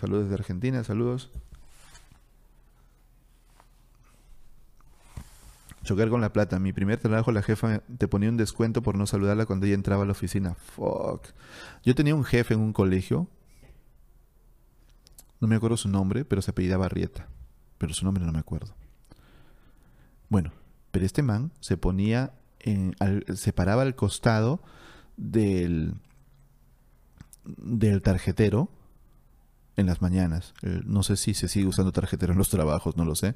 Saludos 0.00 0.28
de 0.28 0.34
Argentina, 0.34 0.84
saludos. 0.84 1.30
Chocar 5.82 6.08
con 6.08 6.20
la 6.20 6.32
plata. 6.32 6.58
Mi 6.58 6.72
primer 6.72 6.98
trabajo, 6.98 7.30
la 7.30 7.42
jefa 7.42 7.82
te 7.98 8.08
ponía 8.08 8.30
un 8.30 8.36
descuento 8.36 8.82
por 8.82 8.96
no 8.96 9.06
saludarla 9.06 9.46
cuando 9.46 9.66
ella 9.66 9.74
entraba 9.74 10.02
a 10.02 10.06
la 10.06 10.12
oficina. 10.12 10.54
Fuck. 10.54 11.26
Yo 11.84 11.94
tenía 11.94 12.14
un 12.14 12.24
jefe 12.24 12.54
en 12.54 12.60
un 12.60 12.72
colegio 12.72 13.28
no 15.44 15.48
me 15.48 15.56
acuerdo 15.56 15.76
su 15.76 15.90
nombre, 15.90 16.24
pero 16.24 16.40
se 16.40 16.52
apellidaba 16.52 16.86
Arrieta, 16.86 17.28
pero 17.76 17.92
su 17.92 18.06
nombre 18.06 18.24
no 18.24 18.32
me 18.32 18.38
acuerdo. 18.38 18.74
Bueno, 20.30 20.52
pero 20.90 21.04
este 21.04 21.22
man 21.22 21.52
se 21.60 21.76
ponía, 21.76 22.32
en, 22.60 22.94
se 23.34 23.52
paraba 23.52 23.82
al 23.82 23.94
costado 23.94 24.62
del, 25.18 25.96
del 27.44 28.02
tarjetero 28.02 28.70
en 29.76 29.86
las 29.86 30.00
mañanas. 30.00 30.54
No 30.62 31.02
sé 31.02 31.16
si 31.16 31.34
se 31.34 31.48
sigue 31.48 31.66
usando 31.66 31.92
tarjetero 31.92 32.32
en 32.32 32.38
los 32.38 32.48
trabajos, 32.48 32.96
no 32.96 33.04
lo 33.04 33.14
sé. 33.14 33.34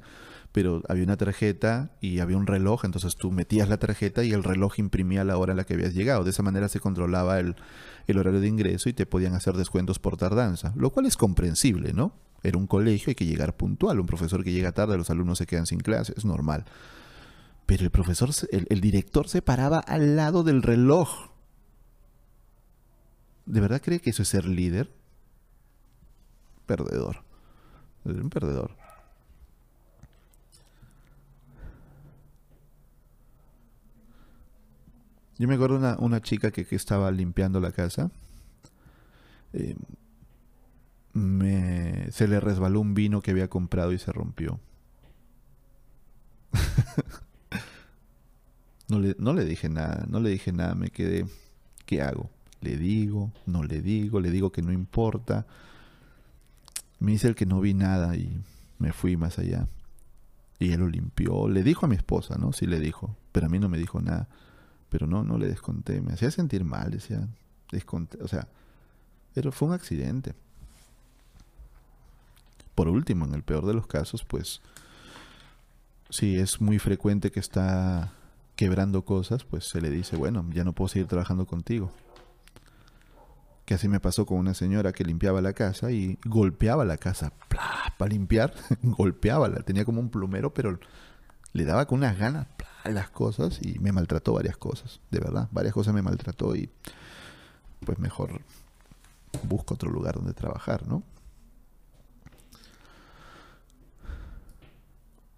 Pero 0.51 0.81
había 0.87 1.03
una 1.03 1.17
tarjeta 1.17 1.91
y 2.01 2.19
había 2.19 2.37
un 2.37 2.47
reloj, 2.47 2.85
entonces 2.85 3.15
tú 3.17 3.31
metías 3.31 3.69
la 3.69 3.77
tarjeta 3.77 4.23
y 4.23 4.31
el 4.31 4.43
reloj 4.43 4.79
imprimía 4.79 5.23
la 5.23 5.37
hora 5.37 5.53
a 5.53 5.55
la 5.55 5.63
que 5.63 5.75
habías 5.75 5.93
llegado. 5.93 6.23
De 6.23 6.31
esa 6.31 6.43
manera 6.43 6.69
se 6.69 6.79
controlaba 6.79 7.39
el, 7.39 7.55
el 8.07 8.17
horario 8.17 8.39
de 8.39 8.47
ingreso 8.47 8.89
y 8.89 8.93
te 8.93 9.05
podían 9.05 9.35
hacer 9.35 9.55
descuentos 9.55 9.99
por 9.99 10.17
tardanza, 10.17 10.73
lo 10.75 10.91
cual 10.91 11.05
es 11.05 11.17
comprensible, 11.17 11.93
¿no? 11.93 12.13
Era 12.41 12.57
un 12.57 12.67
colegio, 12.67 13.11
hay 13.11 13.15
que 13.15 13.25
llegar 13.25 13.57
puntual. 13.57 13.99
Un 13.99 14.05
profesor 14.05 14.43
que 14.43 14.53
llega 14.53 14.71
tarde, 14.71 14.97
los 14.97 15.09
alumnos 15.09 15.37
se 15.37 15.45
quedan 15.45 15.65
sin 15.65 15.79
clase, 15.79 16.13
es 16.15 16.25
normal. 16.25 16.65
Pero 17.65 17.83
el 17.83 17.91
profesor, 17.91 18.29
el 18.51 18.81
director 18.81 19.27
se 19.27 19.41
paraba 19.41 19.79
al 19.79 20.15
lado 20.15 20.43
del 20.43 20.63
reloj. 20.63 21.28
¿De 23.49 23.59
verdad 23.59 23.81
cree 23.83 23.99
que 23.99 24.11
eso 24.11 24.21
es 24.21 24.29
ser 24.29 24.45
líder? 24.45 24.91
perdedor. 26.67 27.23
un 28.05 28.29
perdedor. 28.29 28.75
Yo 35.39 35.47
me 35.47 35.55
acuerdo 35.55 35.77
una, 35.77 35.97
una 35.97 36.21
chica 36.21 36.51
que, 36.51 36.67
estaba 36.69 37.09
limpiando 37.09 37.59
la 37.59 37.71
casa. 37.71 38.11
Eh, 39.53 39.75
me, 41.13 42.11
se 42.11 42.27
le 42.27 42.39
resbaló 42.39 42.81
un 42.81 42.93
vino 42.93 43.23
que 43.23 43.31
había 43.31 43.49
comprado 43.49 43.93
y 43.93 43.97
se 43.97 44.11
rompió. 44.11 44.59
no, 48.89 48.99
le, 48.99 49.15
no 49.17 49.33
le 49.33 49.43
dije 49.43 49.69
nada, 49.69 50.05
no 50.07 50.19
le 50.19 50.29
dije 50.29 50.51
nada, 50.51 50.75
me 50.75 50.91
quedé. 50.91 51.25
¿Qué 51.87 52.03
hago? 52.03 52.29
¿Le 52.61 52.75
digo? 52.75 53.31
¿No 53.45 53.63
le 53.63 53.81
digo? 53.81 54.19
¿Le 54.19 54.31
digo 54.31 54.51
que 54.51 54.61
no 54.61 54.71
importa? 54.71 55.45
Me 56.99 57.13
dice 57.13 57.27
el 57.27 57.35
que 57.35 57.45
no 57.45 57.61
vi 57.61 57.73
nada 57.73 58.15
y 58.15 58.41
me 58.79 58.91
fui 58.91 59.15
más 59.15 59.39
allá. 59.39 59.67
Y 60.59 60.73
él 60.73 60.81
lo 60.81 60.89
limpió. 60.89 61.47
Le 61.47 61.63
dijo 61.63 61.85
a 61.85 61.89
mi 61.89 61.95
esposa, 61.95 62.37
¿no? 62.37 62.51
Sí 62.51 62.65
le 62.65 62.79
dijo. 62.79 63.15
Pero 63.31 63.45
a 63.45 63.49
mí 63.49 63.59
no 63.59 63.69
me 63.69 63.77
dijo 63.77 64.01
nada. 64.01 64.27
Pero 64.89 65.07
no, 65.07 65.23
no 65.23 65.37
le 65.37 65.47
desconté. 65.47 66.01
Me 66.01 66.13
hacía 66.13 66.31
sentir 66.31 66.65
mal, 66.65 66.91
decía. 66.91 67.25
Desconté. 67.71 68.21
O 68.21 68.27
sea, 68.27 68.49
pero 69.33 69.53
fue 69.53 69.69
un 69.69 69.73
accidente. 69.73 70.33
Por 72.75 72.89
último, 72.89 73.25
en 73.25 73.33
el 73.33 73.43
peor 73.43 73.65
de 73.65 73.73
los 73.73 73.87
casos, 73.87 74.25
pues, 74.25 74.61
si 76.09 76.37
es 76.37 76.59
muy 76.59 76.79
frecuente 76.79 77.31
que 77.31 77.39
está 77.39 78.11
quebrando 78.57 79.05
cosas, 79.05 79.45
pues 79.45 79.65
se 79.65 79.79
le 79.79 79.89
dice, 79.89 80.17
bueno, 80.17 80.45
ya 80.51 80.65
no 80.65 80.73
puedo 80.73 80.89
seguir 80.89 81.07
trabajando 81.07 81.45
contigo 81.45 81.93
que 83.69 83.75
así 83.75 83.87
me 83.87 83.99
pasó 83.99 84.25
con 84.25 84.39
una 84.39 84.55
señora 84.55 84.93
que 84.93 85.03
limpiaba 85.03 85.41
la 85.41 85.53
casa 85.53 85.91
y 85.91 86.17
golpeaba 86.25 86.85
la 86.85 86.97
casa 86.97 87.33
para 87.99 88.09
limpiar, 88.09 88.51
golpeaba, 88.81 89.47
tenía 89.61 89.85
como 89.85 90.01
un 90.01 90.09
plumero, 90.09 90.55
pero 90.55 90.79
le 91.53 91.65
daba 91.65 91.85
con 91.85 91.99
unas 91.99 92.17
ganas 92.17 92.47
las 92.85 93.11
cosas 93.11 93.59
y 93.61 93.77
me 93.77 93.91
maltrató 93.91 94.33
varias 94.33 94.57
cosas, 94.57 95.01
de 95.11 95.19
verdad, 95.19 95.49
varias 95.51 95.75
cosas 95.75 95.93
me 95.93 96.01
maltrató 96.01 96.55
y 96.55 96.71
pues 97.85 97.99
mejor 97.99 98.41
busco 99.43 99.75
otro 99.75 99.91
lugar 99.91 100.15
donde 100.15 100.33
trabajar, 100.33 100.87
¿no? 100.87 101.03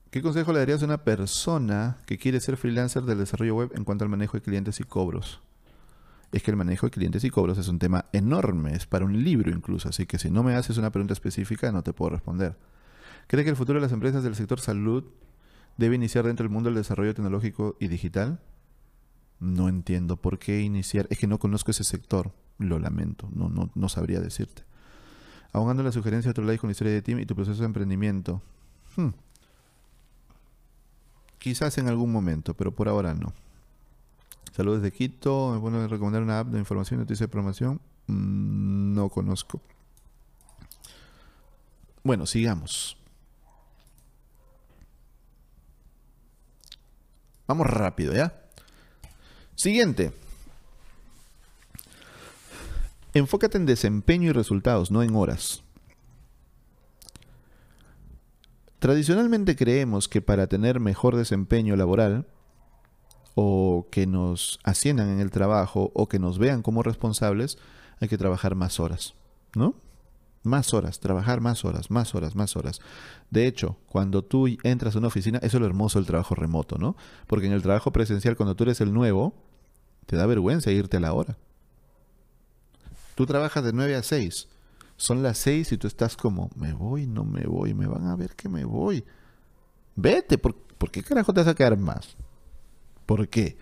¿Qué 0.09 0.21
consejo 0.21 0.53
le 0.53 0.59
darías 0.59 0.81
a 0.83 0.85
una 0.85 1.03
persona 1.03 1.97
que 2.05 2.17
quiere 2.17 2.39
ser 2.39 2.55
freelancer 2.55 3.03
del 3.03 3.17
desarrollo 3.17 3.55
web 3.55 3.71
en 3.75 3.83
cuanto 3.83 4.05
al 4.05 4.09
manejo 4.09 4.37
de 4.37 4.41
clientes 4.41 4.79
y 4.79 4.85
cobros? 4.85 5.41
Es 6.31 6.43
que 6.43 6.51
el 6.51 6.57
manejo 6.57 6.87
de 6.87 6.91
clientes 6.91 7.23
y 7.23 7.29
cobros 7.29 7.57
es 7.57 7.67
un 7.67 7.79
tema 7.79 8.05
enorme, 8.13 8.73
es 8.73 8.85
para 8.85 9.05
un 9.05 9.23
libro 9.23 9.51
incluso, 9.51 9.89
así 9.89 10.05
que 10.05 10.17
si 10.17 10.29
no 10.31 10.43
me 10.43 10.55
haces 10.55 10.77
una 10.77 10.91
pregunta 10.91 11.13
específica 11.13 11.71
no 11.71 11.83
te 11.83 11.93
puedo 11.93 12.11
responder. 12.11 12.57
¿Cree 13.27 13.43
que 13.43 13.49
el 13.49 13.55
futuro 13.55 13.79
de 13.79 13.83
las 13.83 13.91
empresas 13.91 14.23
del 14.23 14.35
sector 14.35 14.59
salud 14.59 15.03
debe 15.77 15.95
iniciar 15.95 16.25
dentro 16.25 16.43
del 16.43 16.51
mundo 16.51 16.69
del 16.69 16.77
desarrollo 16.77 17.13
tecnológico 17.13 17.75
y 17.79 17.87
digital? 17.87 18.39
No 19.39 19.69
entiendo 19.69 20.17
por 20.17 20.39
qué 20.39 20.61
iniciar, 20.61 21.07
es 21.09 21.17
que 21.17 21.27
no 21.27 21.39
conozco 21.39 21.71
ese 21.71 21.83
sector, 21.83 22.31
lo 22.59 22.79
lamento, 22.79 23.29
no, 23.33 23.49
no, 23.49 23.71
no 23.73 23.89
sabría 23.89 24.19
decirte. 24.19 24.63
Ahogando 25.53 25.83
la 25.83 25.91
sugerencia 25.91 26.29
de 26.29 26.31
otro 26.31 26.45
lado 26.45 26.57
con 26.59 26.69
la 26.69 26.73
historia 26.73 26.93
de 26.93 27.01
Tim 27.01 27.19
y 27.19 27.25
tu 27.25 27.35
proceso 27.35 27.59
de 27.59 27.65
emprendimiento. 27.65 28.41
Hmm. 28.95 29.09
Quizás 31.39 31.77
en 31.77 31.87
algún 31.87 32.11
momento, 32.11 32.53
pero 32.53 32.73
por 32.73 32.87
ahora 32.87 33.13
no. 33.13 33.33
Saludos 34.51 34.81
de 34.81 34.91
Quito. 34.91 35.51
¿Me 35.53 35.59
pueden 35.59 35.89
recomendar 35.89 36.21
una 36.21 36.39
app 36.39 36.47
de 36.47 36.59
información 36.59 36.99
y 36.99 37.03
noticia 37.03 37.25
de 37.25 37.31
promoción? 37.31 37.79
Mm, 38.07 38.93
no 38.93 39.09
conozco. 39.09 39.61
Bueno, 42.03 42.25
sigamos. 42.25 42.97
Vamos 47.47 47.67
rápido, 47.67 48.13
¿ya? 48.13 48.33
Siguiente. 49.55 50.13
Enfócate 53.13 53.57
en 53.57 53.65
desempeño 53.65 54.29
y 54.29 54.31
resultados, 54.31 54.89
no 54.89 55.03
en 55.03 55.15
horas. 55.15 55.63
Tradicionalmente 58.79 59.55
creemos 59.55 60.07
que 60.07 60.21
para 60.21 60.47
tener 60.47 60.79
mejor 60.79 61.15
desempeño 61.15 61.75
laboral 61.75 62.25
o 63.35 63.87
que 63.91 64.07
nos 64.07 64.59
asciendan 64.63 65.09
en 65.09 65.19
el 65.19 65.31
trabajo 65.31 65.91
o 65.93 66.07
que 66.07 66.19
nos 66.19 66.37
vean 66.37 66.61
como 66.61 66.83
responsables, 66.83 67.57
hay 67.99 68.07
que 68.07 68.17
trabajar 68.17 68.55
más 68.55 68.79
horas, 68.79 69.13
¿no? 69.55 69.75
Más 70.43 70.73
horas, 70.73 70.99
trabajar 70.99 71.39
más 71.39 71.63
horas, 71.65 71.91
más 71.91 72.15
horas, 72.15 72.35
más 72.35 72.55
horas. 72.55 72.81
De 73.29 73.45
hecho, 73.45 73.77
cuando 73.87 74.23
tú 74.23 74.47
entras 74.63 74.95
a 74.95 74.99
una 74.99 75.07
oficina, 75.07 75.37
eso 75.39 75.57
es 75.57 75.61
lo 75.61 75.67
hermoso 75.67 75.99
del 75.99 76.07
trabajo 76.07 76.33
remoto, 76.33 76.77
¿no? 76.77 76.95
Porque 77.27 77.45
en 77.45 77.53
el 77.53 77.61
trabajo 77.61 77.91
presencial, 77.91 78.35
cuando 78.35 78.55
tú 78.55 78.63
eres 78.63 78.81
el 78.81 78.91
nuevo, 78.91 79.35
te 80.07 80.15
da 80.15 80.25
vergüenza 80.25 80.71
irte 80.71 80.97
a 80.97 80.99
la 80.99 81.13
hora. 81.13 81.37
Tú 83.15 83.27
trabajas 83.27 83.63
de 83.63 83.71
9 83.71 83.95
a 83.95 84.03
6. 84.03 84.47
Son 84.97 85.21
las 85.21 85.37
6 85.37 85.71
y 85.73 85.77
tú 85.77 85.87
estás 85.87 86.17
como, 86.17 86.49
me 86.55 86.73
voy, 86.73 87.05
no 87.05 87.23
me 87.23 87.43
voy, 87.43 87.73
me 87.73 87.87
van 87.87 88.07
a 88.07 88.15
ver 88.15 88.35
que 88.35 88.49
me 88.49 88.65
voy. 88.65 89.03
Vete, 89.95 90.39
¿por, 90.39 90.55
¿por 90.55 90.89
qué 90.89 91.03
carajo 91.03 91.33
te 91.33 91.41
vas 91.41 91.49
a 91.49 91.55
quedar 91.55 91.77
más? 91.77 92.15
¿Por 93.11 93.27
qué? 93.27 93.57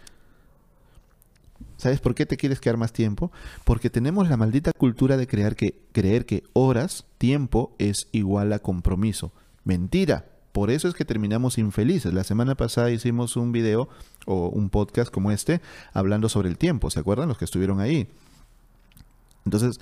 ¿Sabes 1.77 1.99
por 1.99 2.13
qué 2.13 2.27
te 2.27 2.37
quieres 2.37 2.59
quedar 2.59 2.77
más 2.77 2.93
tiempo? 2.93 3.31
Porque 3.63 3.89
tenemos 3.89 4.29
la 4.29 4.37
maldita 4.37 4.73
cultura 4.73 5.17
de 5.17 5.25
creer 5.25 5.55
que, 5.55 5.73
creer 5.91 6.27
que 6.27 6.43
horas, 6.53 7.07
tiempo, 7.17 7.73
es 7.79 8.09
igual 8.11 8.53
a 8.53 8.59
compromiso. 8.59 9.31
Mentira. 9.63 10.25
Por 10.51 10.69
eso 10.69 10.87
es 10.87 10.93
que 10.93 11.03
terminamos 11.03 11.57
infelices. 11.57 12.13
La 12.13 12.23
semana 12.23 12.53
pasada 12.53 12.91
hicimos 12.91 13.37
un 13.37 13.51
video 13.51 13.89
o 14.27 14.49
un 14.49 14.69
podcast 14.69 15.11
como 15.11 15.31
este 15.31 15.61
hablando 15.93 16.29
sobre 16.29 16.49
el 16.49 16.59
tiempo. 16.59 16.91
¿Se 16.91 16.99
acuerdan 16.99 17.27
los 17.27 17.39
que 17.39 17.45
estuvieron 17.45 17.79
ahí? 17.79 18.07
Entonces, 19.45 19.79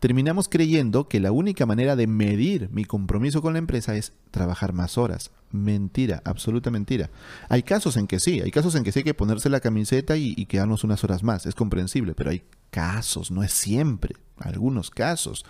terminamos 0.00 0.48
creyendo 0.48 1.08
que 1.08 1.20
la 1.20 1.30
única 1.30 1.66
manera 1.66 1.94
de 1.94 2.06
medir 2.06 2.70
mi 2.72 2.84
compromiso 2.84 3.42
con 3.42 3.52
la 3.52 3.58
empresa 3.58 3.94
es 3.94 4.14
trabajar 4.30 4.72
más 4.72 4.98
horas. 4.98 5.30
Mentira, 5.52 6.22
absoluta 6.24 6.70
mentira. 6.70 7.10
Hay 7.48 7.62
casos 7.62 7.96
en 7.96 8.06
que 8.06 8.18
sí, 8.18 8.40
hay 8.40 8.50
casos 8.50 8.74
en 8.74 8.82
que 8.82 8.92
sí 8.92 9.00
hay 9.00 9.04
que 9.04 9.14
ponerse 9.14 9.50
la 9.50 9.60
camiseta 9.60 10.16
y, 10.16 10.46
quedarnos 10.46 10.84
unas 10.84 11.04
horas 11.04 11.22
más, 11.22 11.44
es 11.46 11.54
comprensible, 11.54 12.14
pero 12.14 12.30
hay 12.30 12.42
casos, 12.70 13.30
no 13.30 13.42
es 13.42 13.52
siempre, 13.52 14.16
algunos 14.38 14.90
casos. 14.90 15.44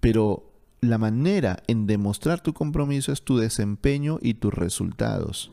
Pero 0.00 0.52
la 0.80 0.98
manera 0.98 1.62
en 1.66 1.86
demostrar 1.86 2.40
tu 2.40 2.54
compromiso 2.54 3.12
es 3.12 3.22
tu 3.22 3.38
desempeño 3.38 4.20
y 4.22 4.34
tus 4.34 4.54
resultados. 4.54 5.50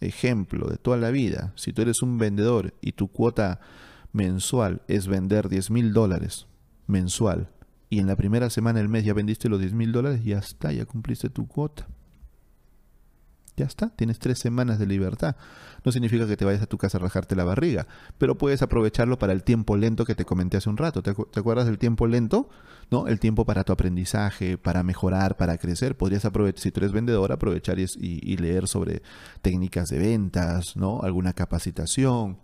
Ejemplo 0.00 0.68
de 0.68 0.76
toda 0.76 0.96
la 0.96 1.10
vida, 1.10 1.52
si 1.56 1.72
tú 1.72 1.82
eres 1.82 2.02
un 2.02 2.18
vendedor 2.18 2.74
y 2.80 2.92
tu 2.92 3.08
cuota 3.08 3.60
mensual 4.12 4.82
es 4.86 5.08
vender 5.08 5.48
10 5.48 5.70
mil 5.70 5.92
dólares, 5.92 6.46
mensual 6.86 7.50
y 7.88 8.00
en 8.00 8.06
la 8.06 8.16
primera 8.16 8.50
semana 8.50 8.80
del 8.80 8.88
mes 8.88 9.04
ya 9.04 9.14
vendiste 9.14 9.48
los 9.48 9.60
10 9.60 9.72
mil 9.74 9.92
dólares, 9.92 10.24
ya 10.24 10.38
está, 10.38 10.72
ya 10.72 10.86
cumpliste 10.86 11.30
tu 11.30 11.46
cuota. 11.46 11.86
Ya 13.56 13.64
está, 13.64 13.88
tienes 13.88 14.18
tres 14.18 14.38
semanas 14.38 14.78
de 14.78 14.86
libertad. 14.86 15.34
No 15.82 15.90
significa 15.90 16.26
que 16.26 16.36
te 16.36 16.44
vayas 16.44 16.60
a 16.60 16.66
tu 16.66 16.76
casa 16.76 16.98
a 16.98 17.00
rajarte 17.00 17.34
la 17.34 17.44
barriga, 17.44 17.86
pero 18.18 18.36
puedes 18.36 18.60
aprovecharlo 18.60 19.18
para 19.18 19.32
el 19.32 19.44
tiempo 19.44 19.78
lento 19.78 20.04
que 20.04 20.14
te 20.14 20.26
comenté 20.26 20.58
hace 20.58 20.68
un 20.68 20.76
rato. 20.76 21.02
¿Te, 21.02 21.10
acuerdas 21.10 21.64
del 21.64 21.78
tiempo 21.78 22.06
lento? 22.06 22.50
¿No? 22.90 23.06
El 23.06 23.18
tiempo 23.18 23.46
para 23.46 23.64
tu 23.64 23.72
aprendizaje, 23.72 24.58
para 24.58 24.82
mejorar, 24.82 25.38
para 25.38 25.56
crecer. 25.56 25.96
Podrías 25.96 26.26
aprovechar, 26.26 26.60
si 26.60 26.70
tú 26.70 26.80
eres 26.80 26.92
vendedor, 26.92 27.32
aprovechar 27.32 27.78
y, 27.78 27.86
y 27.98 28.36
leer 28.36 28.68
sobre 28.68 29.00
técnicas 29.40 29.88
de 29.88 30.00
ventas, 30.00 30.76
¿no? 30.76 31.00
Alguna 31.00 31.32
capacitación. 31.32 32.38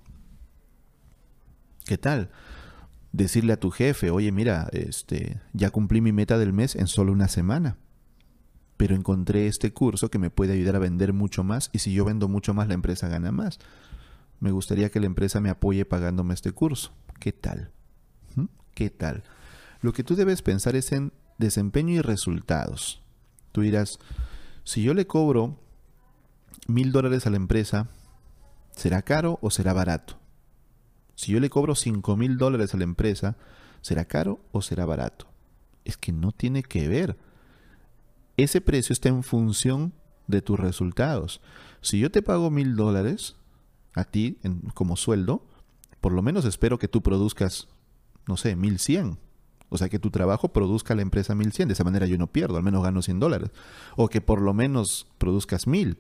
¿Qué 1.84 1.98
tal? 1.98 2.30
Decirle 3.12 3.52
a 3.52 3.60
tu 3.60 3.70
jefe, 3.70 4.10
oye, 4.10 4.32
mira, 4.32 4.68
este, 4.72 5.40
ya 5.52 5.70
cumplí 5.70 6.00
mi 6.00 6.12
meta 6.12 6.38
del 6.38 6.52
mes 6.52 6.74
en 6.74 6.86
solo 6.86 7.12
una 7.12 7.28
semana. 7.28 7.76
Pero 8.76 8.96
encontré 8.96 9.46
este 9.46 9.72
curso 9.72 10.10
que 10.10 10.18
me 10.18 10.30
puede 10.30 10.54
ayudar 10.54 10.76
a 10.76 10.80
vender 10.80 11.12
mucho 11.12 11.44
más 11.44 11.70
y 11.72 11.78
si 11.78 11.92
yo 11.92 12.04
vendo 12.04 12.26
mucho 12.28 12.54
más, 12.54 12.68
la 12.68 12.74
empresa 12.74 13.08
gana 13.08 13.30
más. 13.30 13.58
Me 14.40 14.50
gustaría 14.50 14.90
que 14.90 14.98
la 14.98 15.06
empresa 15.06 15.40
me 15.40 15.50
apoye 15.50 15.84
pagándome 15.84 16.34
este 16.34 16.52
curso. 16.52 16.92
¿Qué 17.20 17.32
tal? 17.32 17.70
¿Mm? 18.34 18.46
¿Qué 18.74 18.90
tal? 18.90 19.22
Lo 19.82 19.92
que 19.92 20.02
tú 20.02 20.16
debes 20.16 20.42
pensar 20.42 20.74
es 20.74 20.90
en 20.90 21.12
desempeño 21.38 21.94
y 21.94 22.00
resultados. 22.00 23.02
Tú 23.52 23.60
dirás, 23.60 23.98
si 24.64 24.82
yo 24.82 24.94
le 24.94 25.06
cobro 25.06 25.60
mil 26.66 26.90
dólares 26.92 27.26
a 27.26 27.30
la 27.30 27.36
empresa, 27.36 27.88
¿será 28.72 29.02
caro 29.02 29.38
o 29.42 29.50
será 29.50 29.72
barato? 29.72 30.21
Si 31.22 31.30
yo 31.30 31.38
le 31.38 31.50
cobro 31.50 31.76
cinco 31.76 32.16
mil 32.16 32.36
dólares 32.36 32.74
a 32.74 32.78
la 32.78 32.82
empresa, 32.82 33.36
¿será 33.80 34.06
caro 34.06 34.40
o 34.50 34.60
será 34.60 34.86
barato? 34.86 35.28
Es 35.84 35.96
que 35.96 36.10
no 36.10 36.32
tiene 36.32 36.64
que 36.64 36.88
ver. 36.88 37.16
Ese 38.36 38.60
precio 38.60 38.92
está 38.92 39.08
en 39.08 39.22
función 39.22 39.92
de 40.26 40.42
tus 40.42 40.58
resultados. 40.58 41.40
Si 41.80 42.00
yo 42.00 42.10
te 42.10 42.22
pago 42.22 42.50
mil 42.50 42.74
dólares 42.74 43.36
a 43.94 44.02
ti 44.02 44.40
como 44.74 44.96
sueldo, 44.96 45.46
por 46.00 46.12
lo 46.12 46.22
menos 46.22 46.44
espero 46.44 46.80
que 46.80 46.88
tú 46.88 47.04
produzcas, 47.04 47.68
no 48.26 48.36
sé, 48.36 48.56
mil 48.56 48.80
cien. 48.80 49.20
O 49.68 49.78
sea, 49.78 49.88
que 49.88 50.00
tu 50.00 50.10
trabajo 50.10 50.52
produzca 50.52 50.94
a 50.94 50.96
la 50.96 51.02
empresa 51.02 51.36
mil 51.36 51.52
cien. 51.52 51.68
De 51.68 51.74
esa 51.74 51.84
manera 51.84 52.06
yo 52.06 52.18
no 52.18 52.32
pierdo, 52.32 52.56
al 52.56 52.64
menos 52.64 52.82
gano 52.82 53.00
100 53.00 53.20
dólares. 53.20 53.52
O 53.94 54.08
que 54.08 54.20
por 54.20 54.40
lo 54.40 54.54
menos 54.54 55.06
produzcas 55.18 55.68
mil. 55.68 55.98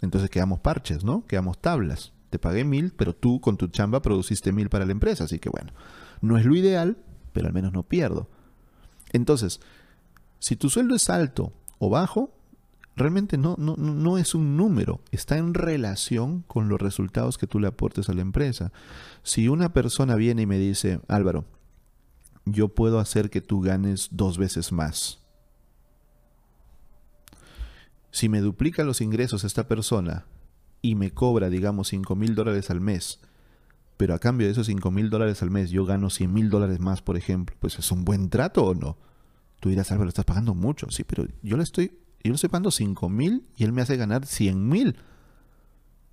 Entonces 0.00 0.28
quedamos 0.28 0.58
parches, 0.58 1.04
¿no? 1.04 1.24
Quedamos 1.28 1.60
tablas. 1.60 2.12
Te 2.30 2.38
pagué 2.38 2.64
mil, 2.64 2.92
pero 2.92 3.14
tú 3.14 3.40
con 3.40 3.56
tu 3.56 3.68
chamba 3.68 4.02
produciste 4.02 4.52
mil 4.52 4.68
para 4.68 4.86
la 4.86 4.92
empresa. 4.92 5.24
Así 5.24 5.38
que 5.38 5.50
bueno, 5.50 5.72
no 6.20 6.38
es 6.38 6.44
lo 6.44 6.54
ideal, 6.56 6.96
pero 7.32 7.48
al 7.48 7.52
menos 7.52 7.72
no 7.72 7.82
pierdo. 7.82 8.28
Entonces, 9.12 9.60
si 10.38 10.56
tu 10.56 10.70
sueldo 10.70 10.94
es 10.94 11.10
alto 11.10 11.52
o 11.78 11.90
bajo, 11.90 12.32
realmente 12.96 13.36
no, 13.36 13.56
no, 13.58 13.76
no 13.76 14.18
es 14.18 14.34
un 14.34 14.56
número, 14.56 15.00
está 15.10 15.38
en 15.38 15.54
relación 15.54 16.42
con 16.46 16.68
los 16.68 16.80
resultados 16.80 17.38
que 17.38 17.46
tú 17.46 17.58
le 17.58 17.66
aportes 17.66 18.08
a 18.08 18.14
la 18.14 18.22
empresa. 18.22 18.72
Si 19.22 19.48
una 19.48 19.72
persona 19.72 20.14
viene 20.14 20.42
y 20.42 20.46
me 20.46 20.58
dice, 20.58 21.00
Álvaro, 21.08 21.44
yo 22.44 22.68
puedo 22.68 22.98
hacer 22.98 23.30
que 23.30 23.40
tú 23.40 23.60
ganes 23.60 24.08
dos 24.12 24.38
veces 24.38 24.72
más 24.72 25.20
si 28.10 28.28
me 28.28 28.40
duplica 28.40 28.84
los 28.84 29.00
ingresos 29.00 29.44
esta 29.44 29.68
persona 29.68 30.26
y 30.82 30.94
me 30.94 31.10
cobra, 31.10 31.50
digamos, 31.50 31.88
5 31.88 32.16
mil 32.16 32.34
dólares 32.34 32.70
al 32.70 32.80
mes, 32.80 33.20
pero 33.96 34.14
a 34.14 34.18
cambio 34.18 34.46
de 34.46 34.52
esos 34.52 34.66
5 34.66 34.90
mil 34.90 35.10
dólares 35.10 35.42
al 35.42 35.50
mes 35.50 35.70
yo 35.70 35.84
gano 35.84 36.08
100 36.08 36.32
mil 36.32 36.48
dólares 36.48 36.80
más, 36.80 37.02
por 37.02 37.16
ejemplo, 37.16 37.54
pues 37.60 37.78
es 37.78 37.92
un 37.92 38.04
buen 38.04 38.30
trato 38.30 38.64
o 38.64 38.74
no. 38.74 38.96
Tú 39.60 39.68
dirás, 39.68 39.92
Álvaro, 39.92 40.08
estás 40.08 40.24
pagando 40.24 40.54
mucho. 40.54 40.90
Sí, 40.90 41.04
pero 41.04 41.26
yo 41.42 41.58
le 41.58 41.62
estoy, 41.62 41.98
yo 42.24 42.30
le 42.30 42.34
estoy 42.34 42.48
pagando 42.48 42.70
5 42.70 43.08
mil 43.10 43.44
y 43.56 43.64
él 43.64 43.72
me 43.72 43.82
hace 43.82 43.96
ganar 43.98 44.24
100 44.24 44.68
mil. 44.68 44.96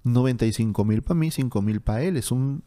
95 0.03 0.85
mil 0.85 1.02
para 1.02 1.18
mí, 1.18 1.31
5 1.31 1.61
mil 1.61 1.80
para 1.80 2.02
él. 2.02 2.18
Es 2.18 2.31
un, 2.31 2.61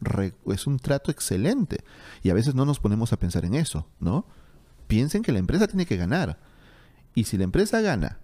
es 0.47 0.65
un 0.65 0.79
trato 0.79 1.11
excelente. 1.11 1.83
Y 2.23 2.31
a 2.31 2.33
veces 2.33 2.55
no 2.55 2.65
nos 2.65 2.79
ponemos 2.79 3.13
a 3.13 3.19
pensar 3.19 3.45
en 3.45 3.53
eso, 3.53 3.87
¿no? 3.99 4.25
Piensen 4.87 5.21
que 5.21 5.31
la 5.31 5.39
empresa 5.39 5.67
tiene 5.67 5.85
que 5.85 5.97
ganar. 5.97 6.39
Y 7.13 7.25
si 7.25 7.37
la 7.37 7.43
empresa 7.43 7.79
gana 7.81 8.20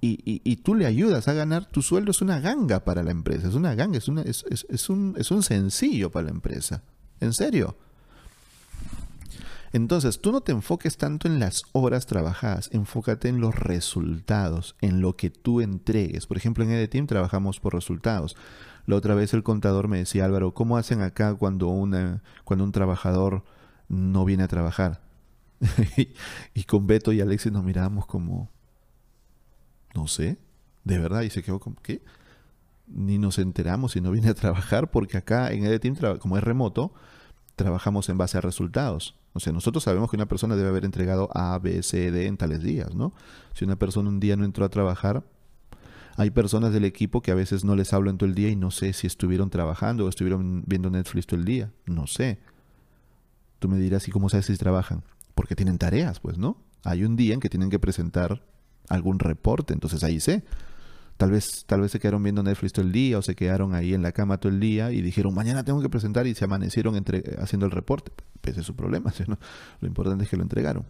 y, 0.00 0.56
tú 0.56 0.74
le 0.74 0.86
ayudas 0.86 1.26
a 1.28 1.32
ganar, 1.32 1.66
tu 1.66 1.82
sueldo 1.82 2.12
es 2.12 2.22
una 2.22 2.38
ganga 2.40 2.84
para 2.84 3.02
la 3.02 3.10
empresa, 3.10 3.48
es 3.48 3.54
una 3.54 3.74
ganga, 3.74 3.98
es, 3.98 4.08
una, 4.08 4.22
es, 4.22 4.44
un, 4.88 5.14
es 5.18 5.30
un 5.30 5.42
sencillo 5.42 6.10
para 6.10 6.26
la 6.26 6.30
empresa. 6.30 6.82
¿En 7.20 7.32
serio? 7.32 7.76
Entonces, 9.72 10.20
tú 10.20 10.32
no 10.32 10.40
te 10.40 10.52
enfoques 10.52 10.96
tanto 10.96 11.28
en 11.28 11.40
las 11.40 11.64
horas 11.72 12.06
trabajadas, 12.06 12.70
enfócate 12.72 13.28
en 13.28 13.40
los 13.40 13.54
resultados, 13.54 14.76
en 14.80 15.00
lo 15.00 15.16
que 15.16 15.30
tú 15.30 15.60
entregues. 15.60 16.26
Por 16.26 16.36
ejemplo, 16.36 16.64
en 16.64 16.70
EDTeam 16.70 17.06
trabajamos 17.06 17.60
por 17.60 17.74
resultados. 17.74 18.36
La 18.86 18.96
otra 18.96 19.14
vez 19.14 19.34
el 19.34 19.42
contador 19.42 19.88
me 19.88 19.98
decía, 19.98 20.24
Álvaro, 20.24 20.54
¿cómo 20.54 20.78
hacen 20.78 21.02
acá 21.02 21.34
cuando, 21.34 21.68
una, 21.68 22.22
cuando 22.44 22.64
un 22.64 22.72
trabajador 22.72 23.44
no 23.88 24.24
viene 24.24 24.44
a 24.44 24.48
trabajar? 24.48 25.02
y 26.54 26.64
con 26.64 26.86
Beto 26.86 27.12
y 27.12 27.20
Alexis 27.20 27.52
nos 27.52 27.64
mirábamos 27.64 28.06
como, 28.06 28.48
no 29.98 30.06
sé, 30.06 30.38
de 30.84 30.98
verdad, 30.98 31.22
y 31.22 31.30
se 31.30 31.42
quedó 31.42 31.58
como, 31.58 31.76
¿qué? 31.82 32.02
Ni 32.86 33.18
nos 33.18 33.38
enteramos 33.38 33.92
si 33.92 34.00
no 34.00 34.12
viene 34.12 34.28
a 34.28 34.34
trabajar, 34.34 34.92
porque 34.92 35.16
acá 35.16 35.50
en 35.50 35.64
EDTeam, 35.64 36.18
como 36.18 36.38
es 36.38 36.44
remoto, 36.44 36.92
trabajamos 37.56 38.08
en 38.08 38.16
base 38.16 38.38
a 38.38 38.40
resultados. 38.40 39.16
O 39.32 39.40
sea, 39.40 39.52
nosotros 39.52 39.82
sabemos 39.82 40.08
que 40.08 40.16
una 40.16 40.26
persona 40.26 40.54
debe 40.54 40.68
haber 40.68 40.84
entregado 40.84 41.28
A, 41.34 41.58
B, 41.58 41.82
C, 41.82 42.12
D 42.12 42.26
en 42.26 42.36
tales 42.36 42.62
días, 42.62 42.94
¿no? 42.94 43.12
Si 43.54 43.64
una 43.64 43.76
persona 43.76 44.08
un 44.08 44.20
día 44.20 44.36
no 44.36 44.44
entró 44.44 44.64
a 44.64 44.68
trabajar, 44.68 45.24
hay 46.16 46.30
personas 46.30 46.72
del 46.72 46.84
equipo 46.84 47.20
que 47.22 47.32
a 47.32 47.34
veces 47.34 47.64
no 47.64 47.74
les 47.74 47.92
hablo 47.92 48.10
en 48.10 48.18
todo 48.18 48.28
el 48.28 48.36
día 48.36 48.48
y 48.48 48.56
no 48.56 48.70
sé 48.70 48.92
si 48.92 49.08
estuvieron 49.08 49.50
trabajando 49.50 50.06
o 50.06 50.08
estuvieron 50.08 50.62
viendo 50.66 50.90
Netflix 50.90 51.26
todo 51.26 51.40
el 51.40 51.44
día. 51.44 51.72
No 51.86 52.06
sé. 52.06 52.38
Tú 53.58 53.68
me 53.68 53.78
dirás, 53.78 54.06
¿y 54.06 54.12
cómo 54.12 54.28
sabes 54.28 54.46
si 54.46 54.56
trabajan? 54.56 55.02
Porque 55.34 55.56
tienen 55.56 55.78
tareas, 55.78 56.20
pues, 56.20 56.38
¿no? 56.38 56.56
Hay 56.84 57.04
un 57.04 57.16
día 57.16 57.34
en 57.34 57.40
que 57.40 57.48
tienen 57.48 57.70
que 57.70 57.80
presentar 57.80 58.42
algún 58.88 59.18
reporte, 59.18 59.74
entonces 59.74 60.04
ahí 60.04 60.20
sé. 60.20 60.44
Tal 61.16 61.32
vez, 61.32 61.64
tal 61.66 61.80
vez 61.80 61.90
se 61.90 61.98
quedaron 61.98 62.22
viendo 62.22 62.44
Netflix 62.44 62.72
todo 62.72 62.84
el 62.84 62.92
día 62.92 63.18
o 63.18 63.22
se 63.22 63.34
quedaron 63.34 63.74
ahí 63.74 63.92
en 63.92 64.02
la 64.02 64.12
cama 64.12 64.38
todo 64.38 64.52
el 64.52 64.60
día 64.60 64.92
y 64.92 65.02
dijeron, 65.02 65.34
mañana 65.34 65.64
tengo 65.64 65.82
que 65.82 65.88
presentar 65.88 66.28
y 66.28 66.34
se 66.34 66.44
amanecieron 66.44 66.94
entre, 66.94 67.36
haciendo 67.40 67.66
el 67.66 67.72
reporte. 67.72 68.12
Ese 68.44 68.60
es 68.60 68.66
su 68.66 68.76
problema, 68.76 69.12
Lo 69.80 69.88
importante 69.88 70.24
es 70.24 70.30
que 70.30 70.36
lo 70.36 70.42
entregaron. 70.42 70.84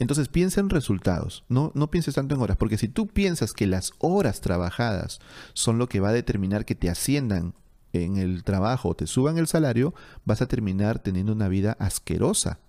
Entonces 0.00 0.28
piensa 0.28 0.60
en 0.60 0.70
resultados, 0.70 1.44
no, 1.48 1.72
no 1.74 1.90
pienses 1.90 2.14
tanto 2.14 2.34
en 2.34 2.40
horas, 2.40 2.56
porque 2.56 2.78
si 2.78 2.88
tú 2.88 3.06
piensas 3.06 3.52
que 3.52 3.66
las 3.66 3.92
horas 3.98 4.40
trabajadas 4.40 5.20
son 5.52 5.78
lo 5.78 5.88
que 5.88 6.00
va 6.00 6.08
a 6.08 6.12
determinar 6.12 6.64
que 6.64 6.74
te 6.74 6.88
asciendan 6.88 7.54
en 7.92 8.16
el 8.16 8.42
trabajo 8.42 8.88
o 8.88 8.96
te 8.96 9.06
suban 9.06 9.36
el 9.36 9.46
salario, 9.46 9.94
vas 10.24 10.40
a 10.42 10.46
terminar 10.46 11.00
teniendo 11.00 11.32
una 11.32 11.48
vida 11.48 11.76
asquerosa 11.78 12.60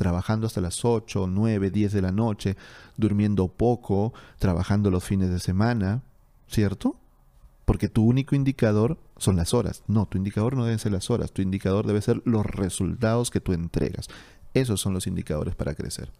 trabajando 0.00 0.46
hasta 0.46 0.62
las 0.62 0.82
8, 0.82 1.26
9, 1.26 1.70
10 1.70 1.92
de 1.92 2.00
la 2.00 2.10
noche, 2.10 2.56
durmiendo 2.96 3.48
poco, 3.48 4.14
trabajando 4.38 4.90
los 4.90 5.04
fines 5.04 5.28
de 5.28 5.38
semana, 5.38 6.00
¿cierto? 6.48 6.96
Porque 7.66 7.90
tu 7.90 8.06
único 8.06 8.34
indicador 8.34 8.96
son 9.18 9.36
las 9.36 9.52
horas. 9.52 9.82
No, 9.88 10.06
tu 10.06 10.16
indicador 10.16 10.56
no 10.56 10.64
deben 10.64 10.78
ser 10.78 10.92
las 10.92 11.10
horas, 11.10 11.32
tu 11.32 11.42
indicador 11.42 11.86
debe 11.86 12.00
ser 12.00 12.22
los 12.24 12.46
resultados 12.46 13.30
que 13.30 13.42
tú 13.42 13.52
entregas. 13.52 14.08
Esos 14.54 14.80
son 14.80 14.94
los 14.94 15.06
indicadores 15.06 15.54
para 15.54 15.74
crecer. 15.74 16.10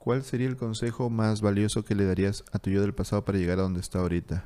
¿Cuál 0.00 0.24
sería 0.24 0.48
el 0.48 0.56
consejo 0.56 1.10
más 1.10 1.42
valioso 1.42 1.84
que 1.84 1.94
le 1.94 2.06
darías 2.06 2.42
a 2.52 2.58
tu 2.58 2.70
yo 2.70 2.80
del 2.80 2.94
pasado 2.94 3.22
para 3.22 3.36
llegar 3.36 3.58
a 3.58 3.62
donde 3.62 3.80
está 3.80 3.98
ahorita? 3.98 4.44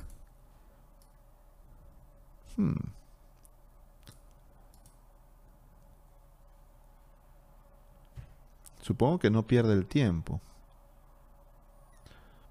Hmm. 2.57 2.73
Supongo 8.81 9.17
que 9.17 9.29
no 9.29 9.47
pierde 9.47 9.71
el 9.71 9.85
tiempo. 9.85 10.41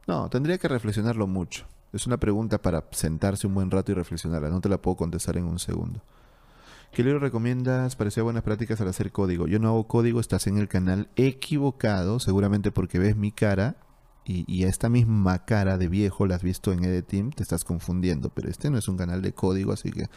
No, 0.06 0.30
tendría 0.30 0.56
que 0.56 0.68
reflexionarlo 0.68 1.26
mucho. 1.26 1.66
Es 1.92 2.06
una 2.06 2.16
pregunta 2.16 2.56
para 2.56 2.84
sentarse 2.90 3.46
un 3.46 3.52
buen 3.52 3.70
rato 3.70 3.92
y 3.92 3.94
reflexionarla. 3.94 4.48
No 4.48 4.62
te 4.62 4.70
la 4.70 4.80
puedo 4.80 4.96
contestar 4.96 5.36
en 5.36 5.44
un 5.44 5.58
segundo. 5.58 6.00
¿Qué 6.92 7.02
libro 7.02 7.18
recomiendas 7.18 7.96
hacer 7.98 8.22
buenas 8.22 8.42
prácticas 8.42 8.80
al 8.80 8.88
hacer 8.88 9.10
código? 9.10 9.46
Yo 9.48 9.58
no 9.58 9.68
hago 9.68 9.88
código, 9.88 10.20
estás 10.20 10.46
en 10.46 10.58
el 10.58 10.68
canal 10.68 11.08
equivocado, 11.16 12.20
seguramente 12.20 12.70
porque 12.70 12.98
ves 12.98 13.16
mi 13.16 13.32
cara 13.32 13.76
y, 14.24 14.44
y, 14.46 14.64
esta 14.64 14.88
misma 14.88 15.44
cara 15.44 15.76
de 15.76 15.88
viejo 15.88 16.26
la 16.26 16.36
has 16.36 16.42
visto 16.42 16.72
en 16.72 16.84
Edeteam, 16.84 17.30
te 17.30 17.42
estás 17.42 17.64
confundiendo, 17.64 18.30
pero 18.30 18.48
este 18.48 18.70
no 18.70 18.78
es 18.78 18.88
un 18.88 18.96
canal 18.96 19.20
de 19.22 19.34
código, 19.34 19.72
así 19.72 19.90
que 19.90 20.08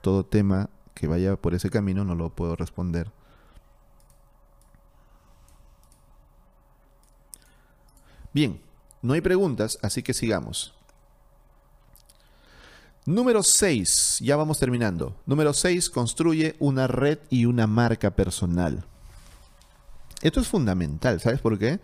todo 0.00 0.24
tema 0.24 0.70
que 0.94 1.06
vaya 1.06 1.36
por 1.36 1.54
ese 1.54 1.70
camino 1.70 2.04
no 2.04 2.14
lo 2.14 2.30
puedo 2.30 2.56
responder. 2.56 3.10
Bien, 8.32 8.60
no 9.02 9.14
hay 9.14 9.20
preguntas, 9.20 9.78
así 9.82 10.02
que 10.02 10.14
sigamos. 10.14 10.77
Número 13.08 13.42
6, 13.42 14.18
ya 14.20 14.36
vamos 14.36 14.58
terminando. 14.58 15.16
Número 15.24 15.54
6, 15.54 15.88
construye 15.88 16.56
una 16.58 16.86
red 16.86 17.18
y 17.30 17.46
una 17.46 17.66
marca 17.66 18.10
personal. 18.10 18.84
Esto 20.20 20.40
es 20.40 20.48
fundamental, 20.48 21.18
¿sabes 21.18 21.40
por 21.40 21.58
qué? 21.58 21.80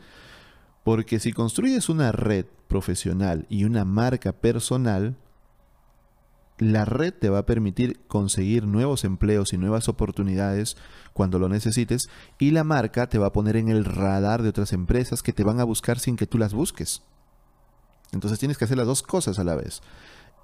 Porque 0.82 1.18
si 1.20 1.32
construyes 1.32 1.88
una 1.88 2.12
red 2.12 2.44
profesional 2.68 3.46
y 3.48 3.64
una 3.64 3.86
marca 3.86 4.34
personal, 4.34 5.16
la 6.59 6.84
red 6.84 7.14
te 7.14 7.30
va 7.30 7.38
a 7.38 7.46
permitir 7.46 8.05
conseguir 8.06 8.66
nuevos 8.66 9.02
empleos 9.05 9.55
y 9.55 9.56
nuevas 9.56 9.88
oportunidades 9.88 10.76
cuando 11.14 11.38
lo 11.38 11.48
necesites 11.48 12.10
y 12.38 12.51
la 12.51 12.64
marca 12.64 13.09
te 13.09 13.16
va 13.16 13.28
a 13.28 13.32
poner 13.32 13.56
en 13.56 13.70
el 13.70 13.86
radar 13.86 14.42
de 14.42 14.51
otras 14.51 14.74
empresas 14.74 15.22
que 15.22 15.32
te 15.32 15.42
van 15.42 15.59
a 15.59 15.64
buscar 15.64 15.98
sin 15.98 16.16
que 16.16 16.26
tú 16.26 16.36
las 16.36 16.52
busques. 16.52 17.01
Entonces 18.12 18.38
tienes 18.38 18.59
que 18.59 18.66
hacer 18.66 18.76
las 18.76 18.86
dos 18.86 19.02
cosas 19.02 19.38
a 19.38 19.44
la 19.44 19.55
vez. 19.55 19.80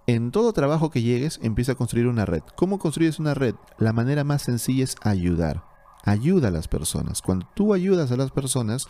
En 0.07 0.31
todo 0.31 0.53
trabajo 0.53 0.91
que 0.91 1.03
llegues, 1.03 1.39
empieza 1.43 1.73
a 1.73 1.75
construir 1.77 2.07
una 2.07 2.25
red. 2.25 2.43
¿Cómo 2.57 2.79
construyes 2.79 3.19
una 3.19 3.35
red? 3.35 3.55
La 3.79 3.93
manera 3.93 4.25
más 4.25 4.43
sencilla 4.43 4.85
es 4.85 4.97
ayudar. 5.03 5.65
Ayuda 6.05 6.49
a 6.49 6.51
las 6.53 6.69
personas. 6.69 7.23
Cuando 7.23 7.47
tú 7.55 7.75
ayudas 7.75 8.11
a 8.11 8.17
las 8.17 8.31
personas, 8.31 8.89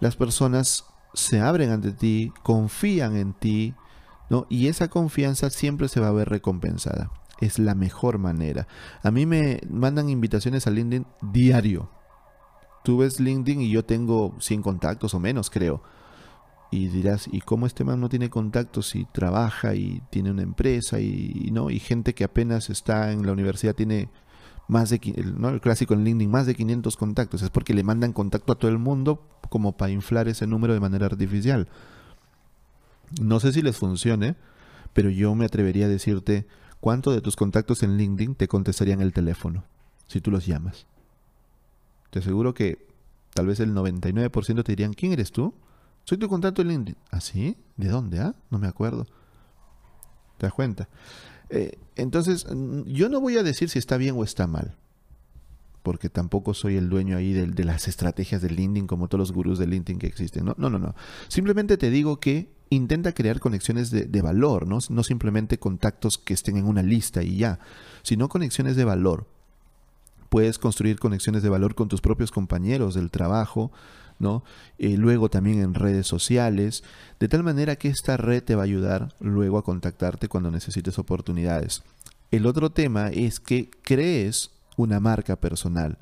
las 0.00 0.16
personas 0.16 0.84
se 1.14 1.40
abren 1.40 1.70
ante 1.70 1.92
ti, 1.92 2.32
confían 2.42 3.16
en 3.16 3.34
ti, 3.34 3.74
¿no? 4.30 4.46
Y 4.48 4.68
esa 4.68 4.88
confianza 4.88 5.50
siempre 5.50 5.88
se 5.88 6.00
va 6.00 6.08
a 6.08 6.12
ver 6.12 6.28
recompensada. 6.28 7.10
Es 7.40 7.58
la 7.58 7.74
mejor 7.74 8.18
manera. 8.18 8.66
A 9.02 9.10
mí 9.10 9.26
me 9.26 9.60
mandan 9.70 10.08
invitaciones 10.08 10.66
a 10.66 10.70
LinkedIn 10.70 11.06
diario. 11.22 11.90
Tú 12.82 12.98
ves 12.98 13.20
LinkedIn 13.20 13.60
y 13.60 13.70
yo 13.70 13.84
tengo 13.84 14.34
100 14.40 14.62
contactos 14.62 15.14
o 15.14 15.20
menos, 15.20 15.50
creo. 15.50 15.82
Y 16.70 16.88
dirás, 16.88 17.28
¿y 17.32 17.40
cómo 17.40 17.66
este 17.66 17.84
man 17.84 18.00
no 18.00 18.08
tiene 18.08 18.28
contactos 18.28 18.94
y 18.94 19.06
trabaja 19.06 19.74
y 19.74 20.02
tiene 20.10 20.30
una 20.30 20.42
empresa 20.42 21.00
y, 21.00 21.48
no? 21.52 21.70
Y 21.70 21.78
gente 21.78 22.14
que 22.14 22.24
apenas 22.24 22.68
está 22.68 23.12
en 23.12 23.24
la 23.24 23.32
universidad 23.32 23.74
tiene 23.74 24.10
más 24.66 24.90
de, 24.90 25.00
¿no? 25.36 25.48
el 25.48 25.62
clásico 25.62 25.94
en 25.94 26.04
LinkedIn, 26.04 26.30
más 26.30 26.46
de 26.46 26.54
500 26.54 26.96
contactos. 26.96 27.42
Es 27.42 27.50
porque 27.50 27.72
le 27.72 27.84
mandan 27.84 28.12
contacto 28.12 28.52
a 28.52 28.58
todo 28.58 28.70
el 28.70 28.78
mundo 28.78 29.22
como 29.48 29.76
para 29.76 29.92
inflar 29.92 30.28
ese 30.28 30.46
número 30.46 30.74
de 30.74 30.80
manera 30.80 31.06
artificial. 31.06 31.68
No 33.20 33.40
sé 33.40 33.54
si 33.54 33.62
les 33.62 33.78
funcione, 33.78 34.36
pero 34.92 35.08
yo 35.08 35.34
me 35.34 35.46
atrevería 35.46 35.86
a 35.86 35.88
decirte 35.88 36.46
cuánto 36.80 37.12
de 37.12 37.22
tus 37.22 37.34
contactos 37.34 37.82
en 37.82 37.96
LinkedIn 37.96 38.34
te 38.34 38.46
contestarían 38.46 39.00
el 39.00 39.14
teléfono 39.14 39.64
si 40.06 40.20
tú 40.20 40.30
los 40.30 40.46
llamas. 40.46 40.86
Te 42.10 42.18
aseguro 42.18 42.54
que 42.54 42.86
tal 43.34 43.46
vez 43.46 43.60
el 43.60 43.74
99% 43.74 44.64
te 44.64 44.72
dirían, 44.72 44.94
¿quién 44.94 45.12
eres 45.12 45.30
tú? 45.30 45.54
Soy 46.08 46.16
tu 46.16 46.26
contacto 46.26 46.62
en 46.62 46.68
LinkedIn. 46.68 46.96
¿Ah, 47.10 47.20
sí? 47.20 47.58
¿De 47.76 47.88
dónde? 47.88 48.18
Ah? 48.18 48.34
No 48.48 48.58
me 48.58 48.66
acuerdo. 48.66 49.04
¿Te 50.38 50.46
das 50.46 50.54
cuenta? 50.54 50.88
Eh, 51.50 51.78
entonces, 51.96 52.46
yo 52.86 53.10
no 53.10 53.20
voy 53.20 53.36
a 53.36 53.42
decir 53.42 53.68
si 53.68 53.78
está 53.78 53.98
bien 53.98 54.14
o 54.16 54.24
está 54.24 54.46
mal 54.46 54.74
porque 55.82 56.08
tampoco 56.08 56.54
soy 56.54 56.76
el 56.76 56.88
dueño 56.88 57.18
ahí 57.18 57.34
de, 57.34 57.64
las 57.64 57.88
estrategias 57.88 58.40
de 58.40 58.48
LinkedIn 58.48 58.86
como 58.86 59.08
todos 59.08 59.20
los 59.20 59.32
gurús 59.32 59.58
de 59.58 59.66
LinkedIn 59.66 59.98
que 59.98 60.06
existen. 60.06 60.46
No, 60.46 60.54
no, 60.56 60.70
no, 60.70 60.78
no. 60.78 60.94
Simplemente 61.28 61.76
te 61.76 61.90
digo 61.90 62.20
que 62.20 62.50
intenta 62.70 63.12
crear 63.12 63.38
conexiones 63.38 63.90
de, 63.90 64.06
de 64.06 64.22
valor, 64.22 64.66
¿no? 64.66 64.78
no 64.88 65.02
simplemente 65.02 65.58
contactos 65.58 66.16
que 66.16 66.32
estén 66.32 66.56
en 66.56 66.64
una 66.64 66.82
lista 66.82 67.22
y 67.22 67.36
ya, 67.36 67.58
sino 68.02 68.30
conexiones 68.30 68.76
de 68.76 68.84
valor. 68.84 69.26
Puedes 70.30 70.58
construir 70.58 70.98
conexiones 70.98 71.42
de 71.42 71.48
valor 71.50 71.74
con 71.74 71.88
tus 71.88 72.00
propios 72.00 72.30
compañeros 72.30 72.94
del 72.94 73.10
trabajo, 73.10 73.72
Eh, 74.78 74.96
luego 74.96 75.28
también 75.28 75.60
en 75.60 75.74
redes 75.74 76.06
sociales, 76.06 76.82
de 77.20 77.28
tal 77.28 77.42
manera 77.42 77.76
que 77.76 77.88
esta 77.88 78.16
red 78.16 78.42
te 78.42 78.54
va 78.54 78.62
a 78.62 78.64
ayudar 78.64 79.14
luego 79.20 79.58
a 79.58 79.64
contactarte 79.64 80.28
cuando 80.28 80.50
necesites 80.50 80.98
oportunidades. 80.98 81.82
El 82.30 82.46
otro 82.46 82.70
tema 82.70 83.08
es 83.08 83.40
que 83.40 83.70
crees 83.82 84.50
una 84.76 85.00
marca 85.00 85.36
personal. 85.36 85.98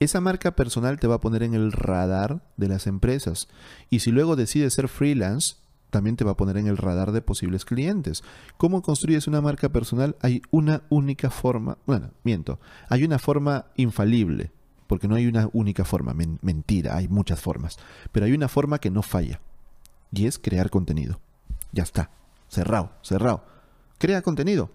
Esa 0.00 0.20
marca 0.20 0.56
personal 0.56 0.98
te 0.98 1.06
va 1.06 1.16
a 1.16 1.20
poner 1.20 1.42
en 1.42 1.54
el 1.54 1.72
radar 1.72 2.42
de 2.56 2.68
las 2.68 2.86
empresas. 2.86 3.48
Y 3.88 4.00
si 4.00 4.10
luego 4.10 4.36
decides 4.36 4.74
ser 4.74 4.88
freelance, 4.88 5.56
también 5.90 6.16
te 6.16 6.24
va 6.24 6.32
a 6.32 6.36
poner 6.36 6.58
en 6.58 6.66
el 6.66 6.76
radar 6.76 7.12
de 7.12 7.22
posibles 7.22 7.64
clientes. 7.64 8.22
¿Cómo 8.58 8.82
construyes 8.82 9.26
una 9.26 9.40
marca 9.40 9.70
personal? 9.70 10.16
Hay 10.20 10.42
una 10.50 10.82
única 10.90 11.30
forma, 11.30 11.78
bueno, 11.86 12.10
miento, 12.24 12.60
hay 12.88 13.04
una 13.04 13.18
forma 13.18 13.66
infalible, 13.76 14.50
porque 14.86 15.08
no 15.08 15.14
hay 15.14 15.26
una 15.26 15.48
única 15.52 15.84
forma, 15.84 16.14
mentira, 16.14 16.96
hay 16.96 17.08
muchas 17.08 17.40
formas, 17.40 17.78
pero 18.12 18.26
hay 18.26 18.32
una 18.32 18.48
forma 18.48 18.78
que 18.78 18.90
no 18.90 19.02
falla, 19.02 19.40
y 20.12 20.26
es 20.26 20.38
crear 20.38 20.70
contenido. 20.70 21.20
Ya 21.72 21.82
está, 21.82 22.10
cerrado, 22.48 22.92
cerrado. 23.02 23.44
Crea 23.98 24.22
contenido. 24.22 24.70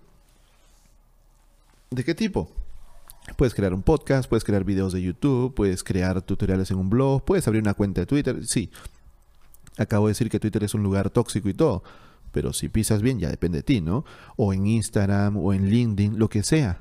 ¿De 1.89 2.03
qué 2.03 2.15
tipo? 2.15 2.49
Puedes 3.37 3.53
crear 3.53 3.73
un 3.73 3.83
podcast, 3.83 4.27
puedes 4.29 4.43
crear 4.43 4.63
videos 4.63 4.93
de 4.93 5.01
YouTube, 5.01 5.53
puedes 5.53 5.83
crear 5.83 6.21
tutoriales 6.21 6.71
en 6.71 6.77
un 6.77 6.89
blog, 6.89 7.23
puedes 7.23 7.47
abrir 7.47 7.61
una 7.61 7.73
cuenta 7.73 8.01
de 8.01 8.07
Twitter. 8.07 8.45
Sí, 8.45 8.71
acabo 9.77 10.07
de 10.07 10.11
decir 10.11 10.29
que 10.29 10.39
Twitter 10.39 10.63
es 10.63 10.73
un 10.73 10.83
lugar 10.83 11.09
tóxico 11.09 11.49
y 11.49 11.53
todo, 11.53 11.83
pero 12.31 12.53
si 12.53 12.69
pisas 12.69 13.01
bien 13.01 13.19
ya 13.19 13.29
depende 13.29 13.59
de 13.59 13.63
ti, 13.63 13.81
¿no? 13.81 14.05
O 14.37 14.53
en 14.53 14.67
Instagram 14.67 15.37
o 15.37 15.53
en 15.53 15.69
LinkedIn, 15.69 16.17
lo 16.17 16.29
que 16.29 16.43
sea. 16.43 16.79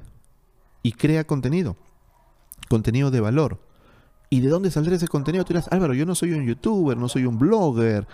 Y 0.82 0.92
crea 0.92 1.26
contenido, 1.26 1.76
contenido 2.70 3.10
de 3.10 3.20
valor. 3.20 3.60
¿Y 4.30 4.40
de 4.40 4.48
dónde 4.48 4.70
saldrá 4.70 4.94
ese 4.94 5.08
contenido? 5.08 5.44
Tú 5.44 5.52
dirás, 5.52 5.66
Álvaro, 5.72 5.92
yo 5.92 6.06
no 6.06 6.14
soy 6.14 6.32
un 6.32 6.46
youtuber, 6.46 6.96
no 6.96 7.08
soy 7.08 7.26
un 7.26 7.36
blogger, 7.36 8.06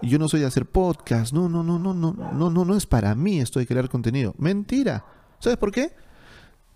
yo 0.00 0.18
no 0.18 0.28
soy 0.28 0.40
de 0.40 0.46
hacer 0.46 0.64
podcast. 0.64 1.34
No, 1.34 1.48
no, 1.48 1.62
no, 1.62 1.78
no, 1.78 1.92
no, 1.92 2.14
no, 2.14 2.50
no, 2.50 2.64
no 2.64 2.74
es 2.74 2.86
para 2.86 3.14
mí 3.14 3.38
esto 3.38 3.58
de 3.58 3.66
crear 3.66 3.88
contenido. 3.90 4.34
Mentira. 4.38 5.04
¿Sabes 5.38 5.58
por 5.58 5.70
qué? 5.70 5.94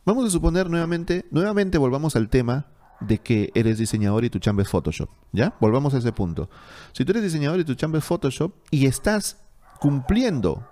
Vamos 0.05 0.27
a 0.27 0.31
suponer 0.31 0.69
nuevamente, 0.69 1.25
nuevamente 1.31 1.79
volvamos 1.79 2.17
al 2.17 2.29
tema 2.29 2.67
de 3.01 3.19
que 3.19 3.51
eres 3.55 3.79
diseñador 3.79 4.25
y 4.25 4.31
tu 4.31 4.39
chamba 4.39 4.63
es 4.63 4.69
Photoshop, 4.69 5.09
¿ya? 5.33 5.55
Volvamos 5.59 5.95
a 5.95 5.99
ese 5.99 6.13
punto. 6.13 6.51
Si 6.93 7.05
tú 7.05 7.13
eres 7.13 7.23
diseñador 7.23 7.61
y 7.61 7.65
tu 7.65 7.75
chamba 7.75 7.99
es 7.99 8.05
Photoshop 8.05 8.53
y 8.71 8.87
estás 8.87 9.39
cumpliendo 9.81 10.69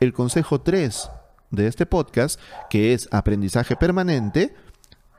el 0.00 0.12
consejo 0.12 0.60
3 0.60 1.10
de 1.50 1.66
este 1.68 1.86
podcast, 1.86 2.40
que 2.68 2.92
es 2.92 3.08
aprendizaje 3.12 3.76
permanente, 3.76 4.54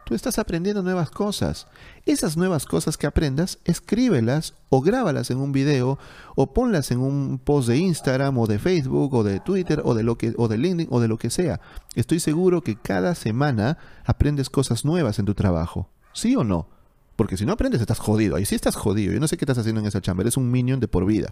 Tú 0.05 0.15
estás 0.15 0.37
aprendiendo 0.37 0.83
nuevas 0.83 1.09
cosas. 1.09 1.67
Esas 2.05 2.35
nuevas 2.35 2.65
cosas 2.65 2.97
que 2.97 3.07
aprendas, 3.07 3.59
escríbelas 3.63 4.53
o 4.69 4.81
grábalas 4.81 5.31
en 5.31 5.37
un 5.37 5.51
video 5.53 5.97
o 6.35 6.53
ponlas 6.53 6.91
en 6.91 6.99
un 6.99 7.39
post 7.39 7.69
de 7.69 7.77
Instagram 7.77 8.37
o 8.37 8.47
de 8.47 8.59
Facebook 8.59 9.13
o 9.13 9.23
de 9.23 9.39
Twitter 9.39 9.81
o 9.85 9.93
de 9.93 10.03
lo 10.03 10.17
que 10.17 10.33
o 10.37 10.47
de 10.47 10.57
LinkedIn 10.57 10.89
o 10.91 10.99
de 10.99 11.07
lo 11.07 11.17
que 11.17 11.29
sea. 11.29 11.61
Estoy 11.95 12.19
seguro 12.19 12.61
que 12.61 12.75
cada 12.75 13.15
semana 13.15 13.77
aprendes 14.05 14.49
cosas 14.49 14.83
nuevas 14.83 15.19
en 15.19 15.25
tu 15.25 15.33
trabajo. 15.33 15.89
¿Sí 16.11 16.35
o 16.35 16.43
no? 16.43 16.67
Porque 17.15 17.37
si 17.37 17.45
no 17.45 17.53
aprendes 17.53 17.79
estás 17.79 17.99
jodido. 17.99 18.35
Ahí 18.35 18.45
sí 18.45 18.55
estás 18.55 18.75
jodido. 18.75 19.13
Yo 19.13 19.19
no 19.19 19.27
sé 19.27 19.37
qué 19.37 19.45
estás 19.45 19.57
haciendo 19.57 19.79
en 19.81 19.87
esa 19.87 20.01
chamba. 20.01 20.23
Eres 20.23 20.35
un 20.35 20.51
minion 20.51 20.79
de 20.79 20.87
por 20.87 21.05
vida. 21.05 21.31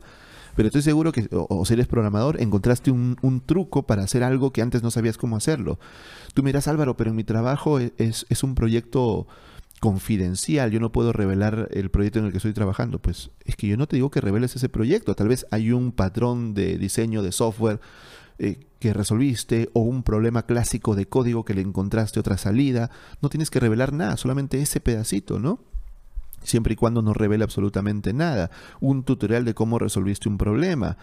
Pero 0.56 0.68
estoy 0.68 0.82
seguro 0.82 1.11
que, 1.11 1.28
o, 1.32 1.65
si 1.65 1.73
eres 1.73 1.88
programador, 1.88 2.41
encontraste 2.41 2.91
un, 2.91 3.41
truco 3.45 3.84
para 3.84 4.03
hacer 4.03 4.23
algo 4.23 4.52
que 4.52 4.61
antes 4.61 4.84
no 4.84 4.91
sabías 4.91 5.18
cómo 5.18 5.36
hacerlo. 5.36 5.80
Tú 6.34 6.44
miras, 6.44 6.68
Álvaro, 6.68 6.98
pero 6.98 7.10
en 7.10 7.15
mi 7.15 7.23
trabajo 7.23 7.80
e, 7.80 7.94
es, 7.98 8.26
es 8.30 8.44
un 8.44 8.56
proyecto 8.56 9.28
confidencial, 9.80 10.69
yo 10.69 10.80
no 10.80 10.91
puedo 10.91 11.11
revelar 11.11 11.68
el 11.72 11.90
proyecto 11.90 12.19
en 12.19 12.26
el 12.26 12.32
que 12.32 12.38
estoy 12.38 12.53
trabajando. 12.53 12.99
Pues 12.99 13.32
es 13.45 13.56
que 13.56 13.68
yo 13.68 13.78
no 13.78 13.88
te 13.88 13.95
digo 13.95 14.11
que 14.11 14.22
reveles 14.22 14.56
ese 14.56 14.69
proyecto. 14.69 15.15
Tal 15.15 15.28
vez 15.28 15.48
hay 15.49 15.72
un 15.72 15.91
patrón 15.91 16.53
de 16.53 16.78
diseño 16.78 17.23
de 17.23 17.32
software 17.32 17.80
eh, 18.38 18.60
que 18.80 18.94
resolviste 18.94 19.69
o 19.73 19.82
un 19.82 20.03
problema 20.03 20.45
clásico 20.45 20.95
de 20.95 21.07
código 21.07 21.45
que 21.45 21.53
le 21.53 21.61
encontraste 21.61 22.19
otra 22.19 22.38
salida. 22.38 22.91
No 23.22 23.30
tienes 23.30 23.49
que 23.49 23.60
revelar 23.60 23.91
nada, 23.91 24.18
solamente 24.18 24.61
ese 24.61 24.80
pedacito, 24.80 25.40
¿no? 25.40 25.60
Siempre 26.44 26.74
y 26.74 26.76
cuando 26.76 27.02
no 27.02 27.14
revele 27.14 27.44
absolutamente 27.44 28.14
nada. 28.14 28.52
Un 28.80 29.04
tutorial 29.04 29.46
de 29.46 29.54
cómo 29.54 29.80
resolviste 29.80 30.30
un 30.30 30.38
problema. 30.38 30.98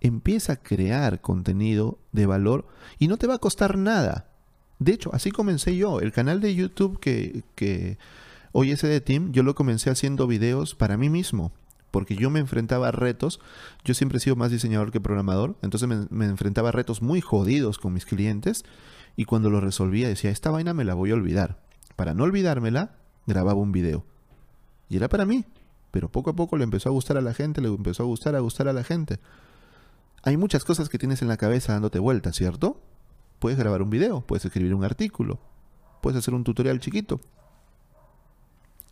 Empieza 0.00 0.54
a 0.54 0.56
crear 0.56 1.20
contenido 1.20 1.98
de 2.12 2.26
valor 2.26 2.66
y 2.98 3.08
no 3.08 3.16
te 3.16 3.26
va 3.26 3.34
a 3.34 3.38
costar 3.38 3.78
nada. 3.78 4.28
De 4.78 4.92
hecho, 4.92 5.10
así 5.14 5.30
comencé 5.30 5.76
yo. 5.76 6.00
El 6.00 6.12
canal 6.12 6.40
de 6.40 6.54
YouTube 6.54 7.00
que, 7.00 7.44
que 7.54 7.98
hoy 8.52 8.72
es 8.72 8.82
de 8.82 9.00
Team, 9.00 9.32
yo 9.32 9.42
lo 9.42 9.54
comencé 9.54 9.90
haciendo 9.90 10.26
videos 10.26 10.74
para 10.74 10.96
mí 10.96 11.08
mismo. 11.08 11.52
Porque 11.90 12.14
yo 12.14 12.28
me 12.28 12.40
enfrentaba 12.40 12.88
a 12.88 12.92
retos. 12.92 13.40
Yo 13.84 13.94
siempre 13.94 14.18
he 14.18 14.20
sido 14.20 14.36
más 14.36 14.50
diseñador 14.50 14.92
que 14.92 15.00
programador. 15.00 15.56
Entonces 15.62 15.88
me, 15.88 16.06
me 16.10 16.26
enfrentaba 16.26 16.68
a 16.68 16.72
retos 16.72 17.00
muy 17.00 17.22
jodidos 17.22 17.78
con 17.78 17.94
mis 17.94 18.04
clientes. 18.04 18.64
Y 19.16 19.24
cuando 19.24 19.48
lo 19.48 19.60
resolvía 19.60 20.08
decía, 20.08 20.30
esta 20.30 20.50
vaina 20.50 20.74
me 20.74 20.84
la 20.84 20.92
voy 20.92 21.12
a 21.12 21.14
olvidar. 21.14 21.58
Para 21.96 22.12
no 22.12 22.24
olvidármela, 22.24 22.96
grababa 23.26 23.58
un 23.58 23.72
video 23.72 24.04
y 24.88 24.96
era 24.96 25.08
para 25.08 25.26
mí. 25.26 25.44
Pero 25.90 26.10
poco 26.10 26.30
a 26.30 26.36
poco 26.36 26.56
le 26.56 26.64
empezó 26.64 26.88
a 26.88 26.92
gustar 26.92 27.16
a 27.16 27.20
la 27.20 27.34
gente, 27.34 27.60
le 27.60 27.68
empezó 27.68 28.02
a 28.02 28.06
gustar, 28.06 28.36
a 28.36 28.40
gustar 28.40 28.68
a 28.68 28.72
la 28.72 28.84
gente. 28.84 29.18
Hay 30.22 30.36
muchas 30.36 30.64
cosas 30.64 30.88
que 30.88 30.98
tienes 30.98 31.22
en 31.22 31.28
la 31.28 31.36
cabeza 31.36 31.72
dándote 31.72 31.98
vueltas, 31.98 32.36
¿cierto? 32.36 32.80
Puedes 33.38 33.58
grabar 33.58 33.82
un 33.82 33.90
video, 33.90 34.22
puedes 34.22 34.44
escribir 34.44 34.74
un 34.74 34.84
artículo, 34.84 35.38
puedes 36.02 36.18
hacer 36.18 36.34
un 36.34 36.44
tutorial 36.44 36.80
chiquito. 36.80 37.20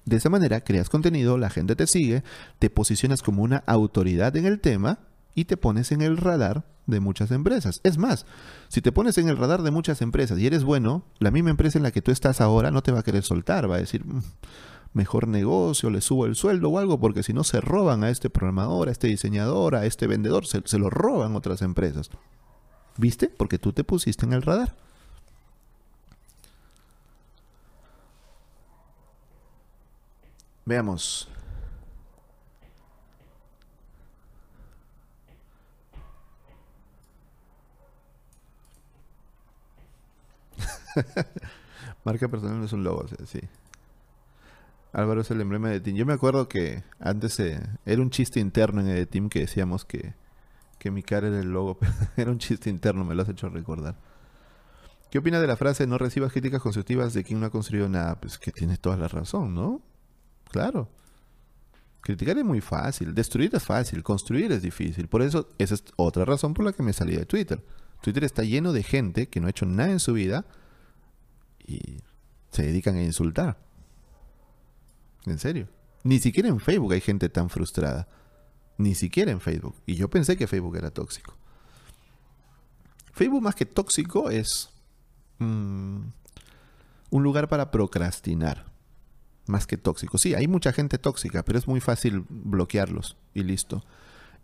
De 0.05 0.17
esa 0.17 0.29
manera 0.29 0.61
creas 0.61 0.91
contenido, 0.91 1.39
la 1.39 1.51
gente 1.51 1.77
te 1.77 1.87
sigue, 1.87 2.23
te 2.59 2.71
posicionas 2.71 3.23
como 3.23 3.43
una 3.43 3.65
autoridad 3.67 4.37
en 4.37 4.45
el 4.45 4.61
tema 4.61 4.99
y 5.35 5.47
te 5.47 5.57
pones 5.57 5.93
en 5.93 6.03
el 6.03 6.17
radar 6.17 6.65
de 6.87 7.01
muchas 7.01 7.31
empresas. 7.31 7.81
Es 7.83 7.97
más, 7.97 8.27
si 8.69 8.83
te 8.83 8.93
pones 8.93 9.17
en 9.19 9.29
el 9.29 9.39
radar 9.39 9.63
de 9.63 9.71
muchas 9.71 10.03
empresas 10.03 10.39
y 10.39 10.47
eres 10.47 10.65
bueno, 10.65 11.05
la 11.19 11.31
misma 11.31 11.51
empresa 11.51 11.79
en 11.79 11.83
la 11.83 11.91
que 11.91 12.03
tú 12.03 12.11
estás 12.11 12.41
ahora 12.41 12.71
no 12.71 12.83
te 12.83 12.93
va 12.93 13.01
a 13.01 13.03
querer 13.03 13.23
soltar, 13.23 13.71
va 13.71 13.77
a 13.77 13.81
decir, 13.81 14.05
mm, 14.05 14.23
mejor 14.95 15.29
negocio, 15.29 15.91
le 15.91 16.01
subo 16.01 16.27
el 16.27 16.37
sueldo 16.37 16.71
o 16.71 16.79
algo, 16.79 16.99
porque 16.99 17.23
si 17.23 17.33
no 17.33 17.45
se 17.45 17.61
roban 17.61 18.05
a 18.05 18.11
este 18.11 18.31
programador, 18.31 18.89
a 18.89 18.93
este 18.93 19.09
diseñador, 19.09 19.75
a 19.75 19.87
este 19.87 20.07
vendedor, 20.07 20.47
se, 20.47 20.63
se 20.65 20.79
lo 20.79 20.89
roban 20.91 21.37
otras 21.37 21.63
empresas. 21.63 22.11
¿Viste? 22.97 23.29
Porque 23.29 23.59
tú 23.59 23.73
te 23.73 23.85
pusiste 23.85 24.25
en 24.25 24.33
el 24.33 24.43
radar. 24.43 24.75
Veamos. 30.65 31.29
Marca 42.05 42.29
personal 42.29 42.59
no 42.59 42.65
es 42.67 42.73
un 42.73 42.85
logo, 42.85 43.07
sí. 43.27 43.41
Álvaro 44.95 45.23
es 45.23 45.31
el 45.33 45.41
emblema 45.41 45.69
de 45.71 45.81
Team. 45.81 45.97
Yo 45.97 46.07
me 46.07 46.13
acuerdo 46.13 46.49
que 46.49 46.85
antes 47.01 47.39
eh, 47.41 47.61
era 47.85 48.01
un 48.01 48.11
chiste 48.11 48.39
interno 48.39 48.81
en 48.81 48.87
el 48.87 49.09
Team 49.09 49.29
que 49.29 49.41
decíamos 49.41 49.85
que, 49.85 50.15
que 50.79 50.93
mi 50.93 51.03
cara 51.03 51.27
era 51.27 51.41
el 51.41 51.53
logo, 51.53 51.79
era 52.17 52.31
un 52.31 52.39
chiste 52.39 52.71
interno, 52.71 53.05
me 53.05 53.17
lo 53.17 53.23
has 53.23 53.29
hecho 53.29 53.49
recordar. 53.49 53.97
¿Qué 55.11 55.19
opina 55.19 55.41
de 55.41 55.49
la 55.49 55.57
frase 55.57 55.87
no 55.89 55.99
recibas 55.99 56.31
críticas 56.33 56.63
constructivas 56.63 57.13
de 57.13 57.25
quien 57.25 57.41
no 57.41 57.47
ha 57.47 57.51
construido 57.51 57.89
nada? 57.89 58.21
Pues 58.21 58.39
que 58.39 58.53
tienes 58.53 58.79
toda 58.79 58.97
la 58.97 59.09
razón, 59.09 59.53
¿no? 59.53 59.83
Claro. 60.51 60.89
Criticar 62.01 62.39
es 62.39 62.45
muy 62.45 62.61
fácil, 62.61 63.15
destruir 63.15 63.51
es 63.53 63.65
fácil, 63.65 64.05
construir 64.05 64.53
es 64.53 64.63
difícil. 64.63 65.09
Por 65.09 65.23
eso, 65.23 65.49
esa 65.59 65.75
es 65.75 65.85
otra 65.97 66.25
razón 66.25 66.55
por 66.55 66.65
la 66.65 66.73
que 66.73 66.85
me 66.85 66.93
salí 66.93 67.17
de 67.17 67.27
Twitter. 67.27 67.65
Twitter 68.01 68.23
está 68.23 68.45
lleno 68.45 68.73
de 68.73 68.85
gente 68.85 69.29
que 69.29 69.41
no 69.41 69.49
ha 69.49 69.51
hecho 69.51 69.67
nada 69.67 69.91
en 69.91 70.01
su 70.01 70.13
vida 70.13 70.45
y 71.67 71.97
se 72.51 72.63
dedican 72.63 72.95
a 72.97 73.03
insultar. 73.03 73.64
En 75.27 75.39
serio. 75.39 75.69
Ni 76.03 76.19
siquiera 76.19 76.49
en 76.49 76.61
Facebook 76.61 76.93
hay 76.93 77.01
gente 77.01 77.29
tan 77.29 77.49
frustrada. 77.49 78.09
Ni 78.77 78.95
siquiera 78.95 79.31
en 79.31 79.41
Facebook. 79.41 79.77
Y 79.87 79.95
yo 79.95 80.11
pensé 80.11 80.37
que 80.37 80.47
Facebook 80.47 80.77
era 80.77 80.91
tóxico. 80.91 81.37
Facebook 83.13 83.43
más 83.43 83.55
que 83.55 83.65
tóxico 83.65 84.29
es 84.29 84.71
mm, 85.39 86.01
un 87.11 87.23
lugar 87.23 87.49
para 87.49 87.71
procrastinar. 87.71 88.67
Más 89.47 89.67
que 89.67 89.77
tóxico. 89.77 90.19
Sí, 90.19 90.35
hay 90.35 90.49
mucha 90.49 90.73
gente 90.73 90.99
tóxica, 90.99 91.45
pero 91.45 91.59
es 91.59 91.69
muy 91.69 91.81
fácil 91.81 92.25
bloquearlos 92.29 93.17
y 93.35 93.43
listo. 93.43 93.85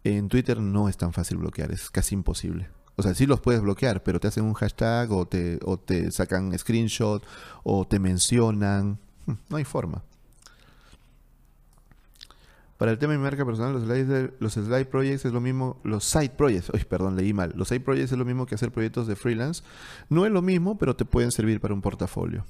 En 0.05 0.28
Twitter 0.28 0.61
no 0.61 0.89
es 0.89 0.97
tan 0.97 1.12
fácil 1.12 1.39
bloquear, 1.39 1.73
es 1.73 1.90
casi 1.90 2.15
imposible. 2.15 2.69
O 2.97 3.02
sea, 3.02 3.15
sí 3.15 3.27
los 3.27 3.40
puedes 3.40 3.62
bloquear, 3.62 4.02
pero 4.02 4.20
te 4.20 4.28
hacen 4.28 4.44
un 4.44 4.55
hashtag 4.55 5.11
o 5.12 5.27
te, 5.27 5.59
o 5.65 5.78
te 5.78 6.11
sacan 6.11 6.57
screenshot 6.59 7.24
o 7.62 7.86
te 7.86 7.98
mencionan. 7.98 8.98
Hmm, 9.27 9.35
no 9.48 9.57
hay 9.57 9.65
forma. 9.65 10.05
Para 12.81 12.93
el 12.93 12.98
tema 12.98 13.12
de 13.12 13.19
mi 13.19 13.24
marca 13.24 13.44
personal, 13.44 13.74
los 13.74 14.52
slide, 14.55 14.86
projects 14.86 15.27
es 15.27 15.32
lo 15.35 15.43
mismo, 15.43 15.78
los 15.85 16.02
side 16.02 16.31
projects, 16.31 16.70
uy, 16.73 16.82
perdón, 16.89 17.15
leí 17.15 17.35
mal. 17.35 17.52
Los 17.55 17.69
side 17.69 17.81
projects 17.81 18.12
es 18.12 18.16
lo 18.16 18.24
mismo 18.24 18.47
que 18.47 18.55
hacer 18.55 18.73
proyectos 18.73 19.07
de 19.07 19.16
freelance. 19.16 19.62
No 20.09 20.24
es 20.24 20.32
lo 20.32 20.40
mismo, 20.40 20.78
pero 20.78 20.97
te 20.97 21.05
pueden 21.05 21.31
servir 21.31 21.61
para 21.61 21.74
un 21.74 21.82
portafolio. 21.82 22.47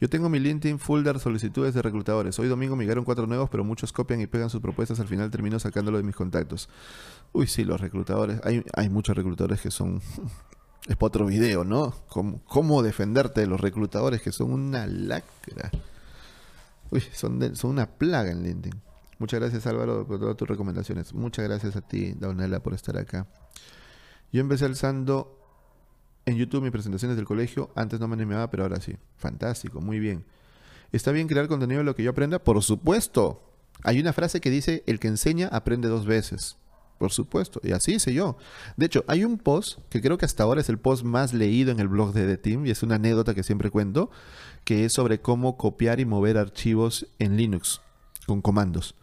Yo 0.00 0.10
tengo 0.10 0.28
mi 0.28 0.40
LinkedIn 0.40 0.80
full 0.80 1.04
de 1.04 1.16
solicitudes 1.20 1.74
de 1.74 1.82
reclutadores. 1.82 2.36
Hoy 2.40 2.48
domingo 2.48 2.74
me 2.74 2.82
llegaron 2.82 3.04
cuatro 3.04 3.28
nuevos, 3.28 3.48
pero 3.50 3.62
muchos 3.62 3.92
copian 3.92 4.20
y 4.20 4.26
pegan 4.26 4.50
sus 4.50 4.60
propuestas. 4.60 4.98
Al 4.98 5.06
final 5.06 5.30
termino 5.30 5.60
sacándolo 5.60 5.98
de 5.98 6.02
mis 6.02 6.16
contactos. 6.16 6.68
Uy, 7.32 7.46
sí, 7.46 7.62
los 7.62 7.80
reclutadores. 7.80 8.40
Hay, 8.42 8.64
hay 8.74 8.90
muchos 8.90 9.16
reclutadores 9.16 9.60
que 9.60 9.70
son... 9.70 10.02
Es 10.88 10.96
para 10.96 11.06
otro 11.06 11.26
video, 11.26 11.62
¿no? 11.62 11.94
¿Cómo, 12.08 12.42
¿Cómo, 12.46 12.82
defenderte 12.82 13.42
de 13.42 13.46
los 13.46 13.60
reclutadores 13.60 14.20
que 14.20 14.32
son 14.32 14.52
una 14.52 14.88
lacra? 14.88 15.70
Uy, 16.92 17.00
son, 17.00 17.56
son 17.56 17.70
una 17.70 17.86
plaga 17.86 18.30
en 18.30 18.42
LinkedIn. 18.42 18.80
Muchas 19.18 19.40
gracias 19.40 19.66
Álvaro 19.66 20.06
por 20.06 20.20
todas 20.20 20.36
tus 20.36 20.46
recomendaciones. 20.46 21.14
Muchas 21.14 21.46
gracias 21.48 21.74
a 21.74 21.80
ti, 21.80 22.12
Daunela, 22.12 22.62
por 22.62 22.74
estar 22.74 22.98
acá. 22.98 23.26
Yo 24.30 24.42
empecé 24.42 24.66
alzando 24.66 25.38
en 26.26 26.36
YouTube 26.36 26.62
mis 26.62 26.70
presentaciones 26.70 27.16
del 27.16 27.24
colegio. 27.24 27.70
Antes 27.76 27.98
no 27.98 28.08
me 28.08 28.14
animaba, 28.14 28.50
pero 28.50 28.64
ahora 28.64 28.78
sí. 28.78 28.94
Fantástico, 29.16 29.80
muy 29.80 30.00
bien. 30.00 30.26
¿Está 30.92 31.12
bien 31.12 31.28
crear 31.28 31.48
contenido 31.48 31.78
de 31.78 31.84
lo 31.84 31.96
que 31.96 32.02
yo 32.02 32.10
aprenda? 32.10 32.38
Por 32.38 32.62
supuesto. 32.62 33.42
Hay 33.84 33.98
una 33.98 34.12
frase 34.12 34.42
que 34.42 34.50
dice, 34.50 34.84
el 34.86 35.00
que 35.00 35.08
enseña 35.08 35.48
aprende 35.48 35.88
dos 35.88 36.04
veces. 36.04 36.58
Por 37.02 37.10
supuesto. 37.10 37.60
Y 37.64 37.72
así 37.72 37.94
hice 37.94 38.14
yo. 38.14 38.36
De 38.76 38.86
hecho, 38.86 39.04
hay 39.08 39.24
un 39.24 39.36
post 39.36 39.80
que 39.88 40.00
creo 40.00 40.18
que 40.18 40.24
hasta 40.24 40.44
ahora 40.44 40.60
es 40.60 40.68
el 40.68 40.78
post 40.78 41.02
más 41.02 41.34
leído 41.34 41.72
en 41.72 41.80
el 41.80 41.88
blog 41.88 42.12
de 42.12 42.28
The 42.28 42.36
Team 42.36 42.64
y 42.64 42.70
es 42.70 42.84
una 42.84 42.94
anécdota 42.94 43.34
que 43.34 43.42
siempre 43.42 43.70
cuento, 43.70 44.08
que 44.62 44.84
es 44.84 44.92
sobre 44.92 45.20
cómo 45.20 45.56
copiar 45.56 45.98
y 45.98 46.04
mover 46.04 46.38
archivos 46.38 47.08
en 47.18 47.36
Linux 47.36 47.80
con 48.24 48.40
comandos. 48.40 48.94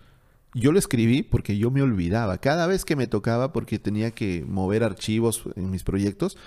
Yo 0.54 0.72
lo 0.72 0.80
escribí 0.80 1.24
porque 1.24 1.58
yo 1.58 1.72
me 1.72 1.82
olvidaba. 1.82 2.38
Cada 2.38 2.68
vez 2.68 2.86
que 2.86 2.96
me 2.96 3.06
tocaba, 3.06 3.52
porque 3.52 3.80
tenía 3.80 4.12
que 4.12 4.46
mover 4.48 4.86
archivos 4.86 5.44
en 5.58 5.70
mis 5.70 5.84
proyectos, 5.84 6.38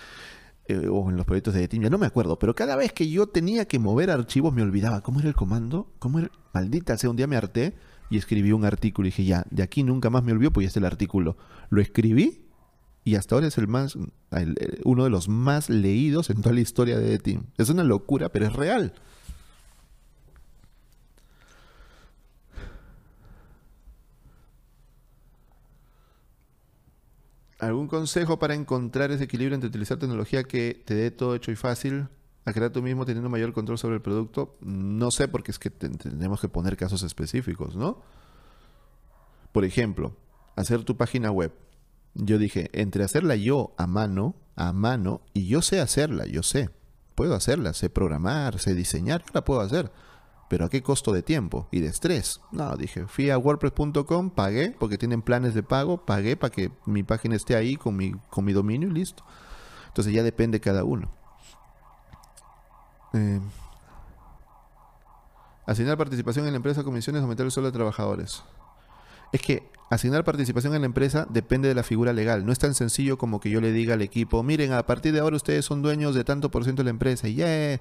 eh, 0.69 0.89
o 0.91 1.11
en 1.11 1.19
los 1.19 1.27
proyectos 1.27 1.53
de 1.53 1.69
Team, 1.69 1.83
ya 1.83 1.91
no 1.91 1.99
me 1.99 2.07
acuerdo, 2.07 2.39
pero 2.39 2.55
cada 2.55 2.77
vez 2.77 2.95
que 2.95 3.11
yo 3.11 3.27
tenía 3.27 3.67
que 3.67 3.79
mover 3.79 4.11
archivos 4.11 4.55
me 4.55 4.63
olvidaba 4.63 5.03
cómo 5.03 5.21
era 5.21 5.29
el 5.29 5.35
comando, 5.35 5.93
cómo 5.99 6.19
era, 6.19 6.31
maldita 6.55 6.97
sea, 6.97 7.11
un 7.11 7.17
día 7.17 7.27
me 7.27 7.37
harté 7.37 7.75
y 8.13 8.19
escribí 8.19 8.53
un 8.53 8.67
artículo 8.67 9.09
y 9.09 9.11
dije, 9.11 9.25
ya, 9.25 9.47
de 9.51 9.63
aquí 9.63 9.83
nunca 9.83 10.11
más 10.11 10.23
me 10.23 10.33
olvido, 10.33 10.53
pues 10.53 10.71
ya 10.71 10.79
el 10.79 10.85
artículo. 10.85 11.39
Lo 11.71 11.81
escribí 11.81 12.43
y 13.05 13.15
hasta 13.15 13.35
ahora 13.35 13.47
es 13.47 13.57
el 13.57 13.69
más, 13.69 13.97
uno 14.85 15.05
de 15.05 15.09
los 15.11 15.31
más 15.31 15.71
leídos 15.71 16.29
en 16.29 16.43
toda 16.43 16.55
la 16.55 16.61
historia 16.61 16.99
de 16.99 17.19
The. 17.19 17.41
Es 17.57 17.71
una 17.71 17.85
locura, 17.85 18.29
pero 18.29 18.47
es 18.47 18.53
real. 18.53 18.93
¿Algún 27.59 27.89
consejo 27.89 28.39
para 28.39 28.55
encontrar 28.55 29.11
ese 29.11 29.25
equilibrio 29.25 29.55
entre 29.55 29.69
utilizar 29.69 29.99
tecnología 29.99 30.43
que 30.43 30.83
te 30.85 30.95
dé 30.95 31.11
todo 31.11 31.35
hecho 31.35 31.51
y 31.51 31.57
fácil 31.57 32.09
a 32.45 32.53
crear 32.53 32.71
tú 32.71 32.83
mismo 32.83 33.05
teniendo 33.05 33.31
mayor 33.31 33.53
control 33.53 33.79
sobre 33.79 33.97
el 33.97 34.03
producto? 34.03 34.57
No 34.61 35.11
sé, 35.11 35.29
porque 35.29 35.51
es 35.51 35.59
que 35.59 35.71
tenemos 35.71 36.41
que 36.41 36.49
poner 36.49 36.77
casos 36.77 37.03
específicos, 37.03 37.77
¿no? 37.77 38.01
Por 39.53 39.65
ejemplo, 39.65 40.17
hacer 40.57 40.85
tu 40.85 40.97
página 40.97 41.31
web. 41.31 41.53
Yo 42.15 42.39
dije, 42.39 42.71
entre 42.73 43.05
hacerla 43.05 43.37
yo 43.37 43.75
a 43.79 43.87
mano, 43.87 44.35
a 44.57 44.73
mano, 44.73 45.23
y 45.33 45.47
yo 45.47 45.63
sé 45.63 45.81
hacerla, 45.81 46.27
yo 46.27 46.43
sé. 46.43 46.71
Puedo 47.15 47.35
hacerla, 47.35 47.75
sé 47.75 47.91
programar, 47.91 48.59
sé 48.59 48.75
diseñar, 48.75 49.25
la 49.33 49.45
puedo 49.45 49.61
hacer 49.61 49.93
pero 50.53 50.67
¿a 50.67 50.69
qué 50.69 50.83
costo 50.83 51.15
de 51.15 51.23
tiempo 51.23 51.67
y 51.71 51.81
de 51.81 51.87
estrés? 51.87 52.43
No, 52.51 52.77
dije, 52.77 53.07
fui 53.07 53.31
a 53.31 53.39
wordpress.com, 53.39 54.29
pagué, 54.29 54.77
porque 54.79 54.99
tienen 54.99 55.23
planes 55.23 55.55
de 55.55 55.63
pago, 55.63 56.05
pagué 56.05 56.37
para 56.37 56.51
que 56.51 56.71
mi 56.85 57.03
página 57.03 57.37
esté 57.37 57.57
ahí 57.57 57.77
con 57.77 57.97
mi, 57.97 58.13
con 58.29 58.45
mi 58.45 58.53
dominio 58.53 58.91
y 58.91 58.93
listo. 58.93 59.25
Entonces 59.87 60.13
ya 60.13 60.23
depende 60.23 60.61
cada 60.61 60.85
uno. 60.85 61.11
Eh, 63.15 63.41
asignar 65.67 65.97
participación 65.97 66.47
en 66.47 66.53
la 66.53 66.57
empresa, 66.57 66.85
comisiones, 66.85 67.23
aumentar 67.23 67.47
el 67.47 67.53
sueldo 67.53 67.71
de 67.71 67.77
trabajadores. 67.77 68.43
Es 69.33 69.41
que 69.41 69.71
asignar 69.91 70.25
participación 70.25 70.75
en 70.75 70.83
la 70.83 70.87
empresa 70.87 71.27
depende 71.31 71.69
de 71.69 71.75
la 71.75 71.83
figura 71.83 72.13
legal. 72.13 72.45
No 72.45 72.53
es 72.53 72.59
tan 72.59 72.75
sencillo 72.75 73.17
como 73.17 73.41
que 73.41 73.51
yo 73.51 73.61
le 73.61 73.73
diga 73.73 73.95
al 73.95 74.03
equipo, 74.03 74.43
miren, 74.43 74.73
a 74.73 74.85
partir 74.85 75.13
de 75.13 75.21
ahora 75.21 75.37
ustedes 75.37 75.65
son 75.65 75.83
dueños 75.83 76.15
de 76.15 76.25
tanto 76.25 76.51
por 76.51 76.65
ciento 76.65 76.81
de 76.81 76.85
la 76.85 76.91
empresa. 76.91 77.29
Y 77.29 77.37
ya 77.37 77.81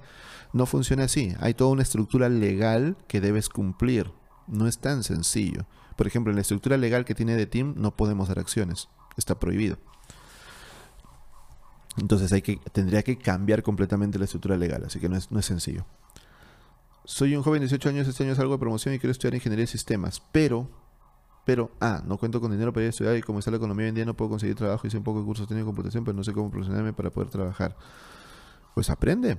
no 0.52 0.66
funciona 0.66 1.04
así. 1.04 1.34
Hay 1.40 1.54
toda 1.54 1.70
una 1.70 1.82
estructura 1.82 2.28
legal 2.28 2.96
que 3.06 3.20
debes 3.20 3.48
cumplir. 3.48 4.10
No 4.46 4.66
es 4.66 4.78
tan 4.78 5.02
sencillo. 5.02 5.66
Por 5.96 6.06
ejemplo, 6.06 6.30
en 6.30 6.36
la 6.36 6.42
estructura 6.42 6.76
legal 6.76 7.04
que 7.04 7.14
tiene 7.14 7.36
de 7.36 7.46
Team 7.46 7.74
no 7.76 7.94
podemos 7.96 8.28
dar 8.28 8.38
acciones. 8.38 8.88
Está 9.16 9.38
prohibido. 9.38 9.76
Entonces 11.98 12.32
hay 12.32 12.42
que, 12.42 12.58
tendría 12.72 13.02
que 13.02 13.18
cambiar 13.18 13.62
completamente 13.62 14.18
la 14.18 14.24
estructura 14.24 14.56
legal. 14.56 14.84
Así 14.84 14.98
que 14.98 15.08
no 15.08 15.16
es, 15.16 15.30
no 15.30 15.38
es 15.38 15.46
sencillo. 15.46 15.84
Soy 17.04 17.34
un 17.34 17.42
joven 17.42 17.60
de 17.60 17.66
18 17.66 17.88
años, 17.88 18.08
este 18.08 18.24
año 18.24 18.34
salgo 18.34 18.52
de 18.52 18.58
promoción 18.58 18.94
y 18.94 18.98
quiero 18.98 19.10
estudiar 19.10 19.34
ingeniería 19.34 19.64
de 19.64 19.68
sistemas. 19.68 20.22
Pero 20.32 20.68
pero, 21.44 21.72
ah, 21.80 22.02
no 22.06 22.18
cuento 22.18 22.40
con 22.40 22.52
dinero 22.52 22.72
para 22.72 22.84
ir 22.84 22.88
a 22.88 22.90
estudiar 22.90 23.16
y 23.16 23.22
como 23.22 23.40
está 23.40 23.50
la 23.50 23.56
economía 23.56 23.84
hoy 23.84 23.88
en 23.88 23.94
día 23.96 24.04
no 24.04 24.14
puedo 24.14 24.30
conseguir 24.30 24.54
trabajo. 24.54 24.86
Hice 24.86 24.98
un 24.98 25.04
poco 25.04 25.20
de 25.20 25.24
cursos 25.24 25.48
de 25.48 25.64
computación, 25.64 26.04
pero 26.04 26.16
no 26.16 26.22
sé 26.22 26.32
cómo 26.32 26.50
profesionarme 26.50 26.92
para 26.92 27.10
poder 27.10 27.30
trabajar. 27.30 27.76
Pues 28.74 28.90
aprende. 28.90 29.38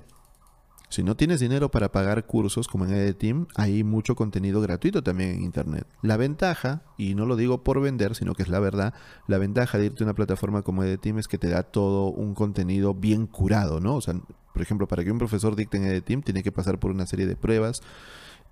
Si 0.94 1.02
no 1.02 1.18
tienes 1.18 1.40
dinero 1.40 1.72
para 1.72 1.92
pagar 1.92 2.28
cursos 2.28 2.68
como 2.68 2.86
en 2.86 2.94
EdTeam, 2.94 3.48
hay 3.56 3.84
mucho 3.84 4.14
contenido 4.14 4.62
gratuito 4.62 5.02
también 5.02 5.32
en 5.32 5.42
Internet. 5.42 5.88
La 6.04 6.18
ventaja, 6.18 6.84
y 7.00 7.16
no 7.16 7.26
lo 7.26 7.36
digo 7.36 7.64
por 7.64 7.82
vender, 7.82 8.14
sino 8.14 8.36
que 8.36 8.44
es 8.44 8.48
la 8.48 8.60
verdad, 8.60 8.94
la 9.26 9.40
ventaja 9.40 9.80
de 9.80 9.88
irte 9.88 10.04
a 10.04 10.06
una 10.06 10.14
plataforma 10.14 10.62
como 10.62 10.84
EdTeam 10.84 11.18
es 11.18 11.28
que 11.28 11.40
te 11.40 11.50
da 11.50 11.64
todo 11.64 12.12
un 12.12 12.36
contenido 12.36 12.94
bien 12.94 13.26
curado, 13.26 13.80
¿no? 13.80 13.96
O 13.96 14.02
sea, 14.02 14.14
por 14.54 14.62
ejemplo, 14.62 14.88
para 14.88 15.04
que 15.04 15.10
un 15.10 15.18
profesor 15.18 15.56
dicte 15.56 15.78
en 15.78 15.86
EdTeam 15.86 16.22
tiene 16.22 16.44
que 16.44 16.52
pasar 16.52 16.78
por 16.78 16.92
una 16.92 17.08
serie 17.08 17.26
de 17.26 17.36
pruebas 17.36 17.82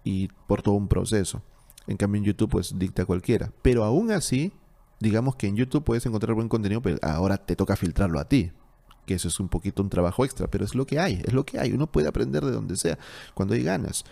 y 0.03 0.29
por 0.47 0.63
todo 0.63 0.73
un 0.73 0.87
proceso. 0.87 1.43
En 1.85 1.97
cambio 1.97 2.17
en 2.17 2.25
YouTube 2.25 2.49
pues 2.49 2.73
dicta 2.75 3.05
cualquiera. 3.05 3.51
Pero 3.61 3.83
aún 3.83 4.09
así, 4.09 4.51
digamos 4.99 5.35
que 5.35 5.45
en 5.45 5.57
YouTube 5.57 5.83
puedes 5.83 6.07
encontrar 6.07 6.33
buen 6.33 6.49
contenido, 6.49 6.81
pero 6.81 6.97
ahora 7.03 7.37
te 7.37 7.55
toca 7.55 7.75
filtrarlo 7.75 8.19
a 8.19 8.27
ti. 8.27 8.51
Eso 9.13 9.27
es 9.27 9.39
un 9.39 9.49
poquito 9.49 9.81
un 9.81 9.89
trabajo 9.89 10.25
extra, 10.25 10.47
pero 10.47 10.65
es 10.65 10.75
lo 10.75 10.85
que 10.85 10.99
hay, 10.99 11.21
es 11.25 11.33
lo 11.33 11.45
que 11.45 11.59
hay. 11.59 11.71
Uno 11.71 11.87
puede 11.87 12.07
aprender 12.07 12.43
de 12.43 12.51
donde 12.51 12.75
sea, 12.77 12.97
cuando 13.33 13.53
hay 13.53 13.63
ganas. 13.63 14.03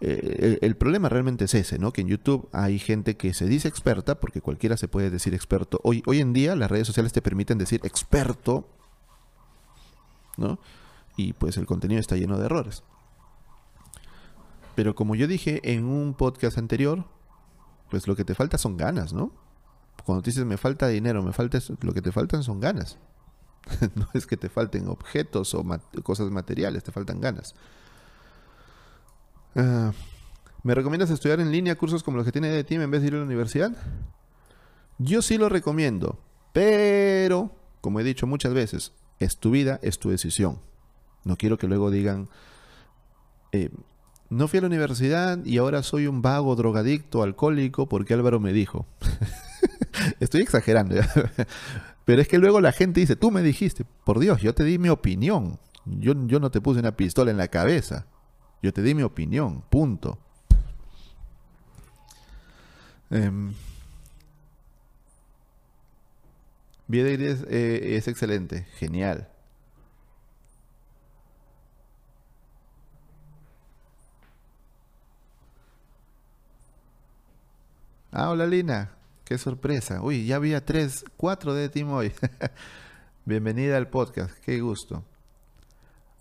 eh, 0.00 0.58
el, 0.60 0.76
problema 0.76 1.08
realmente 1.08 1.46
es 1.46 1.54
ese, 1.54 1.78
¿no? 1.78 1.92
Que 1.92 2.02
en 2.02 2.08
YouTube 2.08 2.48
hay 2.52 2.78
gente 2.78 3.16
que 3.16 3.32
se 3.32 3.46
dice 3.46 3.68
experta, 3.68 4.20
porque 4.20 4.40
cualquiera 4.40 4.76
se 4.76 4.88
puede 4.88 5.10
decir 5.10 5.34
experto. 5.34 5.80
Hoy, 5.84 6.02
hoy 6.06 6.20
en 6.20 6.32
día 6.32 6.54
las 6.56 6.70
redes 6.70 6.86
sociales 6.86 7.12
te 7.12 7.22
permiten 7.22 7.58
decir 7.58 7.80
experto, 7.84 8.68
¿no? 10.36 10.58
Y 11.16 11.32
pues 11.32 11.56
el 11.56 11.66
contenido 11.66 12.00
está 12.00 12.16
lleno 12.16 12.38
de 12.38 12.44
errores. 12.44 12.82
Pero 14.74 14.94
como 14.94 15.14
yo 15.14 15.26
dije 15.26 15.60
en 15.64 15.86
un 15.86 16.12
podcast 16.12 16.58
anterior, 16.58 17.06
pues 17.90 18.06
lo 18.06 18.14
que 18.14 18.24
te 18.24 18.34
falta 18.34 18.58
son 18.58 18.76
ganas, 18.76 19.14
¿no? 19.14 19.32
Cuando 20.04 20.22
te 20.22 20.30
dices 20.30 20.44
me 20.44 20.58
falta 20.58 20.88
dinero, 20.88 21.22
me 21.22 21.32
falta 21.32 21.58
lo 21.80 21.94
que 21.94 22.02
te 22.02 22.12
faltan 22.12 22.42
son 22.42 22.60
ganas. 22.60 22.98
no 23.94 24.08
es 24.14 24.26
que 24.26 24.36
te 24.36 24.48
falten 24.48 24.88
objetos 24.88 25.54
o 25.54 25.64
cosas 26.02 26.30
materiales, 26.30 26.84
te 26.84 26.92
faltan 26.92 27.20
ganas. 27.20 27.54
Ah, 29.54 29.92
¿Me 30.62 30.74
recomiendas 30.74 31.10
estudiar 31.10 31.40
en 31.40 31.52
línea 31.52 31.76
cursos 31.76 32.02
como 32.02 32.16
los 32.16 32.26
que 32.26 32.32
tiene 32.32 32.48
de 32.48 32.64
Team 32.64 32.82
en 32.82 32.90
vez 32.90 33.00
de 33.00 33.08
ir 33.08 33.14
a 33.14 33.18
la 33.18 33.24
universidad? 33.24 33.72
Yo 34.98 35.22
sí 35.22 35.38
lo 35.38 35.48
recomiendo, 35.48 36.18
pero, 36.52 37.52
como 37.80 38.00
he 38.00 38.04
dicho 38.04 38.26
muchas 38.26 38.54
veces, 38.54 38.92
es 39.18 39.38
tu 39.38 39.50
vida, 39.50 39.78
es 39.82 39.98
tu 39.98 40.10
decisión. 40.10 40.58
No 41.24 41.36
quiero 41.36 41.58
que 41.58 41.68
luego 41.68 41.90
digan, 41.90 42.28
eh, 43.52 43.70
no 44.28 44.48
fui 44.48 44.58
a 44.58 44.62
la 44.62 44.66
universidad 44.66 45.44
y 45.44 45.58
ahora 45.58 45.82
soy 45.82 46.06
un 46.06 46.22
vago, 46.22 46.56
drogadicto, 46.56 47.22
alcohólico 47.22 47.88
porque 47.88 48.14
Álvaro 48.14 48.40
me 48.40 48.52
dijo. 48.52 48.86
Estoy 50.20 50.42
exagerando, 50.42 50.96
pero 52.06 52.22
es 52.22 52.28
que 52.28 52.38
luego 52.38 52.60
la 52.60 52.70
gente 52.70 53.00
dice, 53.00 53.16
tú 53.16 53.32
me 53.32 53.42
dijiste, 53.42 53.84
por 54.04 54.20
Dios, 54.20 54.40
yo 54.40 54.54
te 54.54 54.62
di 54.64 54.78
mi 54.78 54.88
opinión. 54.88 55.58
Yo, 55.84 56.14
yo 56.26 56.38
no 56.38 56.50
te 56.52 56.60
puse 56.60 56.78
una 56.78 56.96
pistola 56.96 57.32
en 57.32 57.36
la 57.36 57.48
cabeza. 57.48 58.06
Yo 58.62 58.72
te 58.72 58.80
di 58.82 58.94
mi 58.94 59.02
opinión, 59.02 59.62
punto. 59.68 60.16
Eh, 63.10 63.30
es, 66.88 67.42
es 67.50 68.06
excelente, 68.06 68.66
genial. 68.78 69.28
Ah, 78.12 78.30
hola 78.30 78.46
Lina, 78.46 78.95
qué 79.26 79.36
sorpresa. 79.38 80.00
Uy, 80.02 80.24
ya 80.24 80.36
había 80.36 80.64
tres, 80.64 81.04
cuatro 81.16 81.52
de 81.52 81.68
Team 81.68 81.90
hoy. 81.90 82.12
Bienvenida 83.24 83.76
al 83.76 83.88
podcast, 83.88 84.32
qué 84.38 84.60
gusto. 84.60 85.04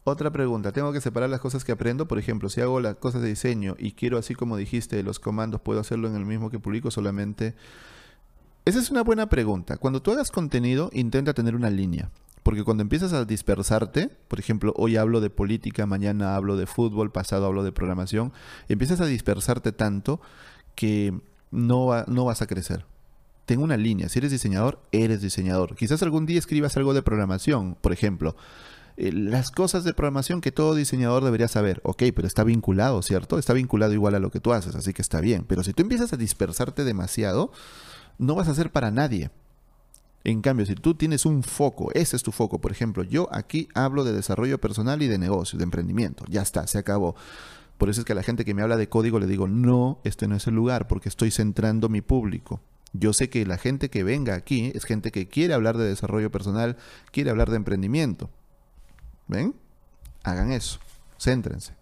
Otra 0.04 0.32
pregunta, 0.32 0.72
¿tengo 0.72 0.92
que 0.92 1.02
separar 1.02 1.30
las 1.30 1.40
cosas 1.40 1.64
que 1.64 1.72
aprendo? 1.72 2.08
Por 2.08 2.18
ejemplo, 2.18 2.50
si 2.50 2.62
hago 2.62 2.80
las 2.80 2.96
cosas 2.96 3.22
de 3.22 3.30
diseño 3.30 3.76
y 3.78 3.92
quiero, 3.92 4.18
así 4.18 4.34
como 4.34 4.58
dijiste, 4.58 5.02
los 5.04 5.20
comandos, 5.20 5.62
¿puedo 5.62 5.80
hacerlo 5.80 6.08
en 6.08 6.16
el 6.16 6.26
mismo 6.26 6.50
que 6.50 6.60
publico 6.60 6.90
solamente? 6.90 7.54
Esa 8.66 8.80
es 8.80 8.90
una 8.90 9.04
buena 9.04 9.30
pregunta. 9.30 9.78
Cuando 9.78 10.02
tú 10.02 10.12
hagas 10.12 10.32
contenido, 10.32 10.90
intenta 10.92 11.36
tener 11.36 11.56
una 11.56 11.70
línea. 11.70 12.10
Porque 12.42 12.64
cuando 12.64 12.82
empiezas 12.82 13.14
a 13.14 13.26
dispersarte, 13.26 14.10
por 14.28 14.40
ejemplo, 14.40 14.74
hoy 14.78 14.98
hablo 14.98 15.22
de 15.22 15.30
política, 15.30 15.86
mañana 15.86 16.36
hablo 16.36 16.58
de 16.58 16.66
fútbol, 16.66 17.12
pasado 17.12 17.46
hablo 17.46 17.64
de 17.64 17.72
programación, 17.72 18.34
empiezas 18.68 19.00
a 19.02 19.06
dispersarte 19.06 19.72
tanto 19.72 20.22
que 20.74 21.14
no, 21.52 22.04
no 22.08 22.26
vas 22.26 22.42
a 22.42 22.48
crecer. 22.48 22.86
Tengo 23.46 23.64
una 23.64 23.78
línea. 23.78 24.10
Si 24.10 24.20
eres 24.20 24.32
diseñador, 24.32 24.80
eres 24.92 25.22
diseñador. 25.22 25.76
Quizás 25.76 26.02
algún 26.02 26.26
día 26.26 26.40
escribas 26.40 26.76
algo 26.78 26.94
de 26.94 27.04
programación, 27.04 27.76
por 27.80 27.94
ejemplo. 27.94 28.36
Eh, 28.98 29.12
las 29.12 29.52
cosas 29.52 29.84
de 29.84 29.94
programación 29.94 30.42
que 30.42 30.52
todo 30.52 30.74
diseñador 30.74 31.24
debería 31.24 31.48
saber. 31.48 31.82
Ok, 31.84 32.04
pero 32.16 32.28
está 32.28 32.44
vinculado, 32.44 33.02
¿cierto? 33.02 33.38
Está 33.38 33.54
vinculado 33.54 33.94
igual 33.94 34.16
a 34.16 34.20
lo 34.20 34.32
que 34.32 34.40
tú 34.40 34.54
haces, 34.54 34.76
así 34.76 34.94
que 34.94 35.02
está 35.02 35.22
bien. 35.22 35.46
Pero 35.48 35.64
si 35.64 35.74
tú 35.74 35.84
empiezas 35.84 36.14
a 36.14 36.18
dispersarte 36.18 36.84
demasiado, 36.84 37.52
no 38.18 38.36
vas 38.36 38.48
a 38.48 38.56
ser 38.56 38.72
para 38.72 38.92
nadie. 38.92 39.30
En 40.24 40.42
cambio, 40.42 40.66
si 40.66 40.74
tú 40.74 40.96
tienes 40.96 41.26
un 41.26 41.44
foco, 41.44 41.92
ese 41.94 42.16
es 42.16 42.24
tu 42.24 42.32
foco. 42.32 42.60
Por 42.60 42.72
ejemplo, 42.72 43.04
yo 43.04 43.30
aquí 43.32 43.68
hablo 43.76 44.04
de 44.04 44.14
desarrollo 44.14 44.60
personal 44.60 45.04
y 45.04 45.08
de 45.08 45.20
negocio, 45.20 45.58
de 45.58 45.66
emprendimiento. 45.66 46.26
Ya 46.28 46.42
está, 46.42 46.66
se 46.66 46.80
acabó. 46.80 47.16
Por 47.78 47.90
eso 47.90 48.02
es 48.02 48.06
que 48.06 48.14
a 48.14 48.16
la 48.16 48.24
gente 48.24 48.44
que 48.44 48.56
me 48.56 48.64
habla 48.64 48.78
de 48.78 48.90
código 48.90 49.20
le 49.20 49.28
digo, 49.28 49.48
no, 49.48 50.00
este 50.04 50.28
no 50.28 50.36
es 50.36 50.48
el 50.48 50.56
lugar, 50.56 50.88
porque 50.88 51.10
estoy 51.10 51.30
centrando 51.30 51.90
mi 51.90 52.02
público. 52.02 52.62
Yo 52.98 53.14
sé 53.14 53.30
que 53.30 53.46
la 53.46 53.58
gente 53.58 53.90
que 53.90 54.04
venga 54.04 54.36
aquí 54.36 54.72
es 54.74 54.86
gente 54.86 55.12
que 55.12 55.28
quiere 55.28 55.54
hablar 55.54 55.78
de 55.78 55.86
desarrollo 55.86 56.32
personal, 56.32 56.78
quiere 57.12 57.30
hablar 57.30 57.50
de 57.50 57.58
emprendimiento. 57.58 58.30
¿Ven? 59.28 59.56
Hagan 60.24 60.52
eso. 60.52 60.80
Céntrense. 61.18 61.74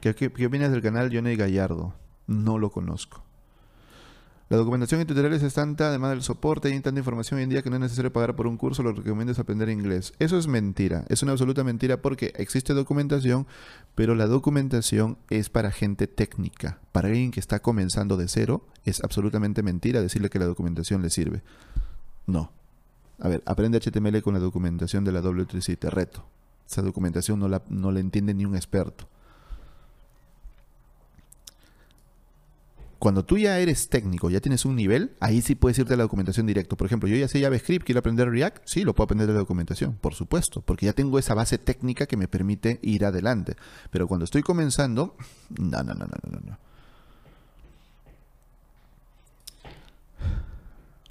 ¿Qué, 0.00 0.14
qué, 0.14 0.46
opinas 0.46 0.70
del 0.70 0.82
canal 0.82 1.10
Johnny 1.12 1.34
Gallardo? 1.34 1.94
No 2.26 2.58
lo 2.58 2.70
conozco. 2.70 3.23
La 4.54 4.58
documentación 4.58 5.00
y 5.00 5.04
tutoriales 5.04 5.42
es 5.42 5.52
tanta, 5.52 5.88
además 5.88 6.10
del 6.10 6.22
soporte, 6.22 6.68
hay 6.68 6.78
tanta 6.78 7.00
información 7.00 7.38
hoy 7.38 7.42
en 7.42 7.50
día 7.50 7.62
que 7.62 7.70
no 7.70 7.74
es 7.74 7.82
necesario 7.82 8.12
pagar 8.12 8.36
por 8.36 8.46
un 8.46 8.56
curso, 8.56 8.84
lo 8.84 8.94
que 8.94 9.00
recomiendo 9.00 9.32
es 9.32 9.40
aprender 9.40 9.68
inglés. 9.68 10.12
Eso 10.20 10.38
es 10.38 10.46
mentira, 10.46 11.04
es 11.08 11.24
una 11.24 11.32
absoluta 11.32 11.64
mentira 11.64 12.00
porque 12.00 12.32
existe 12.36 12.72
documentación, 12.72 13.48
pero 13.96 14.14
la 14.14 14.28
documentación 14.28 15.18
es 15.28 15.48
para 15.50 15.72
gente 15.72 16.06
técnica. 16.06 16.78
Para 16.92 17.08
alguien 17.08 17.32
que 17.32 17.40
está 17.40 17.58
comenzando 17.62 18.16
de 18.16 18.28
cero, 18.28 18.64
es 18.84 19.02
absolutamente 19.02 19.64
mentira 19.64 20.00
decirle 20.00 20.30
que 20.30 20.38
la 20.38 20.46
documentación 20.46 21.02
le 21.02 21.10
sirve. 21.10 21.42
No, 22.28 22.52
a 23.18 23.26
ver, 23.26 23.42
aprende 23.46 23.80
HTML 23.80 24.22
con 24.22 24.34
la 24.34 24.40
documentación 24.40 25.02
de 25.02 25.10
la 25.10 25.20
W3C, 25.20 25.76
te 25.76 25.90
reto. 25.90 26.26
Esa 26.70 26.82
documentación 26.82 27.40
no 27.40 27.48
la, 27.48 27.64
no 27.70 27.90
la 27.90 27.98
entiende 27.98 28.34
ni 28.34 28.44
un 28.44 28.54
experto. 28.54 29.08
Cuando 33.04 33.22
tú 33.22 33.36
ya 33.36 33.58
eres 33.58 33.90
técnico, 33.90 34.30
ya 34.30 34.40
tienes 34.40 34.64
un 34.64 34.76
nivel, 34.76 35.14
ahí 35.20 35.42
sí 35.42 35.54
puedes 35.56 35.78
irte 35.78 35.92
a 35.92 35.96
la 35.98 36.04
documentación 36.04 36.46
directo. 36.46 36.74
Por 36.74 36.86
ejemplo, 36.86 37.06
yo 37.06 37.16
ya 37.16 37.28
sé 37.28 37.38
JavaScript, 37.38 37.84
quiero 37.84 37.98
aprender 37.98 38.30
React, 38.30 38.62
sí, 38.64 38.82
lo 38.82 38.94
puedo 38.94 39.04
aprender 39.04 39.26
de 39.26 39.34
la 39.34 39.40
documentación, 39.40 39.98
por 40.00 40.14
supuesto, 40.14 40.62
porque 40.62 40.86
ya 40.86 40.94
tengo 40.94 41.18
esa 41.18 41.34
base 41.34 41.58
técnica 41.58 42.06
que 42.06 42.16
me 42.16 42.28
permite 42.28 42.80
ir 42.80 43.04
adelante. 43.04 43.56
Pero 43.90 44.08
cuando 44.08 44.24
estoy 44.24 44.40
comenzando, 44.40 45.18
no, 45.50 45.82
no, 45.82 45.92
no, 45.92 46.06
no, 46.06 46.30
no, 46.30 46.40
no. 46.46 46.58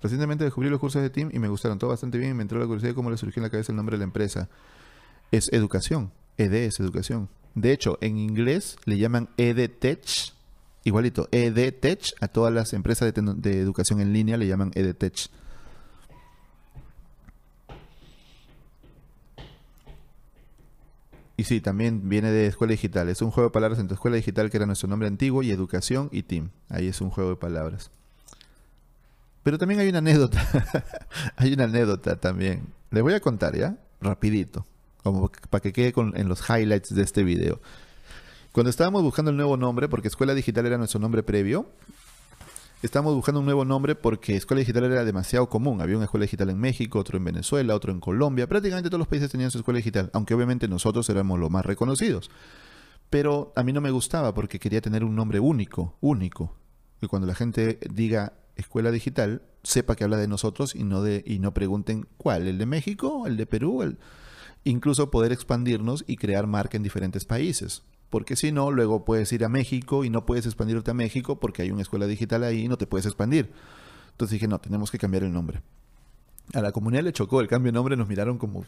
Recientemente 0.01 0.45
descubrí 0.45 0.71
los 0.71 0.79
cursos 0.79 0.99
de 0.99 1.11
Team 1.11 1.29
y 1.31 1.37
me 1.37 1.47
gustaron 1.47 1.77
todo 1.77 1.91
bastante 1.91 2.17
bien 2.17 2.31
y 2.31 2.33
me 2.33 2.41
entró 2.41 2.57
la 2.57 2.65
curiosidad 2.65 2.89
de 2.89 2.95
cómo 2.95 3.11
le 3.11 3.17
surgió 3.17 3.39
en 3.39 3.43
la 3.43 3.49
cabeza 3.51 3.71
el 3.71 3.75
nombre 3.75 3.97
de 3.97 3.99
la 3.99 4.05
empresa. 4.05 4.49
Es 5.31 5.53
educación. 5.53 6.11
ED 6.37 6.55
es 6.55 6.79
educación. 6.79 7.29
De 7.53 7.71
hecho, 7.71 7.99
en 8.01 8.17
inglés 8.17 8.77
le 8.85 8.97
llaman 8.97 9.29
EdTech. 9.37 10.32
Igualito, 10.83 11.29
EdTech. 11.31 12.15
A 12.19 12.27
todas 12.27 12.53
las 12.53 12.73
empresas 12.73 13.13
de, 13.13 13.59
educación 13.59 14.01
en 14.01 14.13
línea 14.13 14.37
le 14.37 14.47
llaman 14.47 14.71
EdTech. 14.75 15.29
Y 21.35 21.45
sí, 21.45 21.61
también 21.61 22.09
viene 22.09 22.31
de 22.31 22.47
escuela 22.47 22.71
digital. 22.71 23.09
Es 23.09 23.21
un 23.21 23.31
juego 23.31 23.49
de 23.49 23.53
palabras 23.53 23.79
entre 23.79 23.95
escuela 23.95 24.17
digital, 24.17 24.49
que 24.49 24.57
era 24.57 24.65
nuestro 24.65 24.87
nombre 24.87 25.07
antiguo, 25.07 25.41
y 25.41 25.51
educación 25.51 26.09
y 26.11 26.23
team. 26.23 26.51
Ahí 26.69 26.87
es 26.87 27.01
un 27.01 27.09
juego 27.09 27.31
de 27.31 27.35
palabras. 27.37 27.89
Pero 29.41 29.57
también 29.57 29.79
hay 29.79 29.89
una 29.89 29.97
anécdota. 29.97 30.47
hay 31.35 31.53
una 31.53 31.63
anécdota 31.65 32.17
también. 32.17 32.67
Les 32.91 33.01
voy 33.01 33.13
a 33.13 33.19
contar, 33.19 33.57
¿ya? 33.57 33.77
Rapidito. 33.99 34.65
Como 35.01 35.31
para 35.49 35.61
que 35.61 35.73
quede 35.73 35.93
en 36.15 36.29
los 36.29 36.47
highlights 36.49 36.93
de 36.93 37.01
este 37.01 37.23
video. 37.23 37.59
Cuando 38.53 38.69
estábamos 38.69 39.01
buscando 39.01 39.31
el 39.31 39.37
nuevo 39.37 39.57
nombre, 39.57 39.89
porque 39.89 40.09
Escuela 40.09 40.35
Digital 40.35 40.67
era 40.67 40.77
nuestro 40.77 40.99
nombre 40.99 41.23
previo, 41.23 41.71
estábamos 42.83 43.15
buscando 43.15 43.39
un 43.39 43.47
nuevo 43.47 43.65
nombre 43.65 43.95
porque 43.95 44.35
Escuela 44.35 44.59
Digital 44.59 44.83
era 44.83 45.03
demasiado 45.03 45.49
común. 45.49 45.81
Había 45.81 45.95
una 45.95 46.05
escuela 46.05 46.25
digital 46.25 46.51
en 46.51 46.59
México, 46.59 46.99
otro 46.99 47.17
en 47.17 47.23
Venezuela, 47.23 47.73
otro 47.73 47.91
en 47.91 47.99
Colombia. 47.99 48.45
Prácticamente 48.45 48.91
todos 48.91 48.99
los 48.99 49.07
países 49.07 49.31
tenían 49.31 49.49
su 49.49 49.57
escuela 49.57 49.77
digital, 49.77 50.11
aunque 50.13 50.35
obviamente 50.35 50.67
nosotros 50.67 51.09
éramos 51.09 51.39
los 51.39 51.49
más 51.49 51.65
reconocidos. 51.65 52.29
Pero 53.09 53.53
a 53.55 53.63
mí 53.63 53.73
no 53.73 53.81
me 53.81 53.89
gustaba 53.89 54.35
porque 54.35 54.59
quería 54.59 54.81
tener 54.81 55.03
un 55.03 55.15
nombre 55.15 55.39
único, 55.39 55.97
único. 55.99 56.55
Y 57.01 57.07
cuando 57.07 57.27
la 57.27 57.33
gente 57.33 57.79
diga 57.91 58.33
escuela 58.55 58.91
digital 58.91 59.41
sepa 59.63 59.95
que 59.95 60.03
habla 60.03 60.17
de 60.17 60.27
nosotros 60.27 60.75
y 60.75 60.83
no 60.83 61.01
de 61.01 61.23
y 61.25 61.39
no 61.39 61.55
pregunten 61.55 62.05
cuál, 62.17 62.47
el 62.47 62.59
de 62.59 62.67
México, 62.67 63.25
el 63.25 63.35
de 63.35 63.47
Perú, 63.47 63.81
el 63.81 63.97
incluso 64.63 65.09
poder 65.09 65.31
expandirnos 65.31 66.03
y 66.05 66.17
crear 66.17 66.45
marca 66.45 66.77
en 66.77 66.83
diferentes 66.83 67.25
países. 67.25 67.81
Porque 68.13 68.35
si 68.35 68.51
no, 68.51 68.69
luego 68.69 69.05
puedes 69.05 69.33
ir 69.33 69.43
a 69.43 69.49
México 69.49 70.05
y 70.05 70.11
no 70.11 70.23
puedes 70.23 70.45
expandirte 70.45 70.91
a 70.91 70.93
México 70.93 71.39
porque 71.39 71.63
hay 71.63 71.71
una 71.71 71.81
escuela 71.81 72.05
digital 72.05 72.43
ahí 72.43 72.65
y 72.65 72.67
no 72.67 72.77
te 72.77 72.85
puedes 72.85 73.07
expandir. 73.07 73.51
Entonces 74.11 74.33
dije, 74.33 74.47
no, 74.47 74.59
tenemos 74.59 74.91
que 74.91 74.99
cambiar 74.99 75.23
el 75.23 75.33
nombre. 75.33 75.63
A 76.53 76.61
la 76.61 76.71
comunidad 76.71 77.01
le 77.01 77.11
chocó 77.11 77.41
el 77.41 77.47
cambio 77.47 77.71
de 77.71 77.73
nombre, 77.73 77.97
nos 77.97 78.07
miraron 78.07 78.37
como 78.37 78.67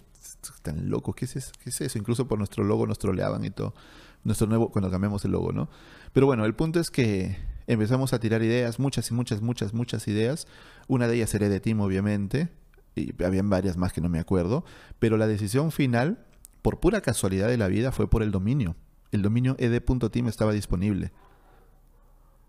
tan 0.63 0.89
locos, 0.89 1.13
¿qué 1.13 1.26
es 1.26 1.35
eso? 1.35 1.51
¿Qué 1.63 1.69
es 1.69 1.80
eso? 1.80 1.99
Incluso 1.99 2.27
por 2.27 2.39
nuestro 2.39 2.63
logo 2.63 2.88
nos 2.88 2.97
troleaban 2.97 3.45
y 3.45 3.51
todo. 3.51 3.76
Nuestro 4.23 4.47
nuevo, 4.47 4.72
cuando 4.72 4.89
cambiamos 4.89 5.23
el 5.26 5.34
logo, 5.34 5.51
¿no? 5.51 5.69
Pero 6.11 6.26
bueno, 6.26 6.43
el 6.45 6.55
punto 6.55 6.80
es 6.80 6.89
que 6.89 7.38
empezamos 7.67 8.13
a 8.13 8.19
tirar 8.19 8.41
ideas, 8.41 8.80
muchas 8.80 9.11
y 9.11 9.13
muchas, 9.13 9.43
muchas, 9.43 9.76
muchas 9.76 10.07
ideas. 10.07 10.47
Una 10.88 11.07
de 11.07 11.17
ellas 11.17 11.31
era 11.35 11.49
de 11.49 11.59
Team, 11.59 11.81
obviamente, 11.81 12.49
y 12.95 13.13
habían 13.23 13.47
varias 13.47 13.77
más 13.77 13.93
que 13.93 14.01
no 14.01 14.09
me 14.09 14.17
acuerdo, 14.17 14.65
pero 14.97 15.17
la 15.17 15.27
decisión 15.27 15.72
final, 15.72 16.26
por 16.63 16.80
pura 16.80 17.01
casualidad 17.01 17.47
de 17.47 17.57
la 17.57 17.67
vida, 17.67 17.91
fue 17.91 18.09
por 18.09 18.23
el 18.23 18.31
dominio. 18.31 18.76
El 19.11 19.22
dominio 19.22 19.56
ed.team 19.60 20.27
estaba 20.27 20.52
disponible. 20.52 21.11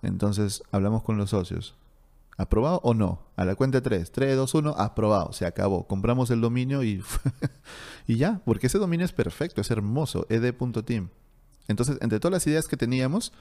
Entonces 0.03 0.63
hablamos 0.73 1.03
con 1.03 1.17
los 1.17 1.31
socios. 1.31 1.77
¿Aprobado 2.39 2.81
o 2.83 2.93
no? 2.93 3.23
A 3.37 3.45
la 3.45 3.55
cuenta 3.55 3.81
3. 3.81 4.13
3, 4.13 4.37
2, 4.37 4.55
1, 4.55 4.71
aprobado. 4.77 5.33
Se 5.33 5.47
acabó. 5.47 5.87
Compramos 5.87 6.31
el 6.31 6.41
dominio 6.41 6.83
y, 6.83 7.03
y 8.07 8.17
ya, 8.17 8.43
porque 8.45 8.67
ese 8.67 8.79
dominio 8.79 9.07
es 9.07 9.13
perfecto, 9.13 9.61
es 9.61 9.71
hermoso, 9.71 10.27
ed.team. 10.29 11.09
Entonces, 11.69 11.99
entre 12.01 12.21
todas 12.21 12.33
las 12.33 12.47
ideas 12.47 12.69
que 12.69 12.77
teníamos, 12.77 13.33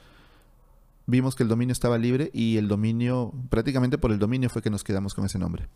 vimos 1.06 1.36
que 1.36 1.42
el 1.42 1.48
dominio 1.48 1.72
estaba 1.72 1.98
libre 1.98 2.30
y 2.32 2.56
el 2.56 2.68
dominio, 2.68 3.32
prácticamente 3.50 3.98
por 3.98 4.12
el 4.12 4.18
dominio 4.18 4.48
fue 4.50 4.62
que 4.62 4.70
nos 4.70 4.82
quedamos 4.82 5.14
con 5.14 5.26
ese 5.26 5.38
nombre. 5.38 5.68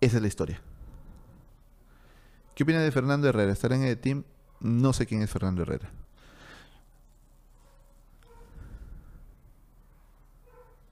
Esa 0.00 0.16
es 0.16 0.22
la 0.22 0.28
historia. 0.28 0.60
¿Qué 2.54 2.62
opina 2.62 2.80
de 2.80 2.92
Fernando 2.92 3.28
Herrera? 3.28 3.52
¿Estar 3.52 3.72
en 3.72 3.84
ed.team? 3.84 4.22
No 4.60 4.92
sé 4.92 5.06
quién 5.06 5.22
es 5.22 5.30
Fernando 5.30 5.62
Herrera. 5.62 5.90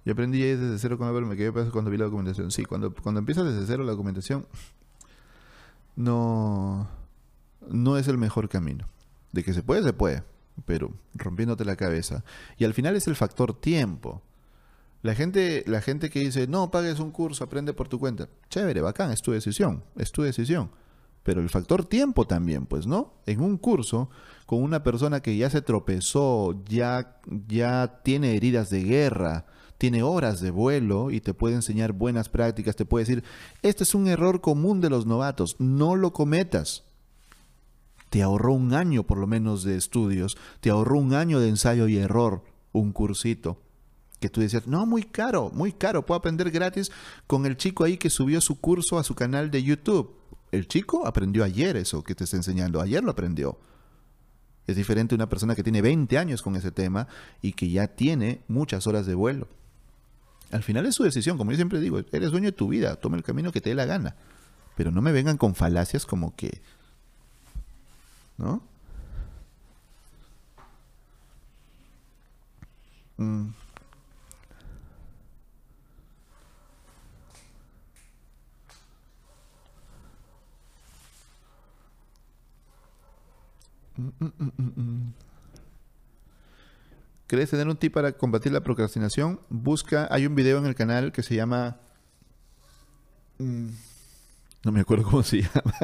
Yo 0.05 0.13
aprendí 0.13 0.41
desde 0.41 0.79
cero 0.79 0.99
con 0.99 1.07
Álvaro, 1.07 1.27
me 1.27 1.37
quedé 1.37 1.53
cuando 1.71 1.91
vi 1.91 1.97
la 1.97 2.07
documentación. 2.07 2.51
Sí, 2.51 2.65
cuando, 2.65 2.93
cuando 2.93 3.21
empiezas 3.21 3.45
desde 3.45 3.67
cero 3.67 3.85
la 3.85 3.93
documentación, 3.93 4.47
no, 5.95 6.89
no 7.69 7.97
es 7.97 8.09
el 8.09 8.19
mejor 8.19 8.49
camino. 8.49 8.87
De 9.31 9.45
que 9.45 9.53
se 9.53 9.63
puede, 9.63 9.83
se 9.83 9.93
puede, 9.93 10.25
pero 10.67 10.93
rompiéndote 11.15 11.65
la 11.65 11.77
cabeza. 11.77 12.25
Y 12.59 12.65
al 12.65 12.75
final 12.75 12.97
es 12.97 13.07
el 13.07 13.15
factor 13.15 13.55
tiempo. 13.55 14.23
La 15.03 15.15
gente, 15.15 15.65
la 15.67 15.81
gente 15.81 16.11
que 16.11 16.21
dice, 16.21 16.47
no 16.47 16.71
pagues 16.71 16.99
un 16.99 17.11
curso, 17.11 17.45
aprende 17.45 17.73
por 17.73 17.89
tu 17.89 17.99
cuenta. 17.99 18.29
Chévere, 18.51 18.81
bacán, 18.81 19.11
es 19.13 19.23
tu 19.23 19.33
decisión, 19.33 19.85
es 19.97 20.13
tu 20.13 20.23
decisión. 20.23 20.71
Pero 21.23 21.41
el 21.41 21.51
factor 21.51 21.85
tiempo 21.85 22.27
también, 22.27 22.67
pues, 22.67 22.87
¿no? 22.87 23.15
En 23.27 23.41
un 23.41 23.57
curso, 23.57 24.11
con 24.47 24.63
una 24.63 24.83
persona 24.83 25.21
que 25.21 25.37
ya 25.37 25.51
se 25.51 25.63
tropezó, 25.63 26.63
ya, 26.67 27.21
ya 27.49 28.01
tiene 28.03 28.35
heridas 28.37 28.71
de 28.71 28.83
guerra, 28.83 29.47
tiene 29.79 30.03
horas 30.03 30.41
de 30.41 30.51
vuelo 30.51 31.11
y 31.11 31.21
te 31.21 31.35
puede 31.35 31.57
enseñar 31.57 31.93
buenas 31.93 32.29
prácticas, 32.29 32.77
te 32.77 32.85
puede 32.85 33.05
decir, 33.05 33.25
este 33.63 33.85
es 33.85 33.95
un 33.95 34.07
error 34.09 34.41
común 34.41 34.81
de 34.81 34.91
los 34.91 35.07
novatos, 35.07 35.57
no 35.59 35.97
lo 35.97 36.13
cometas. 36.13 36.85
Te 38.09 38.23
ahorró 38.23 38.53
un 38.53 38.75
año 38.75 39.05
por 39.05 39.19
lo 39.19 39.27
menos 39.27 39.65
de 39.65 39.77
estudios, 39.77 40.37
te 40.61 40.71
ahorró 40.71 40.99
un 40.99 41.15
año 41.15 41.41
de 41.41 41.49
ensayo 41.49 41.89
y 41.89 41.97
error, 41.97 42.45
un 42.73 42.93
cursito. 42.93 43.59
Que 44.21 44.29
tú 44.29 44.41
decías, 44.41 44.69
no, 44.69 44.87
muy 44.87 45.03
caro, 45.03 45.51
muy 45.53 45.73
caro, 45.73 46.07
puedo 46.07 46.19
aprender 46.19 46.51
gratis 46.51 46.93
con 47.27 47.45
el 47.45 47.57
chico 47.57 47.83
ahí 47.83 47.97
que 47.97 48.11
subió 48.11 48.41
su 48.41 48.61
curso 48.61 48.99
a 48.99 49.03
su 49.03 49.15
canal 49.15 49.51
de 49.51 49.65
YouTube. 49.65 50.22
El 50.53 50.69
chico 50.69 51.07
aprendió 51.07 51.45
ayer 51.45 51.77
eso 51.77 52.05
que 52.05 52.15
te 52.15 52.25
está 52.25 52.37
enseñando, 52.37 52.81
ayer 52.81 53.03
lo 53.03 53.11
aprendió. 53.11 53.59
Es 54.67 54.77
diferente 54.77 55.15
una 55.15 55.29
persona 55.29 55.55
que 55.55 55.63
tiene 55.63 55.83
20 55.83 56.17
años 56.19 56.43
con 56.43 56.55
ese 56.55 56.71
tema 56.71 57.09
y 57.41 57.55
que 57.55 57.71
ya 57.71 57.89
tiene 57.89 58.43
muchas 58.49 58.87
horas 58.87 59.07
de 59.07 59.15
vuelo. 59.15 59.49
Al 60.53 60.63
final 60.63 60.85
es 60.85 60.95
su 60.95 61.03
decisión, 61.03 61.39
como 61.39 61.51
yo 61.51 61.57
siempre 61.57 61.81
digo, 61.81 62.01
eres 62.13 62.31
dueño 62.31 62.47
de 62.47 62.53
tu 62.53 62.69
vida, 62.69 62.97
toma 62.97 63.17
el 63.17 63.23
camino 63.23 63.51
que 63.51 63.63
te 63.63 63.71
dé 63.71 63.75
la 63.75 63.87
gana. 63.87 64.15
Pero 64.77 64.91
no 64.91 65.01
me 65.01 65.13
vengan 65.13 65.39
con 65.39 65.55
falacias 65.55 66.05
como 66.05 66.37
que... 66.37 66.61
¿No? 68.37 68.63
Mm. 73.17 73.62
¿Querés 87.27 87.49
tener 87.49 87.67
un 87.67 87.77
tip 87.77 87.95
para 87.95 88.13
combatir 88.13 88.53
la 88.53 88.63
procrastinación? 88.63 89.41
Busca, 89.49 90.07
hay 90.11 90.27
un 90.27 90.35
video 90.35 90.59
en 90.59 90.67
el 90.67 90.75
canal 90.75 91.13
que 91.13 91.23
se 91.23 91.35
llama... 91.35 91.79
Mm, 93.39 93.71
no 94.65 94.73
me 94.73 94.81
acuerdo 94.81 95.05
cómo 95.05 95.23
se 95.23 95.39
llama. 95.43 95.75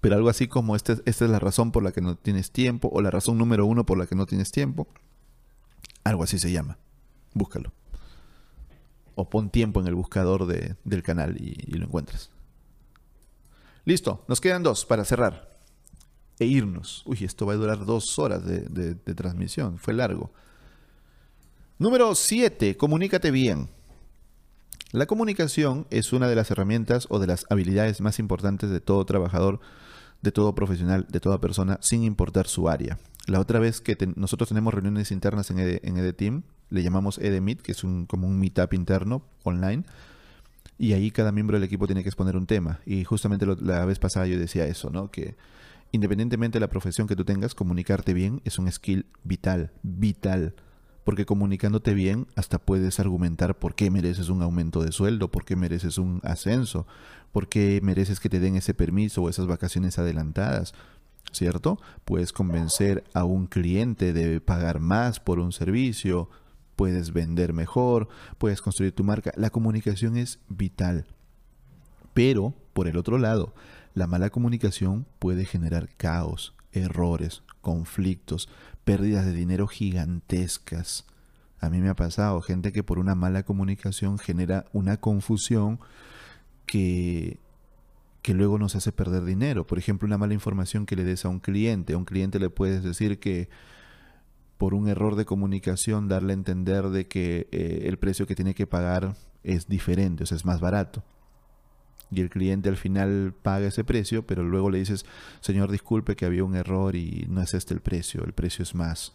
Pero 0.00 0.16
algo 0.16 0.30
así 0.30 0.48
como 0.48 0.74
este, 0.74 0.94
esta 1.04 1.24
es 1.26 1.30
la 1.30 1.38
razón 1.38 1.70
por 1.70 1.82
la 1.82 1.92
que 1.92 2.00
no 2.00 2.16
tienes 2.16 2.50
tiempo 2.50 2.88
o 2.90 3.02
la 3.02 3.10
razón 3.10 3.36
número 3.36 3.66
uno 3.66 3.84
por 3.84 3.98
la 3.98 4.06
que 4.06 4.14
no 4.14 4.24
tienes 4.24 4.50
tiempo. 4.52 4.88
Algo 6.02 6.22
así 6.22 6.38
se 6.38 6.50
llama. 6.50 6.78
Búscalo. 7.34 7.70
O 9.16 9.28
pon 9.28 9.50
tiempo 9.50 9.80
en 9.80 9.86
el 9.86 9.94
buscador 9.94 10.46
del 10.46 11.02
canal 11.02 11.36
y 11.36 11.76
lo 11.76 11.84
encuentras. 11.84 12.30
Listo, 13.84 14.24
nos 14.28 14.40
quedan 14.40 14.62
dos 14.62 14.86
para 14.86 15.04
cerrar 15.04 15.49
e 16.40 16.46
irnos. 16.46 17.02
Uy, 17.06 17.18
esto 17.22 17.46
va 17.46 17.52
a 17.52 17.56
durar 17.56 17.84
dos 17.84 18.18
horas 18.18 18.44
de, 18.44 18.94
transmisión, 19.14 19.78
fue 19.78 19.94
largo. 19.94 20.32
Número 21.78 22.14
7, 22.14 22.76
comunícate 22.76 23.30
bien. 23.30 23.68
La 24.92 25.06
comunicación 25.06 25.86
es 25.90 26.12
una 26.12 26.28
de 26.28 26.34
las 26.34 26.50
herramientas 26.50 27.06
o 27.10 27.20
de 27.20 27.28
las 27.28 27.46
habilidades 27.50 28.00
más 28.00 28.18
importantes 28.18 28.70
de 28.70 28.80
todo 28.80 29.04
trabajador, 29.04 29.60
de 30.22 30.32
todo 30.32 30.54
profesional, 30.54 31.06
de 31.08 31.20
toda 31.20 31.40
persona, 31.40 31.78
sin 31.80 32.02
importar 32.02 32.48
su 32.48 32.68
área. 32.68 32.98
La 33.26 33.38
otra 33.38 33.60
vez 33.60 33.80
que 33.80 33.96
nosotros 34.16 34.48
tenemos 34.48 34.74
reuniones 34.74 35.12
internas 35.12 35.50
en, 35.50 35.58
Ed, 35.58 35.80
en 35.82 35.98
EDTeam, 35.98 36.42
le 36.70 36.82
llamamos 36.82 37.18
EDMeet, 37.18 37.60
que 37.60 37.72
es 37.72 37.84
un, 37.84 38.06
como 38.06 38.26
un 38.26 38.38
meetup 38.38 38.72
interno 38.72 39.22
online, 39.42 39.84
y 40.78 40.94
ahí 40.94 41.10
cada 41.10 41.32
miembro 41.32 41.58
del 41.58 41.64
equipo 41.64 41.86
tiene 41.86 42.02
que 42.02 42.08
exponer 42.08 42.36
un 42.36 42.46
tema. 42.46 42.80
Y 42.86 43.04
justamente 43.04 43.46
la 43.60 43.84
vez 43.84 43.98
pasada 43.98 44.26
yo 44.26 44.38
decía 44.38 44.66
eso, 44.66 44.88
¿no? 44.88 45.10
Que 45.10 45.36
independientemente 45.92 46.56
de 46.56 46.60
la 46.60 46.68
profesión 46.68 47.06
que 47.06 47.16
tú 47.16 47.24
tengas, 47.24 47.54
comunicarte 47.54 48.14
bien 48.14 48.40
es 48.44 48.58
un 48.58 48.70
skill 48.70 49.06
vital, 49.24 49.72
vital. 49.82 50.54
Porque 51.04 51.24
comunicándote 51.24 51.94
bien 51.94 52.26
hasta 52.36 52.58
puedes 52.58 53.00
argumentar 53.00 53.58
por 53.58 53.74
qué 53.74 53.90
mereces 53.90 54.28
un 54.28 54.42
aumento 54.42 54.82
de 54.82 54.92
sueldo, 54.92 55.30
por 55.30 55.44
qué 55.44 55.56
mereces 55.56 55.98
un 55.98 56.20
ascenso, 56.22 56.86
por 57.32 57.48
qué 57.48 57.80
mereces 57.82 58.20
que 58.20 58.28
te 58.28 58.38
den 58.38 58.56
ese 58.56 58.74
permiso 58.74 59.22
o 59.22 59.28
esas 59.28 59.46
vacaciones 59.46 59.98
adelantadas. 59.98 60.74
¿Cierto? 61.32 61.78
Puedes 62.04 62.32
convencer 62.32 63.04
a 63.14 63.24
un 63.24 63.46
cliente 63.46 64.12
de 64.12 64.40
pagar 64.40 64.80
más 64.80 65.20
por 65.20 65.38
un 65.38 65.52
servicio, 65.52 66.28
puedes 66.74 67.12
vender 67.12 67.52
mejor, 67.52 68.08
puedes 68.38 68.62
construir 68.62 68.92
tu 68.92 69.04
marca. 69.04 69.32
La 69.36 69.50
comunicación 69.50 70.16
es 70.16 70.40
vital. 70.48 71.06
Pero, 72.14 72.54
por 72.72 72.88
el 72.88 72.96
otro 72.96 73.18
lado, 73.18 73.54
la 73.94 74.06
mala 74.06 74.30
comunicación 74.30 75.06
puede 75.18 75.44
generar 75.44 75.88
caos, 75.96 76.54
errores, 76.72 77.42
conflictos, 77.60 78.48
pérdidas 78.84 79.26
de 79.26 79.32
dinero 79.32 79.66
gigantescas. 79.66 81.06
A 81.58 81.68
mí 81.68 81.78
me 81.80 81.88
ha 81.88 81.94
pasado 81.94 82.40
gente 82.40 82.72
que 82.72 82.82
por 82.82 82.98
una 82.98 83.14
mala 83.14 83.42
comunicación 83.42 84.18
genera 84.18 84.64
una 84.72 84.98
confusión 84.98 85.80
que, 86.66 87.38
que 88.22 88.34
luego 88.34 88.58
nos 88.58 88.76
hace 88.76 88.92
perder 88.92 89.24
dinero. 89.24 89.66
Por 89.66 89.78
ejemplo, 89.78 90.06
una 90.06 90.18
mala 90.18 90.34
información 90.34 90.86
que 90.86 90.96
le 90.96 91.04
des 91.04 91.24
a 91.24 91.28
un 91.28 91.40
cliente. 91.40 91.92
A 91.92 91.98
un 91.98 92.04
cliente 92.04 92.38
le 92.38 92.48
puedes 92.48 92.82
decir 92.82 93.18
que 93.18 93.50
por 94.56 94.74
un 94.74 94.88
error 94.88 95.16
de 95.16 95.24
comunicación 95.24 96.08
darle 96.08 96.32
a 96.32 96.34
entender 96.34 96.88
de 96.90 97.08
que 97.08 97.48
eh, 97.50 97.82
el 97.86 97.98
precio 97.98 98.26
que 98.26 98.34
tiene 98.34 98.54
que 98.54 98.66
pagar 98.66 99.16
es 99.42 99.68
diferente, 99.68 100.24
o 100.24 100.26
sea, 100.26 100.36
es 100.36 100.44
más 100.44 100.60
barato 100.60 101.02
y 102.10 102.20
el 102.20 102.30
cliente 102.30 102.68
al 102.68 102.76
final 102.76 103.32
paga 103.42 103.68
ese 103.68 103.84
precio, 103.84 104.26
pero 104.26 104.42
luego 104.42 104.70
le 104.70 104.78
dices, 104.78 105.06
señor, 105.40 105.70
disculpe 105.70 106.16
que 106.16 106.26
había 106.26 106.44
un 106.44 106.56
error 106.56 106.96
y 106.96 107.26
no 107.28 107.40
es 107.40 107.54
este 107.54 107.74
el 107.74 107.80
precio, 107.80 108.24
el 108.24 108.32
precio 108.32 108.62
es 108.62 108.74
más. 108.74 109.12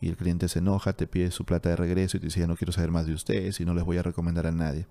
Y 0.00 0.08
el 0.08 0.16
cliente 0.16 0.48
se 0.48 0.58
enoja, 0.58 0.92
te 0.92 1.06
pide 1.06 1.30
su 1.30 1.44
plata 1.44 1.70
de 1.70 1.76
regreso 1.76 2.16
y 2.16 2.20
te 2.20 2.26
dice, 2.26 2.40
ya 2.40 2.46
no 2.46 2.56
quiero 2.56 2.72
saber 2.72 2.90
más 2.90 3.06
de 3.06 3.14
ustedes 3.14 3.60
y 3.60 3.64
no 3.64 3.72
les 3.72 3.84
voy 3.84 3.96
a 3.96 4.02
recomendar 4.02 4.46
a 4.46 4.52
nadie 4.52 4.86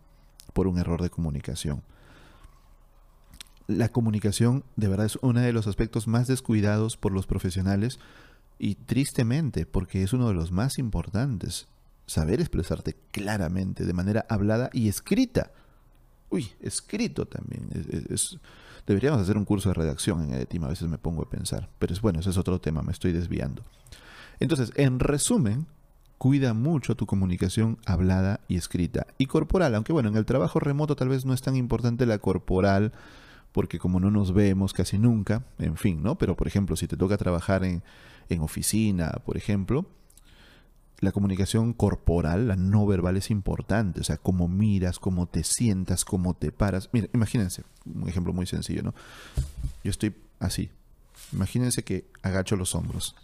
por 0.53 0.67
un 0.67 0.79
error 0.79 1.01
de 1.01 1.11
comunicación. 1.11 1.83
La 3.67 3.89
comunicación 3.89 4.63
de 4.75 4.87
verdad 4.87 5.05
es 5.05 5.17
uno 5.21 5.41
de 5.41 5.53
los 5.53 5.67
aspectos 5.67 6.07
más 6.07 6.27
descuidados 6.27 6.97
por 6.97 7.11
los 7.11 7.27
profesionales 7.27 7.99
y 8.57 8.75
tristemente 8.75 9.65
porque 9.65 10.01
es 10.01 10.13
uno 10.13 10.27
de 10.27 10.33
los 10.33 10.51
más 10.51 10.79
importantes. 10.79 11.67
Saber 12.07 12.39
expresarte 12.39 12.95
claramente, 13.11 13.85
de 13.85 13.93
manera 13.93 14.25
hablada 14.29 14.69
y 14.71 14.87
escrita 14.87 15.51
Uy, 16.29 16.51
escrito 16.61 17.25
también. 17.25 17.69
deberíamos 18.85 19.21
hacer 19.21 19.37
un 19.37 19.45
curso 19.45 19.69
de 19.69 19.75
redacción 19.75 20.23
en 20.23 20.33
Edetim, 20.33 20.63
a 20.63 20.69
veces 20.69 20.87
me 20.87 20.97
pongo 20.97 21.23
a 21.23 21.29
pensar. 21.29 21.69
Pero 21.79 21.93
es 21.93 22.01
bueno, 22.01 22.19
ese 22.19 22.31
es 22.31 22.37
otro 22.37 22.59
tema, 22.59 22.81
me 22.81 22.91
estoy 22.91 23.11
desviando. 23.11 23.63
Entonces, 24.39 24.71
en 24.75 24.99
resumen, 24.99 25.67
cuida 26.17 26.53
mucho 26.53 26.95
tu 26.95 27.05
comunicación 27.05 27.77
hablada 27.85 28.41
y 28.47 28.57
escrita. 28.57 29.07
Y 29.17 29.27
corporal, 29.27 29.75
aunque 29.75 29.93
bueno, 29.93 30.09
en 30.09 30.17
el 30.17 30.25
trabajo 30.25 30.59
remoto 30.59 30.95
tal 30.95 31.09
vez 31.09 31.25
no 31.25 31.33
es 31.33 31.41
tan 31.41 31.55
importante 31.55 32.05
la 32.05 32.19
corporal, 32.19 32.91
porque 33.51 33.79
como 33.79 33.99
no 33.99 34.11
nos 34.11 34.33
vemos 34.33 34.73
casi 34.73 34.97
nunca, 34.97 35.45
en 35.59 35.77
fin, 35.77 36.03
¿no? 36.03 36.17
Pero 36.17 36.35
por 36.35 36.47
ejemplo, 36.47 36.75
si 36.75 36.87
te 36.87 36.97
toca 36.97 37.17
trabajar 37.17 37.63
en, 37.63 37.83
en 38.29 38.41
oficina, 38.41 39.11
por 39.25 39.37
ejemplo, 39.37 39.85
la 40.99 41.11
comunicación 41.11 41.73
corporal, 41.73 42.47
la 42.47 42.55
no 42.55 42.85
verbal 42.85 43.17
es 43.17 43.29
importante, 43.29 43.99
o 43.99 44.03
sea, 44.03 44.17
cómo 44.17 44.47
miras, 44.47 44.99
cómo 44.99 45.27
te 45.27 45.43
sientas, 45.43 46.05
cómo 46.05 46.33
te 46.33 46.51
paras. 46.51 46.89
Mira, 46.93 47.07
imagínense, 47.13 47.63
un 47.85 48.07
ejemplo 48.07 48.33
muy 48.33 48.45
sencillo, 48.45 48.81
¿no? 48.83 48.93
Yo 49.83 49.91
estoy 49.91 50.15
así, 50.39 50.71
Imagínense 51.31 51.83
que 51.83 52.05
agacho 52.21 52.55
los 52.55 52.75
hombros, 52.75 53.15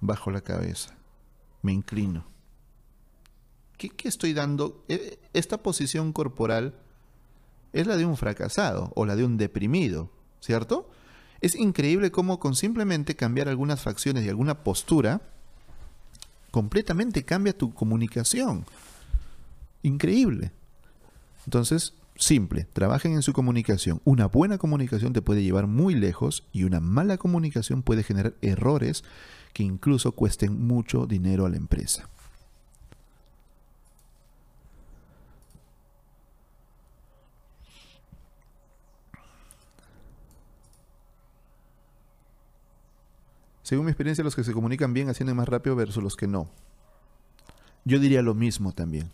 bajo 0.00 0.30
la 0.30 0.40
cabeza, 0.40 0.94
me 1.62 1.72
inclino. 1.72 2.24
¿Qué, 3.76 3.90
qué 3.90 4.08
estoy 4.08 4.32
dando? 4.32 4.84
E, 4.88 5.18
esta 5.32 5.62
posición 5.62 6.12
corporal 6.12 6.74
es 7.72 7.86
la 7.86 7.96
de 7.96 8.04
un 8.04 8.16
fracasado 8.16 8.92
o 8.94 9.06
la 9.06 9.16
de 9.16 9.24
un 9.24 9.36
deprimido, 9.36 10.10
¿cierto? 10.40 10.90
Es 11.40 11.54
increíble 11.54 12.10
cómo 12.10 12.38
con 12.38 12.54
simplemente 12.54 13.16
cambiar 13.16 13.48
algunas 13.48 13.80
facciones 13.80 14.24
y 14.24 14.28
alguna 14.28 14.62
postura, 14.62 15.22
completamente 16.50 17.24
cambia 17.24 17.56
tu 17.56 17.72
comunicación. 17.72 18.64
Increíble. 19.82 20.52
Entonces, 21.46 21.94
simple, 22.16 22.66
trabajen 22.72 23.12
en 23.12 23.22
su 23.22 23.32
comunicación. 23.32 24.00
Una 24.04 24.26
buena 24.26 24.58
comunicación 24.58 25.12
te 25.12 25.22
puede 25.22 25.42
llevar 25.42 25.66
muy 25.66 25.94
lejos 25.94 26.44
y 26.52 26.64
una 26.64 26.80
mala 26.80 27.16
comunicación 27.16 27.82
puede 27.82 28.02
generar 28.02 28.34
errores 28.42 29.04
que 29.52 29.62
incluso 29.62 30.12
cuesten 30.12 30.66
mucho 30.66 31.06
dinero 31.06 31.46
a 31.46 31.50
la 31.50 31.56
empresa. 31.56 32.08
Según 43.70 43.84
mi 43.86 43.92
experiencia, 43.92 44.24
los 44.24 44.34
que 44.34 44.42
se 44.42 44.52
comunican 44.52 44.92
bien 44.92 45.08
ascienden 45.10 45.36
más 45.36 45.48
rápido 45.48 45.76
versus 45.76 46.02
los 46.02 46.16
que 46.16 46.26
no. 46.26 46.50
Yo 47.84 48.00
diría 48.00 48.20
lo 48.20 48.34
mismo 48.34 48.72
también, 48.72 49.12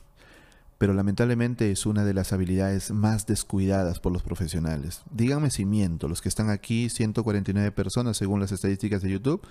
pero 0.79 0.95
lamentablemente 0.95 1.71
es 1.71 1.85
una 1.85 2.05
de 2.05 2.15
las 2.15 2.33
habilidades 2.33 2.91
más 2.91 3.27
descuidadas 3.27 4.01
por 4.01 4.15
los 4.15 4.23
profesionales. 4.23 5.03
Díganme 5.11 5.51
si 5.51 5.67
miento, 5.67 6.09
los 6.09 6.23
que 6.23 6.31
están 6.31 6.49
aquí, 6.49 6.89
149 6.89 7.71
personas 7.71 8.17
según 8.17 8.41
las 8.41 8.51
estadísticas 8.51 9.03
de 9.03 9.11
YouTube, 9.11 9.47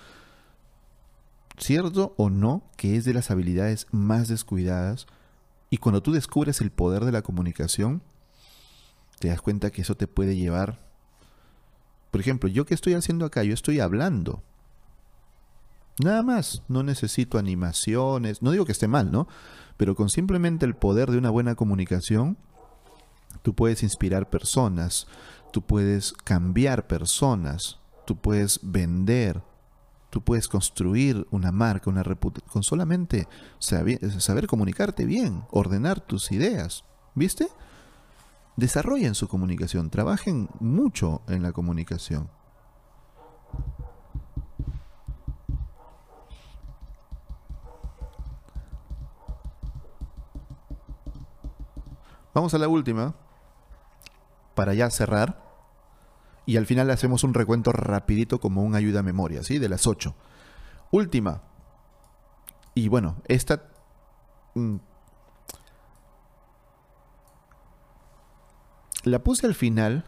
¿cierto 1.59 2.15
o 2.17 2.31
no 2.31 2.63
que 2.75 2.97
es 2.97 3.05
de 3.05 3.13
las 3.13 3.29
habilidades 3.29 3.85
más 3.91 4.27
descuidadas? 4.27 5.05
Y 5.69 5.77
cuando 5.77 6.01
tú 6.01 6.13
descubres 6.13 6.61
el 6.61 6.71
poder 6.71 7.05
de 7.05 7.11
la 7.11 7.21
comunicación, 7.21 8.01
te 9.19 9.27
das 9.27 9.39
cuenta 9.39 9.69
que 9.69 9.83
eso 9.83 9.93
te 9.93 10.07
puede 10.07 10.35
llevar... 10.35 10.83
Por 12.09 12.21
ejemplo, 12.21 12.49
yo 12.49 12.65
que 12.65 12.73
estoy 12.73 12.95
haciendo 12.95 13.25
acá, 13.25 13.43
yo 13.43 13.53
estoy 13.53 13.81
hablando, 13.81 14.41
Nada 16.03 16.23
más, 16.23 16.61
no 16.67 16.83
necesito 16.83 17.37
animaciones, 17.37 18.41
no 18.41 18.51
digo 18.51 18.65
que 18.65 18.73
esté 18.73 18.87
mal, 18.87 19.11
¿no? 19.11 19.27
Pero 19.77 19.95
con 19.95 20.09
simplemente 20.09 20.65
el 20.65 20.75
poder 20.75 21.09
de 21.09 21.17
una 21.17 21.29
buena 21.29 21.55
comunicación, 21.55 22.37
tú 23.41 23.53
puedes 23.53 23.81
inspirar 23.81 24.29
personas, 24.29 25.07
tú 25.53 25.61
puedes 25.61 26.11
cambiar 26.11 26.87
personas, 26.87 27.79
tú 28.05 28.17
puedes 28.17 28.59
vender, 28.61 29.41
tú 30.09 30.21
puedes 30.21 30.49
construir 30.49 31.25
una 31.31 31.53
marca, 31.53 31.89
una 31.89 32.03
reputación, 32.03 32.49
con 32.51 32.63
solamente 32.63 33.27
saber, 33.59 34.47
comunicarte 34.47 35.05
bien, 35.05 35.43
ordenar 35.49 36.01
tus 36.01 36.31
ideas, 36.31 36.83
¿viste? 37.13 37.47
Desarrollen 38.57 39.15
su 39.15 39.29
comunicación, 39.29 39.89
trabajen 39.89 40.49
mucho 40.59 41.21
en 41.27 41.41
la 41.41 41.53
comunicación. 41.53 42.29
Vamos 52.35 52.53
a 52.53 52.57
la 52.57 52.67
última, 52.67 53.15
para 54.55 54.73
ya 54.73 54.89
cerrar. 54.89 55.41
Y 56.45 56.57
al 56.57 56.65
final 56.65 56.91
hacemos 56.91 57.23
un 57.23 57.33
recuento 57.33 57.71
rapidito 57.71 58.41
como 58.41 58.61
un 58.61 58.75
ayuda 58.75 58.99
a 58.99 59.03
memoria, 59.03 59.41
¿sí? 59.41 59.57
De 59.57 59.69
las 59.69 59.87
ocho. 59.87 60.15
Última. 60.91 61.43
Y 62.73 62.89
bueno, 62.89 63.15
esta... 63.29 63.63
Mm, 64.53 64.75
la 69.03 69.23
puse 69.23 69.47
al 69.47 69.55
final, 69.55 70.03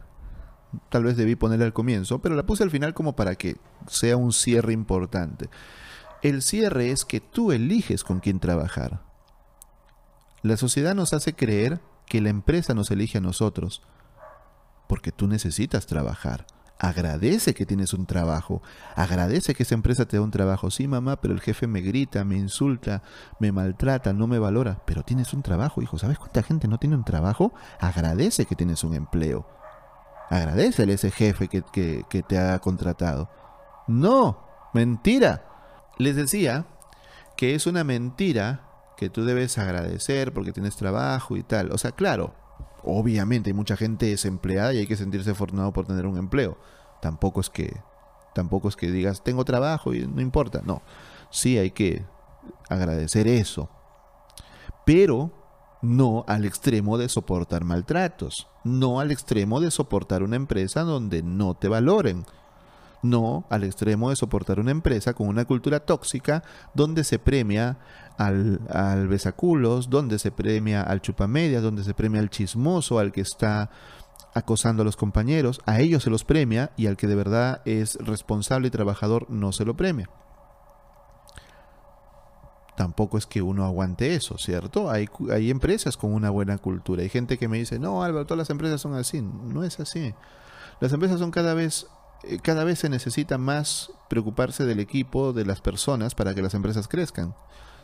tal 0.90 1.06
vez 1.06 1.16
debí 1.16 1.36
ponerla 1.36 1.66
al 1.66 1.74
comienzo, 1.74 2.20
pero 2.20 2.36
la 2.36 2.46
puse 2.46 2.62
al 2.62 2.72
final 2.72 2.94
como 2.94 3.16
para 3.16 3.36
que 3.36 3.56
sea 3.88 4.18
un 4.18 4.34
cierre 4.34 4.74
importante. 4.74 5.50
El 6.22 6.42
cierre 6.42 6.92
es 6.92 7.06
que 7.06 7.22
tú 7.22 7.54
eliges 7.54 8.04
con 8.04 8.20
quién 8.20 8.42
trabajar. 8.42 9.02
La 10.42 10.58
sociedad 10.58 10.94
nos 10.94 11.14
hace 11.14 11.34
creer 11.34 11.80
que 12.08 12.22
la 12.22 12.30
empresa 12.30 12.74
nos 12.74 12.90
elige 12.90 13.18
a 13.18 13.22
nosotros, 13.22 13.82
porque 14.88 15.12
tú 15.12 15.28
necesitas 15.28 15.86
trabajar. 15.86 16.46
Agradece 16.80 17.56
que 17.56 17.66
tienes 17.66 17.94
un 17.94 18.06
trabajo. 18.06 18.62
Agradece 18.96 19.56
que 19.56 19.64
esa 19.64 19.74
empresa 19.74 20.06
te 20.06 20.18
da 20.18 20.24
un 20.24 20.32
trabajo. 20.32 20.70
Sí, 20.70 20.88
mamá, 20.88 21.20
pero 21.20 21.34
el 21.34 21.42
jefe 21.42 21.66
me 21.66 21.82
grita, 21.82 22.24
me 22.24 22.38
insulta, 22.38 23.02
me 23.40 23.52
maltrata, 23.52 24.14
no 24.14 24.28
me 24.28 24.38
valora. 24.38 24.82
Pero 24.86 25.04
tienes 25.04 25.34
un 25.34 25.42
trabajo, 25.42 25.82
hijo. 25.82 25.98
¿Sabes 25.98 26.20
cuánta 26.20 26.44
gente 26.44 26.68
no 26.68 26.78
tiene 26.78 26.96
un 26.96 27.04
trabajo? 27.04 27.52
Agradece 27.80 28.46
que 28.46 28.56
tienes 28.56 28.84
un 28.84 28.94
empleo. 28.94 29.48
Agradecele 30.30 30.92
a 30.92 30.96
ese 30.96 31.10
jefe 31.10 31.48
que, 31.48 31.64
que 32.08 32.24
te 32.24 32.38
ha 32.38 32.60
contratado. 32.60 33.30
No, 33.88 34.46
mentira. 34.74 35.46
Les 35.98 36.16
decía 36.16 36.68
que 37.36 37.56
es 37.56 37.66
una 37.66 37.84
mentira 37.84 38.67
que 38.98 39.10
tú 39.10 39.24
debes 39.24 39.58
agradecer 39.58 40.34
porque 40.34 40.52
tienes 40.52 40.76
trabajo 40.76 41.38
y 41.38 41.44
tal. 41.44 41.72
O 41.72 41.78
sea, 41.78 41.92
claro, 41.92 42.34
obviamente 42.84 43.50
hay 43.50 43.54
mucha 43.54 43.78
gente 43.78 44.08
desempleada 44.08 44.74
y 44.74 44.80
hay 44.80 44.88
que 44.88 44.98
sentirse 44.98 45.32
afortunado 45.32 45.72
por 45.72 45.86
tener 45.86 46.06
un 46.06 46.18
empleo. 46.18 46.58
Tampoco 47.02 47.40
es 47.40 47.50
que 47.50 47.80
tampoco 48.34 48.70
es 48.70 48.76
que 48.76 48.92
digas 48.92 49.24
tengo 49.24 49.46
trabajo 49.46 49.94
y 49.94 50.06
no 50.06 50.22
importa, 50.22 50.62
no. 50.66 50.82
Sí 51.30 51.58
hay 51.58 51.72
que 51.72 52.06
agradecer 52.70 53.28
eso. 53.28 53.70
Pero 54.86 55.32
no 55.82 56.26
al 56.28 56.46
extremo 56.46 56.98
de 56.98 57.10
soportar 57.10 57.64
maltratos, 57.64 58.48
no 58.64 59.00
al 59.00 59.12
extremo 59.12 59.60
de 59.60 59.72
soportar 59.72 60.24
una 60.24 60.36
empresa 60.36 60.82
donde 60.82 61.22
no 61.22 61.56
te 61.56 61.68
valoren, 61.68 62.26
no 63.04 63.46
al 63.50 63.64
extremo 63.64 64.10
de 64.10 64.16
soportar 64.16 64.60
una 64.60 64.72
empresa 64.72 65.14
con 65.14 65.28
una 65.28 65.46
cultura 65.46 65.80
tóxica 65.80 66.44
donde 66.74 67.04
se 67.04 67.20
premia 67.20 67.78
al, 68.18 68.62
al 68.70 69.08
besaculos, 69.08 69.90
donde 69.90 70.20
se 70.20 70.32
premia 70.32 70.82
al 70.82 71.02
chupamedias, 71.02 71.64
donde 71.64 71.84
se 71.84 71.94
premia 71.94 72.22
al 72.22 72.30
chismoso, 72.30 73.00
al 73.00 73.12
que 73.12 73.22
está 73.22 73.70
acosando 74.34 74.82
a 74.82 74.86
los 74.86 74.98
compañeros, 74.98 75.62
a 75.66 75.80
ellos 75.80 76.04
se 76.04 76.10
los 76.10 76.24
premia 76.24 76.72
y 76.78 76.88
al 76.88 76.98
que 76.98 77.08
de 77.08 77.16
verdad 77.16 77.62
es 77.66 77.96
responsable 77.96 78.68
y 78.68 78.72
trabajador 78.72 79.30
no 79.30 79.52
se 79.52 79.66
lo 79.66 79.76
premia. 79.76 80.10
Tampoco 82.76 83.18
es 83.18 83.26
que 83.26 83.42
uno 83.42 83.66
aguante 83.66 84.14
eso, 84.14 84.38
¿cierto? 84.38 84.92
Hay, 84.92 85.10
hay 85.32 85.50
empresas 85.50 85.98
con 85.98 86.14
una 86.14 86.30
buena 86.30 86.60
cultura. 86.60 87.02
Hay 87.02 87.10
gente 87.10 87.40
que 87.40 87.48
me 87.48 87.58
dice, 87.58 87.80
no, 87.80 88.04
Álvaro, 88.04 88.28
todas 88.28 88.38
las 88.38 88.50
empresas 88.52 88.80
son 88.80 88.94
así. 88.94 89.20
No 89.22 89.64
es 89.64 89.80
así. 89.80 90.14
Las 90.80 90.94
empresas 90.94 91.20
son 91.20 91.32
cada 91.32 91.56
vez 91.56 91.88
eh, 92.24 92.40
cada 92.42 92.64
vez 92.64 92.80
se 92.80 92.90
necesita 92.90 93.38
más 93.38 93.92
preocuparse 94.10 94.66
del 94.66 94.80
equipo, 94.80 95.34
de 95.34 95.46
las 95.46 95.62
personas, 95.62 96.16
para 96.16 96.34
que 96.34 96.42
las 96.42 96.54
empresas 96.54 96.88
crezcan. 96.88 97.36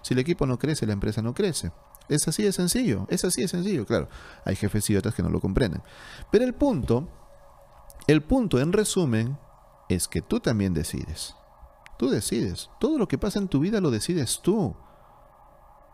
Si 0.03 0.13
el 0.13 0.19
equipo 0.19 0.45
no 0.45 0.59
crece, 0.59 0.85
la 0.85 0.93
empresa 0.93 1.21
no 1.21 1.33
crece. 1.33 1.71
Es 2.09 2.27
así 2.27 2.43
de 2.43 2.51
sencillo, 2.51 3.07
es 3.09 3.25
así 3.25 3.41
de 3.41 3.47
sencillo, 3.47 3.85
claro. 3.85 4.09
Hay 4.45 4.55
jefes 4.55 4.89
y 4.89 4.95
otras 4.95 5.15
que 5.15 5.23
no 5.23 5.29
lo 5.29 5.39
comprenden. 5.39 5.81
Pero 6.31 6.45
el 6.45 6.53
punto, 6.53 7.07
el 8.07 8.21
punto 8.21 8.59
en 8.59 8.73
resumen, 8.73 9.37
es 9.89 10.07
que 10.07 10.21
tú 10.21 10.39
también 10.39 10.73
decides. 10.73 11.35
Tú 11.97 12.09
decides. 12.09 12.69
Todo 12.79 12.97
lo 12.97 13.07
que 13.07 13.17
pasa 13.17 13.39
en 13.39 13.47
tu 13.47 13.59
vida 13.59 13.79
lo 13.79 13.91
decides 13.91 14.41
tú. 14.41 14.75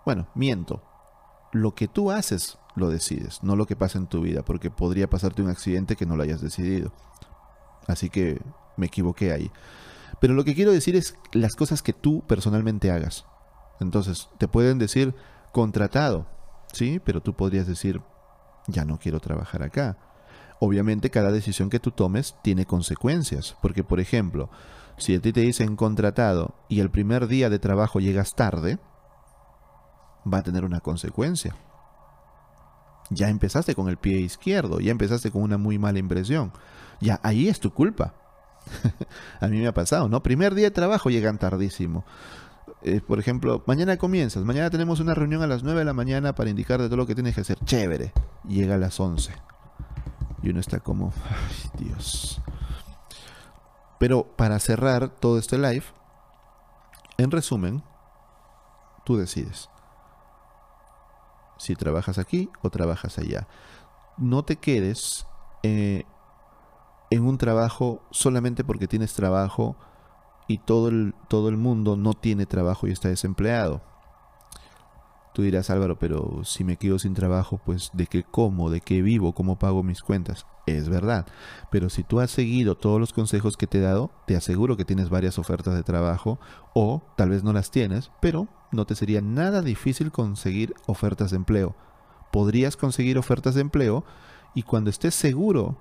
Bueno, 0.05 0.27
miento. 0.33 0.81
Lo 1.51 1.75
que 1.75 1.87
tú 1.87 2.11
haces 2.11 2.57
lo 2.75 2.89
decides, 2.89 3.43
no 3.43 3.55
lo 3.55 3.65
que 3.65 3.75
pasa 3.75 3.97
en 3.97 4.07
tu 4.07 4.21
vida, 4.21 4.43
porque 4.43 4.71
podría 4.71 5.09
pasarte 5.09 5.41
un 5.41 5.49
accidente 5.49 5.95
que 5.95 6.05
no 6.05 6.15
lo 6.15 6.23
hayas 6.23 6.41
decidido. 6.41 6.93
Así 7.87 8.09
que 8.09 8.41
me 8.77 8.87
equivoqué 8.87 9.31
ahí. 9.31 9.51
Pero 10.19 10.33
lo 10.33 10.43
que 10.43 10.55
quiero 10.55 10.71
decir 10.71 10.95
es 10.95 11.15
las 11.31 11.55
cosas 11.55 11.81
que 11.81 11.93
tú 11.93 12.23
personalmente 12.27 12.91
hagas. 12.91 13.25
Entonces, 13.79 14.29
te 14.37 14.47
pueden 14.47 14.77
decir 14.77 15.15
contratado, 15.51 16.27
¿sí? 16.73 16.99
Pero 17.03 17.21
tú 17.21 17.33
podrías 17.33 17.67
decir, 17.67 18.01
ya 18.67 18.85
no 18.85 18.99
quiero 18.99 19.19
trabajar 19.19 19.63
acá. 19.63 19.97
Obviamente 20.59 21.09
cada 21.09 21.31
decisión 21.31 21.69
que 21.69 21.79
tú 21.79 21.91
tomes 21.91 22.35
tiene 22.41 22.65
consecuencias, 22.65 23.55
porque 23.61 23.83
por 23.83 23.99
ejemplo, 23.99 24.49
si 24.97 25.15
a 25.15 25.21
ti 25.21 25.31
te 25.31 25.41
dicen 25.41 25.77
contratado 25.77 26.55
y 26.67 26.81
el 26.81 26.91
primer 26.91 27.27
día 27.27 27.49
de 27.49 27.59
trabajo 27.59 27.99
llegas 27.99 28.35
tarde, 28.35 28.77
va 30.31 30.39
a 30.39 30.43
tener 30.43 30.65
una 30.65 30.81
consecuencia. 30.81 31.55
Ya 33.09 33.29
empezaste 33.29 33.73
con 33.73 33.87
el 33.87 33.97
pie 33.97 34.19
izquierdo, 34.19 34.79
ya 34.81 34.91
empezaste 34.91 35.31
con 35.31 35.41
una 35.41 35.57
muy 35.57 35.79
mala 35.79 35.99
impresión. 35.99 36.51
Ya 36.99 37.19
ahí 37.23 37.47
es 37.47 37.59
tu 37.59 37.73
culpa. 37.73 38.13
a 39.39 39.47
mí 39.47 39.59
me 39.59 39.67
ha 39.67 39.73
pasado, 39.73 40.09
¿no? 40.09 40.21
Primer 40.21 40.53
día 40.53 40.65
de 40.65 40.71
trabajo 40.71 41.09
llegan 41.09 41.37
tardísimo. 41.37 42.05
Eh, 42.81 43.01
por 43.01 43.19
ejemplo, 43.19 43.63
mañana 43.67 43.97
comienzas, 43.97 44.43
mañana 44.45 44.69
tenemos 44.69 44.99
una 44.99 45.13
reunión 45.13 45.41
a 45.41 45.47
las 45.47 45.63
9 45.63 45.79
de 45.79 45.85
la 45.85 45.93
mañana 45.93 46.33
para 46.33 46.49
indicarte 46.49 46.85
todo 46.85 46.97
lo 46.97 47.05
que 47.05 47.15
tienes 47.15 47.35
que 47.35 47.41
hacer. 47.41 47.59
Chévere. 47.65 48.13
Llega 48.47 48.75
a 48.75 48.77
las 48.77 48.99
11. 48.99 49.33
Y 50.41 50.49
uno 50.49 50.59
está 50.59 50.79
como, 50.79 51.13
ay 51.29 51.85
Dios. 51.85 52.41
Pero 53.99 54.23
para 54.37 54.59
cerrar 54.59 55.09
todo 55.09 55.37
este 55.37 55.57
live, 55.57 55.83
en 57.17 57.31
resumen, 57.31 57.83
tú 59.03 59.17
decides 59.17 59.69
si 61.57 61.75
trabajas 61.75 62.17
aquí 62.17 62.49
o 62.61 62.69
trabajas 62.69 63.19
allá. 63.19 63.47
No 64.17 64.43
te 64.43 64.55
quedes 64.55 65.27
eh, 65.61 66.05
en 67.09 67.27
un 67.27 67.37
trabajo 67.37 68.01
solamente 68.11 68.63
porque 68.63 68.87
tienes 68.87 69.13
trabajo 69.13 69.75
y 70.47 70.59
todo 70.59 70.87
el, 70.87 71.13
todo 71.29 71.47
el 71.47 71.55
mundo 71.55 71.95
no 71.95 72.13
tiene 72.13 72.45
trabajo 72.45 72.87
y 72.87 72.91
está 72.91 73.07
desempleado. 73.07 73.81
Tú 75.33 75.43
dirás, 75.43 75.69
Álvaro, 75.69 75.97
pero 75.99 76.43
si 76.43 76.63
me 76.63 76.75
quedo 76.75 76.97
sin 76.99 77.13
trabajo, 77.13 77.61
pues 77.63 77.91
¿de 77.93 78.07
qué 78.07 78.23
como? 78.23 78.69
¿De 78.69 78.81
qué 78.81 79.01
vivo? 79.01 79.33
¿Cómo 79.33 79.59
pago 79.59 79.83
mis 79.83 80.01
cuentas? 80.01 80.45
Es 80.65 80.89
verdad. 80.89 81.27
Pero 81.71 81.89
si 81.89 82.03
tú 82.03 82.19
has 82.19 82.31
seguido 82.31 82.75
todos 82.75 82.99
los 82.99 83.13
consejos 83.13 83.55
que 83.55 83.67
te 83.67 83.77
he 83.77 83.81
dado, 83.81 84.11
te 84.25 84.35
aseguro 84.35 84.75
que 84.75 84.85
tienes 84.85 85.09
varias 85.09 85.37
ofertas 85.39 85.75
de 85.75 85.83
trabajo 85.83 86.39
o 86.73 87.03
tal 87.15 87.29
vez 87.29 87.43
no 87.43 87.53
las 87.53 87.71
tienes, 87.71 88.11
pero 88.21 88.47
no 88.71 88.85
te 88.85 88.95
sería 88.95 89.21
nada 89.21 89.61
difícil 89.61 90.11
conseguir 90.11 90.73
ofertas 90.87 91.29
de 91.31 91.37
empleo. 91.37 91.75
Podrías 92.31 92.75
conseguir 92.75 93.17
ofertas 93.17 93.55
de 93.55 93.61
empleo 93.61 94.03
y 94.55 94.63
cuando 94.63 94.89
estés 94.89 95.15
seguro 95.15 95.77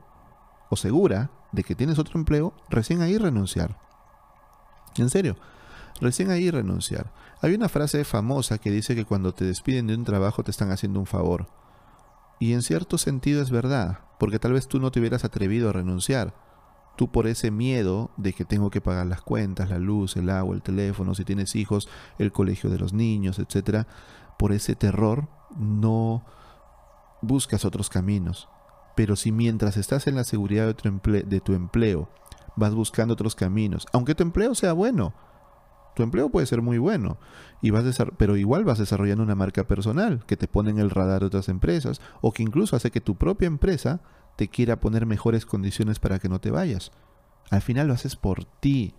o 0.70 0.76
segura 0.76 1.30
de 1.52 1.64
que 1.64 1.74
tienes 1.74 1.98
otro 1.98 2.18
empleo, 2.18 2.52
recién 2.68 3.00
ahí 3.00 3.16
renunciar. 3.16 3.87
En 4.98 5.10
serio, 5.10 5.36
recién 6.00 6.30
ahí 6.30 6.50
renunciar. 6.50 7.12
Hay 7.40 7.54
una 7.54 7.68
frase 7.68 8.04
famosa 8.04 8.58
que 8.58 8.70
dice 8.70 8.94
que 8.94 9.04
cuando 9.04 9.32
te 9.32 9.44
despiden 9.44 9.86
de 9.86 9.94
un 9.94 10.04
trabajo 10.04 10.42
te 10.42 10.50
están 10.50 10.70
haciendo 10.70 11.00
un 11.00 11.06
favor. 11.06 11.48
Y 12.40 12.52
en 12.52 12.62
cierto 12.62 12.98
sentido 12.98 13.42
es 13.42 13.50
verdad, 13.50 14.00
porque 14.18 14.38
tal 14.38 14.52
vez 14.52 14.68
tú 14.68 14.80
no 14.80 14.90
te 14.90 15.00
hubieras 15.00 15.24
atrevido 15.24 15.68
a 15.68 15.72
renunciar. 15.72 16.34
Tú 16.96 17.10
por 17.10 17.26
ese 17.26 17.50
miedo 17.50 18.10
de 18.16 18.32
que 18.32 18.44
tengo 18.44 18.70
que 18.70 18.80
pagar 18.80 19.06
las 19.06 19.22
cuentas, 19.22 19.70
la 19.70 19.78
luz, 19.78 20.16
el 20.16 20.30
agua, 20.30 20.54
el 20.54 20.62
teléfono, 20.62 21.14
si 21.14 21.24
tienes 21.24 21.54
hijos, 21.54 21.88
el 22.18 22.32
colegio 22.32 22.70
de 22.70 22.78
los 22.78 22.92
niños, 22.92 23.38
etcétera, 23.38 23.86
por 24.36 24.52
ese 24.52 24.74
terror 24.74 25.28
no 25.56 26.24
buscas 27.22 27.64
otros 27.64 27.88
caminos. 27.88 28.48
Pero 28.96 29.14
si 29.14 29.30
mientras 29.30 29.76
estás 29.76 30.08
en 30.08 30.16
la 30.16 30.24
seguridad 30.24 30.66
de 30.66 30.74
tu, 30.74 31.00
de 31.10 31.40
tu 31.40 31.54
empleo 31.54 32.10
vas 32.58 32.74
buscando 32.74 33.14
otros 33.14 33.34
caminos, 33.34 33.86
aunque 33.92 34.14
tu 34.14 34.22
empleo 34.22 34.54
sea 34.54 34.72
bueno, 34.72 35.14
tu 35.94 36.02
empleo 36.02 36.28
puede 36.30 36.46
ser 36.46 36.62
muy 36.62 36.78
bueno, 36.78 37.18
y 37.60 37.70
vas 37.70 37.84
pero 38.16 38.36
igual 38.36 38.64
vas 38.64 38.78
desarrollando 38.78 39.24
una 39.24 39.34
marca 39.34 39.66
personal 39.66 40.24
que 40.26 40.36
te 40.36 40.46
pone 40.46 40.70
en 40.70 40.78
el 40.78 40.90
radar 40.90 41.20
de 41.20 41.26
otras 41.26 41.48
empresas, 41.48 42.00
o 42.20 42.32
que 42.32 42.42
incluso 42.42 42.76
hace 42.76 42.90
que 42.90 43.00
tu 43.00 43.16
propia 43.16 43.46
empresa 43.46 44.00
te 44.36 44.48
quiera 44.48 44.78
poner 44.78 45.06
mejores 45.06 45.44
condiciones 45.44 45.98
para 45.98 46.20
que 46.20 46.28
no 46.28 46.40
te 46.40 46.52
vayas. 46.52 46.92
Al 47.50 47.62
final 47.62 47.88
lo 47.88 47.94
haces 47.94 48.14
por 48.14 48.44
ti. 48.44 48.94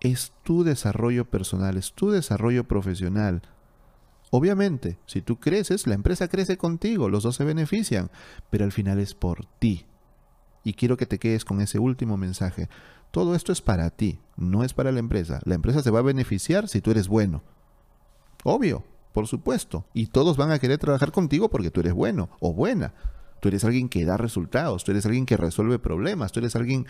Es 0.00 0.32
tu 0.42 0.64
desarrollo 0.64 1.28
personal, 1.28 1.76
es 1.76 1.92
tu 1.92 2.10
desarrollo 2.10 2.66
profesional. 2.66 3.42
Obviamente, 4.30 4.98
si 5.04 5.20
tú 5.20 5.38
creces, 5.38 5.86
la 5.86 5.94
empresa 5.94 6.28
crece 6.28 6.56
contigo, 6.56 7.10
los 7.10 7.22
dos 7.22 7.36
se 7.36 7.44
benefician, 7.44 8.10
pero 8.48 8.64
al 8.64 8.72
final 8.72 8.98
es 8.98 9.14
por 9.14 9.44
ti. 9.58 9.84
Y 10.66 10.74
quiero 10.74 10.96
que 10.96 11.06
te 11.06 11.20
quedes 11.20 11.44
con 11.44 11.60
ese 11.60 11.78
último 11.78 12.16
mensaje. 12.16 12.68
Todo 13.12 13.36
esto 13.36 13.52
es 13.52 13.62
para 13.62 13.88
ti, 13.90 14.18
no 14.36 14.64
es 14.64 14.74
para 14.74 14.90
la 14.90 14.98
empresa. 14.98 15.38
La 15.44 15.54
empresa 15.54 15.80
se 15.80 15.92
va 15.92 16.00
a 16.00 16.02
beneficiar 16.02 16.66
si 16.66 16.80
tú 16.80 16.90
eres 16.90 17.06
bueno. 17.06 17.44
Obvio, 18.42 18.82
por 19.12 19.28
supuesto. 19.28 19.84
Y 19.94 20.08
todos 20.08 20.36
van 20.36 20.50
a 20.50 20.58
querer 20.58 20.78
trabajar 20.78 21.12
contigo 21.12 21.48
porque 21.50 21.70
tú 21.70 21.78
eres 21.78 21.92
bueno 21.92 22.30
o 22.40 22.52
buena. 22.52 22.94
Tú 23.38 23.46
eres 23.46 23.62
alguien 23.62 23.88
que 23.88 24.04
da 24.04 24.16
resultados, 24.16 24.82
tú 24.82 24.90
eres 24.90 25.06
alguien 25.06 25.24
que 25.24 25.36
resuelve 25.36 25.78
problemas, 25.78 26.32
tú 26.32 26.40
eres 26.40 26.56
alguien 26.56 26.84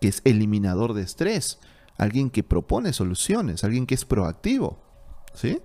que 0.00 0.08
es 0.08 0.22
eliminador 0.24 0.94
de 0.94 1.02
estrés, 1.02 1.58
alguien 1.98 2.30
que 2.30 2.42
propone 2.42 2.94
soluciones, 2.94 3.62
alguien 3.62 3.84
que 3.84 3.94
es 3.94 4.06
proactivo. 4.06 4.78
¿Sí? 5.34 5.60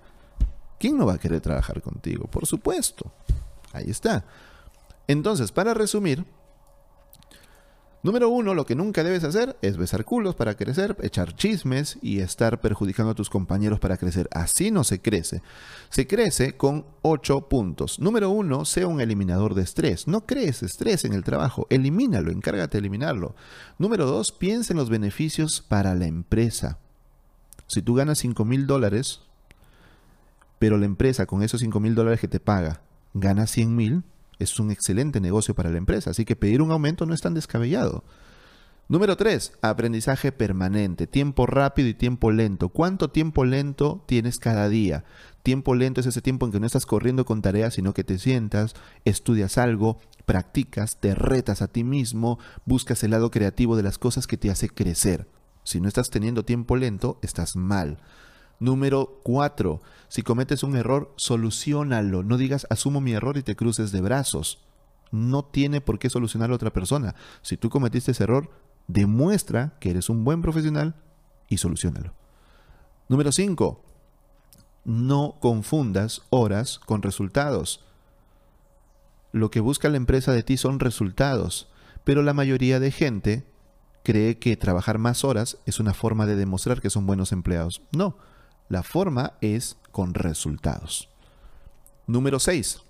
¿Quién 0.81 0.97
no 0.97 1.05
va 1.05 1.13
a 1.13 1.17
querer 1.17 1.39
trabajar 1.39 1.81
contigo? 1.81 2.27
Por 2.27 2.45
supuesto. 2.45 3.13
Ahí 3.71 3.89
está. 3.89 4.25
Entonces, 5.07 5.53
para 5.53 5.73
resumir, 5.73 6.25
número 8.03 8.29
uno, 8.29 8.53
lo 8.53 8.65
que 8.65 8.75
nunca 8.75 9.03
debes 9.03 9.23
hacer 9.23 9.57
es 9.61 9.77
besar 9.77 10.05
culos 10.05 10.35
para 10.35 10.55
crecer, 10.55 10.95
echar 11.01 11.35
chismes 11.35 11.97
y 12.01 12.19
estar 12.19 12.61
perjudicando 12.61 13.11
a 13.11 13.15
tus 13.15 13.29
compañeros 13.29 13.79
para 13.79 13.97
crecer. 13.97 14.29
Así 14.31 14.69
no 14.69 14.83
se 14.83 15.01
crece. 15.01 15.41
Se 15.89 16.05
crece 16.05 16.55
con 16.55 16.85
ocho 17.01 17.49
puntos. 17.49 17.99
Número 17.99 18.29
uno, 18.29 18.65
sea 18.65 18.87
un 18.87 19.01
eliminador 19.01 19.55
de 19.55 19.63
estrés. 19.63 20.07
No 20.07 20.25
crees 20.25 20.61
estrés 20.61 21.05
en 21.05 21.13
el 21.13 21.23
trabajo, 21.23 21.65
elimínalo, 21.69 22.31
encárgate 22.31 22.77
de 22.77 22.79
eliminarlo. 22.79 23.35
Número 23.79 24.05
dos, 24.05 24.31
piensa 24.31 24.73
en 24.73 24.77
los 24.77 24.89
beneficios 24.89 25.61
para 25.61 25.95
la 25.95 26.05
empresa. 26.05 26.77
Si 27.67 27.81
tú 27.81 27.95
ganas 27.95 28.19
5 28.19 28.45
mil 28.45 28.67
dólares, 28.67 29.21
pero 30.59 30.77
la 30.77 30.85
empresa 30.85 31.25
con 31.25 31.41
esos 31.41 31.61
5 31.61 31.79
mil 31.79 31.95
dólares 31.95 32.19
que 32.19 32.27
te 32.27 32.39
paga 32.39 32.81
gana 33.13 33.47
100 33.47 33.75
mil, 33.75 34.03
es 34.39 34.59
un 34.59 34.71
excelente 34.71 35.19
negocio 35.21 35.55
para 35.55 35.69
la 35.69 35.77
empresa. 35.77 36.11
Así 36.11 36.25
que 36.25 36.35
pedir 36.35 36.61
un 36.61 36.71
aumento 36.71 37.05
no 37.05 37.13
es 37.13 37.21
tan 37.21 37.33
descabellado. 37.33 38.03
Número 38.89 39.15
3, 39.15 39.53
aprendizaje 39.61 40.33
permanente, 40.33 41.07
tiempo 41.07 41.45
rápido 41.45 41.87
y 41.87 41.93
tiempo 41.93 42.31
lento. 42.31 42.67
¿Cuánto 42.67 43.09
tiempo 43.09 43.45
lento 43.45 44.03
tienes 44.07 44.37
cada 44.37 44.67
día? 44.67 45.05
Tiempo 45.41 45.73
lento 45.73 46.01
es 46.01 46.05
ese 46.05 46.21
tiempo 46.21 46.45
en 46.45 46.51
que 46.51 46.59
no 46.59 46.65
estás 46.65 46.85
corriendo 46.85 47.23
con 47.23 47.41
tareas, 47.41 47.75
sino 47.75 47.93
que 47.93 48.03
te 48.03 48.19
sientas, 48.19 48.75
estudias 49.05 49.57
algo, 49.57 49.99
practicas, 50.25 50.97
te 50.99 51.15
retas 51.15 51.61
a 51.61 51.69
ti 51.69 51.85
mismo, 51.85 52.39
buscas 52.65 53.03
el 53.03 53.11
lado 53.11 53.31
creativo 53.31 53.77
de 53.77 53.83
las 53.83 53.97
cosas 53.97 54.27
que 54.27 54.37
te 54.37 54.51
hace 54.51 54.67
crecer. 54.67 55.27
Si 55.63 55.79
no 55.79 55.87
estás 55.87 56.09
teniendo 56.09 56.43
tiempo 56.43 56.75
lento, 56.75 57.19
estás 57.21 57.55
mal. 57.55 57.99
Número 58.59 59.19
4. 59.23 59.81
Si 60.07 60.21
cometes 60.21 60.63
un 60.63 60.75
error, 60.75 61.13
solucionalo. 61.15 62.23
No 62.23 62.37
digas 62.37 62.67
asumo 62.69 63.01
mi 63.01 63.13
error 63.13 63.37
y 63.37 63.43
te 63.43 63.55
cruces 63.55 63.91
de 63.91 64.01
brazos. 64.01 64.59
No 65.11 65.43
tiene 65.43 65.81
por 65.81 65.99
qué 65.99 66.09
solucionarlo 66.09 66.55
otra 66.55 66.73
persona. 66.73 67.15
Si 67.41 67.57
tú 67.57 67.69
cometiste 67.69 68.11
ese 68.11 68.23
error, 68.23 68.49
demuestra 68.87 69.73
que 69.79 69.89
eres 69.89 70.09
un 70.09 70.23
buen 70.23 70.41
profesional 70.41 70.95
y 71.49 71.57
solucionalo. 71.57 72.13
Número 73.09 73.31
5. 73.31 73.83
No 74.85 75.37
confundas 75.39 76.23
horas 76.29 76.79
con 76.79 77.01
resultados. 77.01 77.83
Lo 79.31 79.49
que 79.49 79.59
busca 79.61 79.89
la 79.89 79.97
empresa 79.97 80.31
de 80.31 80.43
ti 80.43 80.57
son 80.57 80.79
resultados, 80.79 81.69
pero 82.03 82.21
la 82.21 82.33
mayoría 82.33 82.79
de 82.79 82.91
gente 82.91 83.45
cree 84.03 84.37
que 84.37 84.57
trabajar 84.57 84.99
más 84.99 85.23
horas 85.23 85.57
es 85.65 85.79
una 85.79 85.93
forma 85.93 86.25
de 86.25 86.35
demostrar 86.35 86.81
que 86.81 86.89
son 86.89 87.07
buenos 87.07 87.31
empleados. 87.31 87.81
No, 87.91 88.17
la 88.73 88.81
forma 88.81 89.33
es 89.39 89.77
con 89.91 90.15
resultados. 90.15 91.07
Número 92.07 92.39
6. 92.39 92.81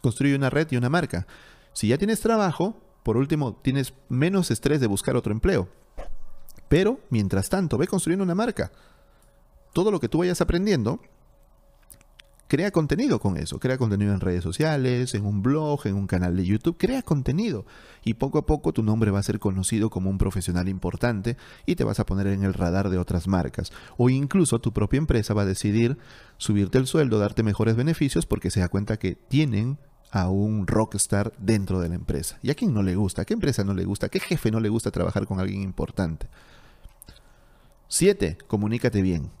Construye 0.00 0.36
una 0.36 0.50
red 0.50 0.68
y 0.70 0.76
una 0.76 0.88
marca. 0.88 1.26
Si 1.72 1.88
ya 1.88 1.98
tienes 1.98 2.20
trabajo, 2.20 2.80
por 3.02 3.16
último, 3.16 3.56
tienes 3.60 3.92
menos 4.08 4.52
estrés 4.52 4.80
de 4.80 4.86
buscar 4.86 5.16
otro 5.16 5.32
empleo. 5.32 5.68
Pero, 6.68 7.00
mientras 7.10 7.48
tanto, 7.48 7.76
ve 7.76 7.88
construyendo 7.88 8.22
una 8.22 8.36
marca. 8.36 8.70
Todo 9.72 9.90
lo 9.90 9.98
que 9.98 10.08
tú 10.08 10.18
vayas 10.18 10.40
aprendiendo, 10.40 11.00
crea 12.54 12.70
contenido 12.70 13.18
con 13.18 13.36
eso. 13.36 13.58
Crea 13.58 13.78
contenido 13.78 14.14
en 14.14 14.20
redes 14.20 14.44
sociales, 14.44 15.16
en 15.16 15.26
un 15.26 15.42
blog, 15.42 15.88
en 15.88 15.96
un 15.96 16.06
canal 16.06 16.36
de 16.36 16.44
YouTube. 16.44 16.76
Crea 16.78 17.02
contenido. 17.02 17.66
Y 18.04 18.14
poco 18.14 18.38
a 18.38 18.46
poco 18.46 18.72
tu 18.72 18.84
nombre 18.84 19.10
va 19.10 19.18
a 19.18 19.24
ser 19.24 19.40
conocido 19.40 19.90
como 19.90 20.08
un 20.08 20.18
profesional 20.18 20.68
importante 20.68 21.36
y 21.66 21.74
te 21.74 21.82
vas 21.82 21.98
a 21.98 22.06
poner 22.06 22.28
en 22.28 22.44
el 22.44 22.54
radar 22.54 22.90
de 22.90 22.98
otras 22.98 23.26
marcas. 23.26 23.72
O 23.96 24.08
incluso 24.08 24.60
tu 24.60 24.72
propia 24.72 24.98
empresa 24.98 25.34
va 25.34 25.42
a 25.42 25.46
decidir 25.46 25.98
subirte 26.36 26.78
el 26.78 26.86
sueldo, 26.86 27.18
darte 27.18 27.42
mejores 27.42 27.74
beneficios 27.74 28.24
porque 28.24 28.52
se 28.52 28.60
da 28.60 28.68
cuenta 28.68 29.00
que 29.00 29.16
tienen 29.16 29.76
a 30.12 30.28
un 30.28 30.68
rockstar 30.68 31.32
dentro 31.38 31.80
de 31.80 31.88
la 31.88 31.96
empresa. 31.96 32.38
¿Y 32.40 32.52
a 32.52 32.54
quién 32.54 32.72
no 32.72 32.84
le 32.84 32.94
gusta? 32.94 33.22
¿A 33.22 33.24
qué 33.24 33.34
empresa 33.34 33.64
no 33.64 33.74
le 33.74 33.84
gusta? 33.84 34.06
¿A 34.06 34.10
qué 34.10 34.20
jefe 34.20 34.52
no 34.52 34.60
le 34.60 34.68
gusta 34.68 34.92
trabajar 34.92 35.26
con 35.26 35.40
alguien 35.40 35.60
importante? 35.60 36.28
7. 37.88 38.38
Comunícate 38.46 39.02
bien. 39.02 39.32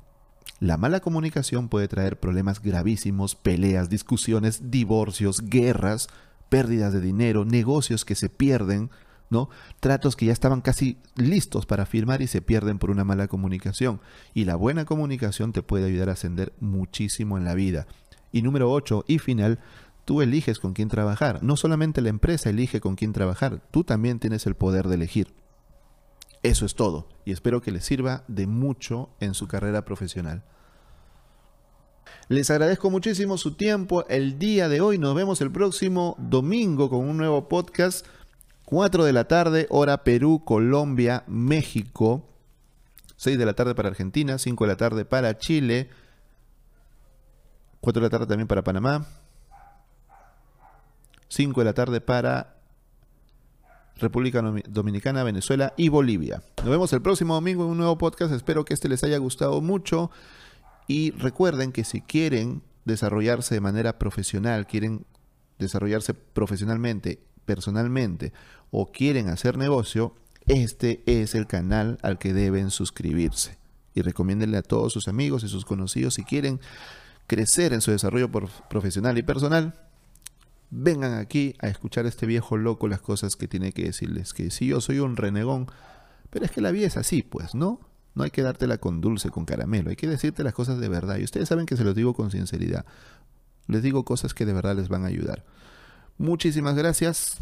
La 0.60 0.76
mala 0.76 1.00
comunicación 1.00 1.68
puede 1.68 1.88
traer 1.88 2.18
problemas 2.18 2.62
gravísimos, 2.62 3.34
peleas, 3.34 3.90
discusiones, 3.90 4.70
divorcios, 4.70 5.42
guerras, 5.42 6.08
pérdidas 6.48 6.92
de 6.92 7.00
dinero, 7.00 7.44
negocios 7.44 8.04
que 8.04 8.14
se 8.14 8.28
pierden, 8.28 8.90
¿no? 9.30 9.48
Tratos 9.80 10.14
que 10.14 10.26
ya 10.26 10.32
estaban 10.32 10.60
casi 10.60 10.98
listos 11.16 11.66
para 11.66 11.86
firmar 11.86 12.22
y 12.22 12.28
se 12.28 12.40
pierden 12.40 12.78
por 12.78 12.90
una 12.90 13.04
mala 13.04 13.26
comunicación. 13.26 14.00
Y 14.32 14.44
la 14.44 14.54
buena 14.54 14.84
comunicación 14.84 15.52
te 15.52 15.62
puede 15.62 15.86
ayudar 15.86 16.08
a 16.08 16.12
ascender 16.12 16.52
muchísimo 16.60 17.36
en 17.36 17.44
la 17.44 17.54
vida. 17.54 17.86
Y 18.30 18.42
número 18.42 18.70
8 18.70 19.04
y 19.08 19.18
final, 19.18 19.58
tú 20.04 20.22
eliges 20.22 20.60
con 20.60 20.72
quién 20.72 20.88
trabajar. 20.88 21.42
No 21.42 21.56
solamente 21.56 22.00
la 22.00 22.10
empresa 22.10 22.50
elige 22.50 22.80
con 22.80 22.94
quién 22.94 23.12
trabajar, 23.12 23.60
tú 23.70 23.82
también 23.82 24.20
tienes 24.20 24.46
el 24.46 24.54
poder 24.54 24.86
de 24.86 24.94
elegir. 24.94 25.34
Eso 26.44 26.66
es 26.66 26.74
todo 26.74 27.08
y 27.24 27.32
espero 27.32 27.62
que 27.62 27.72
les 27.72 27.86
sirva 27.86 28.22
de 28.28 28.46
mucho 28.46 29.08
en 29.18 29.32
su 29.32 29.48
carrera 29.48 29.86
profesional. 29.86 30.44
Les 32.28 32.50
agradezco 32.50 32.90
muchísimo 32.90 33.38
su 33.38 33.54
tiempo 33.54 34.06
el 34.08 34.38
día 34.38 34.68
de 34.68 34.82
hoy. 34.82 34.98
Nos 34.98 35.14
vemos 35.14 35.40
el 35.40 35.50
próximo 35.50 36.16
domingo 36.18 36.90
con 36.90 37.00
un 37.00 37.16
nuevo 37.16 37.48
podcast. 37.48 38.04
4 38.66 39.04
de 39.04 39.12
la 39.14 39.26
tarde, 39.26 39.66
hora 39.70 40.04
Perú, 40.04 40.42
Colombia, 40.44 41.24
México. 41.26 42.28
6 43.16 43.38
de 43.38 43.46
la 43.46 43.54
tarde 43.54 43.74
para 43.74 43.88
Argentina, 43.88 44.36
5 44.36 44.64
de 44.64 44.68
la 44.68 44.76
tarde 44.76 45.06
para 45.06 45.38
Chile, 45.38 45.88
4 47.80 48.00
de 48.00 48.06
la 48.06 48.10
tarde 48.10 48.26
también 48.26 48.48
para 48.48 48.62
Panamá, 48.62 49.06
5 51.28 51.58
de 51.58 51.64
la 51.64 51.72
tarde 51.72 52.02
para 52.02 52.53
República 53.96 54.42
Dominicana, 54.68 55.22
Venezuela 55.22 55.72
y 55.76 55.88
Bolivia. 55.88 56.42
Nos 56.58 56.70
vemos 56.70 56.92
el 56.92 57.02
próximo 57.02 57.34
domingo 57.34 57.64
en 57.64 57.70
un 57.70 57.78
nuevo 57.78 57.96
podcast. 57.98 58.32
Espero 58.32 58.64
que 58.64 58.74
este 58.74 58.88
les 58.88 59.04
haya 59.04 59.18
gustado 59.18 59.60
mucho. 59.60 60.10
Y 60.86 61.12
recuerden 61.12 61.72
que 61.72 61.84
si 61.84 62.00
quieren 62.00 62.62
desarrollarse 62.84 63.54
de 63.54 63.60
manera 63.60 63.98
profesional, 63.98 64.66
quieren 64.66 65.06
desarrollarse 65.58 66.14
profesionalmente, 66.14 67.20
personalmente 67.44 68.32
o 68.70 68.90
quieren 68.90 69.28
hacer 69.28 69.56
negocio, 69.56 70.14
este 70.46 71.02
es 71.06 71.34
el 71.34 71.46
canal 71.46 71.98
al 72.02 72.18
que 72.18 72.34
deben 72.34 72.70
suscribirse. 72.70 73.58
Y 73.94 74.02
recomiéndenle 74.02 74.58
a 74.58 74.62
todos 74.62 74.92
sus 74.92 75.08
amigos 75.08 75.44
y 75.44 75.48
sus 75.48 75.64
conocidos 75.64 76.14
si 76.14 76.24
quieren 76.24 76.60
crecer 77.26 77.72
en 77.72 77.80
su 77.80 77.90
desarrollo 77.90 78.30
profesional 78.68 79.16
y 79.16 79.22
personal, 79.22 79.74
vengan 80.76 81.14
aquí 81.14 81.54
a 81.60 81.68
escuchar 81.68 82.04
a 82.04 82.08
este 82.08 82.26
viejo 82.26 82.56
loco 82.56 82.88
las 82.88 83.00
cosas 83.00 83.36
que 83.36 83.48
tiene 83.48 83.72
que 83.72 83.84
decirles. 83.84 84.34
Que 84.34 84.50
si 84.50 84.66
yo 84.66 84.80
soy 84.80 84.98
un 84.98 85.16
renegón, 85.16 85.68
pero 86.30 86.44
es 86.44 86.50
que 86.50 86.60
la 86.60 86.72
vida 86.72 86.86
es 86.86 86.96
así, 86.96 87.22
pues, 87.22 87.54
¿no? 87.54 87.80
No 88.14 88.24
hay 88.24 88.30
que 88.30 88.42
dártela 88.42 88.78
con 88.78 89.00
dulce, 89.00 89.30
con 89.30 89.44
caramelo, 89.44 89.90
hay 89.90 89.96
que 89.96 90.08
decirte 90.08 90.44
las 90.44 90.54
cosas 90.54 90.78
de 90.78 90.88
verdad. 90.88 91.18
Y 91.18 91.24
ustedes 91.24 91.48
saben 91.48 91.66
que 91.66 91.76
se 91.76 91.84
los 91.84 91.94
digo 91.94 92.14
con 92.14 92.30
sinceridad. 92.30 92.84
Les 93.66 93.82
digo 93.82 94.04
cosas 94.04 94.34
que 94.34 94.46
de 94.46 94.52
verdad 94.52 94.76
les 94.76 94.88
van 94.88 95.04
a 95.04 95.08
ayudar. 95.08 95.44
Muchísimas 96.18 96.74
gracias. 96.74 97.40